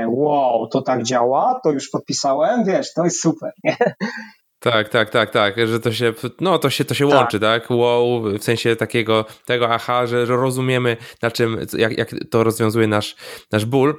Wow, 0.08 0.68
to 0.68 0.82
tak 0.82 1.04
działa, 1.04 1.60
to 1.64 1.72
już 1.72 1.90
podpisałem, 1.90 2.64
wiesz, 2.64 2.94
to 2.94 3.04
jest 3.04 3.22
super, 3.22 3.52
nie? 3.64 3.78
Tak, 4.64 4.90
tak, 4.90 5.10
tak, 5.10 5.30
tak, 5.32 5.68
że 5.68 5.80
to 5.80 5.92
się, 5.92 6.14
no 6.42 6.60
to 6.60 6.70
się, 6.70 6.86
to 6.86 6.94
się 6.94 7.10
tak. 7.10 7.18
łączy, 7.18 7.40
tak? 7.40 7.70
Wow, 7.70 8.22
w 8.22 8.44
sensie 8.44 8.76
takiego, 8.76 9.26
tego 9.46 9.70
aha, 9.70 10.08
że 10.08 10.26
rozumiemy 10.26 10.98
na 11.22 11.32
czym, 11.32 11.58
jak, 11.78 11.98
jak 11.98 12.10
to 12.32 12.44
rozwiązuje 12.44 12.88
nasz, 12.88 13.16
nasz 13.52 13.66
ból. 13.66 13.96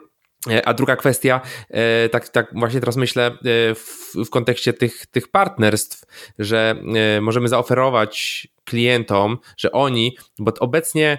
E, 0.50 0.68
a 0.68 0.74
druga 0.74 0.96
kwestia, 0.96 1.40
e, 1.70 2.08
tak, 2.08 2.28
tak 2.28 2.50
właśnie 2.54 2.80
teraz 2.80 2.96
myślę 2.96 3.26
e, 3.26 3.74
w, 3.74 4.14
w 4.26 4.30
kontekście 4.30 4.72
tych, 4.72 5.06
tych 5.06 5.28
partnerstw, 5.28 6.04
że 6.38 6.74
możemy 7.20 7.48
zaoferować 7.48 8.46
klientom, 8.64 9.38
że 9.56 9.72
oni, 9.72 10.16
bo 10.38 10.52
obecnie 10.60 11.18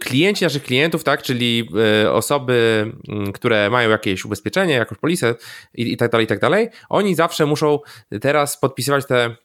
klienci 0.00 0.44
naszych 0.44 0.62
klientów, 0.62 1.04
tak, 1.04 1.22
czyli 1.22 1.68
osoby, 2.10 2.86
które 3.34 3.70
mają 3.70 3.90
jakieś 3.90 4.24
ubezpieczenie, 4.24 4.74
jakąś 4.74 4.98
polisę 4.98 5.34
i, 5.74 5.92
i 5.92 5.96
tak 5.96 6.10
dalej, 6.10 6.24
i 6.24 6.28
tak 6.28 6.38
dalej, 6.38 6.68
oni 6.88 7.14
zawsze 7.14 7.46
muszą 7.46 7.78
teraz 8.20 8.60
podpisywać 8.60 9.06
te 9.06 9.36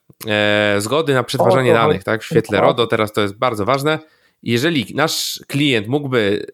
zgody 0.77 1.13
na 1.13 1.23
przetwarzanie 1.23 1.73
danych, 1.73 2.03
tak, 2.03 2.21
w 2.21 2.25
świetle 2.25 2.61
RODO, 2.61 2.87
teraz 2.87 3.13
to 3.13 3.21
jest 3.21 3.35
bardzo 3.35 3.65
ważne, 3.65 3.99
jeżeli 4.43 4.95
nasz 4.95 5.39
klient 5.47 5.87
mógłby 5.87 6.45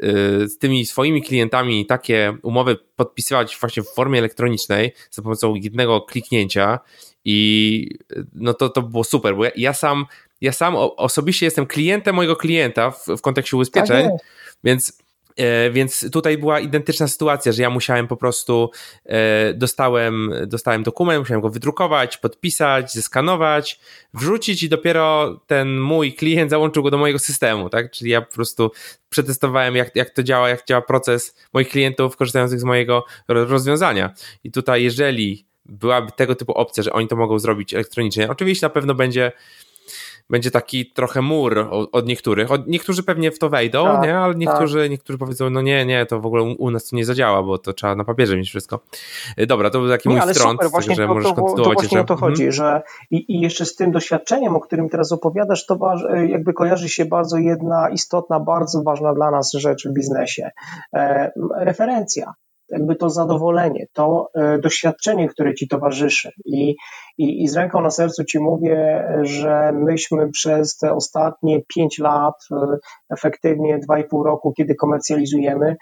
y, 0.43 0.49
z 0.49 0.57
tymi 0.57 0.85
swoimi 0.85 1.23
klientami 1.23 1.85
takie 1.85 2.37
umowy 2.43 2.77
podpisywać 2.95 3.57
właśnie 3.59 3.83
w 3.83 3.89
formie 3.89 4.19
elektronicznej 4.19 4.93
za 5.11 5.21
pomocą 5.21 5.55
jednego 5.55 6.01
kliknięcia 6.01 6.79
i 7.25 7.89
no 8.33 8.53
to, 8.53 8.69
to 8.69 8.81
było 8.81 9.03
super, 9.03 9.35
bo 9.35 9.45
ja, 9.45 9.51
ja 9.55 9.73
sam 9.73 10.05
ja 10.43 10.51
sam 10.51 10.75
osobiście 10.75 11.45
jestem 11.45 11.65
klientem 11.65 12.15
mojego 12.15 12.35
klienta 12.35 12.91
w, 12.91 13.07
w 13.07 13.21
kontekście 13.21 13.57
ubezpieczeń, 13.57 14.03
tak 14.03 14.27
więc 14.63 15.03
E, 15.37 15.71
więc 15.71 16.11
tutaj 16.11 16.37
była 16.37 16.59
identyczna 16.59 17.07
sytuacja, 17.07 17.51
że 17.51 17.61
ja 17.61 17.69
musiałem 17.69 18.07
po 18.07 18.17
prostu, 18.17 18.71
e, 19.05 19.53
dostałem, 19.53 20.33
dostałem 20.47 20.83
dokument, 20.83 21.19
musiałem 21.19 21.41
go 21.41 21.49
wydrukować, 21.49 22.17
podpisać, 22.17 22.93
zeskanować, 22.93 23.79
wrzucić 24.13 24.63
i 24.63 24.69
dopiero 24.69 25.39
ten 25.47 25.79
mój 25.79 26.13
klient 26.13 26.49
załączył 26.49 26.83
go 26.83 26.91
do 26.91 26.97
mojego 26.97 27.19
systemu, 27.19 27.69
tak? 27.69 27.91
Czyli 27.91 28.11
ja 28.11 28.21
po 28.21 28.33
prostu 28.33 28.71
przetestowałem, 29.09 29.75
jak, 29.75 29.95
jak 29.95 30.09
to 30.09 30.23
działa, 30.23 30.49
jak 30.49 30.65
działa 30.65 30.81
proces 30.81 31.35
moich 31.53 31.69
klientów 31.69 32.17
korzystających 32.17 32.59
z 32.59 32.63
mojego 32.63 33.05
rozwiązania. 33.27 34.13
I 34.43 34.51
tutaj, 34.51 34.83
jeżeli 34.83 35.45
byłaby 35.65 36.11
tego 36.11 36.35
typu 36.35 36.51
opcja, 36.51 36.83
że 36.83 36.93
oni 36.93 37.07
to 37.07 37.15
mogą 37.15 37.39
zrobić 37.39 37.73
elektronicznie, 37.73 38.29
oczywiście 38.29 38.65
na 38.65 38.69
pewno 38.69 38.95
będzie 38.95 39.31
będzie 40.29 40.51
taki 40.51 40.91
trochę 40.91 41.21
mur 41.21 41.67
od 41.91 42.07
niektórych. 42.07 42.51
Od, 42.51 42.67
niektórzy 42.67 43.03
pewnie 43.03 43.31
w 43.31 43.39
to 43.39 43.49
wejdą, 43.49 43.83
tak, 43.83 44.03
nie? 44.03 44.17
ale 44.17 44.35
niektórzy, 44.35 44.81
tak. 44.81 44.91
niektórzy 44.91 45.19
powiedzą, 45.19 45.49
no 45.49 45.61
nie, 45.61 45.85
nie, 45.85 46.05
to 46.05 46.19
w 46.19 46.25
ogóle 46.25 46.43
u 46.43 46.71
nas 46.71 46.89
to 46.89 46.95
nie 46.95 47.05
zadziała, 47.05 47.43
bo 47.43 47.57
to 47.57 47.73
trzeba 47.73 47.95
na 47.95 48.03
papierze 48.03 48.37
mieć 48.37 48.49
wszystko. 48.49 48.79
Y, 49.39 49.47
dobra, 49.47 49.69
to 49.69 49.79
był 49.79 49.89
taki 49.89 50.09
nie, 50.09 50.15
mój 50.15 50.21
ale 50.21 50.33
strąd, 50.33 50.59
super, 50.59 50.71
właśnie 50.71 50.95
że 50.95 51.07
to, 51.07 51.13
możesz 51.13 51.29
to, 51.29 51.35
kontynuować 51.35 51.75
to 51.75 51.81
właśnie 51.81 52.01
o 52.01 52.03
to 52.03 52.15
chodzi, 52.15 52.43
mhm. 52.43 52.51
że 52.51 52.81
i, 53.11 53.35
i, 53.35 53.41
jeszcze 53.41 53.65
z 53.65 53.75
tym 53.75 53.91
doświadczeniem, 53.91 54.55
o 54.55 54.59
którym 54.59 54.89
teraz 54.89 55.11
opowiadasz, 55.11 55.65
to 55.65 55.79
jakby 56.27 56.53
kojarzy 56.53 56.89
się 56.89 57.05
bardzo 57.05 57.37
jedna 57.37 57.89
istotna, 57.89 58.39
bardzo 58.39 58.83
ważna 58.83 59.13
dla 59.13 59.31
nas 59.31 59.51
rzecz 59.51 59.87
w 59.87 59.93
biznesie. 59.93 60.49
E, 60.93 61.31
referencja 61.59 62.33
jakby 62.69 62.95
to 62.95 63.09
zadowolenie, 63.09 63.85
to 63.93 64.27
e, 64.35 64.59
doświadczenie, 64.59 65.27
które 65.27 65.53
ci 65.53 65.67
towarzyszy. 65.67 66.31
I, 66.45 66.75
i, 67.17 67.43
I 67.43 67.47
z 67.47 67.55
ręką 67.55 67.81
na 67.81 67.89
sercu 67.89 68.23
ci 68.23 68.39
mówię, 68.39 69.07
że 69.21 69.71
myśmy 69.73 70.29
przez 70.29 70.77
te 70.77 70.93
ostatnie 70.93 71.59
pięć 71.75 71.99
lat, 71.99 72.35
e, 72.51 72.77
efektywnie 73.09 73.79
dwa 73.79 73.99
i 73.99 74.03
pół 74.03 74.23
roku, 74.23 74.53
kiedy 74.57 74.75
komercjalizujemy, 74.75 75.75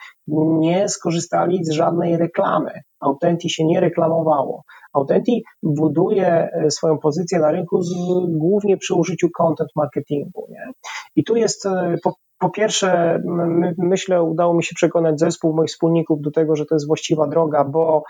nie 0.60 0.90
skorzystali 0.90 1.66
z 1.66 1.72
żadnej 1.72 2.18
reklamy. 2.18 2.72
Autenti 3.00 3.50
się 3.50 3.66
nie 3.66 3.80
reklamowało. 3.80 4.64
Autenti 4.94 5.44
buduje 5.64 6.50
e, 6.54 6.72
swoją 6.72 6.98
pozycję 6.98 7.40
na 7.40 7.52
rynku 7.52 7.82
z, 7.82 7.94
głównie 8.30 8.78
przy 8.78 8.94
użyciu 8.94 9.30
content 9.38 9.70
marketingu. 9.76 10.48
Nie? 10.50 10.72
I 11.16 11.24
tu 11.24 11.36
jest 11.36 11.68
po, 12.04 12.14
po 12.42 12.50
pierwsze, 12.50 13.22
my, 13.26 13.76
myślę, 13.78 14.24
udało 14.24 14.54
mi 14.54 14.64
się 14.64 14.76
przekonać 14.76 15.20
zespół 15.20 15.54
moich 15.54 15.70
wspólników 15.70 16.22
do 16.22 16.32
tego, 16.32 16.56
że 16.56 16.66
to 16.66 16.76
jest 16.76 16.88
właściwa 16.88 17.28
droga, 17.28 17.64
bo, 17.64 18.04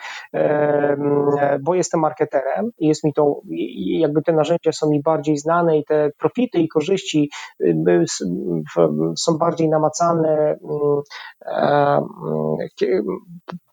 bo 1.61 1.75
jestem 1.75 1.99
marketerem 1.99 2.71
i 2.79 2.87
jest 2.87 3.03
mi 3.03 3.13
to, 3.13 3.41
jakby 3.99 4.21
te 4.21 4.33
narzędzia 4.33 4.71
są 4.71 4.89
mi 4.89 5.01
bardziej 5.01 5.37
znane 5.37 5.77
i 5.77 5.85
te 5.85 6.09
profity 6.19 6.59
i 6.59 6.67
korzyści 6.67 7.29
są 9.17 9.37
bardziej 9.37 9.69
namacalne. 9.69 10.57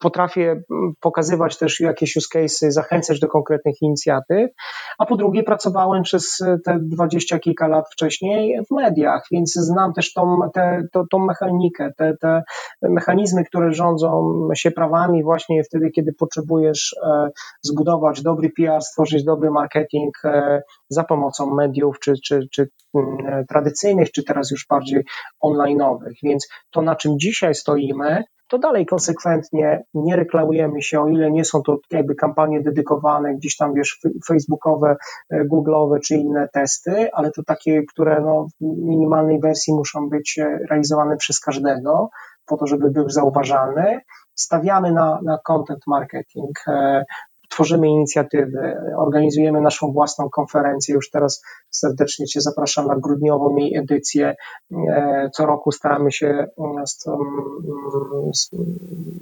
Potrafię 0.00 0.62
pokazywać 1.00 1.58
też 1.58 1.80
jakieś 1.80 2.16
use 2.16 2.28
cases, 2.32 2.74
zachęcać 2.74 3.20
do 3.20 3.28
konkretnych 3.28 3.82
inicjatyw, 3.82 4.50
a 4.98 5.06
po 5.06 5.16
drugie 5.16 5.42
pracowałem 5.42 6.02
przez 6.02 6.38
te 6.64 6.78
dwadzieścia 6.82 7.38
kilka 7.38 7.68
lat 7.68 7.84
wcześniej 7.92 8.60
w 8.70 8.74
mediach, 8.74 9.26
więc 9.30 9.54
znam 9.54 9.92
też 9.92 10.12
tą 10.12 10.47
te, 10.48 10.82
to, 10.92 11.04
tą 11.10 11.18
mechanikę, 11.18 11.90
te, 11.96 12.16
te 12.20 12.42
mechanizmy, 12.82 13.44
które 13.44 13.72
rządzą 13.72 14.38
się 14.54 14.70
prawami 14.70 15.22
właśnie 15.22 15.64
wtedy, 15.64 15.90
kiedy 15.90 16.12
potrzebujesz 16.12 16.96
e, 17.06 17.30
zbudować 17.62 18.22
dobry 18.22 18.50
PR, 18.56 18.82
stworzyć 18.82 19.24
dobry 19.24 19.50
marketing 19.50 20.14
e, 20.24 20.62
za 20.88 21.04
pomocą 21.04 21.54
mediów, 21.54 21.98
czy, 22.00 22.12
czy, 22.24 22.48
czy 22.52 22.68
mm, 22.94 23.46
tradycyjnych, 23.46 24.12
czy 24.12 24.24
teraz 24.24 24.50
już 24.50 24.66
bardziej 24.70 25.04
online'owych. 25.44 26.14
Więc 26.22 26.48
to, 26.70 26.82
na 26.82 26.96
czym 26.96 27.18
dzisiaj 27.18 27.54
stoimy, 27.54 28.24
to 28.48 28.58
dalej 28.58 28.86
konsekwentnie 28.86 29.84
nie 29.94 30.16
reklamujemy 30.16 30.82
się, 30.82 31.00
o 31.00 31.08
ile 31.08 31.30
nie 31.30 31.44
są 31.44 31.62
to 31.62 31.78
jakby 31.90 32.14
kampanie 32.14 32.62
dedykowane, 32.62 33.34
gdzieś 33.34 33.56
tam 33.56 33.74
wiesz, 33.74 34.00
facebookowe, 34.26 34.96
e, 35.30 35.44
google'owe 35.44 36.00
czy 36.00 36.14
inne 36.14 36.48
testy, 36.52 37.12
ale 37.12 37.30
to 37.30 37.42
takie, 37.42 37.82
które 37.82 38.20
no, 38.20 38.46
w 38.60 38.64
minimalnej 38.64 39.40
wersji 39.40 39.74
muszą 39.74 40.08
być 40.08 40.38
e, 40.38 40.58
realizowane 40.70 41.16
przez 41.16 41.40
każdego, 41.40 42.10
po 42.46 42.56
to, 42.56 42.66
żeby 42.66 42.90
był 42.90 43.10
zauważalny. 43.10 44.00
Stawiamy 44.34 44.92
na, 44.92 45.20
na 45.24 45.38
content 45.38 45.80
marketing, 45.86 46.58
e, 46.68 47.04
tworzymy 47.48 47.88
inicjatywy, 47.88 48.76
organizujemy 48.96 49.60
naszą 49.60 49.92
własną 49.92 50.30
konferencję. 50.30 50.94
Już 50.94 51.10
teraz 51.10 51.42
serdecznie 51.70 52.26
Cię 52.26 52.40
zapraszam 52.40 52.86
na 52.86 52.96
grudniową 52.96 53.56
jej 53.56 53.76
edycję. 53.76 54.34
E, 54.72 55.30
co 55.34 55.46
roku 55.46 55.72
staramy 55.72 56.12
się 56.12 56.26
mm, 56.26 56.84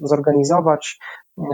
zorganizować 0.03 0.99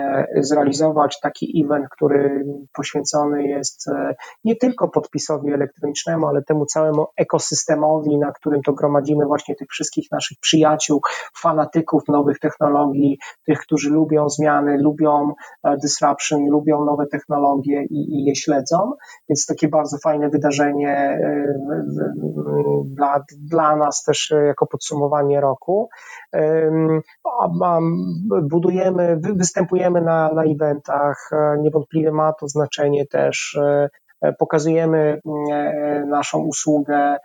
E, 0.01 0.27
zrealizować 0.37 1.21
taki 1.21 1.65
event, 1.65 1.87
który 1.91 2.45
poświęcony 2.73 3.49
jest 3.49 3.89
e, 3.89 4.15
nie 4.45 4.57
tylko 4.57 4.89
podpisowi 4.89 5.53
elektronicznemu, 5.53 6.27
ale 6.27 6.43
temu 6.43 6.67
całemu 6.67 7.07
ekosystemowi, 7.17 8.19
na 8.19 8.33
którym 8.33 8.63
to 8.63 8.73
gromadzimy 8.73 9.27
właśnie 9.27 9.55
tych 9.55 9.69
wszystkich 9.71 10.11
naszych 10.13 10.39
przyjaciół, 10.41 11.01
fanatyków 11.37 12.03
nowych 12.09 12.39
technologii, 12.39 13.19
tych, 13.47 13.59
którzy 13.59 13.91
lubią 13.91 14.29
zmiany, 14.29 14.79
lubią 14.79 15.33
e, 15.65 15.77
disruption, 15.77 16.49
lubią 16.51 16.85
nowe 16.85 17.07
technologie 17.07 17.85
i, 17.91 18.15
i 18.15 18.25
je 18.25 18.37
śledzą. 18.37 18.93
Więc 19.29 19.47
takie 19.47 19.69
bardzo 19.69 19.99
fajne 19.99 20.29
wydarzenie 20.29 20.92
dla, 22.85 23.25
dla 23.51 23.77
nas 23.77 24.05
też 24.05 24.35
jako 24.47 24.67
podsumowanie 24.67 25.41
roku. 25.41 25.89
Budujemy, 28.43 29.21
występujemy 29.37 30.01
na, 30.01 30.33
na 30.33 30.45
eventach, 30.45 31.31
e, 31.33 31.59
niewątpliwie 31.61 32.13
ma 32.13 32.33
to 32.33 32.49
znaczenie 32.49 33.07
też. 33.07 33.59
E, 33.63 33.89
e, 34.21 34.33
pokazujemy 34.33 35.21
naszą 36.07 36.39
usługę 36.39 37.17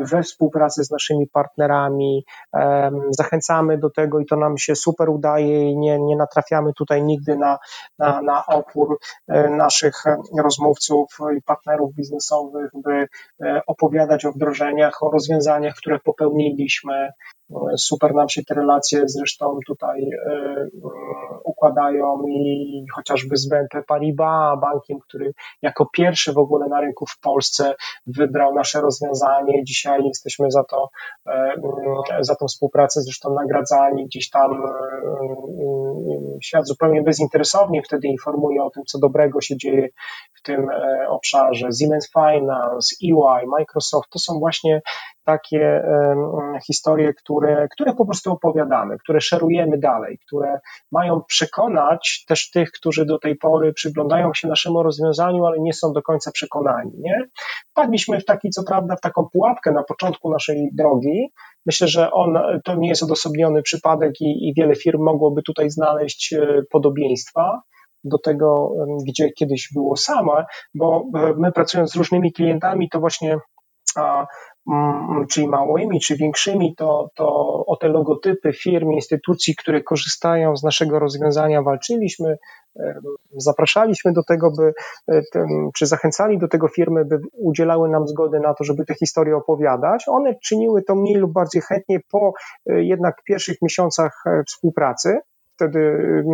we 0.00 0.22
współpracy 0.22 0.84
z 0.84 0.90
naszymi 0.90 1.26
partnerami, 1.26 2.24
zachęcamy 3.10 3.78
do 3.78 3.90
tego 3.90 4.20
i 4.20 4.26
to 4.26 4.36
nam 4.36 4.58
się 4.58 4.76
super 4.76 5.08
udaje 5.10 5.70
i 5.70 5.76
nie, 5.76 5.98
nie 5.98 6.16
natrafiamy 6.16 6.72
tutaj 6.72 7.02
nigdy 7.02 7.36
na, 7.36 7.58
na, 7.98 8.22
na 8.22 8.46
opór 8.46 8.98
naszych 9.50 9.94
rozmówców 10.38 11.18
i 11.38 11.42
partnerów 11.42 11.94
biznesowych, 11.94 12.70
by 12.74 13.06
opowiadać 13.66 14.24
o 14.24 14.32
wdrożeniach, 14.32 15.02
o 15.02 15.10
rozwiązaniach, 15.10 15.74
które 15.74 15.98
popełniliśmy, 15.98 17.12
Super 17.76 18.14
nam 18.14 18.28
się 18.28 18.44
te 18.44 18.54
relacje 18.54 19.02
zresztą 19.06 19.58
tutaj 19.66 20.02
e, 20.02 20.30
e, 20.30 20.68
układają 21.44 22.22
i 22.28 22.84
chociażby 22.94 23.36
z 23.36 23.48
BNP 23.48 23.82
Paribas, 23.82 24.60
bankiem, 24.60 24.98
który 25.00 25.32
jako 25.62 25.86
pierwszy 25.92 26.32
w 26.32 26.38
ogóle 26.38 26.68
na 26.68 26.80
rynku 26.80 27.06
w 27.06 27.18
Polsce 27.20 27.74
wybrał 28.06 28.54
nasze 28.54 28.80
rozwiązanie. 28.80 29.63
Dzisiaj 29.64 30.00
jesteśmy 30.04 30.50
za 30.50 30.64
to, 30.64 30.88
e, 31.26 31.54
za 32.20 32.34
tą 32.34 32.46
współpracę 32.46 33.00
zresztą 33.00 33.34
nagradzani. 33.34 34.06
Gdzieś 34.06 34.30
tam 34.30 34.62
świat 36.42 36.66
zupełnie 36.66 37.02
bezinteresownie 37.02 37.82
wtedy 37.82 38.08
informuje 38.08 38.62
o 38.62 38.70
tym, 38.70 38.82
co 38.86 38.98
dobrego 38.98 39.40
się 39.40 39.56
dzieje 39.56 39.88
w 40.34 40.42
tym 40.42 40.66
obszarze. 41.08 41.68
Siemens 41.80 42.10
Finance, 42.12 42.96
EY, 43.04 43.46
Microsoft 43.46 44.10
to 44.10 44.18
są 44.18 44.38
właśnie 44.38 44.82
takie 45.24 45.82
historie, 46.66 47.14
które, 47.14 47.68
które 47.68 47.94
po 47.94 48.06
prostu 48.06 48.32
opowiadamy, 48.32 48.98
które 48.98 49.20
szerujemy 49.20 49.78
dalej, 49.78 50.18
które 50.26 50.60
mają 50.92 51.22
przekonać 51.28 52.24
też 52.28 52.50
tych, 52.50 52.70
którzy 52.70 53.06
do 53.06 53.18
tej 53.18 53.36
pory 53.36 53.72
przyglądają 53.72 54.34
się 54.34 54.48
naszemu 54.48 54.82
rozwiązaniu, 54.82 55.44
ale 55.46 55.60
nie 55.60 55.72
są 55.72 55.92
do 55.92 56.02
końca 56.02 56.30
przekonani. 56.30 56.92
Nie? 56.98 57.28
Wpadliśmy 57.70 58.20
w 58.20 58.24
taki, 58.24 58.50
co 58.50 58.62
prawda, 58.64 58.96
w 58.96 59.00
taką 59.00 59.28
pułapkę 59.32 59.72
na 59.72 59.82
początku 59.82 60.30
naszej 60.30 60.68
drogi. 60.72 61.28
Myślę, 61.66 61.88
że 61.88 62.10
on, 62.10 62.38
to 62.64 62.74
nie 62.74 62.88
jest 62.88 63.02
odosobniony 63.02 63.62
przypadek 63.62 64.20
i, 64.20 64.48
i 64.48 64.54
wiele 64.56 64.74
firm 64.74 65.02
mogłoby 65.02 65.42
tutaj 65.42 65.70
znaleźć 65.70 66.32
e, 66.32 66.62
podobieństwa 66.70 67.62
do 68.04 68.18
tego, 68.18 68.72
gdzie 69.08 69.32
kiedyś 69.32 69.68
było 69.74 69.96
same, 69.96 70.44
bo 70.74 71.04
e, 71.14 71.34
my 71.38 71.52
pracując 71.52 71.92
z 71.92 71.96
różnymi 71.96 72.32
klientami, 72.32 72.88
to 72.88 73.00
właśnie 73.00 73.38
czyli 75.30 75.48
małymi, 75.48 76.00
czy 76.00 76.16
większymi, 76.16 76.74
to, 76.76 77.10
to 77.14 77.26
o 77.66 77.76
te 77.76 77.88
logotypy 77.88 78.52
firm, 78.52 78.92
instytucji, 78.92 79.56
które 79.56 79.82
korzystają 79.82 80.56
z 80.56 80.62
naszego 80.62 80.98
rozwiązania 80.98 81.62
walczyliśmy, 81.62 82.36
zapraszaliśmy 83.36 84.12
do 84.12 84.22
tego, 84.22 84.50
by, 84.50 84.72
e, 85.08 85.22
czy 85.74 85.86
zachęcali 85.86 86.38
do 86.38 86.48
tego 86.48 86.68
firmy, 86.68 87.04
by 87.04 87.20
udzielały 87.32 87.88
nam 87.88 88.08
zgody 88.08 88.40
na 88.40 88.54
to, 88.54 88.64
żeby 88.64 88.84
te 88.84 88.94
historie 88.94 89.36
opowiadać. 89.36 90.04
One 90.08 90.34
czyniły 90.34 90.82
to 90.82 90.94
mniej 90.94 91.14
lub 91.14 91.32
bardziej 91.32 91.62
chętnie 91.62 92.00
po 92.10 92.32
e, 92.70 92.84
jednak 92.84 93.22
pierwszych 93.24 93.62
miesiącach 93.62 94.22
e, 94.26 94.42
współpracy 94.46 95.20
wtedy 95.64 96.24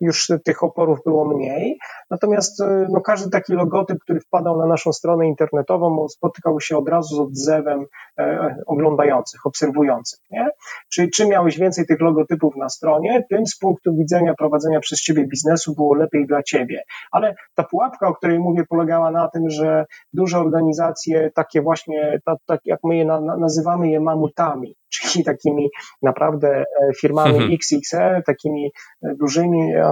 już 0.00 0.32
tych 0.44 0.62
oporów 0.62 0.98
było 1.04 1.24
mniej. 1.24 1.78
Natomiast 2.10 2.60
e, 2.60 2.86
no, 2.90 3.00
każdy 3.00 3.30
taki 3.30 3.52
logotyp, 3.52 3.98
który 3.98 4.20
wpadał 4.20 4.58
na 4.58 4.66
naszą 4.66 4.92
stronę 4.92 5.26
internetową, 5.26 6.08
spotykał 6.08 6.60
się 6.60 6.76
od 6.76 6.88
razu 6.88 7.16
z 7.16 7.18
odzewem 7.18 7.86
e, 8.18 8.56
oglądających, 8.66 9.46
obserwujących. 9.46 10.20
Nie? 10.30 10.48
Czyli 10.92 11.10
czym 11.10 11.28
miałeś 11.28 11.58
więcej 11.58 11.86
tych 11.86 12.00
logotypów 12.00 12.56
na 12.56 12.68
stronie, 12.68 13.24
tym 13.30 13.46
z 13.46 13.58
punktu 13.58 13.96
widzenia 13.96 14.34
prowadzenia 14.34 14.80
przez 14.80 15.02
ciebie 15.02 15.26
biznesu 15.26 15.74
było 15.74 15.94
lepiej 15.94 16.26
dla 16.26 16.42
ciebie. 16.42 16.82
Ale 17.12 17.34
ta 17.54 17.64
pułapka, 17.64 18.08
o 18.08 18.14
której 18.14 18.38
mówię, 18.38 18.64
polegała 18.68 19.10
na 19.10 19.28
tym, 19.28 19.50
że 19.50 19.84
duże 20.12 20.38
organizacje, 20.38 21.30
takie 21.34 21.62
właśnie, 21.62 22.20
tak, 22.24 22.38
tak 22.46 22.60
jak 22.64 22.80
my 22.84 22.96
je 22.96 23.04
na, 23.04 23.20
nazywamy 23.20 23.88
je 23.88 24.00
mamutami, 24.00 24.76
czyli 24.90 25.24
takimi 25.24 25.70
naprawdę 26.02 26.48
e, 26.48 26.64
firmami 27.00 27.38
mhm. 27.38 27.52
XXL, 27.52 28.22
takimi 28.26 28.72
e, 29.02 29.14
dużymi 29.14 29.72
e, 29.72 29.84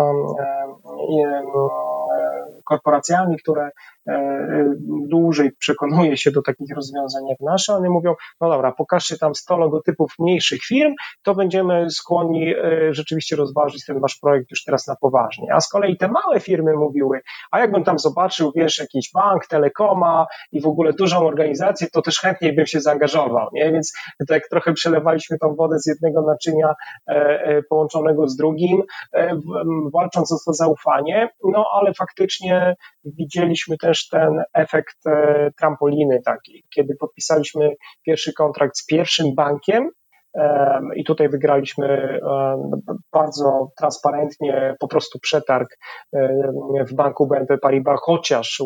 korporacjami, 2.65 3.39
które 3.39 3.65
E, 3.67 3.71
dłużej 5.09 5.51
przekonuje 5.59 6.17
się 6.17 6.31
do 6.31 6.43
takich 6.43 6.77
rozwiązań 6.77 7.27
jak 7.29 7.41
nasze, 7.41 7.75
one 7.75 7.91
mówią, 7.91 8.15
no 8.41 8.49
dobra, 8.51 8.73
pokażcie 8.73 9.19
tam 9.19 9.35
100 9.35 9.57
logotypów 9.57 10.13
mniejszych 10.19 10.61
firm, 10.63 10.95
to 11.23 11.35
będziemy 11.35 11.91
skłonni 11.91 12.55
e, 12.55 12.95
rzeczywiście 12.95 13.37
rozważyć 13.37 13.85
ten 13.87 14.01
wasz 14.01 14.19
projekt 14.23 14.51
już 14.51 14.65
teraz 14.65 14.87
na 14.87 14.97
poważnie. 14.97 15.55
A 15.55 15.61
z 15.61 15.69
kolei 15.69 15.97
te 15.97 16.09
małe 16.09 16.41
firmy 16.41 16.73
mówiły, 16.77 17.21
a 17.51 17.61
jakbym 17.61 17.85
tam 17.85 17.99
zobaczył, 17.99 18.53
wiesz, 18.57 18.79
jakiś 18.79 19.11
bank, 19.15 19.47
telekoma 19.47 20.27
i 20.53 20.61
w 20.61 20.67
ogóle 20.67 20.93
dużą 20.93 21.27
organizację, 21.27 21.87
to 21.93 22.03
też 22.03 22.21
chętniej 22.21 22.53
bym 22.53 22.67
się 22.67 22.81
zaangażował, 22.81 23.49
nie? 23.53 23.73
Więc 23.73 23.93
tak 24.29 24.49
trochę 24.49 24.73
przelewaliśmy 24.73 25.39
tą 25.39 25.55
wodę 25.55 25.79
z 25.79 25.87
jednego 25.87 26.23
naczynia 26.23 26.75
e, 27.07 27.63
połączonego 27.63 28.29
z 28.29 28.37
drugim, 28.37 28.83
walcząc 29.93 30.33
o 30.33 30.37
to 30.47 30.53
zaufanie, 30.53 31.29
no 31.45 31.65
ale 31.73 31.95
faktycznie 31.95 32.77
widzieliśmy 33.05 33.79
też 33.79 33.98
też 33.99 34.09
ten 34.09 34.43
efekt 34.55 35.07
e, 35.07 35.51
trampoliny 35.59 36.21
taki, 36.25 36.65
kiedy 36.75 36.97
podpisaliśmy 37.01 37.71
pierwszy 38.07 38.33
kontrakt 38.33 38.79
z 38.79 38.87
pierwszym 38.87 39.35
bankiem, 39.35 39.91
i 40.97 41.05
tutaj 41.05 41.29
wygraliśmy 41.29 42.21
bardzo 43.13 43.71
transparentnie 43.79 44.77
po 44.81 44.89
prostu 44.89 45.19
przetarg 45.19 45.69
w 46.89 46.95
banku 46.95 47.27
BNP 47.27 47.59
Paribas, 47.59 48.01
chociaż 48.03 48.63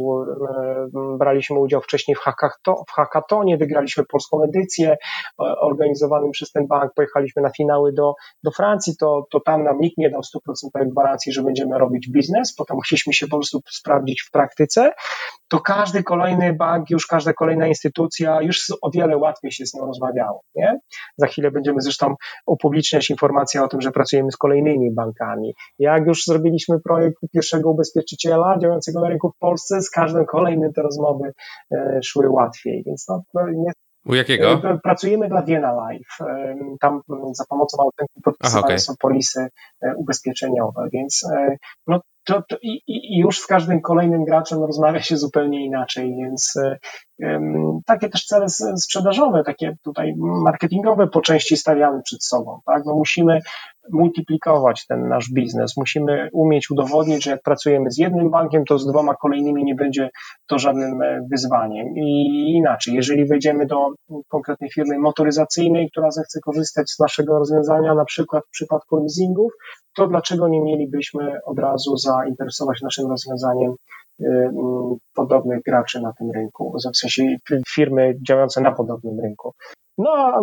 braliśmy 1.18 1.58
udział 1.58 1.80
wcześniej 1.80 2.14
w 2.14 2.92
hackatonie, 2.94 3.56
wygraliśmy 3.56 4.04
polską 4.04 4.42
edycję 4.42 4.96
organizowanym 5.60 6.30
przez 6.30 6.52
ten 6.52 6.66
bank, 6.66 6.92
pojechaliśmy 6.94 7.42
na 7.42 7.50
finały 7.50 7.92
do, 7.92 8.14
do 8.44 8.50
Francji, 8.50 8.96
to, 9.00 9.26
to 9.30 9.40
tam 9.40 9.64
nam 9.64 9.78
nikt 9.80 9.98
nie 9.98 10.10
dał 10.10 10.20
100% 10.20 10.88
gwarancji, 10.90 11.32
że 11.32 11.42
będziemy 11.42 11.78
robić 11.78 12.10
biznes, 12.10 12.54
potem 12.54 12.76
musieliśmy 12.76 13.12
się 13.12 13.26
po 13.26 13.36
prostu 13.36 13.60
sprawdzić 13.70 14.22
w 14.22 14.30
praktyce, 14.30 14.92
to 15.48 15.60
każdy 15.60 16.02
kolejny 16.02 16.52
bank, 16.52 16.90
już 16.90 17.06
każda 17.06 17.32
kolejna 17.32 17.66
instytucja, 17.66 18.42
już 18.42 18.72
o 18.82 18.90
wiele 18.90 19.16
łatwiej 19.16 19.52
się 19.52 19.66
z 19.66 19.74
nią 19.74 19.86
rozmawiało. 19.86 20.42
Nie? 20.54 20.78
Za 21.16 21.26
chwilę 21.26 21.50
będziemy 21.52 21.80
zresztą 21.80 22.14
upubliczniać 22.46 23.10
informacje 23.10 23.62
o 23.62 23.68
tym, 23.68 23.80
że 23.80 23.90
pracujemy 23.90 24.32
z 24.32 24.36
kolejnymi 24.36 24.94
bankami. 24.94 25.54
Jak 25.78 26.06
już 26.06 26.24
zrobiliśmy 26.24 26.80
projekt 26.80 27.16
pierwszego 27.32 27.70
ubezpieczyciela 27.70 28.58
działającego 28.58 29.00
na 29.00 29.08
rynku 29.08 29.30
w 29.30 29.38
Polsce, 29.38 29.82
z 29.82 29.90
każdym 29.90 30.26
kolejnym 30.26 30.72
te 30.72 30.82
rozmowy 30.82 31.32
e, 31.72 32.00
szły 32.02 32.28
łatwiej. 32.28 32.82
Więc 32.86 33.06
no, 33.08 33.22
nie, 33.54 33.72
u 34.06 34.14
jakiego? 34.14 34.52
E, 34.52 34.78
pracujemy 34.82 35.28
dla 35.28 35.42
Vienna 35.42 35.88
Life. 35.90 36.24
E, 36.24 36.56
tam 36.80 37.00
za 37.32 37.44
pomocą 37.48 37.82
Autenty 37.82 38.20
podpisywane 38.24 38.64
okay. 38.64 38.78
są 38.78 38.94
polisy 39.00 39.48
ubezpieczeniowe, 39.96 40.88
więc 40.92 41.24
no, 41.86 42.00
to, 42.24 42.42
to 42.48 42.56
i, 42.62 42.82
i, 42.86 43.18
już 43.18 43.40
z 43.40 43.46
każdym 43.46 43.80
kolejnym 43.80 44.24
graczem 44.24 44.64
rozmawia 44.64 45.02
się 45.02 45.16
zupełnie 45.16 45.66
inaczej, 45.66 46.16
więc 46.16 46.54
takie 47.86 48.08
też 48.08 48.26
cele 48.26 48.46
sprzedażowe, 48.76 49.42
takie 49.44 49.76
tutaj 49.84 50.14
marketingowe 50.18 51.06
po 51.06 51.20
części 51.20 51.56
stawiamy 51.56 52.02
przed 52.02 52.24
sobą. 52.24 52.60
Tak? 52.66 52.82
No 52.86 52.94
musimy 52.94 53.40
multiplikować 53.90 54.86
ten 54.86 55.08
nasz 55.08 55.30
biznes. 55.32 55.76
Musimy 55.76 56.28
umieć 56.32 56.70
udowodnić, 56.70 57.24
że 57.24 57.30
jak 57.30 57.42
pracujemy 57.42 57.90
z 57.90 57.98
jednym 57.98 58.30
bankiem, 58.30 58.64
to 58.64 58.78
z 58.78 58.86
dwoma 58.86 59.14
kolejnymi 59.14 59.64
nie 59.64 59.74
będzie 59.74 60.10
to 60.46 60.58
żadnym 60.58 61.02
e, 61.02 61.26
wyzwaniem. 61.30 61.86
I 61.96 62.52
inaczej, 62.56 62.94
jeżeli 62.94 63.26
wejdziemy 63.26 63.66
do 63.66 63.88
konkretnej 64.28 64.70
firmy 64.70 64.98
motoryzacyjnej, 64.98 65.90
która 65.90 66.10
zechce 66.10 66.40
korzystać 66.40 66.90
z 66.90 66.98
naszego 66.98 67.38
rozwiązania, 67.38 67.94
na 67.94 68.04
przykład 68.04 68.44
w 68.46 68.50
przypadku 68.50 68.96
leasingów, 68.96 69.52
to 69.94 70.06
dlaczego 70.06 70.48
nie 70.48 70.60
mielibyśmy 70.60 71.38
od 71.46 71.58
razu 71.58 71.96
zainteresować 71.96 72.82
naszym 72.82 73.10
rozwiązaniem 73.10 73.74
podobnych 75.14 75.62
graczy 75.62 76.00
na 76.00 76.12
tym 76.12 76.30
rynku, 76.30 76.74
w 76.78 76.96
sensie 76.96 77.36
firmy 77.74 78.14
działające 78.28 78.60
na 78.60 78.72
podobnym 78.72 79.20
rynku. 79.20 79.54
No, 79.98 80.42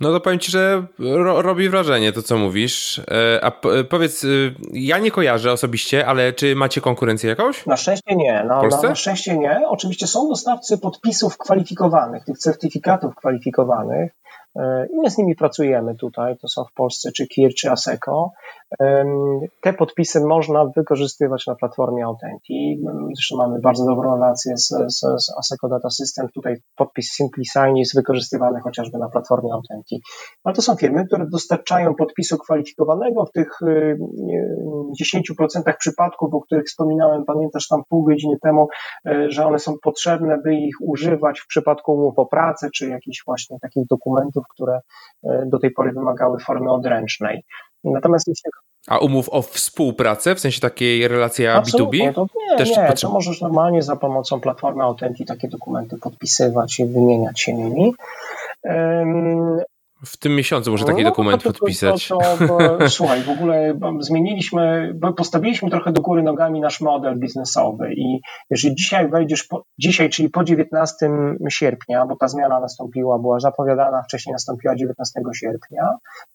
no 0.00 0.12
to 0.12 0.20
powiem 0.20 0.38
ci, 0.38 0.52
że 0.52 0.86
ro, 0.98 1.42
robi 1.42 1.68
wrażenie 1.68 2.12
to, 2.12 2.22
co 2.22 2.36
mówisz. 2.36 2.98
E, 2.98 3.44
a 3.44 3.50
powiedz, 3.90 4.24
y, 4.24 4.54
ja 4.72 4.98
nie 4.98 5.10
kojarzę 5.10 5.52
osobiście, 5.52 6.06
ale 6.06 6.32
czy 6.32 6.56
macie 6.56 6.80
konkurencję 6.80 7.30
jakąś? 7.30 7.66
Na 7.66 7.76
szczęście 7.76 8.16
nie. 8.16 8.44
No, 8.48 8.62
na, 8.62 8.82
na 8.82 8.94
szczęście 8.94 9.38
nie. 9.38 9.62
Oczywiście 9.68 10.06
są 10.06 10.28
dostawcy 10.28 10.78
podpisów 10.78 11.38
kwalifikowanych, 11.38 12.24
tych 12.24 12.38
certyfikatów 12.38 13.14
kwalifikowanych. 13.14 14.12
E, 14.56 14.86
I 14.92 14.96
my 14.96 15.10
z 15.10 15.18
nimi 15.18 15.36
pracujemy 15.36 15.94
tutaj, 15.94 16.36
to 16.38 16.48
są 16.48 16.64
w 16.64 16.72
Polsce 16.72 17.12
czy 17.12 17.26
KIR, 17.26 17.54
czy 17.54 17.70
ASECO. 17.70 18.32
Te 19.60 19.72
podpisy 19.72 20.20
można 20.20 20.64
wykorzystywać 20.76 21.46
na 21.46 21.54
platformie 21.54 22.04
Authentic. 22.04 22.80
Zresztą 23.14 23.36
mamy 23.36 23.60
bardzo 23.60 23.84
dobrą 23.86 24.14
relację 24.14 24.56
z, 24.56 24.68
z, 24.68 25.00
z 25.46 25.56
Data 25.70 25.90
System. 25.90 26.28
Tutaj 26.34 26.56
podpis 26.76 27.14
SimpliSign 27.14 27.76
jest 27.76 27.96
wykorzystywany 27.96 28.60
chociażby 28.60 28.98
na 28.98 29.08
platformie 29.08 29.52
Authentic. 29.52 30.04
Ale 30.44 30.54
to 30.54 30.62
są 30.62 30.76
firmy, 30.76 31.06
które 31.06 31.26
dostarczają 31.26 31.94
podpisu 31.94 32.38
kwalifikowanego 32.38 33.26
w 33.26 33.32
tych 33.32 33.58
10% 35.02 35.76
przypadków, 35.78 36.34
o 36.34 36.40
których 36.40 36.64
wspominałem, 36.64 37.24
pamiętasz 37.24 37.68
tam 37.68 37.82
pół 37.88 38.04
godziny 38.04 38.36
temu, 38.42 38.68
e, 39.06 39.30
że 39.30 39.46
one 39.46 39.58
są 39.58 39.74
potrzebne, 39.82 40.38
by 40.44 40.54
ich 40.54 40.74
używać 40.80 41.40
w 41.40 41.46
przypadku 41.46 41.92
umów 41.92 42.18
o 42.18 42.26
pracę, 42.26 42.68
czy 42.74 42.88
jakichś 42.88 43.22
właśnie 43.26 43.58
takich 43.62 43.86
dokumentów, 43.86 44.44
które 44.54 44.80
e, 45.24 45.46
do 45.46 45.58
tej 45.58 45.70
pory 45.70 45.92
wymagały 45.92 46.38
formy 46.38 46.72
odręcznej. 46.72 47.42
Natomiast 47.84 48.28
jeśli 48.28 48.50
a 48.88 48.98
umów 48.98 49.28
o 49.28 49.42
współpracę, 49.42 50.34
w 50.34 50.40
sensie 50.40 50.60
takiej 50.60 51.08
relacja 51.08 51.54
Absolutnie, 51.54 52.12
B2B? 52.12 52.14
To 52.14 52.26
nie, 52.50 52.56
Też 52.56 52.70
nie, 52.70 52.92
to 53.00 53.10
możesz 53.10 53.40
normalnie 53.40 53.82
za 53.82 53.96
pomocą 53.96 54.40
platformy 54.40 54.82
Authenti 54.82 55.24
takie 55.24 55.48
dokumenty 55.48 55.98
podpisywać 55.98 56.80
i 56.80 56.86
wymieniać 56.86 57.40
się 57.40 57.54
nimi. 57.54 57.94
W 60.06 60.16
tym 60.16 60.36
miesiącu 60.36 60.70
może 60.70 60.84
taki 60.84 61.02
no, 61.02 61.10
dokument 61.10 61.42
to, 61.42 61.52
podpisać. 61.52 62.08
To, 62.08 62.18
to, 62.48 62.90
słuchaj, 62.90 63.22
w 63.22 63.28
ogóle 63.28 63.78
zmieniliśmy, 64.00 64.94
postawiliśmy 65.16 65.70
trochę 65.70 65.92
do 65.92 66.00
góry 66.00 66.22
nogami 66.22 66.60
nasz 66.60 66.80
model 66.80 67.18
biznesowy 67.18 67.94
i 67.94 68.20
jeżeli 68.50 68.74
dzisiaj 68.74 69.08
wejdziesz, 69.08 69.44
po, 69.44 69.64
dzisiaj, 69.78 70.10
czyli 70.10 70.30
po 70.30 70.44
19 70.44 70.96
sierpnia, 71.50 72.06
bo 72.06 72.16
ta 72.16 72.28
zmiana 72.28 72.60
nastąpiła, 72.60 73.18
była 73.18 73.40
zapowiadana, 73.40 74.02
wcześniej 74.02 74.32
nastąpiła 74.32 74.76
19 74.76 75.20
sierpnia, 75.34 75.82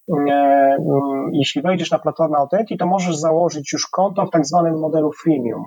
e, 0.09 0.13
mm, 0.13 1.29
jeśli 1.33 1.61
wejdziesz 1.61 1.91
na 1.91 1.99
platformę 1.99 2.37
Authentic, 2.37 2.79
to 2.79 2.87
możesz 2.87 3.15
założyć 3.15 3.73
już 3.73 3.87
konto 3.87 4.25
w 4.25 4.29
tak 4.29 4.45
zwanym 4.45 4.79
modelu 4.79 5.11
freemium. 5.23 5.63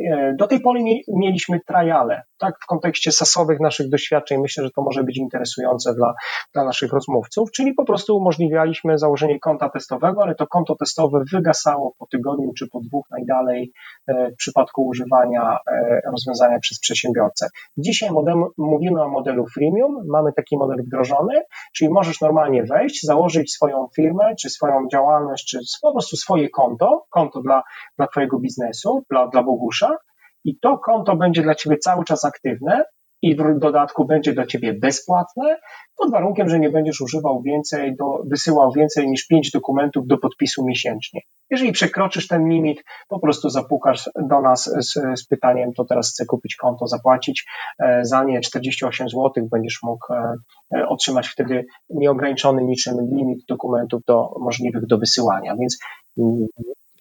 E, 0.00 0.34
do 0.38 0.46
tej 0.46 0.60
pory 0.60 0.80
mieliśmy 1.08 1.60
triale, 1.66 2.22
tak, 2.38 2.54
w 2.62 2.66
kontekście 2.66 3.12
sasowych 3.12 3.60
naszych 3.60 3.88
doświadczeń 3.88 4.40
myślę, 4.40 4.64
że 4.64 4.70
to 4.70 4.82
może 4.82 5.04
być 5.04 5.16
interesujące 5.16 5.94
dla, 5.94 6.14
dla 6.54 6.64
naszych 6.64 6.92
rozmówców, 6.92 7.39
czyli 7.50 7.74
po 7.74 7.84
prostu 7.84 8.16
umożliwialiśmy 8.16 8.98
założenie 8.98 9.40
konta 9.40 9.68
testowego, 9.68 10.22
ale 10.22 10.34
to 10.34 10.46
konto 10.46 10.76
testowe 10.76 11.22
wygasało 11.32 11.94
po 11.98 12.06
tygodniu 12.06 12.52
czy 12.58 12.68
po 12.68 12.80
dwóch 12.80 13.06
najdalej 13.10 13.72
e, 14.06 14.30
w 14.30 14.36
przypadku 14.36 14.86
używania 14.86 15.58
e, 15.72 16.00
rozwiązania 16.10 16.58
przez 16.58 16.80
przedsiębiorcę. 16.80 17.46
Dzisiaj 17.76 18.10
model, 18.10 18.36
mówimy 18.58 19.02
o 19.02 19.08
modelu 19.08 19.46
freemium, 19.54 20.06
mamy 20.08 20.32
taki 20.32 20.58
model 20.58 20.84
wdrożony, 20.86 21.42
czyli 21.74 21.90
możesz 21.90 22.20
normalnie 22.20 22.64
wejść, 22.64 23.06
założyć 23.06 23.52
swoją 23.52 23.88
firmę, 23.96 24.34
czy 24.40 24.50
swoją 24.50 24.88
działalność, 24.92 25.46
czy 25.50 25.58
po 25.82 25.92
prostu 25.92 26.16
swoje 26.16 26.48
konto, 26.48 27.06
konto 27.10 27.40
dla, 27.40 27.62
dla 27.98 28.06
Twojego 28.06 28.38
biznesu, 28.38 29.04
dla, 29.10 29.28
dla 29.28 29.42
Bogusza, 29.42 29.96
i 30.44 30.58
to 30.58 30.78
konto 30.78 31.16
będzie 31.16 31.42
dla 31.42 31.54
Ciebie 31.54 31.78
cały 31.78 32.04
czas 32.04 32.24
aktywne 32.24 32.84
i 33.22 33.36
w 33.36 33.58
dodatku 33.58 34.04
będzie 34.04 34.32
dla 34.32 34.46
Ciebie 34.46 34.74
bezpłatne, 34.74 35.56
pod 35.96 36.10
warunkiem, 36.10 36.48
że 36.48 36.58
nie 36.58 36.70
będziesz 36.70 37.00
używał 37.00 37.42
więcej, 37.42 37.96
do, 37.96 38.22
wysyłał 38.30 38.72
więcej 38.72 39.08
niż 39.08 39.26
pięć 39.26 39.50
dokumentów 39.50 40.06
do 40.06 40.18
podpisu 40.18 40.64
miesięcznie. 40.64 41.20
Jeżeli 41.50 41.72
przekroczysz 41.72 42.28
ten 42.28 42.48
limit, 42.48 42.84
po 43.08 43.20
prostu 43.20 43.48
zapukasz 43.48 44.10
do 44.28 44.40
nas 44.40 44.64
z, 44.64 45.20
z 45.20 45.26
pytaniem, 45.26 45.72
to 45.72 45.84
teraz 45.84 46.10
chcę 46.10 46.26
kupić 46.26 46.56
konto, 46.56 46.86
zapłacić 46.86 47.46
e, 47.82 48.04
za 48.04 48.24
nie 48.24 48.40
48 48.40 49.08
zł, 49.08 49.48
będziesz 49.50 49.78
mógł 49.82 50.12
e, 50.12 50.34
e, 50.76 50.88
otrzymać 50.88 51.28
wtedy 51.28 51.64
nieograniczony 51.90 52.64
niczym 52.64 52.94
limit 53.16 53.38
dokumentów 53.48 54.02
do, 54.06 54.30
możliwych 54.40 54.86
do 54.86 54.98
wysyłania. 54.98 55.56
Więc 55.60 55.78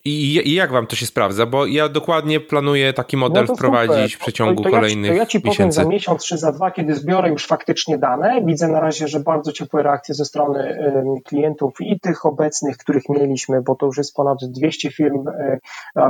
i, 0.06 0.42
I, 0.50 0.54
jak 0.54 0.72
wam 0.72 0.88
to 0.88 0.96
się 0.96 1.06
sprawdza? 1.06 1.46
Bo 1.46 1.66
ja 1.66 1.90
dokładnie 1.90 2.40
planuję 2.40 2.94
taki 2.94 3.18
model 3.18 3.46
no 3.50 3.56
wprowadzić 3.56 4.12
super. 4.12 4.20
w 4.20 4.20
przeciągu 4.20 4.64
to, 4.64 4.70
to 4.70 4.76
kolejnych 4.76 5.16
ja 5.16 5.26
ci, 5.26 5.42
to 5.42 5.48
ja 5.48 5.54
ci 5.54 5.58
powiem 5.58 5.72
za 5.72 5.86
miesiąc 5.86 6.26
czy 6.26 6.38
za 6.38 6.52
dwa, 6.52 6.72
kiedy 6.72 6.96
zbiorę 6.96 7.30
już 7.30 7.48
faktycznie 7.48 7.98
dane. 7.98 8.42
Widzę 8.46 8.68
na 8.68 8.80
razie, 8.80 9.08
że 9.08 9.20
bardzo 9.20 9.52
ciepłe 9.52 9.84
reakcje 9.84 10.16
ze 10.16 10.26
strony 10.26 10.78
klientów 11.26 11.74
i 11.80 12.00
tych 12.00 12.26
obecnych, 12.26 12.78
których 12.78 13.10
mieliśmy, 13.10 13.62
bo 13.62 13.76
to 13.76 13.86
już 13.86 13.98
jest 13.98 14.14
ponad 14.14 14.38
200 14.42 14.92
firm, 14.92 15.28
y, 15.28 15.60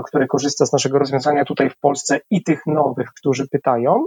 które 0.06 0.28
korzysta 0.28 0.66
z 0.66 0.74
naszego 0.74 0.99
rozwiązania 0.99 1.45
tutaj 1.45 1.70
w 1.70 1.78
Polsce 1.80 2.20
i 2.30 2.44
tych 2.44 2.61
nowych, 2.66 3.10
którzy 3.14 3.48
pytają. 3.48 4.06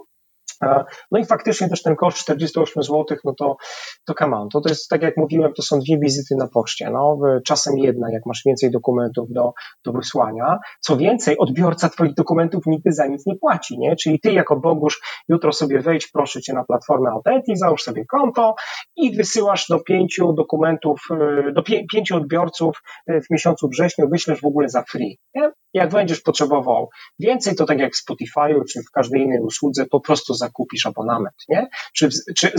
No 1.10 1.18
i 1.18 1.24
faktycznie 1.24 1.68
też 1.68 1.82
ten 1.82 1.96
koszt 1.96 2.18
48 2.18 2.82
zł, 2.82 3.16
no 3.24 3.34
to, 3.34 3.56
to 4.04 4.14
come 4.14 4.36
on. 4.36 4.48
To, 4.48 4.60
to 4.60 4.68
jest, 4.68 4.88
tak 4.88 5.02
jak 5.02 5.16
mówiłem, 5.16 5.52
to 5.56 5.62
są 5.62 5.78
dwie 5.78 5.98
wizyty 5.98 6.36
na 6.36 6.48
poczcie. 6.48 6.90
No, 6.90 7.18
czasem 7.46 7.78
jedna, 7.78 8.12
jak 8.12 8.26
masz 8.26 8.42
więcej 8.46 8.70
dokumentów 8.70 9.32
do, 9.32 9.52
do 9.84 9.92
wysłania. 9.92 10.58
Co 10.80 10.96
więcej, 10.96 11.38
odbiorca 11.38 11.88
Twoich 11.88 12.14
dokumentów 12.14 12.62
nigdy 12.66 12.92
za 12.92 13.06
nic 13.06 13.26
nie 13.26 13.36
płaci, 13.36 13.78
nie? 13.78 13.96
Czyli 13.96 14.20
Ty 14.20 14.32
jako 14.32 14.56
Bogusz 14.56 15.00
jutro 15.28 15.52
sobie 15.52 15.80
wejdź, 15.80 16.10
proszę 16.10 16.40
Cię, 16.40 16.52
na 16.52 16.64
platformę 16.64 17.10
Authentic, 17.10 17.58
załóż 17.58 17.82
sobie 17.82 18.04
konto 18.06 18.54
i 18.96 19.16
wysyłasz 19.16 19.66
do 19.68 19.80
pięciu 19.80 20.32
dokumentów, 20.32 21.00
y, 21.48 21.52
do 21.52 21.62
pięciu 21.92 22.16
odbiorców 22.16 22.82
y, 23.10 23.20
w 23.20 23.30
miesiącu 23.30 23.68
wrześniu, 23.68 24.08
wyślesz 24.08 24.40
w 24.40 24.46
ogóle 24.46 24.68
za 24.68 24.82
free. 24.82 25.18
Nie? 25.34 25.50
Jak 25.74 25.90
będziesz 25.90 26.20
potrzebował 26.20 26.88
więcej, 27.18 27.56
to 27.56 27.66
tak 27.66 27.78
jak 27.78 27.92
w 27.92 28.04
Spotify'u 28.04 28.62
czy 28.72 28.80
w 28.82 28.90
każdej 28.90 29.22
innej 29.22 29.40
usłudze, 29.40 29.86
po 29.86 30.00
prostu 30.00 30.34
zakupisz 30.52 30.86
abonament, 30.86 31.34
nie? 31.48 31.68
Czy, 31.94 32.08
czy 32.36 32.52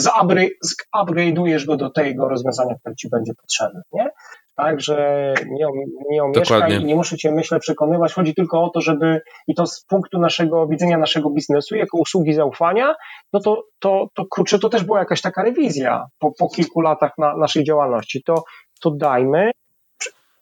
upgrade'ujesz 0.96 1.66
go 1.66 1.78
do 1.78 1.90
tego 1.90 2.30
rozwiązania, 2.30 2.76
które 2.80 2.96
ci 2.96 3.10
będzie 3.10 3.34
potrzebne, 3.34 3.82
nie? 3.94 4.10
Także 4.56 5.34
nie, 5.46 5.68
nie 6.10 6.24
omieszkaj 6.24 6.82
i 6.82 6.86
nie 6.86 6.96
muszę 6.96 7.18
Cię, 7.18 7.32
myślę, 7.32 7.60
przekonywać. 7.60 8.14
Chodzi 8.14 8.36
tylko 8.36 8.64
o 8.64 8.70
to, 8.70 8.82
żeby, 8.82 9.22
i 9.48 9.56
to 9.56 9.66
z 9.66 9.86
punktu 9.86 10.20
naszego 10.20 10.68
widzenia 10.68 10.98
naszego 10.98 11.30
biznesu, 11.30 11.76
jako 11.76 11.98
usługi 11.98 12.34
zaufania, 12.34 12.96
no 13.34 13.40
to, 13.40 13.64
to, 13.80 14.08
to 14.16 14.26
kurczę, 14.30 14.60
to 14.60 14.70
też 14.70 14.84
była 14.84 15.00
jakaś 15.00 15.22
taka 15.22 15.44
rewizja 15.44 16.06
po, 16.20 16.32
po 16.40 16.50
kilku 16.50 16.82
latach 16.82 17.12
na 17.18 17.38
naszej 17.38 17.64
działalności. 17.64 18.24
To, 18.24 18.44
to 18.82 18.92
dajmy 18.92 19.52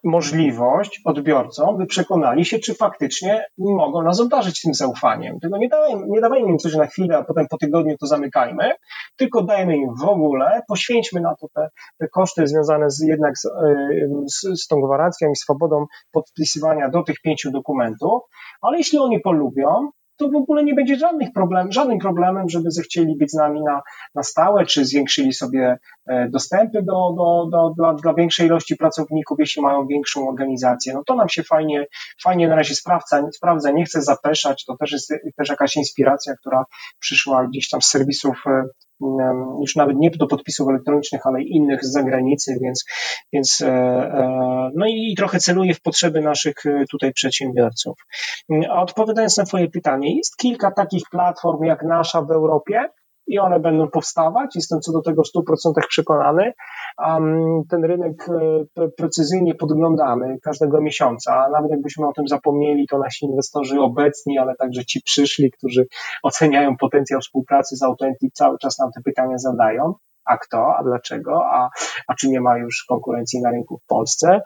możliwość 0.04 1.00
odbiorcom, 1.04 1.78
by 1.78 1.86
przekonali 1.86 2.44
się, 2.44 2.58
czy 2.58 2.74
faktycznie 2.74 3.44
mogą 3.58 4.02
nas 4.02 4.20
obdarzyć 4.20 4.60
tym 4.60 4.74
zaufaniem. 4.74 5.40
Tego 5.40 5.58
nie 5.58 5.68
dajmy, 5.68 6.06
nie 6.08 6.20
dawajmy 6.20 6.48
im 6.48 6.58
coś 6.58 6.74
na 6.74 6.86
chwilę, 6.86 7.16
a 7.16 7.24
potem 7.24 7.46
po 7.50 7.58
tygodniu 7.58 7.96
to 8.00 8.06
zamykajmy, 8.06 8.72
tylko 9.16 9.42
dajmy 9.42 9.76
im 9.76 9.94
w 9.94 10.04
ogóle, 10.04 10.62
poświęćmy 10.68 11.20
na 11.20 11.34
to 11.40 11.46
te, 11.54 11.68
te 11.98 12.08
koszty 12.08 12.46
związane 12.46 12.90
z, 12.90 13.00
jednak 13.00 13.38
z, 13.38 13.48
z, 14.26 14.62
z 14.62 14.66
tą 14.66 14.80
gwarancją 14.80 15.30
i 15.30 15.36
swobodą 15.36 15.86
podpisywania 16.12 16.88
do 16.88 17.02
tych 17.02 17.16
pięciu 17.24 17.50
dokumentów, 17.50 18.22
ale 18.62 18.78
jeśli 18.78 18.98
oni 18.98 19.20
polubią, 19.20 19.90
to 20.22 20.28
w 20.28 20.36
ogóle 20.36 20.64
nie 20.64 20.74
będzie 20.74 20.96
żadnych 20.96 21.32
problem, 21.32 21.72
żadnym 21.72 21.98
problemem, 21.98 22.48
żeby 22.48 22.70
zechcieli 22.70 23.16
być 23.16 23.30
z 23.30 23.34
nami 23.34 23.62
na, 23.62 23.82
na 24.14 24.22
stałe, 24.22 24.66
czy 24.66 24.84
zwiększyli 24.84 25.32
sobie 25.32 25.78
e, 26.06 26.28
dostępy 26.28 26.82
do, 26.82 27.14
do, 27.16 27.48
do, 27.52 27.74
dla, 27.76 27.94
dla 27.94 28.14
większej 28.14 28.46
ilości 28.46 28.76
pracowników, 28.76 29.38
jeśli 29.38 29.62
mają 29.62 29.86
większą 29.86 30.28
organizację. 30.28 30.94
No 30.94 31.02
to 31.06 31.14
nam 31.14 31.28
się 31.28 31.42
fajnie, 31.42 31.86
fajnie 32.22 32.48
na 32.48 32.56
razie 32.56 32.74
sprawdza, 32.74 33.30
sprawdza, 33.32 33.70
nie 33.70 33.84
chcę 33.84 34.02
zapeszać, 34.02 34.64
to 34.64 34.76
też 34.76 34.92
jest 34.92 35.14
też 35.36 35.48
jakaś 35.48 35.76
inspiracja, 35.76 36.34
która 36.36 36.64
przyszła 36.98 37.46
gdzieś 37.46 37.68
tam 37.68 37.82
z 37.82 37.86
serwisów 37.86 38.42
e, 38.46 38.64
już 39.60 39.76
nawet 39.76 39.96
nie 39.96 40.10
do 40.10 40.26
podpisów 40.26 40.68
elektronicznych, 40.68 41.20
ale 41.24 41.42
innych 41.42 41.84
z 41.84 41.92
zagranicy, 41.92 42.58
więc, 42.62 42.84
więc 43.32 43.60
e, 43.60 43.68
e, 43.68 44.70
no 44.74 44.86
i 44.86 45.14
trochę 45.16 45.38
celuję 45.38 45.74
w 45.74 45.80
potrzeby 45.80 46.20
naszych 46.20 46.66
e, 46.66 46.84
tutaj 46.90 47.12
przedsiębiorców. 47.12 47.98
A 48.70 48.82
odpowiadając 48.82 49.36
na 49.36 49.44
Twoje 49.44 49.70
pytanie, 49.70 50.16
jest 50.16 50.36
kilka 50.36 50.70
takich 50.70 51.02
platform 51.10 51.64
jak 51.64 51.82
nasza 51.82 52.22
w 52.22 52.30
Europie, 52.30 52.88
i 53.26 53.38
one 53.38 53.60
będą 53.60 53.88
powstawać. 53.88 54.56
Jestem 54.56 54.80
co 54.80 54.92
do 54.92 55.02
tego 55.02 55.22
w 55.22 55.38
100% 55.38 55.72
przekonany. 55.88 56.52
Ten 57.70 57.84
rynek 57.84 58.28
e, 58.28 58.88
precyzyjnie 58.96 59.54
podglądamy 59.54 60.38
każdego 60.42 60.80
miesiąca. 60.80 61.48
Nawet 61.52 61.70
jakbyśmy 61.70 62.08
o 62.08 62.12
tym 62.12 62.28
zapomnieli, 62.28 62.86
to 62.86 62.98
nasi 62.98 63.26
inwestorzy 63.26 63.80
obecni, 63.80 64.38
ale 64.38 64.54
także 64.56 64.84
ci 64.84 65.00
przyszli, 65.02 65.50
którzy 65.50 65.86
oceniają 66.22 66.76
potencjał 66.76 67.20
współpracy 67.20 67.76
z 67.76 67.82
Authentic, 67.82 68.34
cały 68.34 68.58
czas 68.58 68.78
nam 68.78 68.90
te 68.92 69.00
pytania 69.04 69.38
zadają 69.38 69.94
a 70.24 70.38
kto, 70.38 70.76
a 70.78 70.82
dlaczego, 70.82 71.44
a, 71.46 71.70
a 72.08 72.14
czy 72.14 72.28
nie 72.28 72.40
ma 72.40 72.58
już 72.58 72.84
konkurencji 72.88 73.40
na 73.40 73.50
rynku 73.50 73.78
w 73.78 73.86
Polsce. 73.86 74.40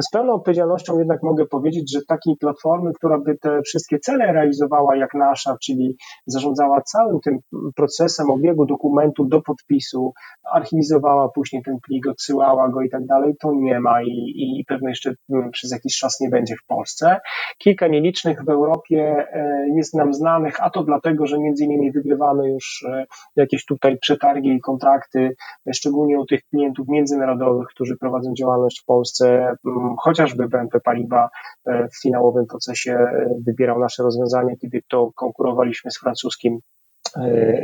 Z 0.00 0.10
pełną 0.12 0.34
odpowiedzialnością 0.34 0.98
jednak 0.98 1.22
mogę 1.22 1.46
powiedzieć, 1.46 1.92
że 1.92 2.00
takiej 2.08 2.36
platformy, 2.36 2.92
która 2.92 3.18
by 3.18 3.38
te 3.38 3.62
wszystkie 3.62 3.98
cele 3.98 4.32
realizowała 4.32 4.96
jak 4.96 5.14
nasza, 5.14 5.56
czyli 5.62 5.96
zarządzała 6.26 6.80
całym 6.80 7.20
tym 7.20 7.38
procesem 7.76 8.30
obiegu 8.30 8.66
dokumentu 8.66 9.24
do 9.24 9.42
podpisu, 9.42 10.12
archiwizowała 10.52 11.28
później 11.28 11.62
ten 11.62 11.78
plik, 11.86 12.06
odsyłała 12.06 12.68
go 12.68 12.82
i 12.82 12.90
tak 12.90 13.06
dalej, 13.06 13.34
to 13.40 13.52
nie 13.54 13.80
ma 13.80 14.02
i, 14.02 14.32
i 14.36 14.64
pewnie 14.68 14.88
jeszcze 14.88 15.14
przez 15.52 15.72
jakiś 15.72 15.98
czas 15.98 16.20
nie 16.20 16.28
będzie 16.28 16.54
w 16.56 16.66
Polsce. 16.66 17.20
Kilka 17.58 17.88
nielicznych 17.88 18.44
w 18.44 18.48
Europie 18.48 19.26
e, 19.32 19.68
jest 19.76 19.94
nam 19.94 20.14
znanych, 20.14 20.62
a 20.62 20.70
to 20.70 20.84
dlatego, 20.84 21.26
że 21.26 21.38
między 21.38 21.64
innymi 21.64 21.92
wygrywamy 21.92 22.50
już 22.50 22.84
e, 22.88 23.06
jakieś 23.36 23.64
tutaj 23.64 23.98
przetargi 23.98 24.48
i 24.48 24.60
kontrakty, 24.60 25.34
szczególnie 25.74 26.20
u 26.20 26.26
tych 26.26 26.40
klientów 26.44 26.88
międzynarodowych, 26.88 27.66
którzy 27.68 27.96
prowadzą 27.96 28.34
działalność 28.34 28.80
w 28.82 28.84
Polsce, 28.84 29.56
chociażby 29.98 30.48
BNP 30.48 30.80
Paribas 30.80 31.30
e, 31.66 31.88
w 31.88 32.02
finałowym 32.02 32.46
procesie 32.46 32.98
wybierał 33.46 33.78
nasze 33.78 34.02
rozwiązanie, 34.02 34.56
kiedy 34.56 34.80
to 34.88 35.10
konkurowaliśmy 35.14 35.90
z 35.90 35.98
francuskim 35.98 36.58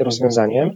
rozwiązaniem. 0.00 0.70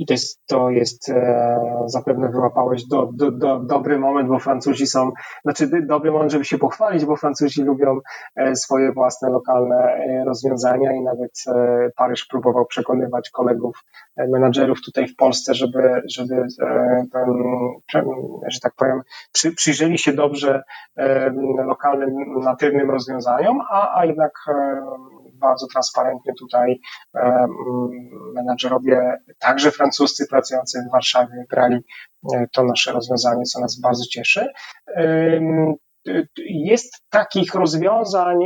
I 0.00 0.06
to 0.06 0.14
jest, 0.14 0.46
to 0.46 0.70
jest 0.70 1.08
e, 1.08 1.58
zapewne 1.86 2.28
wyłapałeś 2.28 2.86
do, 2.86 3.10
do, 3.12 3.30
do, 3.30 3.58
dobry 3.58 3.98
moment, 3.98 4.28
bo 4.28 4.38
Francuzi 4.38 4.86
są, 4.86 5.10
znaczy 5.42 5.70
dobry 5.86 6.12
moment, 6.12 6.32
żeby 6.32 6.44
się 6.44 6.58
pochwalić, 6.58 7.04
bo 7.04 7.16
Francuzi 7.16 7.62
lubią 7.62 7.98
e, 8.36 8.56
swoje 8.56 8.92
własne 8.92 9.30
lokalne 9.30 9.76
e, 9.76 10.24
rozwiązania 10.24 10.92
i 10.92 11.02
nawet 11.02 11.30
Paryż 11.96 12.26
próbował 12.26 12.66
przekonywać 12.66 13.30
kolegów, 13.30 13.84
menadżerów 14.16 14.78
tutaj 14.84 15.08
w 15.08 15.16
Polsce, 15.16 15.54
żeby, 15.54 16.02
żeby 16.08 16.46
ten, 17.12 17.24
że 18.48 18.60
tak 18.60 18.72
powiem, 18.76 19.02
przy, 19.32 19.52
przyjrzeli 19.52 19.98
się 19.98 20.12
dobrze 20.12 20.62
lokalnym, 21.66 22.14
natywnym 22.44 22.90
rozwiązaniom, 22.90 23.60
a, 23.70 24.00
a 24.00 24.06
jednak 24.06 24.32
bardzo 25.40 25.66
transparentnie 25.72 26.32
tutaj 26.38 26.80
menadżerowie, 28.34 29.18
także 29.38 29.70
francuscy 29.70 30.26
pracujący 30.30 30.84
w 30.88 30.92
Warszawie, 30.92 31.44
brali 31.50 31.76
e, 32.34 32.46
to 32.52 32.64
nasze 32.64 32.92
rozwiązanie, 32.92 33.44
co 33.44 33.60
nas 33.60 33.80
bardzo 33.80 34.04
cieszy. 34.10 34.48
Jest 36.46 37.04
takich 37.10 37.54
rozwiązań 37.54 38.38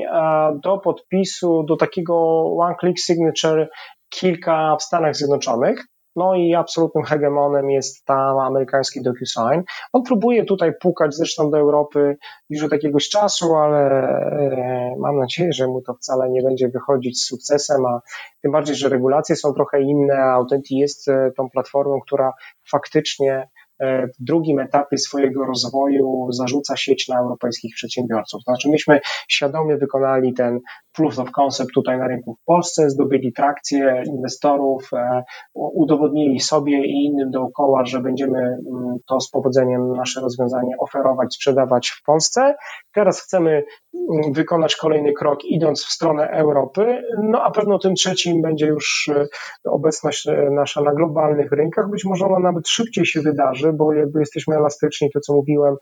do 0.62 0.78
podpisu, 0.78 1.64
do 1.68 1.76
takiego 1.76 2.44
one-click 2.58 2.98
signature 2.98 3.68
kilka 4.08 4.76
w 4.76 4.82
Stanach 4.82 5.16
Zjednoczonych. 5.16 5.84
No 6.16 6.34
i 6.34 6.54
absolutnym 6.54 7.04
hegemonem 7.04 7.70
jest 7.70 8.04
tam 8.04 8.38
amerykański 8.38 9.02
DocuSign. 9.02 9.62
On 9.92 10.02
próbuje 10.02 10.44
tutaj 10.44 10.72
pukać 10.80 11.14
zresztą 11.14 11.50
do 11.50 11.58
Europy 11.58 12.16
już 12.50 12.62
od 12.64 12.72
jakiegoś 12.72 13.08
czasu, 13.08 13.54
ale 13.54 13.90
e, 13.90 14.94
mam 14.98 15.18
nadzieję, 15.18 15.52
że 15.52 15.66
mu 15.66 15.82
to 15.82 15.94
wcale 15.94 16.30
nie 16.30 16.42
będzie 16.42 16.68
wychodzić 16.68 17.22
z 17.22 17.26
sukcesem, 17.26 17.86
a 17.86 18.00
tym 18.42 18.52
bardziej, 18.52 18.76
że 18.76 18.88
regulacje 18.88 19.36
są 19.36 19.54
trochę 19.54 19.80
inne, 19.80 20.14
a 20.14 20.32
Authentic 20.32 20.78
jest 20.78 21.08
e, 21.08 21.30
tą 21.36 21.50
platformą, 21.50 22.00
która 22.00 22.32
faktycznie 22.70 23.48
E, 23.80 24.06
w 24.06 24.12
drugim 24.18 24.58
etapie 24.58 24.98
swojego 24.98 25.44
rozwoju 25.44 26.26
zarzuca 26.32 26.76
sieć 26.76 27.08
na 27.08 27.18
europejskich 27.18 27.74
przedsiębiorców. 27.74 28.42
Znaczy 28.42 28.68
myśmy 28.70 29.00
świadomie 29.28 29.76
wykonali 29.76 30.34
ten 30.34 30.60
proof 30.94 31.18
of 31.18 31.30
concept 31.30 31.70
tutaj 31.74 31.98
na 31.98 32.08
rynku 32.08 32.34
w 32.34 32.44
Polsce, 32.44 32.90
zdobyli 32.90 33.32
trakcję 33.32 34.02
inwestorów, 34.06 34.90
e, 34.92 35.22
udowodnili 35.54 36.40
sobie 36.40 36.86
i 36.86 37.04
innym 37.04 37.30
dookoła, 37.30 37.84
że 37.84 38.00
będziemy 38.00 38.38
mm, 38.38 38.96
to 39.08 39.20
z 39.20 39.30
powodzeniem 39.30 39.92
nasze 39.92 40.20
rozwiązanie 40.20 40.76
oferować, 40.78 41.34
sprzedawać 41.34 41.88
w 41.88 42.02
Polsce. 42.02 42.54
Teraz 42.94 43.22
chcemy 43.22 43.50
mm, 43.50 44.32
wykonać 44.32 44.76
kolejny 44.76 45.12
krok, 45.12 45.44
idąc 45.44 45.84
w 45.84 45.90
stronę 45.90 46.28
Europy, 46.28 47.02
no 47.22 47.42
a 47.42 47.50
pewno 47.50 47.78
tym 47.78 47.94
trzecim 47.94 48.42
będzie 48.42 48.66
już 48.66 49.10
e, 49.14 49.26
obecność 49.64 50.28
nasza 50.50 50.82
na 50.82 50.94
globalnych 50.94 51.52
rynkach. 51.52 51.90
Być 51.90 52.04
może 52.04 52.26
ona 52.26 52.38
nawet 52.38 52.68
szybciej 52.68 53.06
się 53.06 53.20
wydarzy, 53.20 53.72
bo 53.72 53.92
jakby 53.92 54.20
jesteśmy 54.20 54.56
elastyczni, 54.56 55.10
to 55.10 55.20
co 55.20 55.34
mówiłem, 55.34 55.76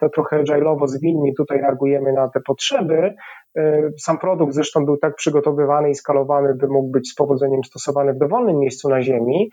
to 0.00 0.08
trochę 0.08 0.42
agile'owo 0.42 0.86
zwinni 0.86 1.34
tutaj 1.34 1.60
reagujemy 1.60 2.12
na 2.12 2.28
te 2.28 2.40
potrzeby. 2.40 3.14
E, 3.56 3.90
sam 3.98 4.18
produkt 4.18 4.54
zresztą 4.54 4.84
był 4.84 4.96
tak 4.96 5.16
przygotowywany 5.16 5.90
i 5.90 5.94
skalowany, 5.94 6.54
by 6.54 6.68
mógł 6.68 6.90
być 6.90 7.10
z 7.10 7.14
powodzeniem 7.14 7.64
stosowany 7.64 8.12
w 8.12 8.18
dowolnym 8.18 8.58
miejscu 8.58 8.88
na 8.88 9.02
Ziemi, 9.02 9.50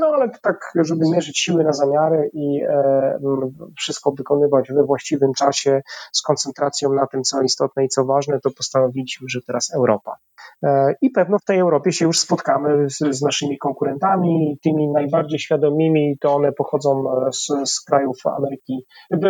no 0.00 0.06
ale 0.06 0.30
tak, 0.42 0.72
żeby 0.74 1.04
mierzyć 1.12 1.38
siły 1.38 1.64
na 1.64 1.72
zamiary 1.72 2.30
i 2.32 2.62
e, 2.62 3.18
wszystko 3.78 4.12
wykonywać 4.12 4.72
we 4.72 4.84
właściwym 4.84 5.32
czasie 5.34 5.82
z 6.12 6.22
koncentracją 6.22 6.92
na 6.92 7.06
tym, 7.06 7.22
co 7.22 7.42
istotne 7.42 7.84
i 7.84 7.88
co 7.88 8.04
ważne, 8.04 8.40
to 8.40 8.50
postanowiliśmy, 8.50 9.28
że 9.28 9.40
teraz 9.46 9.74
Europa. 9.74 10.16
E, 10.62 10.94
I 11.02 11.10
pewno 11.10 11.38
w 11.38 11.44
tej 11.44 11.58
Europie 11.58 11.92
się 11.92 12.04
już 12.04 12.18
spotkamy 12.18 12.90
z, 12.90 12.98
z 12.98 13.22
naszymi 13.22 13.58
konkurentami, 13.58 14.58
tymi 14.62 14.88
najbardziej 14.88 15.38
świadomymi, 15.38 16.16
to 16.20 16.34
one 16.34 16.52
pochodzą 16.52 17.04
z, 17.32 17.70
z 17.70 17.80
krajów 17.80 18.16
Ameryki, 18.36 18.86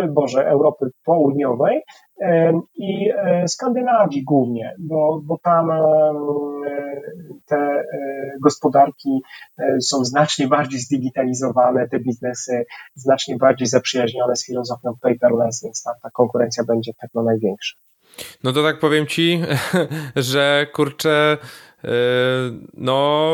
Boże, 0.09 0.47
Europy 0.47 0.89
Południowej, 1.05 1.81
i 2.75 3.09
e, 3.17 3.47
Skandynawii 3.47 4.23
głównie, 4.23 4.75
bo, 4.79 5.21
bo 5.23 5.37
tam 5.43 5.71
te 7.45 7.55
e, 7.57 7.83
gospodarki 8.41 9.21
e, 9.57 9.81
są 9.81 10.05
znacznie 10.05 10.47
bardziej 10.55 10.79
zdigitalizowane, 10.79 11.89
te 11.89 11.99
biznesy 11.99 12.65
znacznie 12.95 13.37
bardziej 13.37 13.67
zaprzyjaźnione 13.67 14.35
z 14.35 14.45
filozofią 14.45 14.97
paperless, 15.01 15.63
więc 15.63 15.83
ta, 15.83 15.91
ta 16.03 16.09
konkurencja 16.09 16.63
będzie 16.63 16.91
pewno 17.01 17.23
największa. 17.23 17.75
No 18.43 18.53
to 18.53 18.63
tak 18.63 18.79
powiem 18.79 19.07
ci, 19.07 19.41
że 20.31 20.67
kurczę, 20.73 21.37
no 22.73 23.29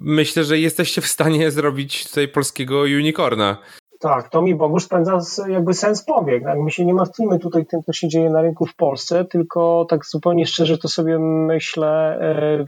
myślę, 0.00 0.44
że 0.44 0.58
jesteście 0.58 1.00
w 1.00 1.06
stanie 1.06 1.50
zrobić 1.50 2.08
tutaj 2.08 2.28
polskiego 2.28 2.80
unicorna. 2.80 3.58
Tak, 4.00 4.28
to 4.28 4.42
mi 4.42 4.54
Bogusz 4.54 4.84
spędza 4.84 5.18
jakby 5.48 5.74
sens 5.74 6.04
powiek. 6.04 6.44
Tak? 6.44 6.58
My 6.58 6.70
się 6.70 6.84
nie 6.84 6.94
martwimy 6.94 7.38
tutaj 7.38 7.66
tym, 7.66 7.82
co 7.82 7.92
się 7.92 8.08
dzieje 8.08 8.30
na 8.30 8.42
rynku 8.42 8.66
w 8.66 8.76
Polsce, 8.76 9.24
tylko 9.24 9.86
tak 9.88 10.06
zupełnie 10.06 10.46
szczerze 10.46 10.78
to 10.78 10.88
sobie 10.88 11.18
myślę, 11.18 12.18
e, 12.20 12.64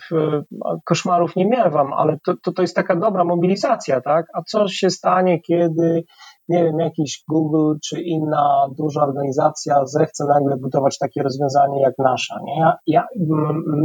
koszmarów 0.84 1.36
nie 1.36 1.46
miewam, 1.46 1.92
ale 1.92 2.18
to, 2.24 2.34
to, 2.42 2.52
to 2.52 2.62
jest 2.62 2.76
taka 2.76 2.96
dobra 2.96 3.24
mobilizacja, 3.24 4.00
tak? 4.00 4.26
A 4.34 4.42
co 4.42 4.68
się 4.68 4.90
stanie, 4.90 5.40
kiedy 5.40 6.04
nie 6.48 6.64
wiem, 6.64 6.78
jakiś 6.78 7.24
Google 7.28 7.78
czy 7.84 8.00
inna 8.02 8.68
duża 8.78 9.02
organizacja 9.02 9.86
zechce 9.86 10.24
nagle 10.24 10.56
budować 10.56 10.98
takie 10.98 11.22
rozwiązanie 11.22 11.80
jak 11.80 11.94
nasza. 11.98 12.38
Nie? 12.44 12.60
Ja, 12.60 12.76
ja, 12.86 13.06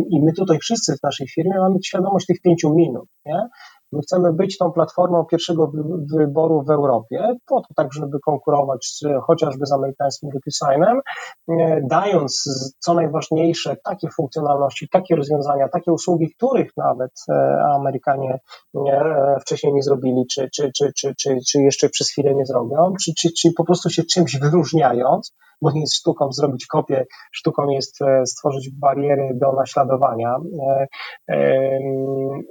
I 0.09 0.21
my 0.21 0.33
tutaj 0.33 0.59
wszyscy 0.59 0.97
w 0.97 1.03
naszej 1.03 1.27
firmie 1.27 1.59
mamy 1.59 1.75
świadomość 1.83 2.25
tych 2.25 2.41
pięciu 2.41 2.75
minut. 2.75 3.09
Nie? 3.25 3.47
My 3.93 3.99
chcemy 4.01 4.33
być 4.33 4.57
tą 4.57 4.71
platformą 4.71 5.25
pierwszego 5.25 5.71
wyboru 6.17 6.63
w 6.63 6.69
Europie, 6.69 7.35
po 7.47 7.61
to 7.61 7.67
tak, 7.75 7.93
żeby 7.93 8.19
konkurować 8.19 8.85
z, 8.85 9.03
chociażby 9.23 9.65
z 9.65 9.71
amerykańskim 9.71 10.29
DocuSignem, 10.29 11.01
e, 11.49 11.81
dając 11.89 12.43
co 12.79 12.93
najważniejsze 12.93 13.77
takie 13.83 14.09
funkcjonalności, 14.09 14.89
takie 14.91 15.15
rozwiązania, 15.15 15.69
takie 15.69 15.91
usługi, 15.91 16.33
których 16.35 16.71
nawet 16.77 17.11
e, 17.29 17.33
Amerykanie 17.75 18.39
e, 18.75 19.37
wcześniej 19.41 19.73
nie 19.73 19.83
zrobili, 19.83 20.25
czy, 20.31 20.49
czy, 20.55 20.71
czy, 20.77 20.91
czy, 20.97 21.15
czy, 21.15 21.37
czy 21.47 21.61
jeszcze 21.61 21.89
przez 21.89 22.09
chwilę 22.09 22.35
nie 22.35 22.45
zrobią, 22.45 22.93
czy, 23.03 23.11
czy, 23.17 23.29
czy 23.41 23.49
po 23.57 23.63
prostu 23.63 23.89
się 23.89 24.03
czymś 24.03 24.39
wyróżniając, 24.39 25.33
bo 25.63 25.71
nie 25.71 25.81
jest 25.81 25.95
sztuką 25.95 26.31
zrobić 26.31 26.65
kopię, 26.65 27.05
sztuką 27.31 27.69
jest 27.69 27.99
stworzyć 28.25 28.69
bariery 28.79 29.31
do 29.33 29.51
naśladowania. 29.51 30.35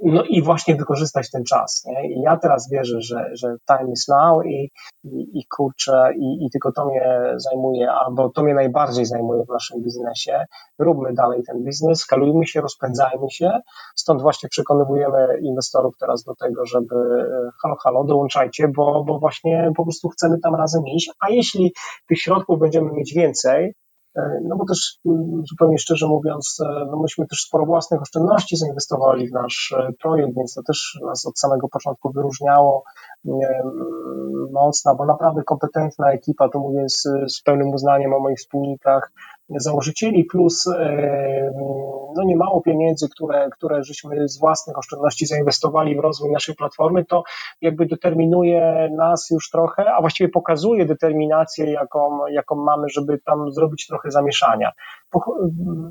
No 0.03 0.23
i 0.29 0.41
właśnie 0.41 0.75
wykorzystać 0.75 1.31
ten 1.31 1.43
czas. 1.43 1.83
Nie? 1.85 2.07
I 2.07 2.21
ja 2.21 2.37
teraz 2.37 2.69
wierzę, 2.71 3.01
że, 3.01 3.29
że 3.33 3.55
time 3.67 3.91
is 3.91 4.07
now 4.07 4.45
i, 4.45 4.71
i, 5.03 5.39
i 5.39 5.45
kurczę, 5.57 6.13
i, 6.17 6.45
i 6.45 6.49
tylko 6.51 6.71
to 6.71 6.85
mnie 6.85 7.33
zajmuje, 7.35 7.91
albo 7.91 8.29
to 8.29 8.43
mnie 8.43 8.53
najbardziej 8.53 9.05
zajmuje 9.05 9.43
w 9.45 9.49
naszym 9.49 9.83
biznesie. 9.83 10.45
Róbmy 10.79 11.13
dalej 11.13 11.43
ten 11.47 11.63
biznes, 11.63 11.99
skalujmy 11.99 12.47
się, 12.47 12.61
rozpędzajmy 12.61 13.29
się. 13.29 13.51
Stąd 13.95 14.21
właśnie 14.21 14.49
przekonywujemy 14.49 15.39
inwestorów 15.41 15.97
teraz 15.99 16.23
do 16.23 16.35
tego, 16.35 16.65
żeby 16.65 16.95
e, 16.95 17.49
halo, 17.61 17.75
halo, 17.83 18.03
dołączajcie, 18.03 18.67
bo, 18.75 19.03
bo 19.03 19.19
właśnie 19.19 19.71
po 19.77 19.83
prostu 19.83 20.09
chcemy 20.09 20.39
tam 20.43 20.55
razem 20.55 20.83
iść. 20.95 21.11
A 21.19 21.29
jeśli 21.29 21.73
tych 22.07 22.19
środków 22.19 22.59
będziemy 22.59 22.91
mieć 23.03 23.13
więcej, 23.13 23.73
no 24.43 24.55
bo 24.55 24.65
też 24.65 24.99
zupełnie 25.49 25.77
szczerze 25.77 26.07
mówiąc, 26.07 26.57
no 26.91 26.99
myśmy 27.01 27.27
też 27.27 27.39
sporo 27.39 27.65
własnych 27.65 28.01
oszczędności 28.01 28.57
zainwestowali 28.57 29.29
w 29.29 29.31
nasz 29.31 29.75
projekt, 30.01 30.35
więc 30.37 30.53
to 30.53 30.63
też 30.63 30.99
nas 31.07 31.25
od 31.25 31.39
samego 31.39 31.67
początku 31.67 32.11
wyróżniało 32.11 32.83
mocno, 34.51 34.95
bo 34.95 35.05
naprawdę 35.05 35.43
kompetentna 35.43 36.11
ekipa, 36.11 36.49
to 36.49 36.59
mówię 36.59 36.89
z, 36.89 37.03
z 37.27 37.41
pełnym 37.41 37.69
uznaniem 37.69 38.13
o 38.13 38.19
moich 38.19 38.37
wspólnikach, 38.37 39.11
założycieli, 39.49 40.25
plus 40.25 40.65
no 42.15 42.23
niemało 42.23 42.61
pieniędzy, 42.61 43.09
które, 43.09 43.49
które 43.49 43.83
żeśmy 43.83 44.27
z 44.27 44.39
własnych 44.39 44.77
oszczędności 44.77 45.25
zainwestowali 45.25 45.95
w 45.95 45.99
rozwój 45.99 46.31
naszej 46.31 46.55
platformy, 46.55 47.05
to 47.05 47.23
jakby 47.61 47.85
determinuje 47.85 48.89
nas 48.97 49.27
już 49.31 49.49
trochę, 49.49 49.93
a 49.93 50.01
właściwie 50.01 50.29
pokazuje 50.29 50.85
determinację, 50.85 51.71
jaką, 51.71 52.27
jaką 52.27 52.55
mamy, 52.55 52.89
żeby 52.89 53.19
tam 53.25 53.51
zrobić 53.51 53.87
trochę 53.87 54.11
zamieszania. 54.11 54.71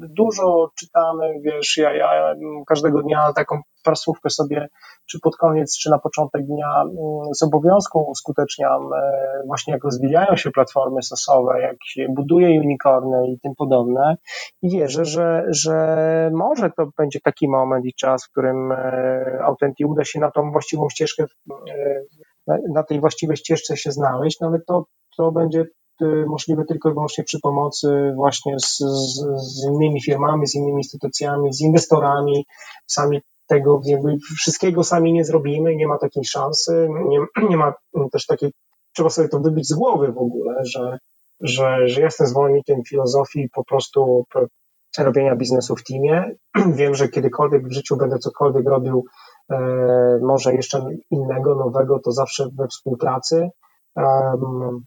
Dużo 0.01 0.71
czytamy, 0.79 1.41
wiesz, 1.45 1.77
ja, 1.77 1.95
ja 1.95 2.35
każdego 2.67 3.03
dnia 3.03 3.33
taką 3.33 3.61
prasówkę 3.83 4.31
sobie, 4.31 4.69
czy 5.11 5.19
pod 5.21 5.37
koniec, 5.37 5.79
czy 5.79 5.91
na 5.91 5.99
początek 5.99 6.47
dnia 6.47 6.83
mm, 6.83 7.35
z 7.35 7.43
obowiązku 7.43 8.11
uskuteczniam, 8.11 8.93
e, 8.93 9.43
właśnie 9.47 9.73
jak 9.73 9.85
rozwijają 9.85 10.37
się 10.37 10.51
platformy 10.51 11.03
sosowe, 11.03 11.61
jak 11.61 11.77
się 11.85 12.07
buduje 12.09 12.61
unicorny 12.61 13.29
i 13.29 13.41
tym 13.41 13.53
podobne. 13.59 14.17
I 14.63 14.71
wierzę, 14.71 15.05
że, 15.05 15.45
że 15.49 16.31
może 16.35 16.71
to 16.77 16.87
będzie 16.99 17.21
taki 17.21 17.49
moment 17.49 17.85
i 17.85 17.95
czas, 17.95 18.25
w 18.25 18.31
którym 18.31 18.73
e, 18.73 19.39
Authentic 19.43 19.87
uda 19.87 20.05
się 20.05 20.21
na 20.21 20.31
tą 20.31 20.53
właściwą 20.53 20.89
ścieżkę, 20.89 21.25
e, 22.49 22.59
na 22.75 22.83
tej 22.83 23.01
właściwej 23.01 23.37
ścieżce 23.37 23.77
się 23.77 23.93
znaleźć, 23.93 24.41
no 24.41 24.49
ale 24.49 24.61
to, 24.67 24.87
to 25.17 25.33
będzie 25.33 25.65
możliwe 26.27 26.65
tylko 26.65 26.91
i 26.91 26.93
wyłącznie 26.93 27.25
przy 27.25 27.41
pomocy 27.41 28.13
właśnie 28.17 28.59
z, 28.59 28.79
z, 28.79 29.15
z, 29.37 29.67
innymi 29.67 30.03
firmami, 30.03 30.47
z 30.47 30.55
innymi 30.55 30.77
instytucjami, 30.77 31.53
z 31.53 31.61
inwestorami. 31.61 32.47
Sami 32.87 33.21
tego 33.53 33.81
jakby 33.85 34.17
wszystkiego 34.39 34.85
sami 34.85 35.13
nie 35.13 35.25
zrobimy, 35.25 35.77
nie 35.77 35.89
ma 35.89 35.99
takiej 35.99 36.25
szansy, 36.25 36.89
nie, 37.09 37.19
nie 37.49 37.57
ma 37.57 37.75
też 38.13 38.27
takiej, 38.27 38.53
trzeba 38.97 39.11
sobie 39.11 39.29
to 39.29 39.41
wybić 39.41 39.69
z 39.69 39.75
głowy 39.75 40.13
w 40.13 40.19
ogóle, 40.19 40.55
że, 40.65 40.99
że, 41.41 41.89
że 41.89 42.01
jestem 42.01 42.27
zwolennikiem 42.27 42.83
filozofii 42.89 43.49
po 43.55 43.65
prostu 43.65 44.25
robienia 44.99 45.37
biznesu 45.37 45.77
w 45.77 45.85
teamie. 45.85 46.35
Wiem, 46.79 46.95
że 46.95 47.09
kiedykolwiek 47.09 47.69
w 47.69 47.73
życiu 47.73 47.97
będę 47.97 48.19
cokolwiek 48.19 48.69
robił, 48.69 49.05
e, 49.51 49.59
może 50.23 50.55
jeszcze 50.55 50.87
innego, 51.11 51.55
nowego, 51.55 51.99
to 52.05 52.13
zawsze 52.13 52.49
we 52.59 52.69
współpracy. 52.69 53.51
Um, 53.97 54.81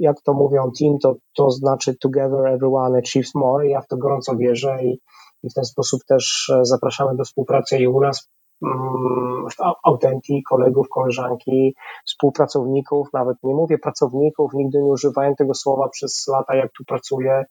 jak 0.00 0.16
to 0.22 0.34
mówią 0.34 0.70
team, 0.80 0.98
to, 1.02 1.16
to 1.36 1.50
znaczy 1.50 1.94
together 2.00 2.46
everyone 2.46 2.98
achieves 2.98 3.34
more. 3.34 3.68
Ja 3.68 3.80
w 3.80 3.86
to 3.86 3.96
gorąco 3.96 4.36
wierzę 4.36 4.84
i, 4.84 4.98
i 5.42 5.50
w 5.50 5.54
ten 5.54 5.64
sposób 5.64 6.00
też 6.08 6.52
e, 6.54 6.64
zapraszamy 6.64 7.16
do 7.16 7.24
współpracy 7.24 7.78
i 7.78 7.86
u 7.86 8.00
nas 8.00 8.30
mm, 8.62 9.46
w 9.50 9.54
Authentii, 9.84 10.42
kolegów, 10.42 10.88
koleżanki, 10.88 11.74
współpracowników, 12.06 13.08
nawet 13.12 13.36
nie 13.42 13.54
mówię 13.54 13.78
pracowników, 13.78 14.52
nigdy 14.54 14.82
nie 14.82 14.92
używałem 14.92 15.34
tego 15.34 15.54
słowa 15.54 15.88
przez 15.88 16.28
lata, 16.28 16.54
jak 16.54 16.72
tu 16.72 16.84
pracuję, 16.84 17.44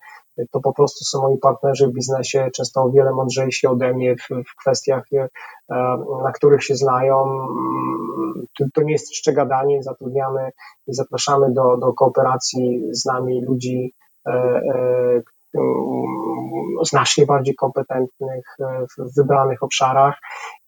to 0.50 0.60
po 0.60 0.72
prostu 0.72 1.04
są 1.04 1.22
moi 1.22 1.38
partnerzy 1.38 1.86
w 1.86 1.92
biznesie, 1.92 2.50
często 2.56 2.82
o 2.82 2.90
wiele 2.90 3.12
mądrzejsi 3.12 3.66
ode 3.66 3.94
mnie 3.94 4.16
w, 4.16 4.28
w 4.28 4.56
kwestiach, 4.60 5.04
e, 5.12 5.28
na 6.24 6.32
których 6.32 6.64
się 6.64 6.74
znają. 6.74 7.46
To, 8.58 8.64
to 8.74 8.82
nie 8.82 8.92
jest 8.92 9.10
jeszcze 9.10 9.32
gadanie, 9.32 9.82
zatrudniamy 9.82 10.50
i 10.86 10.94
zapraszamy 10.94 11.52
do, 11.52 11.76
do 11.76 11.92
kooperacji 11.92 12.82
z 12.92 13.04
nami 13.04 13.44
ludzi, 13.44 13.94
e, 14.28 14.60
znacznie 16.84 17.26
bardziej 17.26 17.54
kompetentnych 17.54 18.44
w 18.98 19.16
wybranych 19.16 19.62
obszarach 19.62 20.18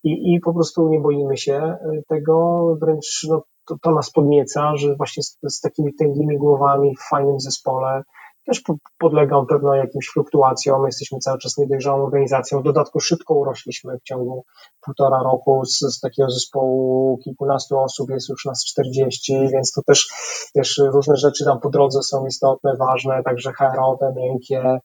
i, 0.05 0.35
i 0.35 0.41
po 0.41 0.55
prostu 0.55 0.89
nie 0.89 1.01
boimy 1.01 1.37
się 1.37 1.77
tego, 2.09 2.67
wręcz 2.81 3.27
no, 3.29 3.43
to, 3.67 3.77
to 3.83 3.91
nas 3.91 4.11
podnieca, 4.11 4.77
że 4.77 4.97
właśnie 4.97 5.23
z, 5.23 5.39
z 5.43 5.61
takimi 5.61 5.95
tęgimi 5.95 6.39
głowami 6.39 6.97
w 6.97 7.09
fajnym 7.09 7.41
zespole 7.41 8.03
też 8.47 8.63
podlegał 8.99 9.47
pewno 9.47 9.75
jakimś 9.75 10.09
fluktuacjom. 10.13 10.87
Jesteśmy 10.87 11.19
cały 11.19 11.39
czas 11.39 11.59
niedojrzałą 11.59 12.05
organizacją. 12.05 12.61
W 12.61 12.65
dodatku 12.65 13.01
szybko 13.01 13.35
urośliśmy 13.35 13.99
w 13.99 14.03
ciągu 14.03 14.45
półtora 14.81 15.23
roku. 15.23 15.65
Z, 15.65 15.79
z 15.79 16.01
takiego 16.01 16.31
zespołu 16.31 17.19
kilkunastu 17.25 17.79
osób 17.79 18.11
jest 18.11 18.29
już 18.29 18.45
nas 18.45 18.65
40, 18.65 19.49
więc 19.53 19.73
to 19.73 19.83
też, 19.83 20.09
też 20.55 20.81
różne 20.93 21.17
rzeczy 21.17 21.45
tam 21.45 21.61
po 21.61 21.71
drodze 21.71 22.03
są 22.03 22.27
istotne, 22.27 22.77
ważne, 22.77 23.23
także 23.23 23.53
HR-owe, 23.53 24.15
miękkie. 24.17 24.79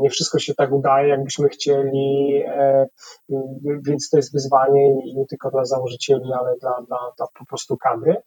nie 0.00 0.10
wszystko 0.10 0.38
się 0.38 0.54
tak 0.54 0.72
udaje, 0.72 1.08
jakbyśmy 1.08 1.48
chcieli, 1.48 2.42
e, 2.46 2.86
więc 3.86 4.10
to 4.10 4.16
jest 4.16 4.32
wyzwanie 4.32 4.94
nie 5.14 5.26
tylko 5.26 5.50
dla 5.50 5.64
założycieli, 5.64 6.32
ale 6.40 6.56
dla, 6.60 6.82
dla, 6.88 6.98
dla 7.16 7.26
po 7.38 7.46
prostu 7.46 7.76
kadry 7.76 8.22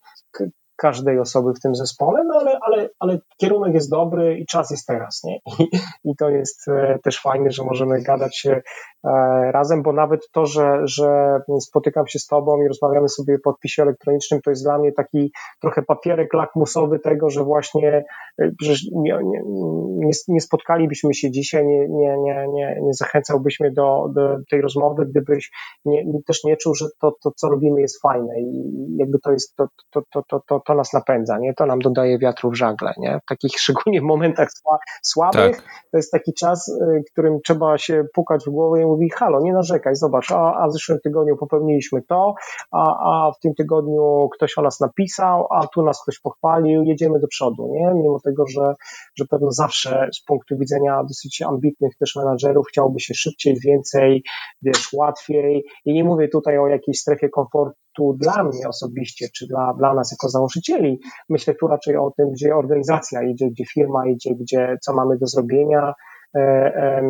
każdej 0.80 1.20
osoby 1.20 1.54
w 1.54 1.60
tym 1.60 1.76
zespole, 1.76 2.24
no 2.24 2.40
ale, 2.40 2.60
ale, 2.62 2.90
ale 3.00 3.20
kierunek 3.38 3.74
jest 3.74 3.90
dobry 3.90 4.38
i 4.38 4.46
czas 4.46 4.72
jest 4.72 4.88
teraz, 4.88 5.22
nie? 5.24 5.40
I, 5.60 5.70
i 6.04 6.16
to 6.16 6.30
jest 6.30 6.68
e, 6.68 7.00
też 7.04 7.22
fajne, 7.22 7.52
że 7.52 7.64
możemy 7.64 8.02
gadać 8.02 8.38
się 8.38 8.62
e, 9.04 9.12
razem, 9.52 9.84
bo 9.84 9.94
nawet 9.94 10.30
to, 10.32 10.46
że, 10.46 10.82
że 10.84 11.40
spotykam 11.60 12.08
się 12.08 12.20
z 12.20 12.28
Tobą 12.28 12.62
i 12.62 12.68
rozmawiamy 12.68 13.10
sobie 13.10 13.38
po 13.44 13.52
podpisie 13.52 13.84
elektronicznym, 13.84 14.42
to 14.42 14.50
jest 14.50 14.64
dla 14.64 14.78
mnie 14.78 14.92
taki 14.92 15.32
trochę 15.62 15.82
papierek 15.82 16.34
lakmusowy 16.34 17.00
tego, 17.00 17.30
że 17.30 17.44
właśnie 17.44 18.04
e, 18.42 18.52
że 18.62 18.74
nie, 18.96 19.20
nie, 19.24 20.12
nie, 20.28 20.42
spotkalibyśmy 20.42 21.14
się 21.14 21.32
dzisiaj, 21.32 21.68
nie, 21.68 21.88
nie, 21.90 22.18
nie, 22.18 22.48
nie, 22.54 22.80
nie 22.82 22.94
zachęcałbyś 22.94 23.60
mnie 23.60 23.72
do, 23.72 24.10
do 24.16 24.38
tej 24.50 24.62
rozmowy, 24.62 25.06
gdybyś 25.06 25.52
nie, 25.86 26.04
też 26.28 26.44
nie 26.44 26.58
czuł, 26.58 26.76
że 26.76 26.86
to, 27.02 27.16
to, 27.24 27.32
co 27.36 27.50
robimy 27.50 27.82
jest 27.82 28.02
fajne 28.02 28.42
i 28.42 28.74
jakby 28.98 29.20
to 29.20 29.32
jest, 29.32 29.56
to, 29.56 29.68
to, 29.92 30.02
to, 30.12 30.24
to, 30.30 30.42
to 30.48 30.69
to 30.70 30.76
nas 30.76 30.94
napędza, 30.94 31.38
nie? 31.40 31.54
To 31.54 31.66
nam 31.66 31.80
dodaje 31.80 32.20
wiatru 32.20 32.52
w 32.52 32.56
żagle, 32.56 32.94
nie? 32.98 33.20
W 33.24 33.26
takich 33.30 33.52
szczególnie 33.62 34.02
momentach 34.02 34.50
słabych, 35.04 35.56
tak. 35.56 35.66
to 35.92 35.98
jest 35.98 36.12
taki 36.12 36.34
czas, 36.34 36.68
y, 36.68 37.04
którym 37.12 37.40
trzeba 37.46 37.78
się 37.78 38.04
pukać 38.14 38.46
w 38.46 38.50
głowę 38.50 38.82
i 38.82 38.86
mówić, 38.86 39.14
halo, 39.14 39.42
nie 39.42 39.54
narzekaj, 39.54 39.96
zobacz, 39.96 40.32
a, 40.32 40.56
a 40.56 40.68
w 40.68 40.74
zeszłym 40.74 41.00
tygodniu 41.04 41.38
popełniliśmy 41.38 42.02
to, 42.02 42.34
a, 42.72 42.82
a 42.82 43.32
w 43.32 43.40
tym 43.40 43.54
tygodniu 43.56 44.30
ktoś 44.34 44.58
o 44.58 44.62
nas 44.62 44.80
napisał, 44.80 45.48
a 45.52 45.68
tu 45.68 45.84
nas 45.84 46.02
ktoś 46.04 46.20
pochwalił, 46.20 46.84
jedziemy 46.84 47.20
do 47.20 47.28
przodu, 47.28 47.68
nie? 47.72 47.92
Mimo 47.96 48.20
tego, 48.20 48.44
że, 48.48 48.76
że 49.18 49.26
pewno 49.26 49.52
zawsze 49.52 50.10
z 50.14 50.24
punktu 50.24 50.58
widzenia 50.58 51.04
dosyć 51.04 51.42
ambitnych 51.42 51.98
też 52.00 52.16
menadżerów 52.16 52.68
chciałoby 52.68 53.00
się 53.00 53.14
szybciej, 53.14 53.60
więcej, 53.66 54.24
wiesz, 54.62 54.94
łatwiej 54.94 55.64
i 55.86 55.94
nie 55.94 56.04
mówię 56.04 56.28
tutaj 56.28 56.58
o 56.58 56.68
jakiejś 56.68 57.00
strefie 57.00 57.30
komfortu, 57.30 57.80
tu 57.96 58.14
dla 58.14 58.44
mnie 58.44 58.68
osobiście, 58.68 59.28
czy 59.36 59.48
dla, 59.48 59.74
dla 59.74 59.94
nas 59.94 60.12
jako 60.12 60.30
założycieli, 60.30 61.00
myślę 61.30 61.56
tu 61.56 61.68
raczej 61.68 61.98
o 61.98 62.12
tym, 62.18 62.32
gdzie 62.32 62.56
organizacja 62.56 63.24
idzie, 63.24 63.50
gdzie 63.50 63.66
firma 63.66 64.08
idzie, 64.08 64.36
gdzie, 64.36 64.78
co 64.82 64.94
mamy 64.94 65.18
do 65.18 65.28
zrobienia, 65.28 65.94
e, 66.36 67.04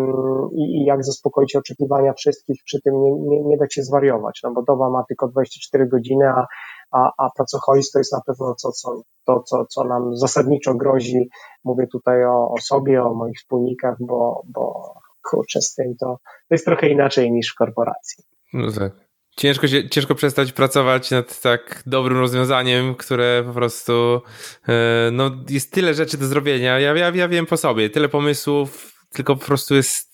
i, 0.56 0.86
jak 0.86 1.06
zaspokoić 1.06 1.56
oczekiwania 1.56 2.14
wszystkich, 2.14 2.62
przy 2.66 2.82
tym 2.82 3.02
nie, 3.02 3.12
nie, 3.12 3.44
nie 3.44 3.58
dać 3.58 3.74
się 3.74 3.84
zwariować, 3.84 4.40
no 4.44 4.52
bo 4.52 4.64
doba 4.64 4.90
ma 4.90 5.04
tylko 5.08 5.28
24 5.28 5.88
godziny, 5.88 6.30
a, 6.30 6.48
a, 6.92 7.12
a 7.18 7.30
pracoholizm 7.36 7.90
to 7.94 8.00
jest 8.00 8.14
na 8.14 8.22
pewno 8.26 8.56
co, 8.56 8.72
co, 8.72 9.02
to, 9.26 9.44
co, 9.44 9.66
co 9.66 9.84
nam 9.84 10.18
zasadniczo 10.18 10.74
grozi. 10.74 11.30
Mówię 11.64 11.88
tutaj 11.88 12.26
o, 12.26 12.52
o 12.52 12.56
sobie, 12.62 13.04
o 13.04 13.14
moich 13.14 13.38
wspólnikach, 13.38 13.96
bo, 14.00 14.42
bo 14.48 14.94
kurczę, 15.30 15.62
z 15.62 15.74
tym 15.74 15.96
to, 16.00 16.06
to 16.26 16.56
jest 16.56 16.66
trochę 16.66 16.90
inaczej 16.90 17.32
niż 17.32 17.52
w 17.52 17.56
korporacji. 17.56 18.24
No 18.54 18.72
tak 18.72 19.09
ciężko, 19.40 19.68
się, 19.68 19.90
ciężko 19.90 20.16
przestać 20.16 20.52
pracować 20.52 21.11
nad 21.11 21.41
tak 21.41 21.84
dobrym 21.86 22.18
rozwiązaniem, 22.18 22.95
które 22.95 23.44
po 23.48 23.53
prostu 23.53 24.22
e, 24.68 25.10
no, 25.11 25.32
jest 25.49 25.72
tyle 25.72 25.94
rzeczy 25.94 26.18
do 26.18 26.28
zrobienia. 26.28 26.80
Ja, 26.80 26.95
ja, 26.95 27.10
ja 27.10 27.28
wiem 27.28 27.45
po 27.45 27.57
sobie, 27.57 27.90
tyle 27.90 28.10
pomysłów, 28.10 28.94
tylko 29.14 29.36
po 29.36 29.45
prostu 29.45 29.76
jest 29.76 30.09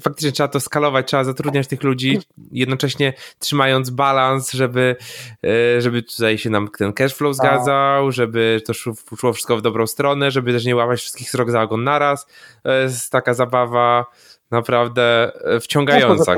faktycznie 0.00 0.32
trzeba 0.32 0.48
to 0.48 0.60
skalować, 0.60 1.06
trzeba 1.06 1.24
zatrudniać 1.24 1.66
tych 1.66 1.82
ludzi, 1.82 2.20
jednocześnie 2.52 3.12
trzymając 3.38 3.90
balans, 3.90 4.52
żeby, 4.52 4.96
e, 5.44 5.80
żeby 5.80 6.02
tutaj 6.02 6.38
się 6.38 6.50
nam 6.50 6.68
ten 6.78 6.92
cashflow 6.92 7.36
zgadzał, 7.36 8.12
żeby 8.12 8.62
to 8.66 8.74
szło 8.74 9.32
wszystko 9.32 9.56
w 9.56 9.62
dobrą 9.62 9.86
stronę, 9.86 10.30
żeby 10.30 10.52
też 10.52 10.64
nie 10.64 10.76
łapać 10.76 11.00
wszystkich 11.00 11.30
srok 11.30 11.50
za 11.50 11.62
ogon 11.62 11.84
naraz. 11.84 12.26
To 12.62 12.72
jest 12.72 13.12
taka 13.12 13.34
zabawa 13.34 14.06
naprawdę 14.50 15.32
e, 15.44 15.60
wciągająca, 15.60 16.34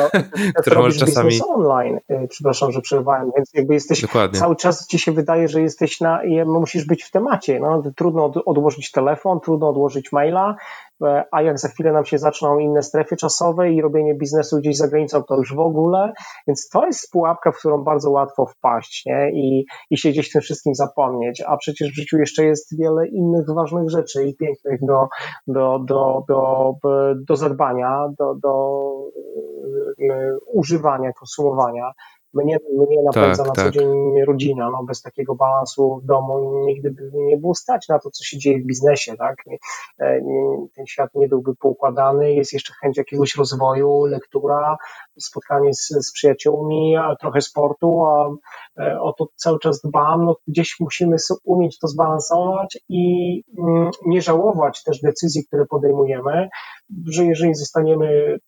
którą 0.60 0.82
możesz 0.82 0.98
czasami... 0.98 1.40
online, 1.48 1.98
e, 2.08 2.28
przepraszam, 2.28 2.72
że 2.72 2.80
przerwałem, 2.80 3.30
więc 3.36 3.50
jakby 3.54 3.74
jesteś, 3.74 4.02
Dokładnie. 4.02 4.40
cały 4.40 4.56
czas 4.56 4.86
ci 4.86 4.98
się 4.98 5.12
wydaje, 5.12 5.48
że 5.48 5.60
jesteś 5.60 6.00
na, 6.00 6.20
musisz 6.46 6.84
być 6.86 7.02
w 7.02 7.10
temacie, 7.10 7.60
no, 7.60 7.82
trudno 7.96 8.32
odłożyć 8.46 8.90
telefon, 8.90 9.40
trudno 9.40 9.68
odłożyć 9.68 10.12
maila, 10.12 10.56
E, 10.83 10.83
a 11.32 11.42
jak 11.42 11.58
za 11.58 11.68
chwilę 11.68 11.92
nam 11.92 12.04
się 12.04 12.18
zaczną 12.18 12.58
inne 12.58 12.82
strefy 12.82 13.16
czasowe 13.16 13.72
i 13.72 13.82
robienie 13.82 14.14
biznesu 14.14 14.58
gdzieś 14.58 14.76
za 14.76 14.88
granicą, 14.88 15.22
to 15.22 15.36
już 15.36 15.54
w 15.54 15.58
ogóle. 15.58 16.12
Więc 16.46 16.68
to 16.68 16.86
jest 16.86 17.10
pułapka, 17.10 17.52
w 17.52 17.58
którą 17.58 17.84
bardzo 17.84 18.10
łatwo 18.10 18.46
wpaść 18.46 19.06
nie? 19.06 19.30
I, 19.32 19.66
i 19.90 19.98
się 19.98 20.10
gdzieś 20.10 20.32
tym 20.32 20.42
wszystkim 20.42 20.74
zapomnieć. 20.74 21.42
A 21.46 21.56
przecież 21.56 21.90
w 21.90 21.96
życiu 21.96 22.18
jeszcze 22.18 22.44
jest 22.44 22.78
wiele 22.78 23.08
innych 23.08 23.46
ważnych 23.54 23.90
rzeczy 23.90 24.24
i 24.24 24.36
pięknych 24.36 24.80
do, 24.82 25.08
do, 25.46 25.78
do, 25.78 26.24
do, 26.28 26.72
do 27.28 27.36
zadbania, 27.36 28.08
do, 28.18 28.34
do 28.34 28.82
e, 30.10 30.36
używania, 30.52 31.12
konsumowania. 31.12 31.92
Mnie, 32.34 32.58
mnie 32.72 33.02
napędza 33.02 33.44
tak, 33.44 33.46
na 33.46 33.64
tak. 33.64 33.64
co 33.64 33.70
dzień 33.70 34.24
rodzina, 34.26 34.70
no 34.70 34.84
bez 34.84 35.02
takiego 35.02 35.34
balansu 35.34 36.00
w 36.02 36.06
domu 36.06 36.64
nigdy 36.66 36.90
by 36.90 37.10
nie 37.14 37.36
było 37.36 37.54
stać 37.54 37.88
na 37.88 37.98
to, 37.98 38.10
co 38.10 38.24
się 38.24 38.38
dzieje 38.38 38.58
w 38.58 38.66
biznesie, 38.66 39.16
tak? 39.16 39.36
E, 40.00 40.20
ten 40.76 40.86
świat 40.86 41.10
nie 41.14 41.28
byłby 41.28 41.56
poukładany, 41.56 42.32
jest 42.32 42.52
jeszcze 42.52 42.74
chęć 42.80 42.96
jakiegoś 42.98 43.36
rozwoju, 43.36 44.04
lektura, 44.04 44.76
spotkanie 45.18 45.74
z, 45.74 45.88
z 45.88 46.12
przyjaciółmi, 46.12 46.96
a 46.96 47.16
trochę 47.16 47.40
sportu, 47.40 48.04
a 48.06 48.30
e, 48.78 49.00
o 49.00 49.12
to 49.12 49.26
cały 49.36 49.58
czas 49.58 49.80
dbam, 49.80 50.24
no 50.24 50.36
gdzieś 50.48 50.76
musimy 50.80 51.16
umieć 51.44 51.78
to 51.78 51.88
zbalansować 51.88 52.78
i 52.88 53.42
mm, 53.58 53.90
nie 54.06 54.22
żałować 54.22 54.82
też 54.82 55.00
decyzji, 55.00 55.46
które 55.46 55.66
podejmujemy, 55.66 56.48
że 57.06 57.24
jeżeli 57.24 57.54
zostaniemy 57.54 58.38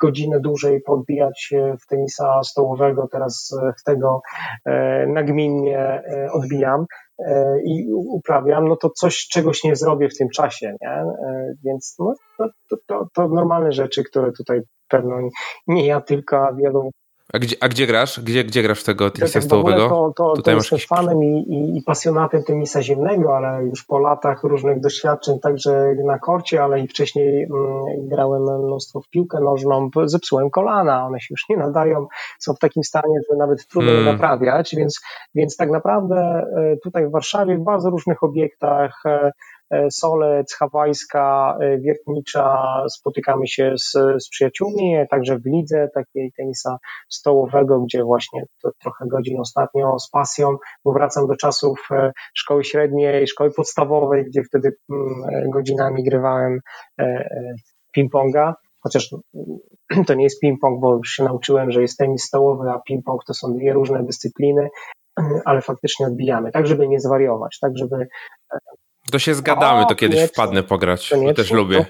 godzinę 0.00 0.40
dłużej 0.40 0.80
podbijać 0.80 1.50
w 1.82 1.86
tenisa 1.86 2.42
stołowego, 2.42 3.08
teraz 3.12 3.54
w 3.80 3.82
tego 3.84 4.20
e, 4.64 5.06
nagminnie 5.06 5.78
e, 5.78 6.28
odbijam 6.32 6.86
e, 7.18 7.60
i 7.64 7.92
uprawiam, 7.92 8.68
no 8.68 8.76
to 8.76 8.90
coś, 8.90 9.28
czegoś 9.32 9.64
nie 9.64 9.76
zrobię 9.76 10.08
w 10.08 10.18
tym 10.18 10.28
czasie, 10.28 10.74
nie? 10.80 11.04
Więc 11.64 11.96
no, 11.98 12.14
to, 12.38 12.76
to, 12.86 13.08
to 13.14 13.28
normalne 13.28 13.72
rzeczy, 13.72 14.04
które 14.04 14.32
tutaj 14.32 14.60
pewno 14.88 15.16
nie 15.66 15.86
ja 15.86 16.00
tylko, 16.00 16.54
wielu 16.54 16.90
a 17.32 17.38
gdzie, 17.38 17.56
a 17.60 17.68
gdzie 17.68 17.86
grasz? 17.86 18.20
Gdzie, 18.20 18.44
gdzie 18.44 18.62
grasz 18.62 18.82
tego 18.82 19.10
tenisa 19.10 19.32
tak, 19.32 19.42
stołowego? 19.42 19.88
To, 19.88 20.12
to, 20.16 20.36
Tutaj 20.36 20.54
to 20.54 20.58
jestem 20.58 20.78
fanem 20.78 21.24
i, 21.24 21.44
i, 21.48 21.78
i, 21.78 21.82
pasjonatem 21.82 22.42
tenisa 22.42 22.82
ziemnego, 22.82 23.36
ale 23.36 23.64
już 23.64 23.84
po 23.84 23.98
latach 23.98 24.42
różnych 24.42 24.80
doświadczeń, 24.80 25.40
także 25.40 25.94
na 26.04 26.18
korcie, 26.18 26.62
ale 26.62 26.80
i 26.80 26.88
wcześniej 26.88 27.44
mm, 27.44 28.08
grałem 28.08 28.42
mnóstwo 28.42 29.00
w 29.00 29.08
piłkę 29.08 29.40
nożną, 29.40 29.90
zepsułem 30.04 30.50
kolana, 30.50 31.06
one 31.06 31.20
się 31.20 31.26
już 31.30 31.44
nie 31.48 31.56
nadają, 31.56 32.06
są 32.38 32.54
w 32.54 32.58
takim 32.58 32.84
stanie, 32.84 33.20
że 33.30 33.36
nawet 33.36 33.68
trudno 33.68 33.90
hmm. 33.90 34.06
je 34.06 34.12
naprawiać, 34.12 34.74
więc, 34.76 35.00
więc 35.34 35.56
tak 35.56 35.70
naprawdę 35.70 36.16
e, 36.16 36.76
tutaj 36.82 37.08
w 37.08 37.10
Warszawie 37.10 37.58
w 37.58 37.64
bardzo 37.64 37.90
różnych 37.90 38.22
obiektach 38.22 39.02
E, 39.06 39.30
Solec, 39.90 40.54
Hawajska, 40.54 41.58
e, 41.60 41.78
Wiertnicza, 41.78 42.64
spotykamy 42.88 43.46
się 43.46 43.74
z, 43.76 43.92
z 44.24 44.28
przyjaciółmi, 44.28 44.96
także 45.10 45.38
w 45.38 45.46
lidze 45.46 45.88
takiej 45.94 46.32
tenisa 46.36 46.78
stołowego, 47.08 47.80
gdzie 47.80 48.04
właśnie 48.04 48.42
to 48.62 48.70
trochę 48.82 49.06
godzin 49.06 49.40
ostatnio 49.40 49.98
z 49.98 50.10
pasją, 50.10 50.56
bo 50.84 50.92
wracam 50.92 51.26
do 51.26 51.36
czasów 51.36 51.88
e, 51.90 52.12
szkoły 52.34 52.64
średniej, 52.64 53.26
szkoły 53.26 53.50
podstawowej, 53.50 54.24
gdzie 54.24 54.42
wtedy 54.42 54.72
mm, 54.90 55.50
godzinami 55.50 56.04
grywałem 56.04 56.60
ping-ponga, 57.96 58.52
chociaż 58.80 59.10
to 60.06 60.14
nie 60.14 60.24
jest 60.24 60.42
ping-pong, 60.42 60.80
bo 60.80 60.96
już 60.96 61.10
się 61.10 61.24
nauczyłem, 61.24 61.70
że 61.70 61.82
jest 61.82 61.98
tenis 61.98 62.24
stołowy, 62.24 62.70
a 62.70 62.80
ping-pong 62.90 63.18
to 63.26 63.34
są 63.34 63.54
dwie 63.54 63.72
różne 63.72 64.04
dyscypliny, 64.04 64.68
ale 65.44 65.60
faktycznie 65.60 66.06
odbijamy, 66.06 66.52
tak 66.52 66.66
żeby 66.66 66.88
nie 66.88 67.00
zwariować, 67.00 67.58
tak 67.60 67.72
żeby 67.78 68.08
to 69.10 69.18
się 69.18 69.34
zgadamy, 69.34 69.86
to 69.86 69.94
kiedyś 69.94 70.30
wpadnę 70.30 70.62
pograć, 70.62 71.12
bo 71.24 71.34
też 71.34 71.50
lubię. 71.50 71.86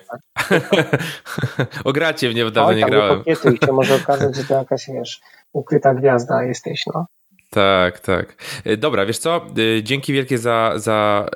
o 1.85 1.93
gracie 1.93 2.31
w 2.31 2.35
nie 2.35 2.51
dawno 2.51 2.73
nie 2.73 2.85
grałem. 2.85 3.23
Nie 3.27 3.37
się 3.37 3.73
może 3.73 3.95
okazać, 4.03 4.37
że 4.37 4.45
to 4.45 4.55
jakaś, 4.55 4.87
wiesz, 4.95 5.21
ukryta 5.53 5.95
gwiazda 5.95 6.45
jesteś, 6.45 6.83
no. 6.95 7.07
Tak, 7.51 8.01
tak. 8.01 8.37
E, 8.65 8.77
dobra, 8.77 9.07
wiesz 9.07 9.19
co? 9.19 9.47
E, 9.79 9.83
dzięki 9.83 10.13
wielkie 10.13 10.39
za, 10.39 10.73
za 10.77 11.27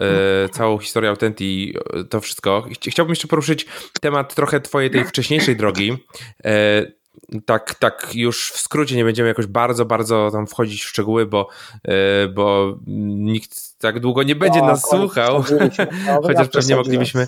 e, 0.44 0.48
całą 0.48 0.78
historię 0.78 1.10
Authentii, 1.10 1.74
to 2.10 2.20
wszystko. 2.20 2.66
Chciałbym 2.88 3.12
jeszcze 3.12 3.28
poruszyć 3.28 3.66
temat 4.00 4.34
trochę 4.34 4.60
twojej 4.60 4.90
tej 4.90 5.04
wcześniejszej 5.04 5.56
drogi. 5.56 5.96
E, 6.44 7.01
tak, 7.46 7.74
tak 7.74 8.10
już 8.14 8.50
w 8.50 8.58
skrócie 8.58 8.96
nie 8.96 9.04
będziemy 9.04 9.28
jakoś 9.28 9.46
bardzo, 9.46 9.84
bardzo 9.84 10.30
tam 10.32 10.46
wchodzić 10.46 10.84
w 10.84 10.88
szczegóły, 10.88 11.26
bo, 11.26 11.48
e, 11.84 12.28
bo 12.28 12.78
nikt 12.86 13.78
tak 13.78 14.00
długo 14.00 14.22
nie 14.22 14.36
będzie 14.36 14.62
nas 14.62 14.90
słuchał. 14.90 15.44
Chociaż 16.26 16.48
pewnie 16.48 16.76
moglibyśmy. 16.76 17.26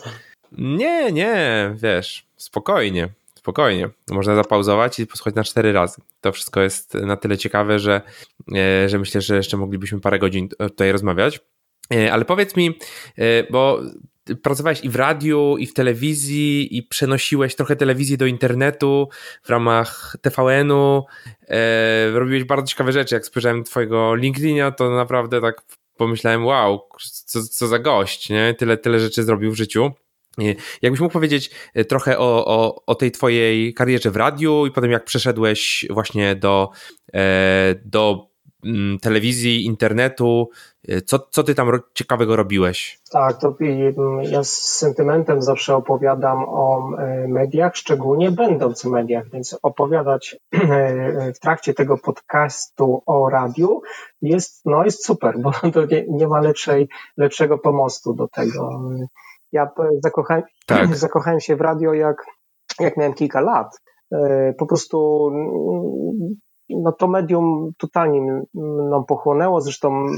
Nie, 0.52 1.12
nie, 1.12 1.74
wiesz, 1.74 2.26
spokojnie, 2.36 3.08
spokojnie. 3.34 3.88
Można 4.10 4.34
zapauzować 4.34 4.98
i 4.98 5.06
posłuchać 5.06 5.34
na 5.34 5.44
cztery 5.44 5.72
razy. 5.72 6.02
To 6.20 6.32
wszystko 6.32 6.60
jest 6.60 6.94
na 6.94 7.16
tyle 7.16 7.38
ciekawe, 7.38 7.78
że, 7.78 8.02
e, 8.54 8.88
że 8.88 8.98
myślę, 8.98 9.20
że 9.20 9.36
jeszcze 9.36 9.56
moglibyśmy 9.56 10.00
parę 10.00 10.18
godzin 10.18 10.48
tutaj 10.48 10.92
rozmawiać. 10.92 11.40
E, 11.94 12.12
ale 12.12 12.24
powiedz 12.24 12.56
mi, 12.56 12.78
bo 13.50 13.80
pracowałeś 14.42 14.84
i 14.84 14.88
w 14.88 14.96
radiu, 14.96 15.56
i 15.58 15.66
w 15.66 15.74
telewizji, 15.74 16.76
i 16.76 16.82
przenosiłeś 16.82 17.54
trochę 17.54 17.76
telewizji 17.76 18.18
do 18.18 18.26
internetu 18.26 19.08
w 19.42 19.50
ramach 19.50 20.16
TVN-u. 20.22 21.04
E, 21.48 22.10
robiłeś 22.10 22.44
bardzo 22.44 22.66
ciekawe 22.66 22.92
rzeczy. 22.92 23.14
Jak 23.14 23.26
spojrzałem 23.26 23.64
twojego 23.64 24.14
LinkedIna, 24.14 24.70
to 24.70 24.90
naprawdę 24.90 25.40
tak 25.40 25.62
pomyślałem, 25.96 26.44
wow, 26.44 26.88
co, 27.26 27.42
co 27.42 27.66
za 27.66 27.78
gość, 27.78 28.30
nie? 28.30 28.54
Tyle, 28.58 28.76
tyle 28.76 29.00
rzeczy 29.00 29.22
zrobił 29.22 29.50
w 29.50 29.56
życiu. 29.56 29.92
Jakbyś 30.82 31.00
mógł 31.00 31.12
powiedzieć 31.12 31.50
e, 31.74 31.84
trochę 31.84 32.18
o, 32.18 32.46
o, 32.46 32.84
o 32.86 32.94
tej 32.94 33.10
twojej 33.10 33.74
karierze 33.74 34.10
w 34.10 34.16
radiu 34.16 34.66
i 34.66 34.70
potem 34.70 34.90
jak 34.90 35.04
przeszedłeś 35.04 35.86
właśnie 35.90 36.36
do, 36.36 36.70
e, 37.14 37.74
do 37.84 38.33
telewizji, 39.02 39.64
internetu. 39.64 40.50
Y, 40.88 41.02
co, 41.02 41.18
co 41.18 41.42
ty 41.42 41.54
tam 41.54 41.70
ciekawego 41.94 42.36
robiłeś? 42.36 43.00
Tak, 43.10 43.38
to 43.38 43.54
mm, 43.60 44.22
ja 44.22 44.44
z 44.44 44.52
sentymentem 44.52 45.42
zawsze 45.42 45.76
opowiadam 45.76 46.44
o 46.48 46.90
e, 46.98 47.28
mediach, 47.28 47.76
szczególnie 47.76 48.30
będąc 48.30 48.82
w 48.82 48.84
mediach, 48.84 49.30
więc 49.30 49.58
opowiadać 49.62 50.36
w 51.36 51.38
trakcie 51.40 51.74
tego 51.74 51.98
podcastu 51.98 53.02
o 53.06 53.30
radiu 53.30 53.82
jest, 54.22 54.66
no 54.66 54.84
jest 54.84 55.04
super, 55.04 55.38
bo 55.38 55.52
to 55.74 55.86
nie, 55.86 56.04
nie 56.08 56.28
ma 56.28 56.40
lepszej, 56.40 56.88
lepszego 57.16 57.58
pomostu 57.58 58.14
do 58.14 58.28
tego. 58.28 58.80
Ja 59.52 59.70
zakochałem, 60.02 60.42
tak. 60.66 60.96
zakochałem 61.06 61.40
się 61.40 61.56
w 61.56 61.60
radio 61.60 61.94
jak, 61.94 62.26
jak 62.80 62.96
miałem 62.96 63.14
kilka 63.14 63.40
lat. 63.40 63.80
Po 64.58 64.66
prostu 64.66 65.28
mm, 65.32 66.34
no 66.70 66.92
to 66.92 67.08
medium 67.08 67.70
totalnie 67.78 68.42
nam 68.90 69.04
pochłonęło. 69.04 69.60
Zresztą 69.60 69.88
mm, 69.88 70.12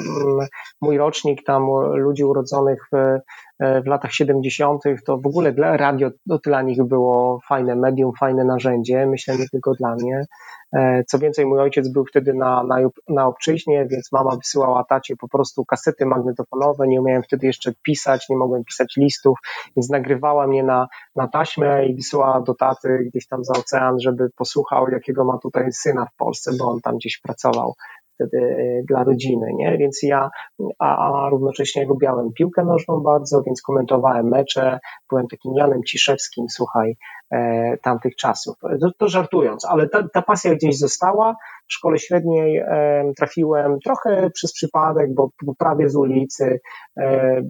mój 0.81 0.98
rocznik 0.98 1.44
tam 1.44 1.62
ludzi 1.94 2.24
urodzonych 2.24 2.89
w, 2.93 3.18
w 3.61 3.87
latach 3.87 4.12
70., 4.12 4.83
to 5.07 5.19
w 5.19 5.27
ogóle 5.27 5.53
dla 5.53 5.77
radio 5.77 6.11
to 6.28 6.39
dla 6.45 6.62
nich 6.62 6.85
było 6.85 7.41
fajne 7.49 7.77
medium, 7.77 8.12
fajne 8.20 8.45
narzędzie. 8.45 9.07
Myślę 9.07 9.39
nie 9.39 9.49
tylko 9.49 9.74
dla 9.74 9.95
mnie. 9.95 10.24
E, 10.73 11.05
co 11.05 11.19
więcej, 11.19 11.47
mój 11.47 11.59
ojciec 11.61 11.89
był 11.89 12.05
wtedy 12.05 12.35
na, 12.35 12.62
na, 12.62 12.77
na 13.09 13.27
obczyźnie, 13.27 13.87
więc 13.91 14.12
mama 14.12 14.37
wysyłała 14.37 14.85
tacie 14.85 15.16
po 15.16 15.28
prostu 15.28 15.65
kasety 15.65 16.07
magnetofonowe. 16.07 16.89
Nie 16.89 17.01
umiałem 17.01 17.23
wtedy 17.23 17.47
jeszcze 17.47 17.73
pisać, 17.83 18.28
nie 18.28 18.37
mogłem 18.37 18.65
pisać 18.65 18.97
listów, 18.97 19.39
więc 19.77 19.91
nagrywała 19.91 20.47
mnie 20.47 20.62
na, 20.62 20.89
na 21.16 21.28
taśmę 21.28 21.87
i 21.87 21.97
wysyłała 21.97 22.41
do 22.41 22.55
taty 22.55 22.99
gdzieś 23.11 23.27
tam 23.27 23.45
za 23.45 23.53
ocean, 23.53 24.01
żeby 24.01 24.31
posłuchał, 24.37 24.89
jakiego 24.89 25.24
ma 25.24 25.39
tutaj 25.39 25.73
syna 25.73 26.07
w 26.07 26.16
Polsce, 26.16 26.53
bo 26.59 26.65
on 26.65 26.81
tam 26.81 26.97
gdzieś 26.97 27.20
pracował 27.20 27.74
wtedy 28.16 28.38
e, 28.38 28.82
dla 28.88 29.05
rodziny, 29.05 29.47
nie? 29.55 29.78
Więc 29.78 30.02
ja, 30.02 30.30
a, 30.78 31.24
a 31.24 31.28
równocześnie 31.30 31.84
lubiałem 31.84 32.32
piłkę 32.32 32.64
nożną 32.64 33.01
bardzo, 33.01 33.43
więc 33.43 33.62
komentowałem 33.62 34.28
mecze, 34.28 34.78
byłem 35.10 35.28
takim 35.28 35.52
Janem 35.55 35.82
Ciszewskim, 35.82 36.47
słuchaj, 36.48 36.97
e, 37.30 37.76
tamtych 37.82 38.16
czasów. 38.16 38.56
To, 38.80 38.90
to 38.98 39.09
żartując, 39.09 39.64
ale 39.64 39.88
ta, 39.88 40.09
ta 40.12 40.22
pasja 40.22 40.55
gdzieś 40.55 40.78
została. 40.78 41.36
W 41.68 41.72
szkole 41.72 41.98
średniej 41.98 42.56
e, 42.56 43.12
trafiłem 43.16 43.78
trochę 43.80 44.30
przez 44.30 44.52
przypadek, 44.52 45.14
bo 45.14 45.30
prawie 45.59 45.88
z 45.88 45.97
ulicy 45.97 46.60
e, 46.97 47.02
mm, 47.02 47.47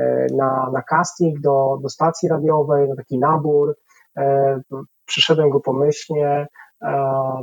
e, 0.00 0.26
na, 0.36 0.70
na 0.72 0.82
casting 0.82 1.40
do, 1.40 1.78
do 1.82 1.88
stacji 1.88 2.28
radiowej, 2.28 2.88
na 2.88 2.96
taki 2.96 3.18
nabór. 3.18 3.76
E, 4.18 4.60
przyszedłem 5.06 5.50
go 5.50 5.60
pomyślnie, 5.60 6.46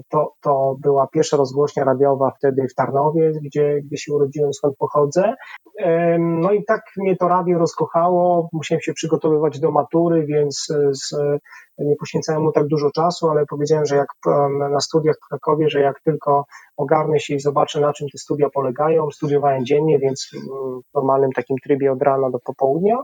to, 0.09 0.33
to 0.41 0.75
była 0.81 1.07
pierwsza 1.07 1.37
rozgłośnia 1.37 1.83
radiowa 1.83 2.31
wtedy 2.37 2.67
w 2.67 2.75
Tarnowie, 2.75 3.31
gdzie, 3.43 3.81
gdzie 3.81 3.97
się 3.97 4.13
urodziłem, 4.13 4.53
skąd 4.53 4.77
pochodzę. 4.77 5.33
No 6.19 6.51
i 6.51 6.65
tak 6.65 6.81
mnie 6.97 7.15
to 7.17 7.27
radio 7.27 7.59
rozkochało. 7.59 8.49
Musiałem 8.53 8.81
się 8.81 8.93
przygotowywać 8.93 9.59
do 9.59 9.71
matury, 9.71 10.25
więc 10.25 10.67
z, 10.91 11.15
nie 11.79 11.95
poświęcałem 11.95 12.41
mu 12.41 12.51
tak 12.51 12.67
dużo 12.67 12.91
czasu, 12.91 13.29
ale 13.29 13.45
powiedziałem, 13.45 13.85
że 13.85 13.95
jak 13.95 14.07
na 14.71 14.79
studiach 14.79 15.15
w 15.25 15.27
Krakowie, 15.29 15.69
że 15.69 15.79
jak 15.79 16.01
tylko 16.01 16.45
ogarnę 16.77 17.19
się 17.19 17.35
i 17.35 17.39
zobaczę, 17.39 17.79
na 17.79 17.93
czym 17.93 18.07
te 18.09 18.17
studia 18.17 18.49
polegają. 18.53 19.11
Studiowałem 19.11 19.65
dziennie, 19.65 19.99
więc 19.99 20.29
w 20.91 20.95
normalnym 20.95 21.31
takim 21.31 21.57
trybie 21.63 21.91
od 21.91 22.01
rana 22.01 22.29
do 22.29 22.39
popołudnia 22.39 22.95
e, 22.95 23.03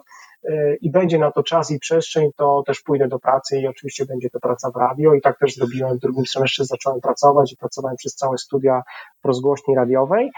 i 0.81 0.91
będzie 0.91 1.19
na 1.19 1.31
to 1.31 1.43
czas 1.43 1.72
i 1.72 1.80
przestrzeń, 1.80 2.30
to 2.38 2.63
też 2.65 2.81
pójdę 2.81 3.07
do 3.07 3.19
pracy 3.19 3.59
i 3.59 3.67
oczywiście 3.67 4.05
będzie 4.05 4.30
to 4.30 4.39
praca 4.39 4.72
w 4.72 4.76
radio 4.76 5.13
i 5.13 5.22
tak 5.22 5.39
też 5.39 5.55
zrobiłem. 5.55 5.97
W 5.97 5.99
drugim 5.99 6.26
semestrze 6.26 6.65
zacząłem 6.65 7.01
pracować 7.01 7.53
i 7.53 7.57
pracowałem 7.57 7.97
przez 7.97 8.15
całe 8.15 8.38
studia 8.38 8.81
w 9.23 9.27
rozgłośni 9.27 9.76
radiowej 9.76 10.31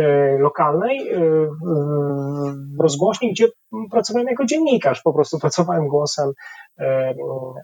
e, 0.00 0.38
lokalnej, 0.38 1.08
e, 1.08 1.20
w 2.78 2.80
rozgłośni, 2.80 3.32
gdzie 3.32 3.48
pracowałem 3.90 4.28
jako 4.28 4.44
dziennikarz, 4.44 5.02
po 5.02 5.12
prostu 5.12 5.38
pracowałem 5.38 5.88
głosem, 5.88 6.32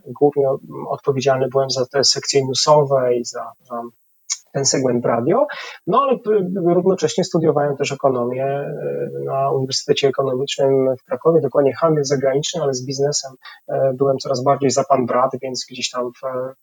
głównie 0.07 0.49
odpowiedzialny 0.89 1.49
byłem 1.49 1.71
za 1.71 1.87
te 1.87 2.05
sekcje 2.05 2.47
newsowe 2.47 3.17
i 3.17 3.25
za, 3.25 3.53
za 3.61 3.83
ten 4.53 4.65
segment 4.65 5.07
radio, 5.07 5.47
no 5.87 6.03
ale 6.03 6.19
równocześnie 6.75 7.25
studiowałem 7.25 7.77
też 7.77 7.93
ekonomię 7.93 8.45
e, 8.45 8.75
na 9.25 9.51
Uniwersytecie 9.51 10.09
Ekonomicznym 10.09 10.97
w 11.01 11.05
Krakowie, 11.05 11.41
dokładnie 11.41 11.75
handel 11.75 12.05
zagraniczny, 12.05 12.63
ale 12.63 12.75
z 12.75 12.87
biznesem 12.87 13.33
e, 13.69 13.93
byłem 13.95 14.19
coraz 14.19 14.43
bardziej 14.45 14.71
za 14.71 14.85
pan 14.85 15.07
brat, 15.07 15.31
więc 15.43 15.67
gdzieś 15.71 15.91
tam 15.91 16.11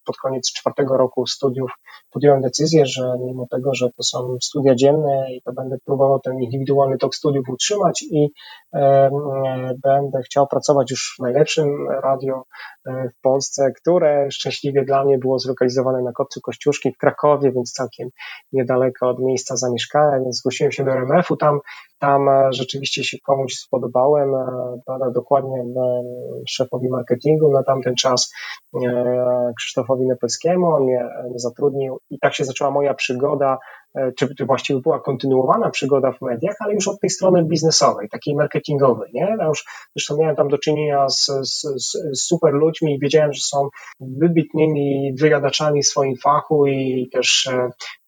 pod 0.05 0.17
koniec 0.17 0.53
czwartego 0.53 0.97
roku 0.97 1.27
studiów 1.27 1.71
podjąłem 2.11 2.41
decyzję, 2.41 2.85
że 2.85 3.13
mimo 3.25 3.47
tego, 3.51 3.73
że 3.73 3.89
to 3.97 4.03
są 4.03 4.37
studia 4.41 4.75
dzienne 4.75 5.27
i 5.31 5.41
to 5.41 5.53
będę 5.53 5.77
próbował 5.85 6.19
ten 6.19 6.41
indywidualny 6.41 6.97
tok 6.97 7.15
studiów 7.15 7.49
utrzymać 7.49 8.01
i 8.01 8.29
będę 9.83 10.21
chciał 10.25 10.47
pracować 10.47 10.91
już 10.91 11.15
w 11.19 11.21
najlepszym 11.21 11.87
radio 12.03 12.43
w 12.85 13.21
Polsce, 13.21 13.71
które 13.71 14.31
szczęśliwie 14.31 14.85
dla 14.85 15.05
mnie 15.05 15.17
było 15.17 15.39
zlokalizowane 15.39 16.01
na 16.01 16.11
Kopcu 16.11 16.41
Kościuszki 16.41 16.91
w 16.91 16.97
Krakowie, 16.97 17.51
więc 17.51 17.73
niedaleko 18.51 19.09
od 19.09 19.19
miejsca 19.19 19.55
zamieszkania, 19.55 20.19
więc 20.19 20.37
zgłosiłem 20.37 20.71
się 20.71 20.83
do 20.83 20.91
RMF-u. 20.91 21.37
Tam, 21.37 21.59
tam 21.99 22.29
e, 22.29 22.53
rzeczywiście 22.53 23.03
się 23.03 23.17
komuś 23.25 23.53
spodobałem, 23.53 24.35
e, 24.35 25.11
dokładnie 25.13 25.59
e, 25.61 26.03
szefowi 26.47 26.89
marketingu 26.89 27.51
na 27.51 27.63
tamten 27.63 27.95
czas, 27.95 28.33
Krzysztofowi 29.57 30.07
Nepelskiemu. 30.07 30.67
On 30.67 30.83
mnie 30.83 31.09
zatrudnił 31.35 31.99
i 32.09 32.19
tak 32.19 32.33
się 32.33 32.45
zaczęła 32.45 32.71
moja 32.71 32.93
przygoda 32.93 33.57
czy, 34.17 34.35
czy 34.35 34.45
właściwie 34.45 34.79
była 34.79 34.99
kontynuowana 34.99 35.69
przygoda 35.69 36.11
w 36.11 36.21
mediach, 36.21 36.55
ale 36.59 36.73
już 36.73 36.87
od 36.87 36.99
tej 36.99 37.09
strony 37.09 37.43
biznesowej, 37.43 38.09
takiej 38.09 38.35
marketingowej. 38.35 39.11
Nie? 39.13 39.35
Ja 39.39 39.45
już 39.45 39.65
zresztą 39.95 40.17
miałem 40.17 40.35
tam 40.35 40.47
do 40.47 40.57
czynienia 40.57 41.09
z, 41.09 41.25
z, 41.25 41.61
z 41.61 42.27
super 42.27 42.53
ludźmi 42.53 42.95
i 42.95 42.99
wiedziałem, 42.99 43.33
że 43.33 43.41
są 43.41 43.69
wybitnymi 43.99 45.13
wyjadaczami 45.19 45.81
w 45.81 45.87
swoim 45.87 46.15
fachu 46.17 46.67
i 46.67 47.09
też 47.13 47.49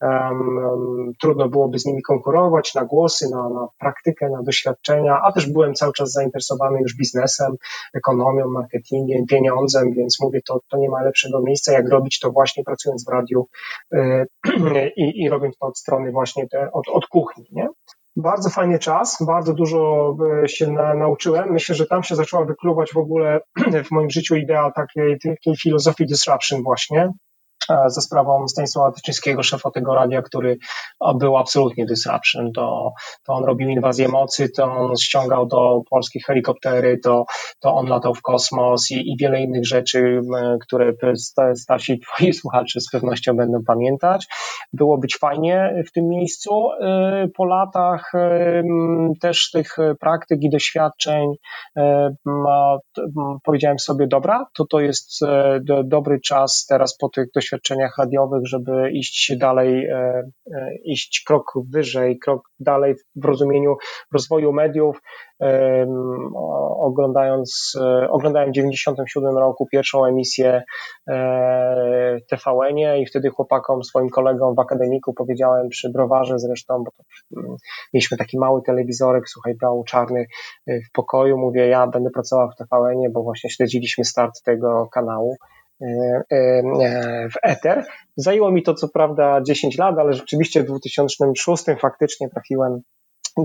um, 0.01 1.11
trudno 1.22 1.49
byłoby 1.49 1.80
z 1.80 1.85
nimi 1.85 2.01
konkurować 2.01 2.76
na 2.76 2.85
głosy, 2.85 3.30
na, 3.31 3.49
na 3.49 3.68
praktykę, 3.80 4.30
na 4.30 4.43
doświadczenia, 4.43 5.19
a 5.23 5.31
też 5.31 5.51
byłem 5.51 5.73
cały 5.73 5.93
czas 5.93 6.11
zainteresowany 6.11 6.80
już 6.81 6.97
biznesem, 6.97 7.55
ekonomią, 7.93 8.47
marketingiem, 8.47 9.26
pieniądzem, 9.26 9.93
więc 9.93 10.18
mówię, 10.22 10.39
to, 10.47 10.59
to 10.72 10.77
nie 10.77 10.89
ma 10.89 11.03
lepszego 11.03 11.41
miejsca, 11.41 11.72
jak 11.73 11.89
robić 11.89 12.19
to 12.19 12.31
właśnie 12.31 12.64
pracując 12.64 13.05
w 13.05 13.11
radiu 13.11 13.47
yy, 13.91 14.27
i, 14.97 15.23
i 15.23 15.30
robiąc 15.30 15.57
to 15.57 15.72
strony 15.77 16.11
właśnie 16.11 16.47
te, 16.47 16.71
od, 16.71 16.87
od 16.87 17.07
kuchni, 17.07 17.45
nie? 17.51 17.67
Bardzo 18.15 18.49
fajny 18.49 18.79
czas, 18.79 19.17
bardzo 19.27 19.53
dużo 19.53 20.15
e, 20.43 20.47
się 20.47 20.71
na, 20.71 20.93
nauczyłem. 20.93 21.51
Myślę, 21.51 21.75
że 21.75 21.85
tam 21.85 22.03
się 22.03 22.15
zaczęła 22.15 22.45
wykluwać 22.45 22.93
w 22.93 22.97
ogóle 22.97 23.39
w 23.87 23.91
moim 23.91 24.09
życiu 24.09 24.35
idea 24.35 24.71
takiej, 24.71 25.19
takiej 25.19 25.57
filozofii 25.57 26.05
disruption 26.05 26.63
właśnie, 26.63 27.11
za 27.88 28.02
sprawą 28.02 28.48
Stanisława 28.48 28.91
Tyczyńskiego, 28.91 29.44
szefa 29.44 29.72
tego 29.72 29.95
radia, 29.95 30.22
który 30.22 30.57
był 31.15 31.38
absolutnie 31.38 31.85
disruption. 31.85 32.52
To, 32.52 32.91
to 33.26 33.34
on 33.34 33.44
robił 33.44 33.69
inwazję 33.69 34.07
mocy, 34.07 34.49
to 34.49 34.64
on 34.64 34.98
ściągał 34.98 35.45
do 35.45 35.81
polskich 35.89 36.23
helikoptery, 36.26 36.99
to, 37.03 37.26
to 37.60 37.76
on 37.76 37.88
latał 37.88 38.14
w 38.14 38.22
kosmos 38.22 38.91
i, 38.91 38.95
i 38.95 39.15
wiele 39.19 39.41
innych 39.41 39.68
rzeczy, 39.68 40.22
które 40.61 40.94
starsi 41.56 41.99
twoi 41.99 42.34
słuchacze 42.41 42.80
z 42.81 42.89
pewnością 42.91 43.34
będą 43.34 43.57
pamiętać. 43.68 44.26
Było 44.73 44.98
być 44.98 45.18
fajnie 45.18 45.84
w 45.88 45.91
tym 45.91 46.07
miejscu. 46.07 46.69
E, 46.81 47.27
po 47.38 47.45
latach 47.45 48.11
też 49.22 49.52
tych 49.52 49.76
praktyk 49.99 50.44
i 50.44 50.49
doświadczeń 50.49 51.34
powiedziałem 53.44 53.80
sobie, 53.80 54.07
dobra, 54.07 54.45
to 54.57 54.65
to 54.65 54.80
jest 54.80 55.23
e, 55.23 55.60
dobry 55.84 56.19
czas 56.22 56.65
teraz 56.69 56.98
po 56.98 57.10
tych 57.10 57.31
doświadczeniach 57.35 57.56
doświadczeniach 57.57 57.97
radiowych, 57.97 58.47
żeby 58.47 58.91
iść 58.91 59.38
dalej, 59.38 59.85
e, 59.85 60.23
e, 60.53 60.75
iść 60.84 61.23
krok 61.27 61.53
wyżej, 61.73 62.19
krok 62.19 62.41
dalej 62.59 62.95
w 63.15 63.25
rozumieniu 63.25 63.75
rozwoju 64.13 64.53
mediów. 64.53 65.01
Oglądając, 66.79 67.77
e, 67.81 68.09
oglądałem 68.09 68.49
w 68.49 68.53
97 68.53 69.38
roku 69.38 69.67
pierwszą 69.71 70.05
emisję 70.05 70.63
TVN-ie 72.29 73.01
i 73.01 73.05
wtedy 73.05 73.29
chłopakom, 73.29 73.84
swoim 73.84 74.09
kolegom 74.09 74.55
w 74.55 74.59
akademiku 74.59 75.13
powiedziałem 75.13 75.69
przy 75.69 75.89
browarze 75.89 76.39
zresztą, 76.39 76.84
bo 76.84 76.91
to, 76.91 77.03
mm, 77.38 77.55
mieliśmy 77.93 78.17
taki 78.17 78.39
mały 78.39 78.61
telewizorek, 78.61 79.29
słuchaj, 79.29 79.55
biało-czarny 79.61 80.25
w 80.67 80.91
pokoju, 80.93 81.38
mówię, 81.38 81.67
ja 81.67 81.88
będę 81.88 82.09
pracował 82.09 82.49
w 82.49 82.55
TVN-ie, 82.55 83.09
bo 83.09 83.23
właśnie 83.23 83.49
śledziliśmy 83.49 84.05
start 84.05 84.43
tego 84.43 84.88
kanału 84.91 85.38
w 87.31 87.37
Ether. 87.43 87.85
Zajęło 88.15 88.51
mi 88.51 88.63
to 88.63 88.73
co 88.73 88.87
prawda 88.87 89.41
10 89.41 89.77
lat, 89.77 89.99
ale 89.99 90.13
rzeczywiście 90.13 90.63
w 90.63 90.65
2006 90.65 91.63
faktycznie 91.81 92.29
trafiłem 92.29 92.81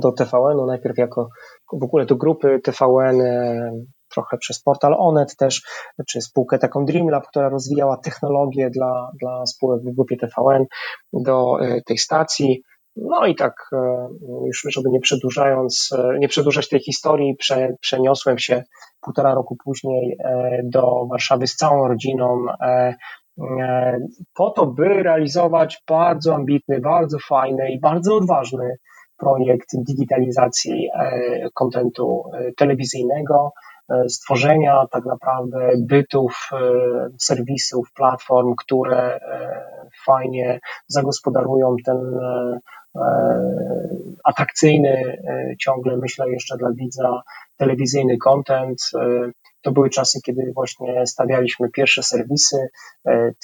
do 0.00 0.12
TVN-u, 0.12 0.66
najpierw 0.66 0.98
jako 0.98 1.28
w 1.72 1.84
ogóle 1.84 2.06
do 2.06 2.16
grupy 2.16 2.60
TVN, 2.64 3.20
e, 3.20 3.72
trochę 4.14 4.38
przez 4.38 4.62
portal 4.62 4.94
Onet 4.98 5.36
też, 5.36 5.62
czy 6.08 6.20
spółkę 6.20 6.58
taką 6.58 6.84
Dreamlab, 6.84 7.26
która 7.26 7.48
rozwijała 7.48 7.96
technologię 7.96 8.70
dla, 8.70 9.10
dla 9.20 9.46
spółek 9.46 9.82
w 9.82 9.94
grupie 9.94 10.16
TVN 10.16 10.64
do 11.12 11.56
tej 11.86 11.98
stacji. 11.98 12.62
No 12.96 13.26
i 13.26 13.34
tak 13.34 13.54
e, 13.72 14.08
już, 14.46 14.66
żeby 14.68 14.90
nie 14.90 15.00
przedłużając, 15.00 15.90
e, 15.98 16.18
nie 16.18 16.28
przedłużać 16.28 16.68
tej 16.68 16.80
historii, 16.80 17.36
prze, 17.36 17.74
przeniosłem 17.80 18.38
się 18.38 18.62
półtora 19.00 19.34
roku 19.34 19.56
później 19.64 20.16
e, 20.18 20.60
do 20.64 21.06
Warszawy 21.10 21.46
z 21.46 21.56
całą 21.56 21.88
rodziną 21.88 22.46
po 24.34 24.50
to, 24.50 24.66
by 24.66 25.02
realizować 25.02 25.82
bardzo 25.88 26.34
ambitny, 26.34 26.80
bardzo 26.80 27.18
fajny 27.28 27.72
i 27.72 27.80
bardzo 27.80 28.16
odważny 28.16 28.76
projekt 29.16 29.68
digitalizacji 29.74 30.88
kontentu 31.54 32.22
telewizyjnego, 32.56 33.52
stworzenia 34.08 34.86
tak 34.90 35.04
naprawdę 35.04 35.72
bytów, 35.78 36.50
serwisów, 37.18 37.92
platform, 37.94 38.54
które 38.58 39.20
fajnie 40.06 40.60
zagospodarują 40.88 41.76
ten 41.86 41.96
E, 42.96 43.02
atrakcyjny 44.24 44.88
e, 44.88 45.56
ciągle, 45.60 45.96
myślę, 45.96 46.30
jeszcze 46.30 46.56
dla 46.56 46.72
widza 46.72 47.22
telewizyjny 47.56 48.18
content. 48.18 48.78
E, 48.94 49.30
to 49.62 49.72
były 49.72 49.90
czasy, 49.90 50.20
kiedy 50.24 50.52
właśnie 50.54 51.06
stawialiśmy 51.06 51.70
pierwsze 51.70 52.02
serwisy 52.02 52.56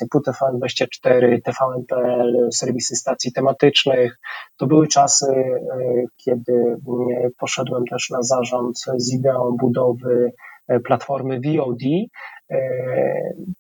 typu 0.01 0.19
TVN24, 0.19 1.43
TVN.pl, 1.45 2.49
serwisy 2.53 2.97
stacji 2.97 3.33
tematycznych. 3.33 4.19
To 4.57 4.67
były 4.67 4.89
czasy, 4.89 5.27
kiedy 6.17 6.77
poszedłem 7.39 7.85
też 7.85 8.11
na 8.11 8.23
zarząd 8.23 8.79
z 8.97 9.13
ideą 9.15 9.57
budowy 9.61 10.33
platformy 10.85 11.41
VOD, 11.41 11.83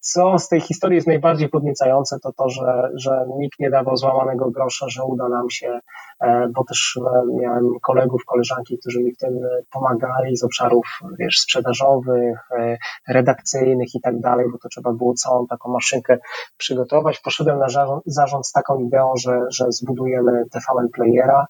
co 0.00 0.38
z 0.38 0.48
tej 0.48 0.60
historii 0.60 0.96
jest 0.96 1.06
najbardziej 1.06 1.48
podniecające, 1.48 2.18
to 2.22 2.32
to, 2.32 2.48
że, 2.48 2.90
że 2.94 3.26
nikt 3.38 3.58
nie 3.58 3.70
dawał 3.70 3.96
złamanego 3.96 4.50
grosza, 4.50 4.88
że 4.88 5.04
uda 5.04 5.28
nam 5.28 5.50
się, 5.50 5.78
e, 6.20 6.48
bo 6.54 6.64
też 6.64 6.98
e, 7.06 7.40
miałem 7.40 7.64
kolegów, 7.82 8.22
koleżanki, 8.26 8.78
którzy 8.78 9.02
mi 9.02 9.12
w 9.12 9.18
tym 9.18 9.40
pomagali 9.72 10.36
z 10.36 10.44
obszarów, 10.44 10.86
wiesz, 11.18 11.40
sprzedażowych, 11.40 12.38
e, 12.58 12.76
redakcyjnych 13.08 13.94
i 13.94 14.00
tak 14.00 14.20
dalej, 14.20 14.46
bo 14.52 14.58
to 14.58 14.68
trzeba 14.68 14.92
było 14.92 15.14
całą 15.14 15.46
taką 15.46 15.72
maszynkę 15.72 16.18
przygotować. 16.56 17.20
Poszedłem 17.20 17.58
na 17.58 17.66
zarząd 18.06 18.46
z 18.46 18.52
taką 18.52 18.80
ideą, 18.80 19.12
że, 19.16 19.40
że 19.50 19.64
zbudujemy 19.68 20.44
TVN 20.52 20.88
Playera, 20.94 21.46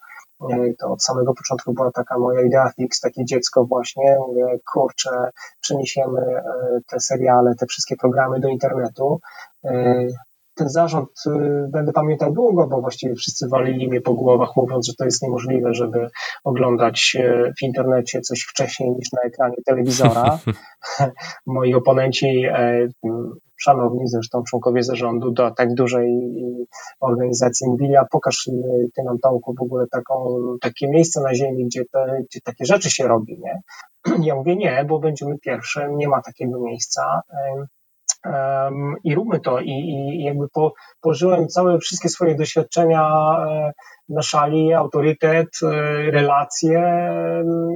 to 0.80 0.92
od 0.92 1.02
samego 1.02 1.34
początku 1.34 1.72
była 1.72 1.90
taka 1.92 2.18
moja 2.18 2.42
idea 2.42 2.72
fix, 2.76 3.00
takie 3.00 3.24
dziecko 3.24 3.64
właśnie, 3.64 4.16
mówię, 4.28 4.58
kurczę, 4.72 5.30
przeniesiemy 5.60 6.20
e, 6.20 6.42
te 6.86 7.00
seriale, 7.00 7.54
te 7.54 7.66
wszystkie 7.66 7.96
programy 7.96 8.40
do 8.40 8.48
internetu. 8.48 9.20
E, 9.64 10.06
ten 10.54 10.68
zarząd 10.68 11.08
będę 11.68 11.92
pamiętał 11.92 12.32
długo, 12.32 12.66
bo 12.66 12.80
właściwie 12.80 13.14
wszyscy 13.14 13.48
walili 13.48 13.88
mnie 13.88 14.00
po 14.00 14.14
głowach, 14.14 14.56
mówiąc, 14.56 14.86
że 14.86 14.92
to 14.98 15.04
jest 15.04 15.22
niemożliwe, 15.22 15.74
żeby 15.74 16.08
oglądać 16.44 17.16
w 17.58 17.62
internecie 17.62 18.20
coś 18.20 18.40
wcześniej 18.40 18.90
niż 18.90 19.12
na 19.12 19.22
ekranie 19.22 19.56
telewizora. 19.66 20.38
Moi 21.46 21.74
oponenci 21.74 22.44
szanowni 23.58 24.08
zresztą 24.08 24.42
członkowie 24.42 24.82
zarządu 24.82 25.30
do 25.30 25.50
tak 25.50 25.74
dużej 25.74 26.20
organizacji 27.00 27.66
mówili, 27.66 27.94
pokaż 28.10 28.50
ty 28.96 29.02
nam 29.04 29.18
Tomku 29.18 29.54
w 29.54 29.62
ogóle 29.62 29.86
taką, 29.90 30.38
takie 30.60 30.88
miejsce 30.88 31.20
na 31.20 31.34
ziemi, 31.34 31.66
gdzie, 31.66 31.84
te, 31.92 32.22
gdzie 32.28 32.40
takie 32.40 32.64
rzeczy 32.64 32.90
się 32.90 33.08
robi, 33.08 33.40
nie? 33.40 33.60
Ja 34.26 34.34
mówię 34.34 34.56
nie, 34.56 34.84
bo 34.88 34.98
będziemy 34.98 35.38
pierwszym, 35.38 35.96
nie 35.96 36.08
ma 36.08 36.22
takiego 36.22 36.60
miejsca. 36.60 37.22
Um, 38.24 38.94
i 39.04 39.14
róbmy 39.14 39.40
to. 39.40 39.60
I, 39.60 39.70
i 39.70 40.24
jakby 40.24 40.48
po, 40.48 40.72
pożyłem 41.00 41.48
całe 41.48 41.78
wszystkie 41.78 42.08
swoje 42.08 42.34
doświadczenia 42.34 43.08
e, 43.48 43.72
na 44.08 44.22
szali, 44.22 44.72
autorytet, 44.72 45.48
e, 45.62 45.70
relacje 46.10 46.82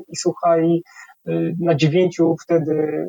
i 0.08 0.16
słuchaj, 0.16 0.82
na 1.60 1.74
dziewięciu 1.74 2.36
wtedy 2.42 2.72
y, 2.72 3.08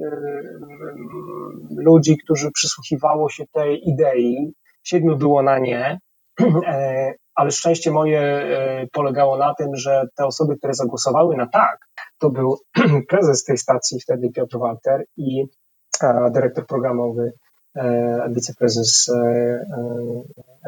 ludzi, 1.77 2.17
którzy 2.17 2.51
przysłuchiwało 2.51 3.29
się 3.29 3.43
tej 3.53 3.89
idei, 3.89 4.53
siedmiu 4.83 5.17
było 5.17 5.43
na 5.43 5.59
nie, 5.59 5.99
e, 6.67 7.13
ale 7.35 7.51
szczęście 7.51 7.91
moje 7.91 8.21
e, 8.21 8.87
polegało 8.91 9.37
na 9.37 9.53
tym, 9.53 9.75
że 9.75 10.07
te 10.15 10.25
osoby, 10.25 10.57
które 10.57 10.73
zagłosowały 10.73 11.37
na 11.37 11.47
tak, 11.47 11.77
to 12.17 12.29
był 12.29 12.57
prezes 13.09 13.43
tej 13.43 13.57
stacji 13.57 13.99
wtedy 13.99 14.29
Piotr 14.29 14.57
Walter 14.57 15.05
i 15.17 15.45
e, 16.03 16.31
dyrektor 16.31 16.65
programowy 16.65 17.33
wiceprezes 18.29 19.11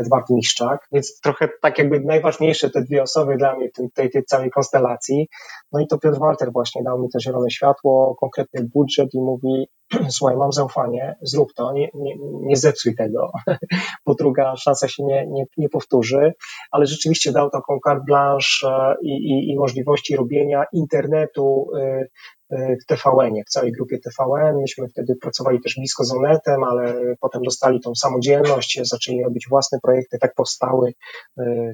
Edward 0.02 0.30
Miszczak, 0.30 0.88
więc 0.92 1.20
trochę 1.20 1.50
tak 1.62 1.78
jakby 1.78 2.00
najważniejsze 2.00 2.70
te 2.70 2.82
dwie 2.82 3.04
osoby 3.04 3.38
dla 3.38 3.56
mnie 3.56 3.70
w 3.70 3.94
tej, 3.94 4.10
tej 4.10 4.24
całej 4.26 4.52
konstelacji. 4.52 5.30
No 5.72 5.80
i 5.80 5.88
to 5.88 5.98
Piotr 5.98 6.20
Walter 6.20 6.52
właśnie 6.52 6.84
dał 6.84 7.02
mi 7.02 7.10
to 7.10 7.20
zielone 7.20 7.50
światło, 7.50 8.16
konkretny 8.20 8.70
budżet 8.74 9.14
i 9.14 9.20
mówi, 9.20 9.68
słuchaj, 10.10 10.38
mam 10.38 10.52
zaufanie, 10.52 11.16
zrób 11.22 11.54
to, 11.54 11.74
nie, 11.74 11.90
nie, 11.94 12.16
nie 12.42 12.56
zepsuj 12.56 12.96
tego, 12.96 13.32
bo 14.06 14.16
druga 14.16 14.56
szansa 14.56 14.88
się 14.88 15.04
nie, 15.04 15.28
nie, 15.28 15.46
nie 15.58 15.70
powtórzy, 15.70 16.34
ale 16.72 16.86
rzeczywiście 16.86 17.32
dał 17.32 17.50
taką 17.50 17.80
carte 17.86 18.04
blanche 18.06 18.68
e, 18.68 18.96
i, 19.02 19.10
i, 19.10 19.52
i 19.52 19.56
możliwości 19.56 20.16
robienia 20.16 20.64
internetu 20.74 21.68
e, 21.78 21.82
e, 21.82 22.08
w 22.50 22.86
TVN-ie, 22.88 23.44
w 23.44 23.50
całej 23.50 23.72
grupie 23.72 24.00
TVN. 24.00 24.62
Myśmy 24.62 24.88
wtedy 24.88 25.16
pracowali 25.22 25.62
też 25.62 25.76
blisko 25.76 26.04
z 26.04 26.12
Onetem, 26.12 26.64
ale 26.64 26.96
potem 27.20 27.42
dostali 27.42 27.80
tą 27.80 27.96
samodzielność, 27.96 28.80
zaczęli 28.84 29.24
robić 29.24 29.48
własne 29.50 29.80
projekty, 29.80 30.18
tak 30.20 30.34
powstały, 30.34 30.94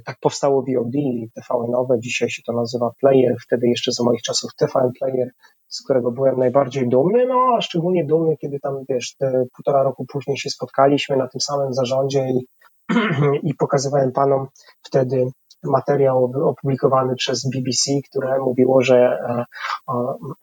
tak 0.05 0.17
powstało 0.21 0.61
VOD, 0.61 0.93
TVN-owe, 1.35 1.99
dzisiaj 1.99 2.29
się 2.29 2.41
to 2.45 2.53
nazywa 2.53 2.91
Player, 2.99 3.35
wtedy 3.45 3.67
jeszcze 3.67 3.91
za 3.91 4.03
moich 4.03 4.21
czasów 4.21 4.51
TVN 4.57 4.91
Player, 4.99 5.29
z 5.67 5.83
którego 5.83 6.11
byłem 6.11 6.39
najbardziej 6.39 6.89
dumny, 6.89 7.27
no 7.27 7.55
a 7.57 7.61
szczególnie 7.61 8.05
dumny, 8.05 8.37
kiedy 8.37 8.59
tam, 8.59 8.83
wiesz, 8.89 9.15
półtora 9.55 9.83
roku 9.83 10.05
później 10.05 10.37
się 10.37 10.49
spotkaliśmy 10.49 11.17
na 11.17 11.27
tym 11.27 11.41
samym 11.41 11.73
zarządzie 11.73 12.27
i, 12.29 12.47
i 13.49 13.53
pokazywałem 13.53 14.11
panom 14.11 14.47
wtedy 14.83 15.31
materiał 15.63 16.31
opublikowany 16.43 17.15
przez 17.15 17.49
BBC, 17.49 17.91
które 18.09 18.39
mówiło, 18.39 18.81
że 18.81 18.97
e, 18.97 19.45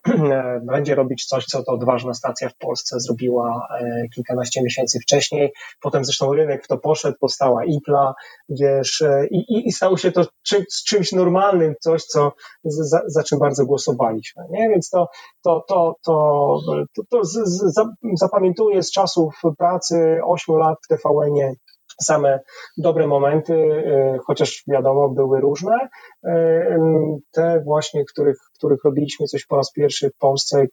e, 0.06 0.60
będzie 0.64 0.94
robić 0.94 1.26
coś, 1.26 1.44
co 1.44 1.62
to 1.62 1.72
odważna 1.72 2.14
stacja 2.14 2.48
w 2.48 2.56
Polsce 2.56 3.00
zrobiła 3.00 3.68
e, 3.80 4.08
kilkanaście 4.14 4.62
miesięcy 4.62 5.00
wcześniej. 5.00 5.52
Potem 5.80 6.04
zresztą 6.04 6.32
rynek 6.32 6.64
w 6.64 6.68
to 6.68 6.78
poszedł, 6.78 7.16
powstała 7.20 7.64
IPLA, 7.64 8.14
wiesz, 8.48 9.02
i, 9.30 9.36
i, 9.36 9.68
i 9.68 9.72
stało 9.72 9.96
się 9.96 10.12
to 10.12 10.26
czym, 10.42 10.64
czymś 10.86 11.12
normalnym, 11.12 11.74
coś, 11.80 12.04
co, 12.04 12.32
za, 12.64 13.02
za 13.06 13.22
czym 13.22 13.38
bardzo 13.38 13.66
głosowaliśmy. 13.66 14.44
Nie? 14.50 14.68
Więc 14.68 14.90
to, 14.90 15.08
to, 15.42 15.64
to, 15.68 15.96
to, 16.04 16.60
to, 16.96 17.02
to 17.10 17.24
z, 17.24 17.32
z, 17.32 17.72
zapamiętuję 18.14 18.82
z 18.82 18.92
czasów 18.92 19.40
pracy 19.58 20.20
8 20.24 20.56
lat 20.56 20.78
w 20.84 20.88
TVN-ie 20.88 21.54
same 22.00 22.40
dobre 22.76 23.06
momenty, 23.06 23.54
y, 23.54 24.18
chociaż 24.26 24.62
wiadomo, 24.66 25.08
były 25.08 25.40
różne. 25.40 25.88
Y, 26.24 26.30
te 27.30 27.60
właśnie, 27.64 28.04
których, 28.04 28.38
których 28.58 28.84
robiliśmy 28.84 29.26
coś 29.26 29.46
po 29.46 29.56
raz 29.56 29.72
pierwszy 29.72 30.10
w 30.10 30.16
Polsce, 30.16 30.66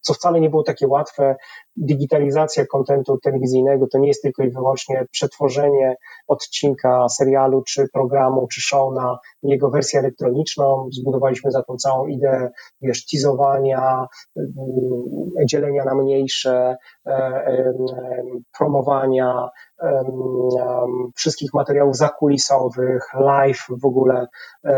co 0.00 0.14
wcale 0.14 0.40
nie 0.40 0.50
było 0.50 0.62
takie 0.62 0.88
łatwe. 0.88 1.36
Digitalizacja 1.76 2.66
kontentu 2.66 3.18
telewizyjnego 3.18 3.86
to 3.86 3.98
nie 3.98 4.08
jest 4.08 4.22
tylko 4.22 4.42
i 4.42 4.50
wyłącznie 4.50 5.06
przetworzenie 5.10 5.96
odcinka 6.28 7.08
serialu, 7.08 7.62
czy 7.62 7.88
programu, 7.92 8.46
czy 8.46 8.60
show 8.60 8.94
na 8.94 9.18
jego 9.42 9.70
wersję 9.70 10.00
elektroniczną. 10.00 10.88
Zbudowaliśmy 10.92 11.50
za 11.50 11.62
tą 11.62 11.76
całą 11.76 12.06
ideę, 12.06 12.50
wiesz, 12.80 13.06
teasowania, 13.06 14.06
dzielenia 15.46 15.84
na 15.84 15.94
mniejsze, 15.94 16.76
e, 17.06 17.72
promowania, 18.58 19.48
wszystkich 21.14 21.54
materiałów 21.54 21.96
zakulisowych, 21.96 23.02
live 23.14 23.66
w 23.68 23.84
ogóle 23.84 23.93
e, 24.62 24.74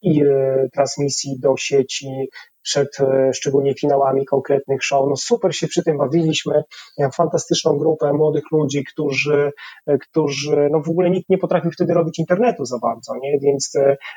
i 0.00 0.20
e, 0.20 0.68
transmisji 0.70 1.38
do 1.38 1.56
sieci, 1.56 2.28
przed 2.68 3.00
e, 3.00 3.32
szczególnie 3.32 3.74
finałami 3.74 4.26
konkretnych 4.26 4.84
show. 4.84 5.08
No 5.08 5.16
super 5.16 5.56
się 5.56 5.66
przy 5.66 5.82
tym 5.82 5.98
bawiliśmy. 5.98 6.62
Miałem 6.98 7.12
fantastyczną 7.12 7.78
grupę 7.78 8.12
młodych 8.12 8.44
ludzi, 8.52 8.84
którzy, 8.84 9.52
którzy 10.00 10.68
no 10.70 10.82
w 10.82 10.88
ogóle 10.88 11.10
nikt 11.10 11.28
nie 11.28 11.38
potrafił 11.38 11.70
wtedy 11.70 11.94
robić 11.94 12.18
internetu 12.18 12.64
za 12.64 12.78
bardzo, 12.78 13.12
nie? 13.22 13.38
Więc 13.38 13.72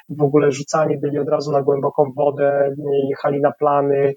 w 0.09 0.21
ogóle 0.21 0.51
rzucani 0.51 0.97
byli 0.97 1.19
od 1.19 1.29
razu 1.29 1.51
na 1.51 1.61
głęboką 1.61 2.11
wodę, 2.15 2.75
jechali 3.09 3.41
na 3.41 3.51
plany, 3.51 4.13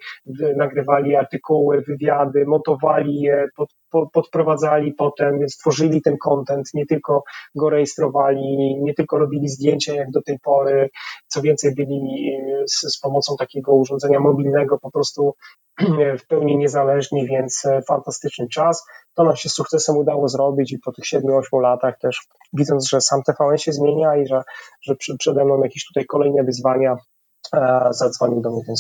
nagrywali 0.57 1.17
artykuły, 1.17 1.81
wywiady, 1.81 2.45
montowali 2.47 3.21
je, 3.21 3.47
pod, 3.57 3.69
podprowadzali 4.13 4.93
potem, 4.93 5.39
więc 5.39 5.59
tworzyli 5.59 6.03
ten 6.03 6.17
content, 6.19 6.75
nie 6.75 6.87
tylko 6.87 7.23
go 7.55 7.71
rejestrowali, 7.71 8.77
nie 8.83 8.95
tylko 8.95 9.19
robili 9.19 9.49
zdjęcia 9.49 9.95
jak 9.95 10.11
do 10.11 10.23
tej 10.23 10.39
pory, 10.39 10.91
co 11.27 11.43
więcej 11.43 11.75
byli 11.75 12.31
e, 12.61 12.69
z, 12.69 12.95
z 12.95 13.01
pomocą 13.01 13.37
takiego 13.37 13.75
urządzenia 13.75 14.21
mobilnego 14.25 14.79
po 14.79 14.91
prostu 14.91 15.35
w 16.21 16.27
pełni 16.27 16.57
niezależni, 16.59 17.27
więc 17.27 17.65
e, 17.65 17.83
fantastyczny 17.83 18.49
czas. 18.49 18.85
To 19.15 19.25
nam 19.25 19.37
się 19.37 19.49
z 19.49 19.53
sukcesem 19.53 19.97
udało 19.97 20.29
zrobić 20.29 20.73
i 20.73 20.79
po 20.79 20.93
tych 20.93 21.05
7-8 21.05 21.61
latach 21.63 21.99
też 21.99 22.27
widząc, 22.53 22.89
że 22.89 23.01
sam 23.01 23.23
TVN 23.23 23.59
się 23.59 23.73
zmienia 23.73 24.17
i 24.17 24.27
że, 24.27 24.43
że 24.83 24.95
przede 25.19 25.45
mną 25.45 25.63
jakieś 25.63 25.87
tutaj 25.87 26.07
kolejne 26.07 26.45
wyzwania, 26.45 26.97
e, 27.57 27.89
zadzwonił 27.91 28.41
do 28.41 28.51
mnie 28.51 28.63
ten 28.67 28.75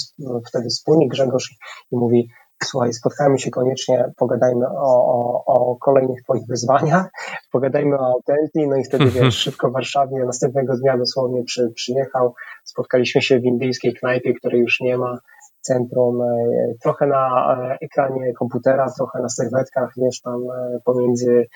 wtedy 0.49 0.69
wspólnik 0.69 1.11
Grzegorz 1.11 1.55
i 1.91 1.97
mówi, 1.97 2.29
słuchaj, 2.65 2.93
spotkajmy 2.93 3.39
się 3.39 3.51
koniecznie, 3.51 4.13
pogadajmy 4.17 4.67
o, 4.69 5.07
o, 5.07 5.45
o 5.47 5.77
kolejnych 5.77 6.23
Twoich 6.23 6.47
wyzwaniach, 6.49 7.11
pogadajmy 7.53 7.99
o 7.99 8.07
Authenty, 8.07 8.67
no 8.67 8.77
i 8.77 8.85
wtedy 8.85 9.07
wiesz, 9.21 9.37
szybko 9.37 9.71
w 9.71 9.73
Warszawie, 9.73 10.25
następnego 10.25 10.77
dnia 10.77 10.99
dosłownie 10.99 11.45
przy, 11.45 11.73
przyjechał, 11.75 12.35
spotkaliśmy 12.65 13.23
się 13.23 13.41
w 13.41 13.45
indyjskiej 13.45 13.95
knajpie, 13.95 14.35
której 14.35 14.61
już 14.61 14.81
nie 14.81 14.99
ma, 14.99 15.19
centrum, 15.65 16.23
e, 16.23 16.27
trochę 16.83 17.07
na 17.07 17.57
e, 17.59 17.79
ekranie 17.81 18.33
komputera, 18.33 18.93
trochę 18.97 19.23
na 19.23 19.29
serwetkach, 19.29 19.93
wiesz, 19.97 20.21
tam 20.21 20.41
e, 20.51 20.81
pomiędzy 20.85 21.47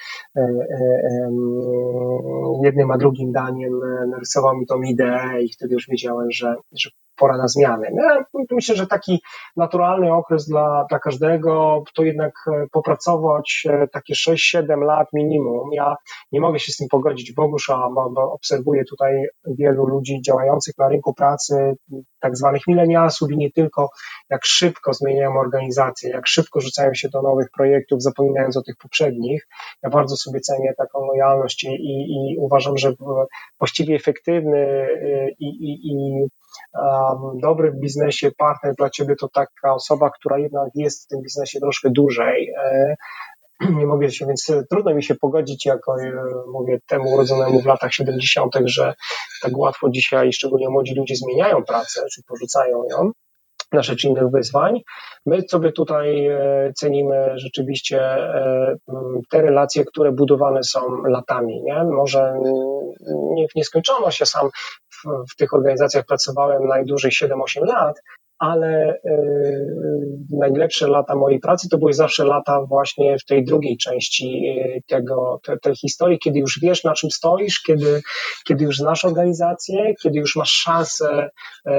jednym 2.62 2.90
a 2.90 2.98
drugim 2.98 3.32
daniem 3.32 3.80
narysował 4.10 4.56
mi 4.56 4.66
tą 4.66 4.82
ideę 4.82 5.42
i 5.42 5.52
wtedy 5.52 5.74
już 5.74 5.88
wiedziałem, 5.88 6.30
że, 6.30 6.56
że 6.72 6.90
pora 7.18 7.36
na 7.36 7.48
zmiany. 7.48 7.90
No, 7.94 8.42
myślę, 8.50 8.76
że 8.76 8.86
taki 8.86 9.22
naturalny 9.56 10.12
okres 10.12 10.48
dla, 10.48 10.86
dla 10.88 10.98
każdego 10.98 11.82
to 11.94 12.02
jednak 12.02 12.32
e, 12.46 12.66
popracować 12.72 13.66
e, 13.68 13.88
takie 13.88 14.14
6-7 14.14 14.80
lat 14.80 15.08
minimum. 15.12 15.72
Ja 15.72 15.96
nie 16.32 16.40
mogę 16.40 16.58
się 16.58 16.72
z 16.72 16.76
tym 16.76 16.88
pogodzić, 16.88 17.32
Bogusza, 17.32 17.88
bo, 17.94 18.10
bo 18.10 18.32
obserwuję 18.32 18.84
tutaj 18.84 19.26
wielu 19.46 19.86
ludzi 19.86 20.20
działających 20.26 20.78
na 20.78 20.88
rynku 20.88 21.14
pracy, 21.14 21.76
tak 22.20 22.36
zwanych 22.36 22.62
milenialsów 22.66 23.30
i 23.30 23.36
nie 23.36 23.52
tylko, 23.52 23.90
jak 24.30 24.44
szybko 24.44 24.94
zmieniają 24.94 25.38
organizacje, 25.38 26.10
jak 26.10 26.26
szybko 26.26 26.60
rzucają 26.60 26.94
się 26.94 27.08
do 27.08 27.22
nowych 27.22 27.46
projektów, 27.56 28.02
zapominając 28.02 28.56
o 28.56 28.62
tych 28.62 28.76
poprzednich. 28.76 29.48
Ja 29.82 29.90
bardzo 29.90 30.16
sobie 30.16 30.40
cenię 30.40 30.72
taką 30.78 31.06
lojalność 31.06 31.64
i, 31.64 31.68
i, 31.68 32.32
i 32.34 32.36
uważam, 32.38 32.78
że 32.78 32.92
właściwie 33.58 33.96
efektywny 33.96 34.58
e, 34.58 35.30
i, 35.30 35.46
i, 35.46 35.92
i 35.92 36.26
dobry 37.42 37.70
w 37.70 37.80
biznesie 37.80 38.30
partner 38.38 38.74
dla 38.74 38.90
ciebie 38.90 39.16
to 39.20 39.28
taka 39.28 39.74
osoba, 39.74 40.10
która 40.10 40.38
jednak 40.38 40.68
jest 40.74 41.04
w 41.04 41.06
tym 41.06 41.22
biznesie 41.22 41.60
troszkę 41.60 41.90
dłużej. 41.90 42.54
E, 42.64 42.96
nie 43.78 43.86
mogę 43.86 44.10
się, 44.10 44.26
więc 44.26 44.52
trudno 44.70 44.94
mi 44.94 45.04
się 45.04 45.14
pogodzić 45.14 45.66
jako, 45.66 46.02
e, 46.02 46.12
mówię, 46.52 46.78
temu 46.86 47.14
urodzonemu 47.14 47.60
w 47.60 47.66
latach 47.66 47.92
70., 47.92 48.54
że 48.64 48.94
tak 49.42 49.58
łatwo 49.58 49.90
dzisiaj, 49.90 50.32
szczególnie 50.32 50.68
młodzi 50.68 50.94
ludzie 50.94 51.16
zmieniają 51.16 51.64
pracę, 51.64 52.00
czy 52.12 52.22
porzucają 52.28 52.84
ją. 52.90 53.10
Na 53.72 53.82
rzecz 53.82 54.04
innych 54.04 54.30
wyzwań. 54.30 54.80
My 55.26 55.42
sobie 55.48 55.72
tutaj 55.72 56.26
e, 56.26 56.72
cenimy 56.76 57.32
rzeczywiście 57.34 58.00
e, 58.00 58.76
te 59.30 59.42
relacje, 59.42 59.84
które 59.84 60.12
budowane 60.12 60.62
są 60.62 61.02
latami. 61.02 61.62
Nie? 61.62 61.84
Może 61.84 62.34
nie 63.10 63.48
w 63.48 63.54
nieskończoność, 63.54 64.20
ja 64.20 64.26
sam 64.26 64.48
w, 64.90 65.32
w 65.32 65.36
tych 65.36 65.54
organizacjach 65.54 66.04
pracowałem 66.06 66.66
najdłużej 66.66 67.10
7-8 67.10 67.66
lat, 67.66 67.96
ale 68.38 68.94
y, 68.94 69.00
najlepsze 70.30 70.88
lata 70.88 71.16
mojej 71.16 71.40
pracy 71.40 71.68
to 71.68 71.78
były 71.78 71.92
zawsze 71.92 72.24
lata 72.24 72.62
właśnie 72.62 73.18
w 73.18 73.24
tej 73.24 73.44
drugiej 73.44 73.76
części 73.76 74.26
y, 74.26 74.82
tego, 74.86 75.40
te, 75.44 75.58
tej 75.58 75.76
historii, 75.76 76.18
kiedy 76.18 76.38
już 76.38 76.58
wiesz 76.62 76.84
na 76.84 76.94
czym 76.94 77.10
stoisz, 77.10 77.62
kiedy, 77.66 78.02
kiedy 78.46 78.64
już 78.64 78.76
znasz 78.76 79.04
organizację, 79.04 79.94
kiedy 80.02 80.18
już 80.18 80.36
masz 80.36 80.50
szansę 80.50 81.30
y, 81.66 81.70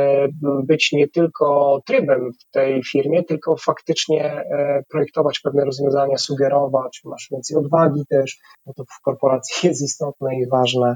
być 0.63 0.91
nie 0.91 1.07
tylko 1.07 1.79
trybem 1.85 2.31
w 2.33 2.51
tej 2.51 2.83
firmie, 2.83 3.23
tylko 3.23 3.55
faktycznie 3.57 4.43
projektować 4.91 5.39
pewne 5.39 5.65
rozwiązania, 5.65 6.17
sugerować, 6.17 7.01
masz 7.05 7.27
więcej 7.31 7.57
odwagi 7.57 8.03
też, 8.09 8.37
bo 8.65 8.73
to 8.73 8.83
w 8.83 9.01
korporacji 9.03 9.67
jest 9.69 9.81
istotne 9.81 10.35
i 10.35 10.47
ważne. 10.47 10.95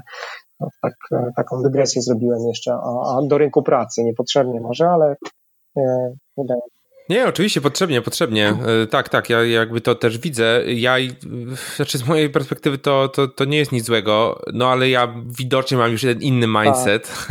No, 0.60 0.68
tak, 0.82 0.94
taką 1.36 1.62
dygresję 1.62 2.02
zrobiłem 2.02 2.38
jeszcze 2.48 2.72
a, 2.72 3.16
a 3.16 3.20
do 3.28 3.38
rynku 3.38 3.62
pracy, 3.62 4.04
niepotrzebnie 4.04 4.60
może, 4.60 4.88
ale 4.88 5.16
wydaje 6.36 6.60
nie, 7.08 7.28
oczywiście, 7.28 7.60
potrzebnie, 7.60 8.02
potrzebnie. 8.02 8.56
E, 8.82 8.86
tak, 8.86 9.08
tak, 9.08 9.30
ja 9.30 9.44
jakby 9.44 9.80
to 9.80 9.94
też 9.94 10.18
widzę. 10.18 10.62
Ja, 10.66 10.96
znaczy 11.76 11.98
z 11.98 12.06
mojej 12.06 12.30
perspektywy 12.30 12.78
to, 12.78 13.08
to, 13.08 13.28
to 13.28 13.44
nie 13.44 13.58
jest 13.58 13.72
nic 13.72 13.84
złego, 13.84 14.42
no 14.52 14.68
ale 14.70 14.88
ja 14.90 15.14
widocznie 15.38 15.76
mam 15.76 15.92
już 15.92 16.02
jeden 16.02 16.22
inny 16.22 16.46
mindset. 16.46 17.26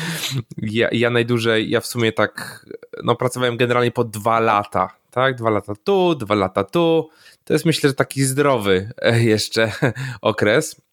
ja, 0.62 0.88
ja 0.92 1.10
najdłużej, 1.10 1.70
ja 1.70 1.80
w 1.80 1.86
sumie 1.86 2.12
tak, 2.12 2.66
no 3.02 3.16
pracowałem 3.16 3.56
generalnie 3.56 3.90
po 3.90 4.04
dwa 4.04 4.40
lata, 4.40 4.90
tak? 5.10 5.34
Dwa 5.34 5.50
lata 5.50 5.72
tu, 5.84 6.14
dwa 6.14 6.34
lata 6.34 6.64
tu. 6.64 7.08
To 7.44 7.52
jest 7.52 7.64
myślę, 7.64 7.90
że 7.90 7.94
taki 7.94 8.24
zdrowy 8.24 8.90
e, 9.02 9.22
jeszcze 9.22 9.72
okres. 10.20 10.85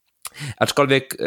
Aczkolwiek 0.58 1.18
e, 1.20 1.26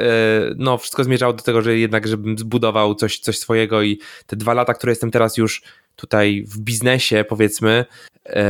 no, 0.56 0.78
wszystko 0.78 1.04
zmierzało 1.04 1.32
do 1.32 1.42
tego, 1.42 1.62
że 1.62 1.78
jednak, 1.78 2.06
żebym 2.06 2.38
zbudował 2.38 2.94
coś, 2.94 3.18
coś 3.18 3.38
swojego 3.38 3.82
i 3.82 4.00
te 4.26 4.36
dwa 4.36 4.54
lata, 4.54 4.74
które 4.74 4.90
jestem 4.90 5.10
teraz 5.10 5.36
już 5.36 5.62
tutaj 5.96 6.44
w 6.48 6.58
biznesie, 6.58 7.24
powiedzmy, 7.28 7.84
e, 8.26 8.44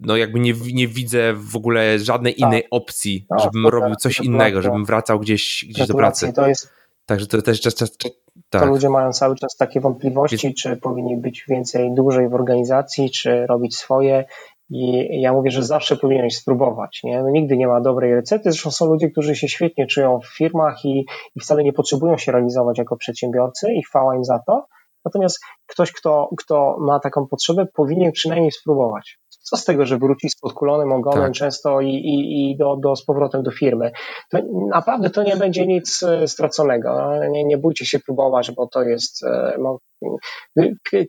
no 0.00 0.16
jakby 0.16 0.40
nie, 0.40 0.54
nie 0.72 0.88
widzę 0.88 1.34
w 1.34 1.56
ogóle 1.56 1.98
żadnej 1.98 2.34
tak. 2.34 2.40
innej 2.40 2.64
opcji, 2.70 3.26
no, 3.30 3.38
żebym 3.38 3.66
robił 3.66 3.94
coś 3.94 4.20
innego, 4.20 4.62
żebym 4.62 4.84
wracał 4.84 5.20
gdzieś, 5.20 5.64
gdzieś 5.68 5.86
do 5.86 5.94
pracy. 5.94 6.32
To 6.32 6.48
jest, 6.48 6.70
Także 7.06 7.26
to 7.26 7.42
też 7.42 7.60
czas, 7.60 7.74
czas, 7.74 7.96
czas 7.96 8.10
tak. 8.50 8.62
To 8.62 8.68
ludzie 8.68 8.90
mają 8.90 9.12
cały 9.12 9.36
czas 9.36 9.56
takie 9.56 9.80
wątpliwości, 9.80 10.54
czy 10.54 10.76
powinni 10.76 11.16
być 11.16 11.44
więcej, 11.48 11.94
dłużej 11.94 12.28
w 12.28 12.34
organizacji, 12.34 13.10
czy 13.10 13.46
robić 13.46 13.76
swoje. 13.76 14.24
I 14.70 15.20
ja 15.20 15.32
mówię, 15.32 15.50
że 15.50 15.62
zawsze 15.62 15.96
powinieneś 15.96 16.36
spróbować. 16.36 17.00
Nie? 17.04 17.22
No, 17.22 17.30
nigdy 17.30 17.56
nie 17.56 17.66
ma 17.66 17.80
dobrej 17.80 18.14
recepty. 18.14 18.52
Zresztą 18.52 18.70
są 18.70 18.86
ludzie, 18.86 19.10
którzy 19.10 19.36
się 19.36 19.48
świetnie 19.48 19.86
czują 19.86 20.20
w 20.20 20.36
firmach 20.36 20.84
i, 20.84 21.06
i 21.36 21.40
wcale 21.40 21.64
nie 21.64 21.72
potrzebują 21.72 22.16
się 22.16 22.32
realizować 22.32 22.78
jako 22.78 22.96
przedsiębiorcy 22.96 23.72
i 23.72 23.82
chwała 23.82 24.16
im 24.16 24.24
za 24.24 24.40
to. 24.46 24.66
Natomiast 25.04 25.40
ktoś, 25.66 25.92
kto, 25.92 26.28
kto 26.38 26.76
ma 26.80 27.00
taką 27.00 27.26
potrzebę, 27.26 27.66
powinien 27.74 28.12
przynajmniej 28.12 28.52
spróbować. 28.52 29.18
Co 29.50 29.56
z 29.56 29.64
tego, 29.64 29.86
że 29.86 29.98
wróci 29.98 30.28
z 30.28 30.40
podkulonym 30.40 30.92
ogonem 30.92 31.22
tak. 31.22 31.32
często 31.32 31.80
i, 31.80 31.88
i, 31.88 32.50
i 32.50 32.56
do, 32.56 32.76
do, 32.76 32.96
z 32.96 33.04
powrotem 33.04 33.42
do 33.42 33.50
firmy? 33.50 33.90
To 34.30 34.38
naprawdę 34.70 35.10
to 35.10 35.22
nie 35.22 35.36
będzie 35.36 35.66
nic 35.66 36.02
e, 36.02 36.28
straconego. 36.28 36.94
No, 36.94 37.28
nie, 37.28 37.44
nie 37.44 37.58
bójcie 37.58 37.86
się 37.86 37.98
próbować, 37.98 38.50
bo 38.50 38.66
to 38.66 38.82
jest. 38.82 39.24
No, 39.58 39.78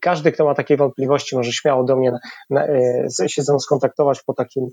każdy, 0.02 0.32
kto 0.32 0.46
ma 0.46 0.56
takie 0.56 0.78
wątpliwości, 0.78 1.36
może 1.36 1.52
śmiało 1.52 1.84
do 1.84 1.96
mnie 1.96 2.12
e, 2.52 3.30
się 3.30 3.44
skontaktować 3.60 4.24
po 4.24 4.34
takim 4.34 4.68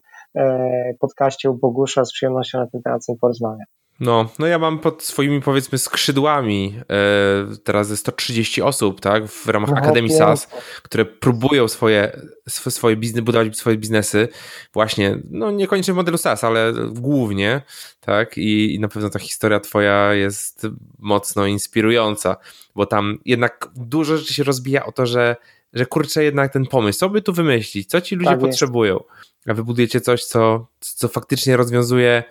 podcaście 1.01 1.51
u 1.51 1.55
Bogusza. 1.55 2.05
Z 2.05 2.13
przyjemnością 2.13 2.59
na 2.59 2.67
ten 2.67 2.83
temat 2.83 3.05
z 3.05 3.09
nim 3.09 3.19
porozmawiam. 3.21 3.67
No, 4.01 4.29
no 4.39 4.47
ja 4.47 4.59
mam 4.59 4.79
pod 4.79 5.03
swoimi 5.03 5.41
powiedzmy 5.41 5.79
skrzydłami 5.79 6.81
e, 6.81 7.57
teraz 7.65 7.89
ze 7.89 7.97
130 7.97 8.63
osób, 8.63 9.01
tak, 9.01 9.27
w 9.27 9.49
ramach 9.49 9.71
no, 9.71 9.77
Akademii 9.77 10.13
SAS, 10.13 10.49
które 10.83 11.05
próbują 11.05 11.69
swoje, 11.69 12.21
swoje 12.49 12.97
biznes, 12.97 13.25
budować 13.25 13.59
swoje 13.59 13.77
biznesy. 13.77 14.29
Właśnie, 14.73 15.19
no 15.31 15.51
niekoniecznie 15.51 15.95
w 15.95 15.97
modelu 15.97 16.19
SAS, 16.19 16.45
ale 16.45 16.73
głównie, 16.91 17.63
tak, 18.01 18.39
i, 18.39 18.75
i 18.75 18.81
na 18.81 18.89
pewno 18.89 19.11
ta 19.11 19.19
historia 19.19 19.61
twoja 19.61 20.15
jest 20.15 20.67
mocno 20.99 21.47
inspirująca, 21.47 22.37
bo 22.75 22.87
tam 22.87 23.19
jednak 23.25 23.69
dużo 23.77 24.17
rzeczy 24.17 24.35
się 24.35 24.45
rozbija 24.45 24.87
o 24.87 24.93
to, 24.93 25.07
że 25.07 25.37
że 25.75 25.87
kurczę 25.87 26.25
jednak 26.25 26.53
ten 26.53 26.67
pomysł, 26.67 26.99
co 26.99 27.09
by 27.09 27.23
tu 27.23 27.33
wymyślić, 27.33 27.91
co 27.91 28.01
ci 28.01 28.17
ludzie 28.17 28.31
tak 28.31 28.41
potrzebują, 28.41 29.01
a 29.47 29.55
wy 29.55 29.65
budujecie 29.65 30.01
coś, 30.01 30.25
co, 30.25 30.67
co 30.81 31.09
faktycznie 31.09 31.57
rozwiązuje 31.57 32.25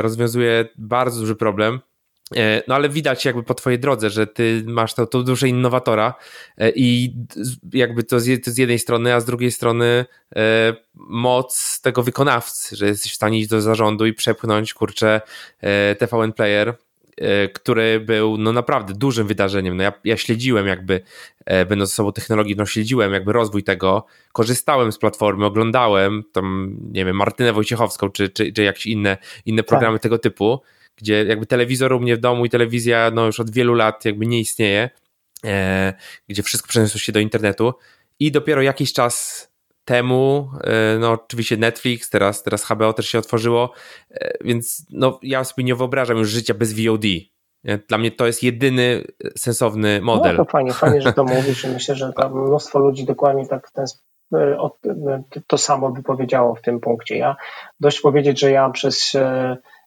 rozwiązuje 0.00 0.68
bardzo 0.78 1.20
duży 1.20 1.36
problem. 1.36 1.80
E, 2.36 2.62
no 2.68 2.74
ale 2.74 2.88
widać 2.88 3.24
jakby 3.24 3.42
po 3.42 3.54
twojej 3.54 3.78
drodze, 3.78 4.10
że 4.10 4.26
ty 4.26 4.62
masz 4.66 4.94
to, 4.94 5.06
to 5.06 5.22
duże 5.22 5.48
innowatora 5.48 6.14
e, 6.58 6.70
i 6.70 7.16
jakby 7.72 8.02
to 8.02 8.20
z, 8.20 8.44
to 8.44 8.50
z 8.50 8.58
jednej 8.58 8.78
strony, 8.78 9.14
a 9.14 9.20
z 9.20 9.24
drugiej 9.24 9.50
strony 9.52 10.04
moc 10.94 11.80
tego 11.82 12.02
wykonawcy, 12.02 12.76
że 12.76 12.86
jesteś 12.86 13.12
w 13.12 13.14
stanie 13.14 13.38
iść 13.38 13.48
do 13.48 13.60
zarządu 13.60 14.06
i 14.06 14.12
przepchnąć, 14.12 14.74
kurczę, 14.74 15.20
TVN 15.98 16.32
Player 16.32 16.68
E, 16.68 16.89
który 17.54 18.00
był 18.00 18.38
no 18.38 18.52
naprawdę 18.52 18.94
dużym 18.94 19.26
wydarzeniem. 19.26 19.76
No 19.76 19.82
ja, 19.82 19.92
ja 20.04 20.16
śledziłem 20.16 20.66
jakby, 20.66 21.00
e, 21.46 21.66
będąc 21.66 21.90
osobą 21.90 22.12
technologii, 22.12 22.56
no 22.56 22.66
śledziłem 22.66 23.12
jakby 23.12 23.32
rozwój 23.32 23.62
tego, 23.62 24.06
korzystałem 24.32 24.92
z 24.92 24.98
platformy, 24.98 25.46
oglądałem 25.46 26.22
tam, 26.32 26.76
nie 26.92 27.04
wiem, 27.04 27.16
Martynę 27.16 27.52
Wojciechowską, 27.52 28.10
czy, 28.10 28.28
czy, 28.28 28.52
czy 28.52 28.62
jakieś 28.62 28.86
inne, 28.86 29.16
inne 29.46 29.62
programy 29.62 29.96
tak. 29.96 30.02
tego 30.02 30.18
typu, 30.18 30.60
gdzie 30.96 31.24
jakby 31.24 31.46
telewizor 31.46 31.92
u 31.92 32.00
mnie 32.00 32.16
w 32.16 32.20
domu 32.20 32.44
i 32.44 32.50
telewizja 32.50 33.10
no 33.14 33.26
już 33.26 33.40
od 33.40 33.50
wielu 33.50 33.74
lat 33.74 34.04
jakby 34.04 34.26
nie 34.26 34.40
istnieje, 34.40 34.90
e, 35.44 35.94
gdzie 36.28 36.42
wszystko 36.42 36.68
przeniosło 36.68 37.00
się 37.00 37.12
do 37.12 37.20
internetu 37.20 37.74
i 38.20 38.30
dopiero 38.32 38.62
jakiś 38.62 38.92
czas 38.92 39.49
temu, 39.84 40.50
e, 40.64 40.98
no 40.98 41.12
oczywiście 41.12 41.56
Netflix, 41.56 42.10
teraz, 42.10 42.42
teraz 42.42 42.64
HBO 42.64 42.92
też 42.92 43.08
się 43.08 43.18
otworzyło, 43.18 43.72
e, 44.10 44.32
więc 44.44 44.86
no 44.90 45.18
ja 45.22 45.44
sobie 45.44 45.64
nie 45.64 45.74
wyobrażam 45.74 46.16
już 46.16 46.28
życia 46.28 46.54
bez 46.54 46.72
VOD. 46.72 47.04
Dla 47.88 47.98
mnie 47.98 48.10
to 48.10 48.26
jest 48.26 48.42
jedyny 48.42 49.04
sensowny 49.36 50.00
model. 50.00 50.36
No 50.36 50.44
to 50.44 50.50
fajnie, 50.50 50.72
fajnie, 50.72 51.02
że 51.02 51.12
to 51.12 51.24
mówisz. 51.34 51.64
Myślę, 51.64 51.94
że 51.94 52.12
tam 52.12 52.32
mnóstwo 52.32 52.78
ludzi 52.78 53.04
dokładnie 53.04 53.46
tak 53.46 53.70
ten, 53.70 53.84
e, 54.34 55.22
to 55.46 55.58
samo 55.58 55.90
by 55.90 56.02
powiedziało 56.02 56.54
w 56.54 56.62
tym 56.62 56.80
punkcie. 56.80 57.18
Ja 57.18 57.36
dość 57.80 58.00
powiedzieć, 58.00 58.40
że 58.40 58.50
ja 58.50 58.70
przez 58.70 59.12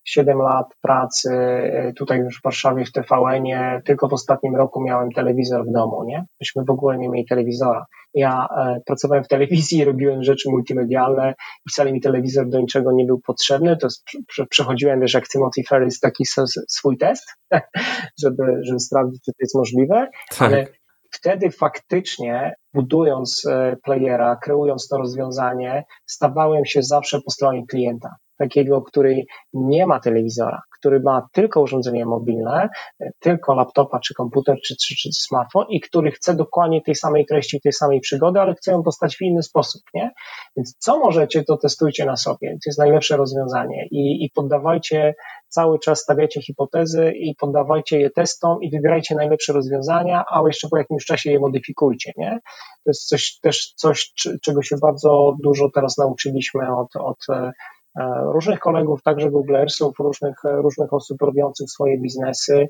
7 0.06 0.38
lat 0.38 0.68
pracy 0.82 1.30
e, 1.34 1.94
tutaj 1.94 2.20
już 2.20 2.40
w 2.40 2.44
Warszawie 2.44 2.86
w 2.86 2.92
TVN-ie, 2.92 3.82
tylko 3.86 4.08
w 4.08 4.14
ostatnim 4.14 4.56
roku 4.56 4.84
miałem 4.84 5.12
telewizor 5.12 5.66
w 5.68 5.72
domu, 5.72 6.04
nie? 6.04 6.26
Myśmy 6.40 6.64
w 6.68 6.70
ogóle 6.70 6.98
nie 6.98 7.10
mieli 7.10 7.26
telewizora. 7.26 7.86
Ja 8.14 8.48
e, 8.58 8.82
pracowałem 8.86 9.24
w 9.24 9.28
telewizji, 9.28 9.86
robiłem 9.86 10.24
rzeczy 10.24 10.50
multimedialne 10.50 11.34
i 11.68 11.72
wcale 11.72 11.92
mi 11.92 12.02
telewizor 12.02 12.50
do 12.50 12.60
niczego 12.60 12.92
nie 12.92 13.06
był 13.06 13.20
potrzebny, 13.20 13.78
to 13.78 13.88
przechodziłem, 14.50 15.02
wiesz, 15.02 15.14
jak 15.14 15.28
Timothy 15.28 15.62
Ferris, 15.70 16.00
taki 16.00 16.24
swój 16.70 16.98
test, 16.98 17.26
żeby, 18.24 18.60
żeby 18.64 18.80
sprawdzić, 18.80 19.22
czy 19.26 19.32
to 19.32 19.38
jest 19.40 19.56
możliwe, 19.56 20.10
tak. 20.30 20.42
ale 20.42 20.68
wtedy 21.12 21.52
faktycznie 21.52 22.56
budując 22.74 23.46
e, 23.50 23.76
playera, 23.84 24.36
kreując 24.36 24.88
to 24.88 24.98
rozwiązanie, 24.98 25.84
stawałem 26.06 26.66
się 26.66 26.84
zawsze 26.84 27.22
po 27.22 27.32
stronie 27.32 27.66
klienta 27.68 28.16
takiego, 28.38 28.82
który 28.82 29.24
nie 29.54 29.86
ma 29.88 30.00
telewizora, 30.00 30.62
który 30.80 31.00
ma 31.00 31.28
tylko 31.32 31.62
urządzenie 31.62 32.06
mobilne, 32.06 32.70
tylko 33.20 33.56
laptopa, 33.56 34.00
czy 34.00 34.14
komputer, 34.14 34.58
czy, 34.66 34.76
czy, 34.76 34.96
czy 34.96 35.10
smartfon 35.12 35.66
i 35.70 35.80
który 35.80 36.12
chce 36.12 36.36
dokładnie 36.36 36.82
tej 36.82 36.96
samej 36.96 37.26
treści, 37.26 37.62
tej 37.62 37.74
samej 37.74 38.00
przygody, 38.00 38.40
ale 38.40 38.56
chce 38.56 38.72
ją 38.72 38.82
dostać 38.82 39.18
w 39.18 39.22
inny 39.22 39.44
sposób, 39.44 39.82
nie? 39.94 40.12
Więc 40.58 40.76
co 40.80 41.00
możecie, 41.00 41.44
to 41.44 41.58
testujcie 41.58 42.06
na 42.06 42.18
sobie. 42.18 42.50
To 42.50 42.66
jest 42.66 42.80
najlepsze 42.80 43.18
rozwiązanie 43.18 43.88
i, 43.92 44.26
i 44.26 44.30
poddawajcie, 44.36 45.14
cały 45.48 45.80
czas 45.80 46.00
stawiacie 46.00 46.42
hipotezy 46.42 47.12
i 47.12 47.36
poddawajcie 47.36 48.00
je 48.00 48.10
testom 48.10 48.58
i 48.62 48.72
wybierajcie 48.72 49.16
najlepsze 49.16 49.54
rozwiązania, 49.54 50.24
a 50.32 50.42
jeszcze 50.48 50.68
po 50.70 50.78
jakimś 50.78 51.06
czasie 51.06 51.32
je 51.32 51.40
modyfikujcie, 51.40 52.12
nie? 52.18 52.40
To 52.84 52.90
jest 52.90 53.08
coś, 53.08 53.40
też 53.42 53.74
coś, 53.76 54.14
czego 54.44 54.62
się 54.62 54.76
bardzo 54.82 55.36
dużo 55.44 55.70
teraz 55.76 55.98
nauczyliśmy 55.98 56.78
od, 56.78 56.96
od 56.96 57.18
różnych 58.34 58.60
kolegów, 58.60 59.03
także 59.03 59.32
Googlersów, 59.32 59.99
różnych, 59.99 60.36
różnych 60.44 60.94
osób 60.94 61.22
robiących 61.22 61.70
swoje 61.70 62.02
biznesy. 62.02 62.68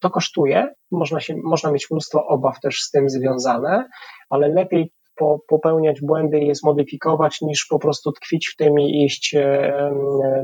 To 0.00 0.10
kosztuje, 0.10 0.74
można, 0.90 1.20
się, 1.20 1.34
można 1.44 1.72
mieć 1.72 1.90
mnóstwo 1.90 2.26
obaw 2.26 2.60
też 2.60 2.80
z 2.80 2.90
tym 2.90 3.08
związane, 3.08 3.88
ale 4.30 4.48
lepiej 4.48 4.92
po, 5.16 5.38
popełniać 5.48 6.00
błędy 6.00 6.38
i 6.38 6.46
je 6.46 6.54
zmodyfikować, 6.54 7.40
niż 7.40 7.66
po 7.70 7.78
prostu 7.78 8.12
tkwić 8.12 8.48
w 8.48 8.56
tym 8.56 8.80
i 8.80 9.04
iść 9.04 9.36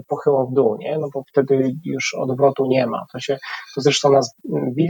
pochyło 0.08 0.46
w 0.46 0.52
dół, 0.52 0.76
nie? 0.76 0.98
No 0.98 1.08
bo 1.14 1.22
wtedy 1.28 1.74
już 1.84 2.14
odwrotu 2.14 2.66
nie 2.66 2.86
ma. 2.86 3.06
To 3.12 3.20
się, 3.20 3.38
to 3.74 3.80
zresztą 3.80 4.12
nas, 4.12 4.36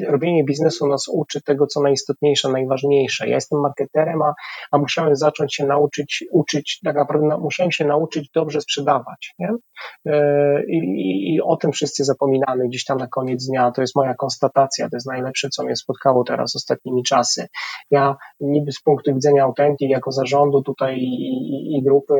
robienie 0.08 0.44
biznesu 0.44 0.86
nas 0.86 1.08
uczy 1.08 1.42
tego, 1.42 1.66
co 1.66 1.80
najistotniejsze, 1.80 2.48
najważniejsze. 2.48 3.28
Ja 3.28 3.34
jestem 3.34 3.60
marketerem, 3.60 4.22
a, 4.22 4.34
a 4.70 4.78
musiałem 4.78 5.16
zacząć 5.16 5.54
się 5.54 5.66
nauczyć, 5.66 6.24
uczyć, 6.32 6.80
tak 6.84 6.96
naprawdę 6.96 7.38
musiałem 7.38 7.72
się 7.72 7.84
nauczyć 7.84 8.30
dobrze 8.34 8.60
sprzedawać, 8.60 9.34
nie? 9.38 9.48
I, 10.68 11.34
i 11.34 11.40
o 11.40 11.56
tym 11.56 11.72
wszyscy 11.72 12.04
zapominamy 12.04 12.68
gdzieś 12.68 12.84
tam 12.84 12.98
na 12.98 13.06
koniec 13.06 13.46
dnia. 13.46 13.72
To 13.72 13.80
jest 13.80 13.96
moja 13.96 14.14
konstatacja, 14.14 14.88
to 14.88 14.96
jest 14.96 15.06
najlepsze, 15.06 15.48
co 15.48 15.64
mnie 15.64 15.76
spotkało 15.76 16.24
teraz 16.24 16.56
ostatnimi 16.56 17.02
czasy. 17.02 17.46
Ja 17.90 18.16
niby 18.40 18.72
z 18.72 18.82
punktu 18.82 19.14
widzenia 19.14 19.46
Authenti, 19.70 19.88
jako 19.88 20.12
zarządu 20.12 20.62
tutaj 20.62 20.98
i, 20.98 21.76
i 21.76 21.82
grupy 21.82 22.14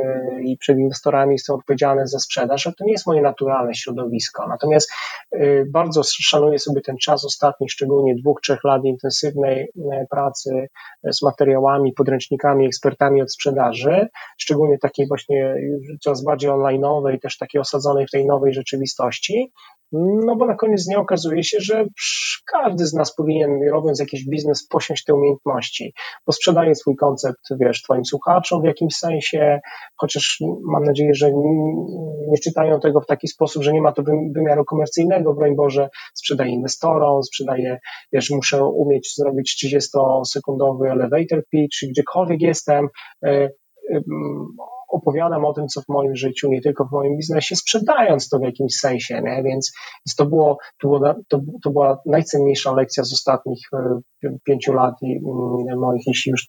i 0.45 0.57
przed 0.57 0.77
inwestorami 0.77 1.33
jestem 1.33 1.55
odpowiedzialny 1.55 2.07
za 2.07 2.19
sprzedaż, 2.19 2.63
to 2.63 2.85
nie 2.85 2.91
jest 2.91 3.07
moje 3.07 3.21
naturalne 3.21 3.73
środowisko. 3.73 4.47
Natomiast 4.47 4.91
y, 5.35 5.65
bardzo 5.69 6.01
szanuję 6.03 6.59
sobie 6.59 6.81
ten 6.81 6.97
czas 6.97 7.25
ostatnich, 7.25 7.71
szczególnie 7.71 8.15
dwóch, 8.15 8.41
trzech 8.41 8.63
lat 8.63 8.85
intensywnej 8.85 9.63
y, 9.63 9.69
pracy 10.09 10.67
z 11.11 11.21
materiałami, 11.21 11.93
podręcznikami, 11.93 12.65
ekspertami 12.65 13.21
od 13.21 13.33
sprzedaży, 13.33 14.07
szczególnie 14.37 14.77
takiej 14.77 15.07
właśnie 15.07 15.55
coraz 16.01 16.23
bardziej 16.23 16.51
online'owej, 16.51 17.19
też 17.19 17.37
takiej 17.37 17.61
osadzonej 17.61 18.07
w 18.07 18.11
tej 18.11 18.25
nowej 18.25 18.53
rzeczywistości, 18.53 19.51
no 19.91 20.35
bo 20.35 20.45
na 20.45 20.55
koniec 20.55 20.85
dnia 20.85 20.99
okazuje 20.99 21.43
się, 21.43 21.57
że 21.59 21.85
każdy 22.45 22.85
z 22.85 22.93
nas 22.93 23.15
powinien, 23.15 23.69
robiąc 23.71 23.99
jakiś 23.99 24.25
biznes, 24.25 24.67
posiąść 24.67 25.03
te 25.03 25.13
umiejętności, 25.13 25.93
bo 26.25 26.33
sprzedaje 26.33 26.75
swój 26.75 26.95
koncept, 26.95 27.41
wiesz, 27.59 27.81
twoim 27.81 28.05
słuchaczom 28.05 28.61
w 28.61 28.65
jakimś 28.65 28.95
sensie, 28.95 29.59
chociaż 29.95 30.37
mam 30.63 30.83
nadzieję, 30.83 31.13
że 31.13 31.31
nie 32.27 32.37
czytają 32.43 32.79
tego 32.79 33.01
w 33.01 33.05
taki 33.05 33.27
sposób, 33.27 33.63
że 33.63 33.73
nie 33.73 33.81
ma 33.81 33.91
to 33.91 34.03
wymiaru 34.35 34.65
komercyjnego, 34.65 35.33
broń 35.33 35.55
Boże, 35.55 35.89
sprzedaje 36.13 36.51
inwestorom, 36.51 37.23
sprzedaje, 37.23 37.79
wiesz, 38.13 38.29
muszę 38.29 38.65
umieć 38.65 39.13
zrobić 39.17 39.65
30-sekundowy 39.65 40.91
elevator 40.91 41.43
pitch, 41.49 41.77
gdziekolwiek 41.89 42.41
jestem, 42.41 42.87
e, 43.25 43.49
opowiadam 44.91 45.45
o 45.45 45.53
tym, 45.53 45.67
co 45.67 45.81
w 45.81 45.89
moim 45.89 46.15
życiu, 46.15 46.49
nie 46.49 46.61
tylko 46.61 46.85
w 46.85 46.91
moim 46.91 47.17
biznesie, 47.17 47.55
sprzedając 47.55 48.29
to 48.29 48.39
w 48.39 48.41
jakimś 48.41 48.75
sensie, 48.75 49.21
nie? 49.21 49.43
Więc, 49.43 49.71
więc 50.05 50.15
to, 50.17 50.25
było, 50.25 50.57
to, 50.81 50.87
było, 50.87 51.13
to, 51.27 51.39
to 51.63 51.69
była 51.69 52.01
najcenniejsza 52.05 52.71
lekcja 52.71 53.03
z 53.03 53.13
ostatnich 53.13 53.59
e, 53.73 54.29
pięciu 54.43 54.73
lat 54.73 54.95
i, 55.01 55.11
mm, 55.17 55.79
moich, 55.79 56.07
jeśli 56.07 56.29
już 56.31 56.47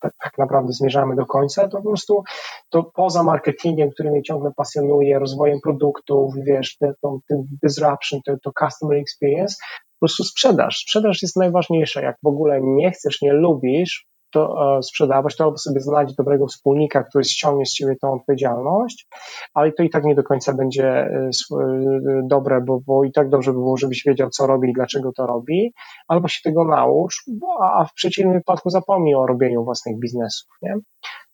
tak, 0.00 0.12
tak, 0.22 0.38
naprawdę 0.38 0.72
zmierzamy 0.72 1.16
do 1.16 1.26
końca, 1.26 1.68
to 1.68 1.76
po 1.76 1.88
prostu 1.88 2.22
to 2.70 2.82
poza 2.82 3.22
marketingiem, 3.22 3.90
który 3.90 4.10
mnie 4.10 4.22
ciągle 4.22 4.50
pasjonuje, 4.56 5.18
rozwojem 5.18 5.60
produktów, 5.60 6.34
wiesz, 6.46 6.76
ten, 6.76 6.92
ten 7.28 7.44
disruption, 7.62 8.20
to, 8.26 8.32
to 8.42 8.52
customer 8.66 8.98
experience, 8.98 9.56
po 9.94 9.98
prostu 10.06 10.24
sprzedaż. 10.24 10.78
Sprzedaż 10.78 11.22
jest 11.22 11.36
najważniejsza. 11.36 12.02
Jak 12.02 12.16
w 12.22 12.26
ogóle 12.26 12.60
nie 12.62 12.90
chcesz, 12.90 13.22
nie 13.22 13.32
lubisz, 13.32 14.06
to 14.32 14.76
e, 14.78 14.82
sprzedawać, 14.82 15.36
to 15.36 15.44
albo 15.44 15.58
sobie 15.58 15.80
znaleźć 15.80 16.14
dobrego 16.14 16.46
wspólnika, 16.46 17.04
który 17.04 17.24
ściągnie 17.24 17.66
z 17.66 17.72
ciebie 17.72 17.96
tą 18.02 18.12
odpowiedzialność, 18.12 19.08
ale 19.54 19.72
to 19.72 19.82
i 19.82 19.90
tak 19.90 20.04
nie 20.04 20.14
do 20.14 20.22
końca 20.22 20.54
będzie 20.54 20.86
e, 20.88 21.08
e, 21.10 22.22
dobre, 22.24 22.60
bo, 22.60 22.80
bo 22.86 23.04
i 23.04 23.12
tak 23.12 23.28
dobrze 23.28 23.52
by 23.52 23.58
było, 23.58 23.76
żebyś 23.76 24.02
wiedział, 24.06 24.30
co 24.30 24.46
robi 24.46 24.70
i 24.70 24.72
dlaczego 24.72 25.12
to 25.16 25.26
robi, 25.26 25.72
albo 26.08 26.28
się 26.28 26.40
tego 26.44 26.64
naucz, 26.64 27.24
a 27.60 27.84
w 27.84 27.94
przeciwnym 27.94 28.34
wypadku 28.34 28.70
zapomnij 28.70 29.14
o 29.14 29.26
robieniu 29.26 29.64
własnych 29.64 29.98
biznesów, 29.98 30.48
nie? 30.62 30.74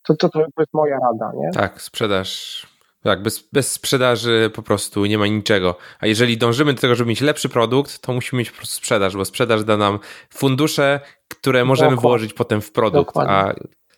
To, 0.07 0.17
to, 0.17 0.29
to 0.29 0.41
jest 0.41 0.75
moja 0.75 0.97
rada, 1.03 1.33
nie? 1.37 1.51
Tak, 1.51 1.83
sprzedaż 1.83 2.67
tak, 3.09 3.23
bez, 3.23 3.49
bez 3.53 3.73
sprzedaży 3.73 4.51
po 4.55 4.63
prostu 4.63 5.07
nie 5.07 5.19
ma 5.19 5.27
niczego. 5.27 5.77
A 6.01 6.07
jeżeli 6.07 6.39
dążymy 6.39 6.75
do 6.75 6.81
tego, 6.81 6.95
żeby 6.95 7.11
mieć 7.11 7.21
lepszy 7.21 7.49
produkt, 7.49 7.99
to 7.99 8.13
musimy 8.13 8.39
mieć 8.39 8.51
po 8.51 8.57
prostu 8.57 8.77
sprzedaż, 8.77 9.17
bo 9.17 9.25
sprzedaż 9.25 9.65
da 9.65 9.77
nam 9.77 9.99
fundusze, 10.31 11.01
które 11.29 11.65
możemy 11.65 11.91
Dokładnie. 11.91 12.09
włożyć 12.09 12.33
potem 12.33 12.61
w 12.61 12.73
produkt. 12.73 13.09
Dokładnie. 13.09 13.35
A 13.35 13.55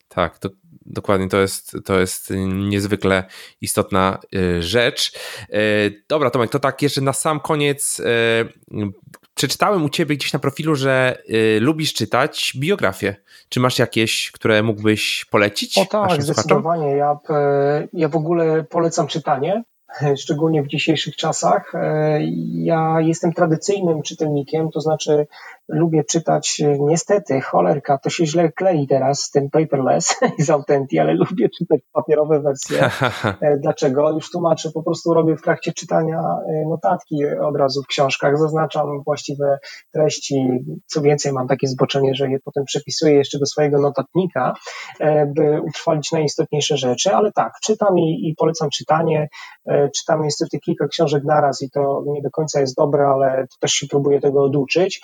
tak, 0.09 0.39
to, 0.39 0.49
dokładnie 0.87 1.29
to 1.29 1.41
jest, 1.41 1.77
to 1.85 2.01
jest 2.01 2.33
niezwykle 2.47 3.25
istotna 3.61 4.19
y, 4.35 4.63
rzecz. 4.63 5.13
Y, 5.55 6.05
dobra, 6.09 6.31
Tomek, 6.31 6.51
to 6.51 6.59
tak 6.59 6.83
jeszcze 6.83 7.01
na 7.01 7.13
sam 7.13 7.41
koniec. 7.41 8.03
Y, 9.45 9.49
przeczytałem 9.49 9.85
u 9.85 9.89
ciebie 9.89 10.17
gdzieś 10.17 10.33
na 10.33 10.39
profilu, 10.39 10.75
że 10.75 11.23
lubisz 11.61 11.95
czytać 11.95 12.53
biografie. 12.57 13.17
Czy 13.49 13.61
masz 13.61 13.79
jakieś, 13.79 14.31
które 14.31 14.63
mógłbyś 14.63 15.25
polecić? 15.31 15.79
O 15.79 15.85
tak, 15.85 16.23
zdecydowanie. 16.23 16.97
Ja, 16.97 17.19
e, 17.31 17.89
ja 17.93 18.09
w 18.09 18.17
ogóle 18.17 18.65
polecam 18.65 19.07
czytanie. 19.07 19.63
szczególnie 20.23 20.63
w 20.63 20.67
dzisiejszych 20.67 21.17
czasach. 21.17 21.75
E, 21.75 22.21
ja 22.55 23.01
jestem 23.01 23.33
tradycyjnym 23.33 24.03
czytelnikiem, 24.03 24.71
to 24.71 24.81
znaczy 24.81 25.27
lubię 25.73 26.05
czytać, 26.05 26.61
e, 26.65 26.79
niestety, 26.79 27.41
cholerka, 27.41 27.99
to 27.99 28.11
się 28.11 28.27
źle 28.27 28.53
klei 28.53 28.87
teraz 28.87 29.21
z 29.21 29.31
tym 29.31 29.51
paperless 29.51 30.17
z 30.39 30.51
Authenty, 30.51 31.01
ale 31.01 31.15
lubię 31.15 31.49
czytać 31.59 31.81
papierowe 31.93 32.41
wersje. 32.41 32.91
E, 33.41 33.57
dlaczego? 33.59 34.11
Już 34.11 34.31
tłumaczę, 34.31 34.71
po 34.75 34.83
prostu 34.83 35.15
robię 35.15 35.37
w 35.37 35.43
trakcie 35.43 35.73
czytania 35.73 36.23
notatki 36.71 37.27
od 37.27 37.57
razu 37.57 37.83
w 37.83 37.87
książkach, 37.87 38.39
zaznaczam 38.39 39.03
właściwe 39.07 39.59
treści, 39.93 40.49
co 40.87 41.03
więcej 41.03 41.33
mam 41.33 41.49
takie 41.49 41.67
zboczenie, 41.67 42.15
że 42.15 42.31
je 42.31 42.39
potem 42.45 42.65
przepisuję 42.65 43.15
jeszcze 43.15 43.39
do 43.39 43.47
swojego 43.47 43.81
notatnika, 43.81 44.55
by 45.37 45.61
utrwalić 45.61 46.13
najistotniejsze 46.13 46.77
rzeczy, 46.77 47.11
ale 47.11 47.33
tak, 47.33 47.53
czytam 47.63 47.99
i, 47.99 48.29
i 48.29 48.35
polecam 48.39 48.71
czytanie, 48.71 49.29
czytam 49.97 50.23
niestety 50.23 50.59
kilka 50.59 50.89
książek 50.89 51.25
naraz 51.25 51.63
i 51.63 51.71
to 51.71 52.05
nie 52.07 52.23
do 52.23 52.31
końca 52.31 52.61
jest 52.61 52.77
dobre, 52.77 53.07
ale 53.07 53.47
też 53.61 53.73
się 53.73 53.87
próbuję 53.91 54.21
tego 54.21 54.45
oduczyć. 54.45 55.01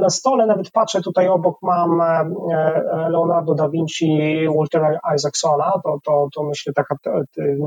Na 0.00 0.10
stole 0.10 0.46
nawet 0.46 0.70
patrzę, 0.70 1.02
tutaj 1.02 1.28
obok 1.28 1.58
mam 1.62 2.00
e, 2.00 2.04
e, 2.04 3.08
Leonardo 3.10 3.54
da 3.54 3.68
Vinci, 3.68 4.18
Waltera 4.56 4.98
Isaacsona, 5.16 5.72
to, 5.84 5.98
to, 6.04 6.28
to 6.34 6.42
myślę 6.42 6.72
taka 6.72 6.96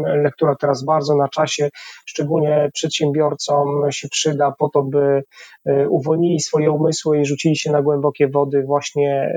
lektura 0.06 0.56
teraz 0.56 0.84
bardzo 0.84 1.16
na 1.16 1.28
czasie, 1.28 1.70
szczególnie 2.06 2.70
przedsiębiorcom 2.74 3.92
się 3.92 4.08
przyda 4.10 4.54
po 4.60 4.70
to, 4.70 4.84
by 4.84 5.24
e, 5.66 5.90
uwolnili 5.90 6.40
swoje 6.40 6.72
umysły 6.72 7.22
i 7.22 7.26
rzucili 7.26 7.58
się 7.58 7.72
na 7.72 7.82
głębokie 7.82 8.28
wody 8.28 8.64
właśnie 8.64 9.32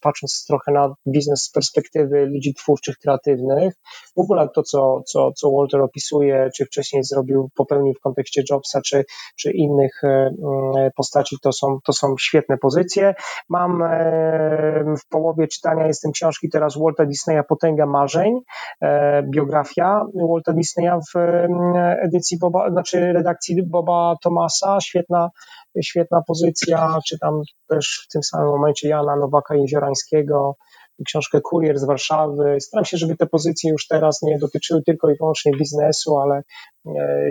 patrząc 0.00 0.44
trochę 0.48 0.72
na 0.72 0.94
biznes 1.06 1.42
z 1.42 1.50
perspektywy 1.50 2.26
ludzi 2.26 2.54
twórczych, 2.54 2.98
kreatywnych. 2.98 3.74
W 4.16 4.20
ogóle 4.20 4.48
to, 4.54 4.62
co, 4.62 5.02
co, 5.06 5.32
co 5.32 5.50
Walter 5.50 5.80
opisuje, 5.80 6.50
czy 6.56 6.66
wcześniej 6.66 7.04
zrobił, 7.04 7.48
popełnił 7.54 7.94
w 7.94 8.00
kontekście 8.00 8.42
Jobsa, 8.50 8.80
czy, 8.82 9.04
czy 9.36 9.50
innych 9.50 10.02
postaci, 10.98 11.36
to 11.42 11.52
są, 11.52 11.78
to 11.84 11.92
są 11.92 12.14
świetne 12.18 12.58
pozycje. 12.58 13.14
Mam 13.48 13.82
e, 13.82 13.88
w 14.98 15.08
połowie 15.08 15.46
czytania 15.48 15.86
jestem 15.86 16.12
książki 16.12 16.48
teraz 16.50 16.78
Walta 16.78 17.06
Disneya 17.06 17.42
Potęga 17.48 17.86
Marzeń, 17.86 18.40
e, 18.80 19.22
biografia 19.22 20.00
Walta 20.30 20.52
Disneya 20.52 21.00
w 21.14 21.18
edycji 22.04 22.38
Boba, 22.38 22.70
znaczy 22.70 23.12
redakcji 23.12 23.62
Boba 23.66 24.14
Tomasa, 24.22 24.78
świetna, 24.80 25.30
świetna 25.82 26.22
pozycja, 26.26 26.98
czytam 27.08 27.42
też 27.68 28.06
w 28.08 28.12
tym 28.12 28.22
samym 28.22 28.46
momencie 28.48 28.88
Jana 28.88 29.16
Nowaka 29.16 29.54
Jeziorańskiego, 29.54 30.56
książkę 31.04 31.40
Kurier 31.40 31.78
z 31.78 31.84
Warszawy. 31.84 32.56
Staram 32.60 32.84
się, 32.84 32.96
żeby 32.96 33.16
te 33.16 33.26
pozycje 33.26 33.70
już 33.70 33.86
teraz 33.86 34.22
nie 34.22 34.38
dotyczyły 34.38 34.82
tylko 34.82 35.10
i 35.10 35.16
wyłącznie 35.16 35.52
biznesu, 35.52 36.18
ale 36.18 36.36
e, 36.36 36.42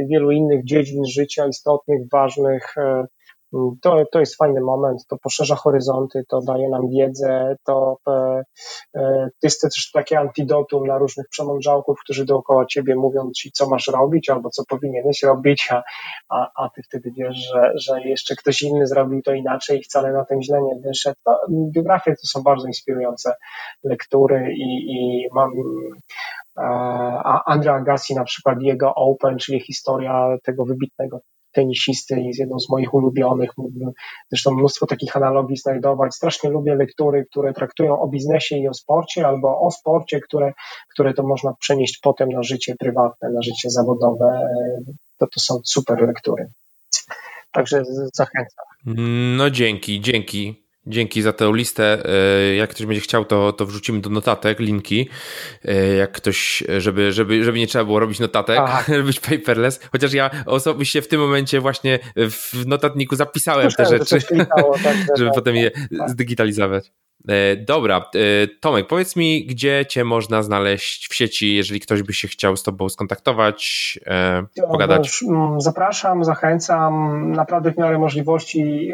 wielu 0.10 0.32
innych 0.32 0.66
dziedzin 0.66 1.06
życia 1.06 1.48
istotnych, 1.48 2.02
ważnych, 2.12 2.76
to, 3.82 4.04
to 4.12 4.20
jest 4.20 4.36
fajny 4.36 4.62
moment, 4.62 5.06
to 5.08 5.18
poszerza 5.18 5.56
horyzonty, 5.56 6.24
to 6.30 6.42
daje 6.42 6.70
nam 6.70 6.82
wiedzę, 6.90 7.56
to, 7.66 7.98
e, 8.08 8.44
e, 8.96 9.28
to 9.42 9.48
jest 9.48 9.62
też 9.62 9.92
takie 9.94 10.20
antidotum 10.20 10.88
na 10.88 10.98
różnych 10.98 11.28
przemądrzałków, 11.30 12.00
którzy 12.04 12.26
dookoła 12.26 12.66
ciebie 12.66 12.96
mówią 12.96 13.32
ci, 13.36 13.52
co 13.52 13.70
masz 13.70 13.88
robić 13.88 14.30
albo 14.30 14.50
co 14.50 14.64
powinieneś 14.70 15.24
robić, 15.24 15.70
a, 15.72 15.84
a, 16.30 16.52
a 16.56 16.70
ty 16.70 16.82
wtedy 16.84 17.12
wiesz, 17.18 17.38
że, 17.54 17.72
że 17.76 18.02
jeszcze 18.02 18.36
ktoś 18.36 18.62
inny 18.62 18.88
zrobił 18.88 19.22
to 19.22 19.34
inaczej 19.34 19.80
i 19.80 19.84
wcale 19.84 20.14
na 20.14 20.26
tym 20.26 20.42
źle 20.42 20.62
nie 20.62 20.82
wyszedł. 20.88 21.18
No, 21.26 21.40
biografie 21.50 22.12
to 22.12 22.28
są 22.28 22.44
bardzo 22.44 22.68
inspirujące 22.68 23.34
lektury 23.84 24.54
i, 24.54 24.92
i 24.92 25.28
mam 25.34 25.52
e, 26.58 26.64
a 27.24 27.44
Andrea 27.46 27.76
Agassi 27.76 28.16
na 28.16 28.24
przykład, 28.24 28.62
jego 28.62 28.96
Open, 28.96 29.38
czyli 29.38 29.60
historia 29.60 30.38
tego 30.44 30.66
wybitnego 30.66 31.20
tenisisty 31.58 32.22
jest 32.22 32.40
jedną 32.40 32.60
z 32.60 32.70
moich 32.70 32.94
ulubionych. 32.94 33.50
Mógłbym 33.58 33.92
zresztą 34.30 34.56
mnóstwo 34.56 34.86
takich 34.86 35.18
analogii 35.18 35.58
znajdować. 35.58 36.16
Strasznie 36.16 36.50
lubię 36.50 36.76
lektury, 36.76 37.26
które 37.32 37.54
traktują 37.54 38.00
o 38.00 38.08
biznesie 38.08 38.58
i 38.58 38.68
o 38.68 38.74
sporcie, 38.74 39.28
albo 39.28 39.60
o 39.62 39.72
sporcie, 39.72 40.20
które, 40.20 40.54
które 40.94 41.14
to 41.14 41.24
można 41.24 41.54
przenieść 41.60 42.00
potem 42.04 42.30
na 42.30 42.44
życie 42.44 42.76
prywatne, 42.80 43.30
na 43.30 43.42
życie 43.42 43.70
zawodowe. 43.70 44.50
To, 45.20 45.28
to 45.34 45.40
są 45.40 45.60
super 45.64 46.02
lektury. 46.02 46.50
Także 47.52 47.84
zachęcam. 48.14 48.66
No 49.38 49.50
dzięki, 49.50 50.02
dzięki. 50.02 50.67
Dzięki 50.88 51.22
za 51.22 51.34
tę 51.34 51.52
listę. 51.54 52.04
E, 52.50 52.56
jak 52.56 52.70
ktoś 52.70 52.86
będzie 52.86 53.02
chciał, 53.02 53.26
to, 53.26 53.54
to 53.54 53.66
wrzucimy 53.66 54.02
do 54.02 54.10
notatek 54.10 54.60
linki. 54.60 55.10
E, 55.66 55.96
jak 55.96 56.12
ktoś, 56.12 56.64
żeby, 56.78 57.12
żeby, 57.12 57.44
żeby 57.44 57.60
nie 57.60 57.68
trzeba 57.68 57.86
było 57.86 58.00
robić 58.00 58.20
notatek, 58.20 58.60
żeby 58.88 59.04
być 59.14 59.20
paperless. 59.20 59.80
Chociaż 59.92 60.14
ja 60.14 60.30
osobiście 60.46 61.02
w 61.02 61.08
tym 61.08 61.22
momencie 61.22 61.60
właśnie 61.62 62.00
w 62.16 62.66
notatniku 62.66 63.16
zapisałem 63.16 63.72
te 63.72 63.86
rzeczy, 63.86 64.20
tak, 64.84 64.98
żeby 65.18 65.32
potem 65.36 65.56
je 65.56 65.72
tak. 65.72 66.10
zdigitalizować. 66.10 66.92
E, 67.30 67.56
dobra, 67.56 67.98
e, 67.98 68.48
Tomek, 68.48 68.88
powiedz 68.88 69.16
mi, 69.16 69.46
gdzie 69.46 69.86
Cię 69.86 70.04
można 70.04 70.44
znaleźć 70.44 71.08
w 71.08 71.16
sieci, 71.16 71.56
jeżeli 71.56 71.80
ktoś 71.80 72.04
by 72.04 72.14
się 72.14 72.28
chciał 72.28 72.58
z 72.58 72.64
Tobą 72.64 72.90
skontaktować, 72.90 74.00
e, 74.06 74.44
pogadać? 74.72 75.24
Mm, 75.30 75.62
zapraszam, 75.62 76.24
zachęcam, 76.24 77.22
naprawdę 77.32 77.72
w 77.72 77.78
miarę 77.78 77.98
możliwości. 77.98 78.92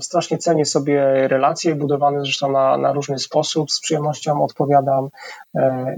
Strasznie 0.00 0.38
cenię 0.38 0.64
sobie 0.64 1.28
relacje 1.28 1.74
budowane 1.74 2.20
zresztą 2.20 2.52
na, 2.52 2.78
na 2.78 2.92
różny 2.92 3.18
sposób. 3.18 3.70
Z 3.70 3.80
przyjemnością 3.80 4.44
odpowiadam 4.44 5.08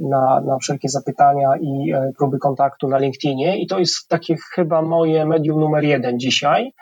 na, 0.00 0.40
na 0.46 0.58
wszelkie 0.60 0.88
zapytania 0.88 1.48
i 1.60 1.92
próby 2.18 2.38
kontaktu 2.38 2.88
na 2.88 2.98
LinkedInie 2.98 3.62
i 3.62 3.66
to 3.66 3.78
jest 3.78 4.08
takie 4.08 4.36
chyba 4.54 4.82
moje 4.82 5.26
medium 5.26 5.60
numer 5.60 5.84
jeden 5.84 6.18
dzisiaj. 6.18 6.72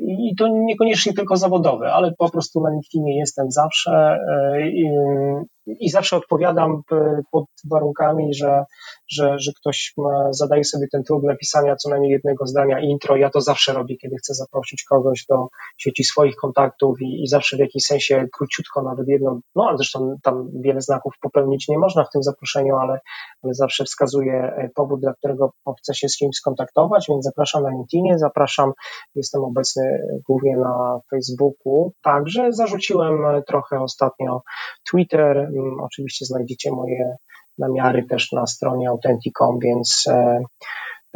I 0.00 0.36
to 0.38 0.48
niekoniecznie 0.48 1.12
tylko 1.12 1.36
zawodowe, 1.36 1.92
ale 1.92 2.12
po 2.18 2.30
prostu 2.30 2.60
na 2.60 2.70
LinkedInie 2.70 3.18
jestem 3.18 3.50
zawsze 3.50 3.99
i, 4.64 4.86
i 5.80 5.90
zawsze 5.90 6.16
odpowiadam 6.16 6.82
pod 7.32 7.44
warunkami, 7.70 8.34
że, 8.34 8.64
że, 9.10 9.38
że 9.38 9.52
ktoś 9.60 9.94
zadaje 10.30 10.64
sobie 10.64 10.86
ten 10.92 11.02
trud 11.04 11.24
napisania 11.24 11.76
co 11.76 11.90
najmniej 11.90 12.12
jednego 12.12 12.46
zdania 12.46 12.80
intro. 12.80 13.16
Ja 13.16 13.30
to 13.30 13.40
zawsze 13.40 13.72
robię, 13.72 13.96
kiedy 13.96 14.16
chcę 14.16 14.34
zaprosić 14.34 14.84
kogoś 14.84 15.26
do 15.28 15.48
sieci 15.78 16.04
swoich 16.04 16.36
kontaktów 16.36 17.00
i, 17.00 17.22
i 17.22 17.26
zawsze 17.26 17.56
w 17.56 17.60
jakimś 17.60 17.82
sensie 17.82 18.26
króciutko, 18.32 18.82
nawet 18.82 19.08
jedno, 19.08 19.40
no 19.56 19.66
ale 19.68 19.76
zresztą 19.76 20.16
tam 20.22 20.48
wiele 20.54 20.80
znaków 20.80 21.14
popełnić 21.20 21.68
nie 21.68 21.78
można 21.78 22.04
w 22.04 22.10
tym 22.10 22.22
zaproszeniu, 22.22 22.76
ale, 22.76 23.00
ale 23.42 23.54
zawsze 23.54 23.84
wskazuję 23.84 24.32
e, 24.32 24.68
powód, 24.74 25.00
dla 25.00 25.14
którego 25.14 25.52
chcę 25.78 25.94
się 25.94 26.08
z 26.08 26.16
kimś 26.16 26.36
skontaktować, 26.36 27.06
więc 27.08 27.24
zapraszam 27.24 27.62
na 27.62 27.70
LinkedInie, 27.70 28.18
zapraszam, 28.18 28.72
jestem 29.14 29.44
obecny 29.44 29.82
głównie 30.28 30.56
na 30.56 31.00
Facebooku. 31.10 31.92
Także 32.02 32.52
zarzuciłem 32.52 33.42
trochę 33.46 33.80
ostatnio 33.80 34.42
Twitter, 34.90 35.50
Oczywiście 35.82 36.26
znajdziecie 36.26 36.70
moje 36.70 37.16
namiary 37.60 38.04
też 38.08 38.32
na 38.32 38.46
stronie 38.46 38.88
Authenticom, 38.88 39.58
więc 39.58 40.04
e, 40.08 40.40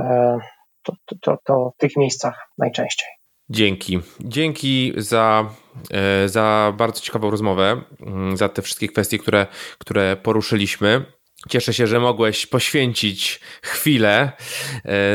e, 0.00 0.38
to, 0.82 0.92
to, 1.04 1.16
to, 1.22 1.38
to 1.44 1.72
w 1.74 1.78
tych 1.78 1.96
miejscach 1.96 2.48
najczęściej. 2.58 3.08
Dzięki. 3.50 4.00
Dzięki 4.20 4.92
za, 4.96 5.50
e, 5.90 6.28
za 6.28 6.72
bardzo 6.76 7.00
ciekawą 7.00 7.30
rozmowę, 7.30 7.82
mm, 8.00 8.36
za 8.36 8.48
te 8.48 8.62
wszystkie 8.62 8.88
kwestie, 8.88 9.18
które, 9.18 9.46
które 9.78 10.16
poruszyliśmy. 10.16 11.04
Cieszę 11.48 11.74
się, 11.74 11.86
że 11.86 12.00
mogłeś 12.00 12.46
poświęcić 12.46 13.40
chwilę 13.62 14.32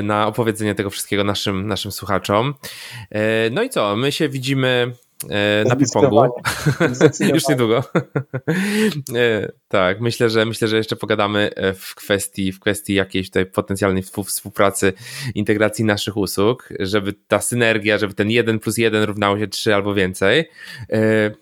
na 0.04 0.28
opowiedzenie 0.28 0.76
tego 0.76 0.90
wszystkiego 0.90 1.24
naszym, 1.24 1.68
naszym 1.68 1.92
słuchaczom. 1.92 2.54
No 3.52 3.64
i 3.64 3.70
co? 3.70 3.96
My 3.96 4.12
się 4.12 4.30
widzimy 4.30 4.94
na 5.66 5.76
ping-pongu. 5.76 6.30
Już 7.34 7.48
niedługo. 7.48 7.84
E, 9.16 9.52
tak, 9.68 10.02
myślę, 10.02 10.30
że 10.30 10.46
myślę, 10.46 10.68
że 10.68 10.78
jeszcze 10.78 10.96
pogadamy 10.96 11.50
e, 11.56 11.74
w 11.74 11.96
kwestii, 11.96 12.52
w 12.52 12.60
kwestii 12.60 12.94
jakiejś 12.94 13.28
tutaj 13.28 13.46
potencjalnej 13.46 14.04
współpracy, 14.26 14.94
integracji 15.36 15.86
naszych 15.86 16.18
usług, 16.18 16.70
żeby 16.80 17.14
ta 17.28 17.42
synergia, 17.42 17.98
żeby 17.98 18.14
ten 18.14 18.30
1 18.32 18.60
plus 18.60 18.78
1 18.78 19.04
równało 19.04 19.40
się 19.40 19.48
3 19.48 19.76
albo 19.76 19.94
więcej. 19.94 20.50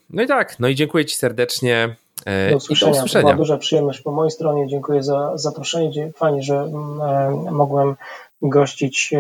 No 0.10 0.22
i 0.22 0.28
tak, 0.28 0.60
no 0.60 0.68
i 0.68 0.76
dziękuję 0.76 1.06
Ci 1.06 1.16
serdecznie. 1.16 1.96
Do 2.50 2.58
usłyszenia. 2.58 2.92
Do 2.92 2.98
usłyszenia. 2.98 3.22
To 3.22 3.28
była 3.28 3.38
duża 3.38 3.58
przyjemność 3.58 4.02
po 4.02 4.12
mojej 4.12 4.32
stronie. 4.32 4.68
Dziękuję 4.68 5.04
za 5.04 5.38
zaproszenie. 5.38 6.12
Fajnie, 6.16 6.44
że 6.44 6.56
mm, 6.56 7.54
mogłem 7.56 7.96
gościć 8.42 9.14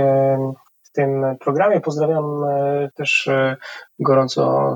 tym 0.97 1.25
programie. 1.39 1.81
Pozdrawiam 1.81 2.43
e, 2.43 2.89
też 2.95 3.27
e, 3.27 3.57
gorąco 3.99 4.75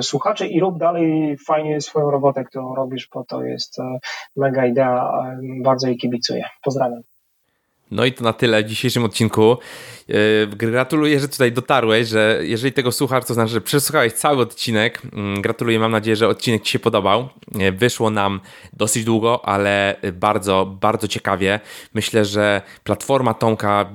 słuchaczy 0.00 0.46
i 0.46 0.60
rób 0.60 0.78
dalej 0.78 1.36
fajnie 1.46 1.80
swoją 1.80 2.10
robotę, 2.10 2.44
którą 2.44 2.74
robisz, 2.74 3.08
bo 3.14 3.24
to 3.24 3.42
jest 3.42 3.78
e, 3.78 3.98
mega 4.36 4.66
idea. 4.66 5.12
Bardzo 5.62 5.86
jej 5.88 5.96
kibicuję. 5.96 6.44
Pozdrawiam. 6.62 7.15
No 7.90 8.04
i 8.04 8.12
to 8.12 8.24
na 8.24 8.32
tyle 8.32 8.64
w 8.64 8.66
dzisiejszym 8.66 9.04
odcinku. 9.04 9.56
E, 10.08 10.46
gratuluję, 10.46 11.20
że 11.20 11.28
tutaj 11.28 11.52
dotarłeś, 11.52 12.08
że 12.08 12.40
jeżeli 12.42 12.72
tego 12.72 12.92
słuchasz, 12.92 13.24
to 13.24 13.34
znaczy, 13.34 13.52
że 13.52 13.60
przesłuchałeś 13.60 14.12
cały 14.12 14.42
odcinek. 14.42 15.02
Mm, 15.12 15.42
gratuluję, 15.42 15.78
mam 15.78 15.92
nadzieję, 15.92 16.16
że 16.16 16.28
odcinek 16.28 16.62
Ci 16.62 16.72
się 16.72 16.78
podobał. 16.78 17.28
E, 17.58 17.72
wyszło 17.72 18.10
nam 18.10 18.40
dosyć 18.72 19.04
długo, 19.04 19.44
ale 19.44 19.96
bardzo, 20.12 20.76
bardzo 20.80 21.08
ciekawie. 21.08 21.60
Myślę, 21.94 22.24
że 22.24 22.62
platforma 22.84 23.34
Tomka 23.34 23.90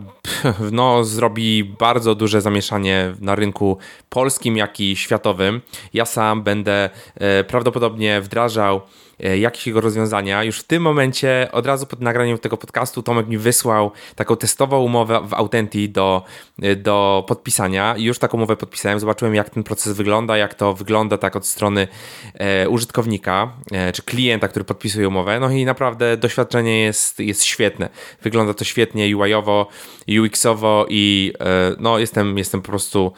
no, 0.72 1.04
zrobi 1.04 1.64
bardzo 1.64 2.16
duże 2.16 2.42
zamieszanie 2.42 3.16
na 3.20 3.36
rynku 3.36 3.78
polskim, 4.10 4.58
jak 4.58 4.80
i 4.80 4.96
światowym. 4.96 5.62
Ja 5.94 6.06
sam 6.06 6.44
będę 6.44 6.90
e, 7.16 7.44
prawdopodobnie 7.44 8.22
wdrażał 8.22 8.82
E, 9.24 9.38
jakiego 9.38 9.82
rozwiązania. 9.82 10.44
Już 10.44 10.60
w 10.60 10.64
tym 10.64 10.84
momencie, 10.84 11.50
od 11.52 11.66
razu 11.66 11.86
pod 11.86 12.02
nagraniem 12.02 12.38
tego 12.38 12.58
podcastu, 12.58 13.04
Tomek 13.04 13.28
mi 13.28 13.38
wysłał 13.38 13.92
taką 14.16 14.38
testową 14.38 14.80
umowę 14.80 15.22
w 15.28 15.34
Autenti 15.34 15.90
do, 15.90 16.24
e, 16.62 16.76
do 16.76 17.26
podpisania. 17.28 17.96
Już 17.98 18.20
taką 18.20 18.38
umowę 18.38 18.58
podpisałem. 18.58 19.00
Zobaczyłem, 19.00 19.36
jak 19.36 19.50
ten 19.50 19.64
proces 19.64 19.98
wygląda, 19.98 20.38
jak 20.38 20.54
to 20.54 20.74
wygląda 20.74 21.18
tak 21.18 21.36
od 21.36 21.48
strony 21.48 21.88
e, 22.34 22.70
użytkownika 22.70 23.54
czy 23.94 24.02
klienta, 24.02 24.48
który 24.48 24.66
podpisuje 24.66 25.08
umowę. 25.08 25.40
No 25.40 25.50
i 25.50 25.66
naprawdę 25.66 26.18
doświadczenie 26.18 26.82
jest, 26.82 27.20
jest 27.20 27.44
świetne. 27.44 27.90
Wygląda 28.22 28.54
to 28.54 28.64
świetnie 28.64 29.18
UI-owo, 29.18 29.68
UX-owo 30.08 30.86
i 30.90 31.34
no, 31.80 32.00
jestem, 32.00 32.38
jestem 32.38 32.62
po 32.62 32.68
prostu 32.68 33.14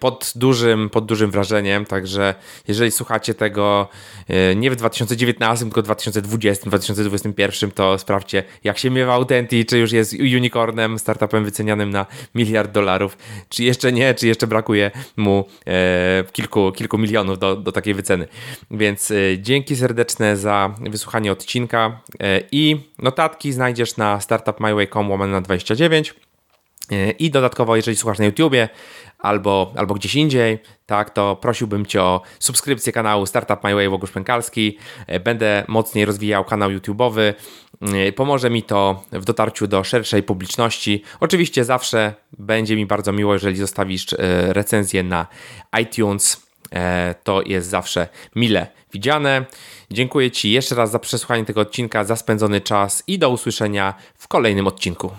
pod 0.00 0.32
dużym, 0.34 0.90
pod 0.90 1.06
dużym 1.06 1.30
wrażeniem. 1.30 1.84
Także 1.84 2.34
jeżeli 2.68 2.90
słuchacie 2.90 3.34
tego 3.34 3.88
nie 4.56 4.70
w 4.70 4.76
2019 4.76 5.25
2019, 5.32 5.64
tylko 5.64 5.82
2020, 5.82 6.66
2021, 6.66 7.70
to 7.70 7.98
sprawdźcie, 7.98 8.42
jak 8.64 8.78
się 8.78 8.90
miewa 8.90 9.14
Authenty, 9.14 9.64
czy 9.64 9.78
już 9.78 9.92
jest 9.92 10.12
unicornem, 10.12 10.98
startupem 10.98 11.44
wycenianym 11.44 11.90
na 11.90 12.06
miliard 12.34 12.72
dolarów, 12.72 13.18
czy 13.48 13.64
jeszcze 13.64 13.92
nie, 13.92 14.14
czy 14.14 14.26
jeszcze 14.26 14.46
brakuje 14.46 14.90
mu 15.16 15.44
e, 15.66 16.24
kilku, 16.32 16.72
kilku 16.72 16.98
milionów 16.98 17.38
do, 17.38 17.56
do 17.56 17.72
takiej 17.72 17.94
wyceny. 17.94 18.28
Więc 18.70 19.10
e, 19.10 19.14
dzięki 19.38 19.76
serdeczne 19.76 20.36
za 20.36 20.74
wysłuchanie 20.80 21.32
odcinka 21.32 22.00
e, 22.20 22.40
i 22.52 22.76
notatki 22.98 23.52
znajdziesz 23.52 23.96
na 23.96 24.20
startupmyway.com 24.20 25.10
łamane 25.10 25.32
na 25.32 25.40
29. 25.40 26.14
E, 26.90 27.10
I 27.10 27.30
dodatkowo, 27.30 27.76
jeżeli 27.76 27.96
słuchasz 27.96 28.18
na 28.18 28.24
YouTubie 28.24 28.68
albo, 29.18 29.72
albo 29.76 29.94
gdzieś 29.94 30.14
indziej, 30.14 30.58
tak, 30.86 31.10
to 31.10 31.36
prosiłbym 31.36 31.86
Cię 31.86 32.02
o 32.02 32.20
subskrypcję 32.38 32.92
kanału 32.92 33.26
Startup 33.26 33.64
My 33.64 33.74
Way 33.74 33.88
Łogusz 33.88 34.10
Pękalski. 34.10 34.78
E, 35.06 35.20
będę 35.20 35.64
mocniej 35.68 36.04
rozwijał 36.04 36.44
kanał 36.44 36.70
YouTube'owy. 36.70 37.34
E, 37.82 38.12
pomoże 38.12 38.50
mi 38.50 38.62
to 38.62 39.02
w 39.12 39.24
dotarciu 39.24 39.66
do 39.66 39.84
szerszej 39.84 40.22
publiczności. 40.22 41.02
Oczywiście 41.20 41.64
zawsze 41.64 42.14
będzie 42.38 42.76
mi 42.76 42.86
bardzo 42.86 43.12
miło, 43.12 43.32
jeżeli 43.32 43.56
zostawisz 43.56 44.06
recenzję 44.48 45.02
na 45.02 45.26
iTunes. 45.80 46.46
To 47.24 47.42
jest 47.42 47.68
zawsze 47.68 48.08
mile 48.34 48.66
widziane. 48.92 49.44
Dziękuję 49.90 50.30
Ci 50.30 50.52
jeszcze 50.52 50.74
raz 50.74 50.90
za 50.90 50.98
przesłuchanie 50.98 51.44
tego 51.44 51.60
odcinka, 51.60 52.04
za 52.04 52.16
spędzony 52.16 52.60
czas 52.60 53.02
i 53.06 53.18
do 53.18 53.30
usłyszenia 53.30 53.94
w 54.18 54.28
kolejnym 54.28 54.66
odcinku. 54.66 55.10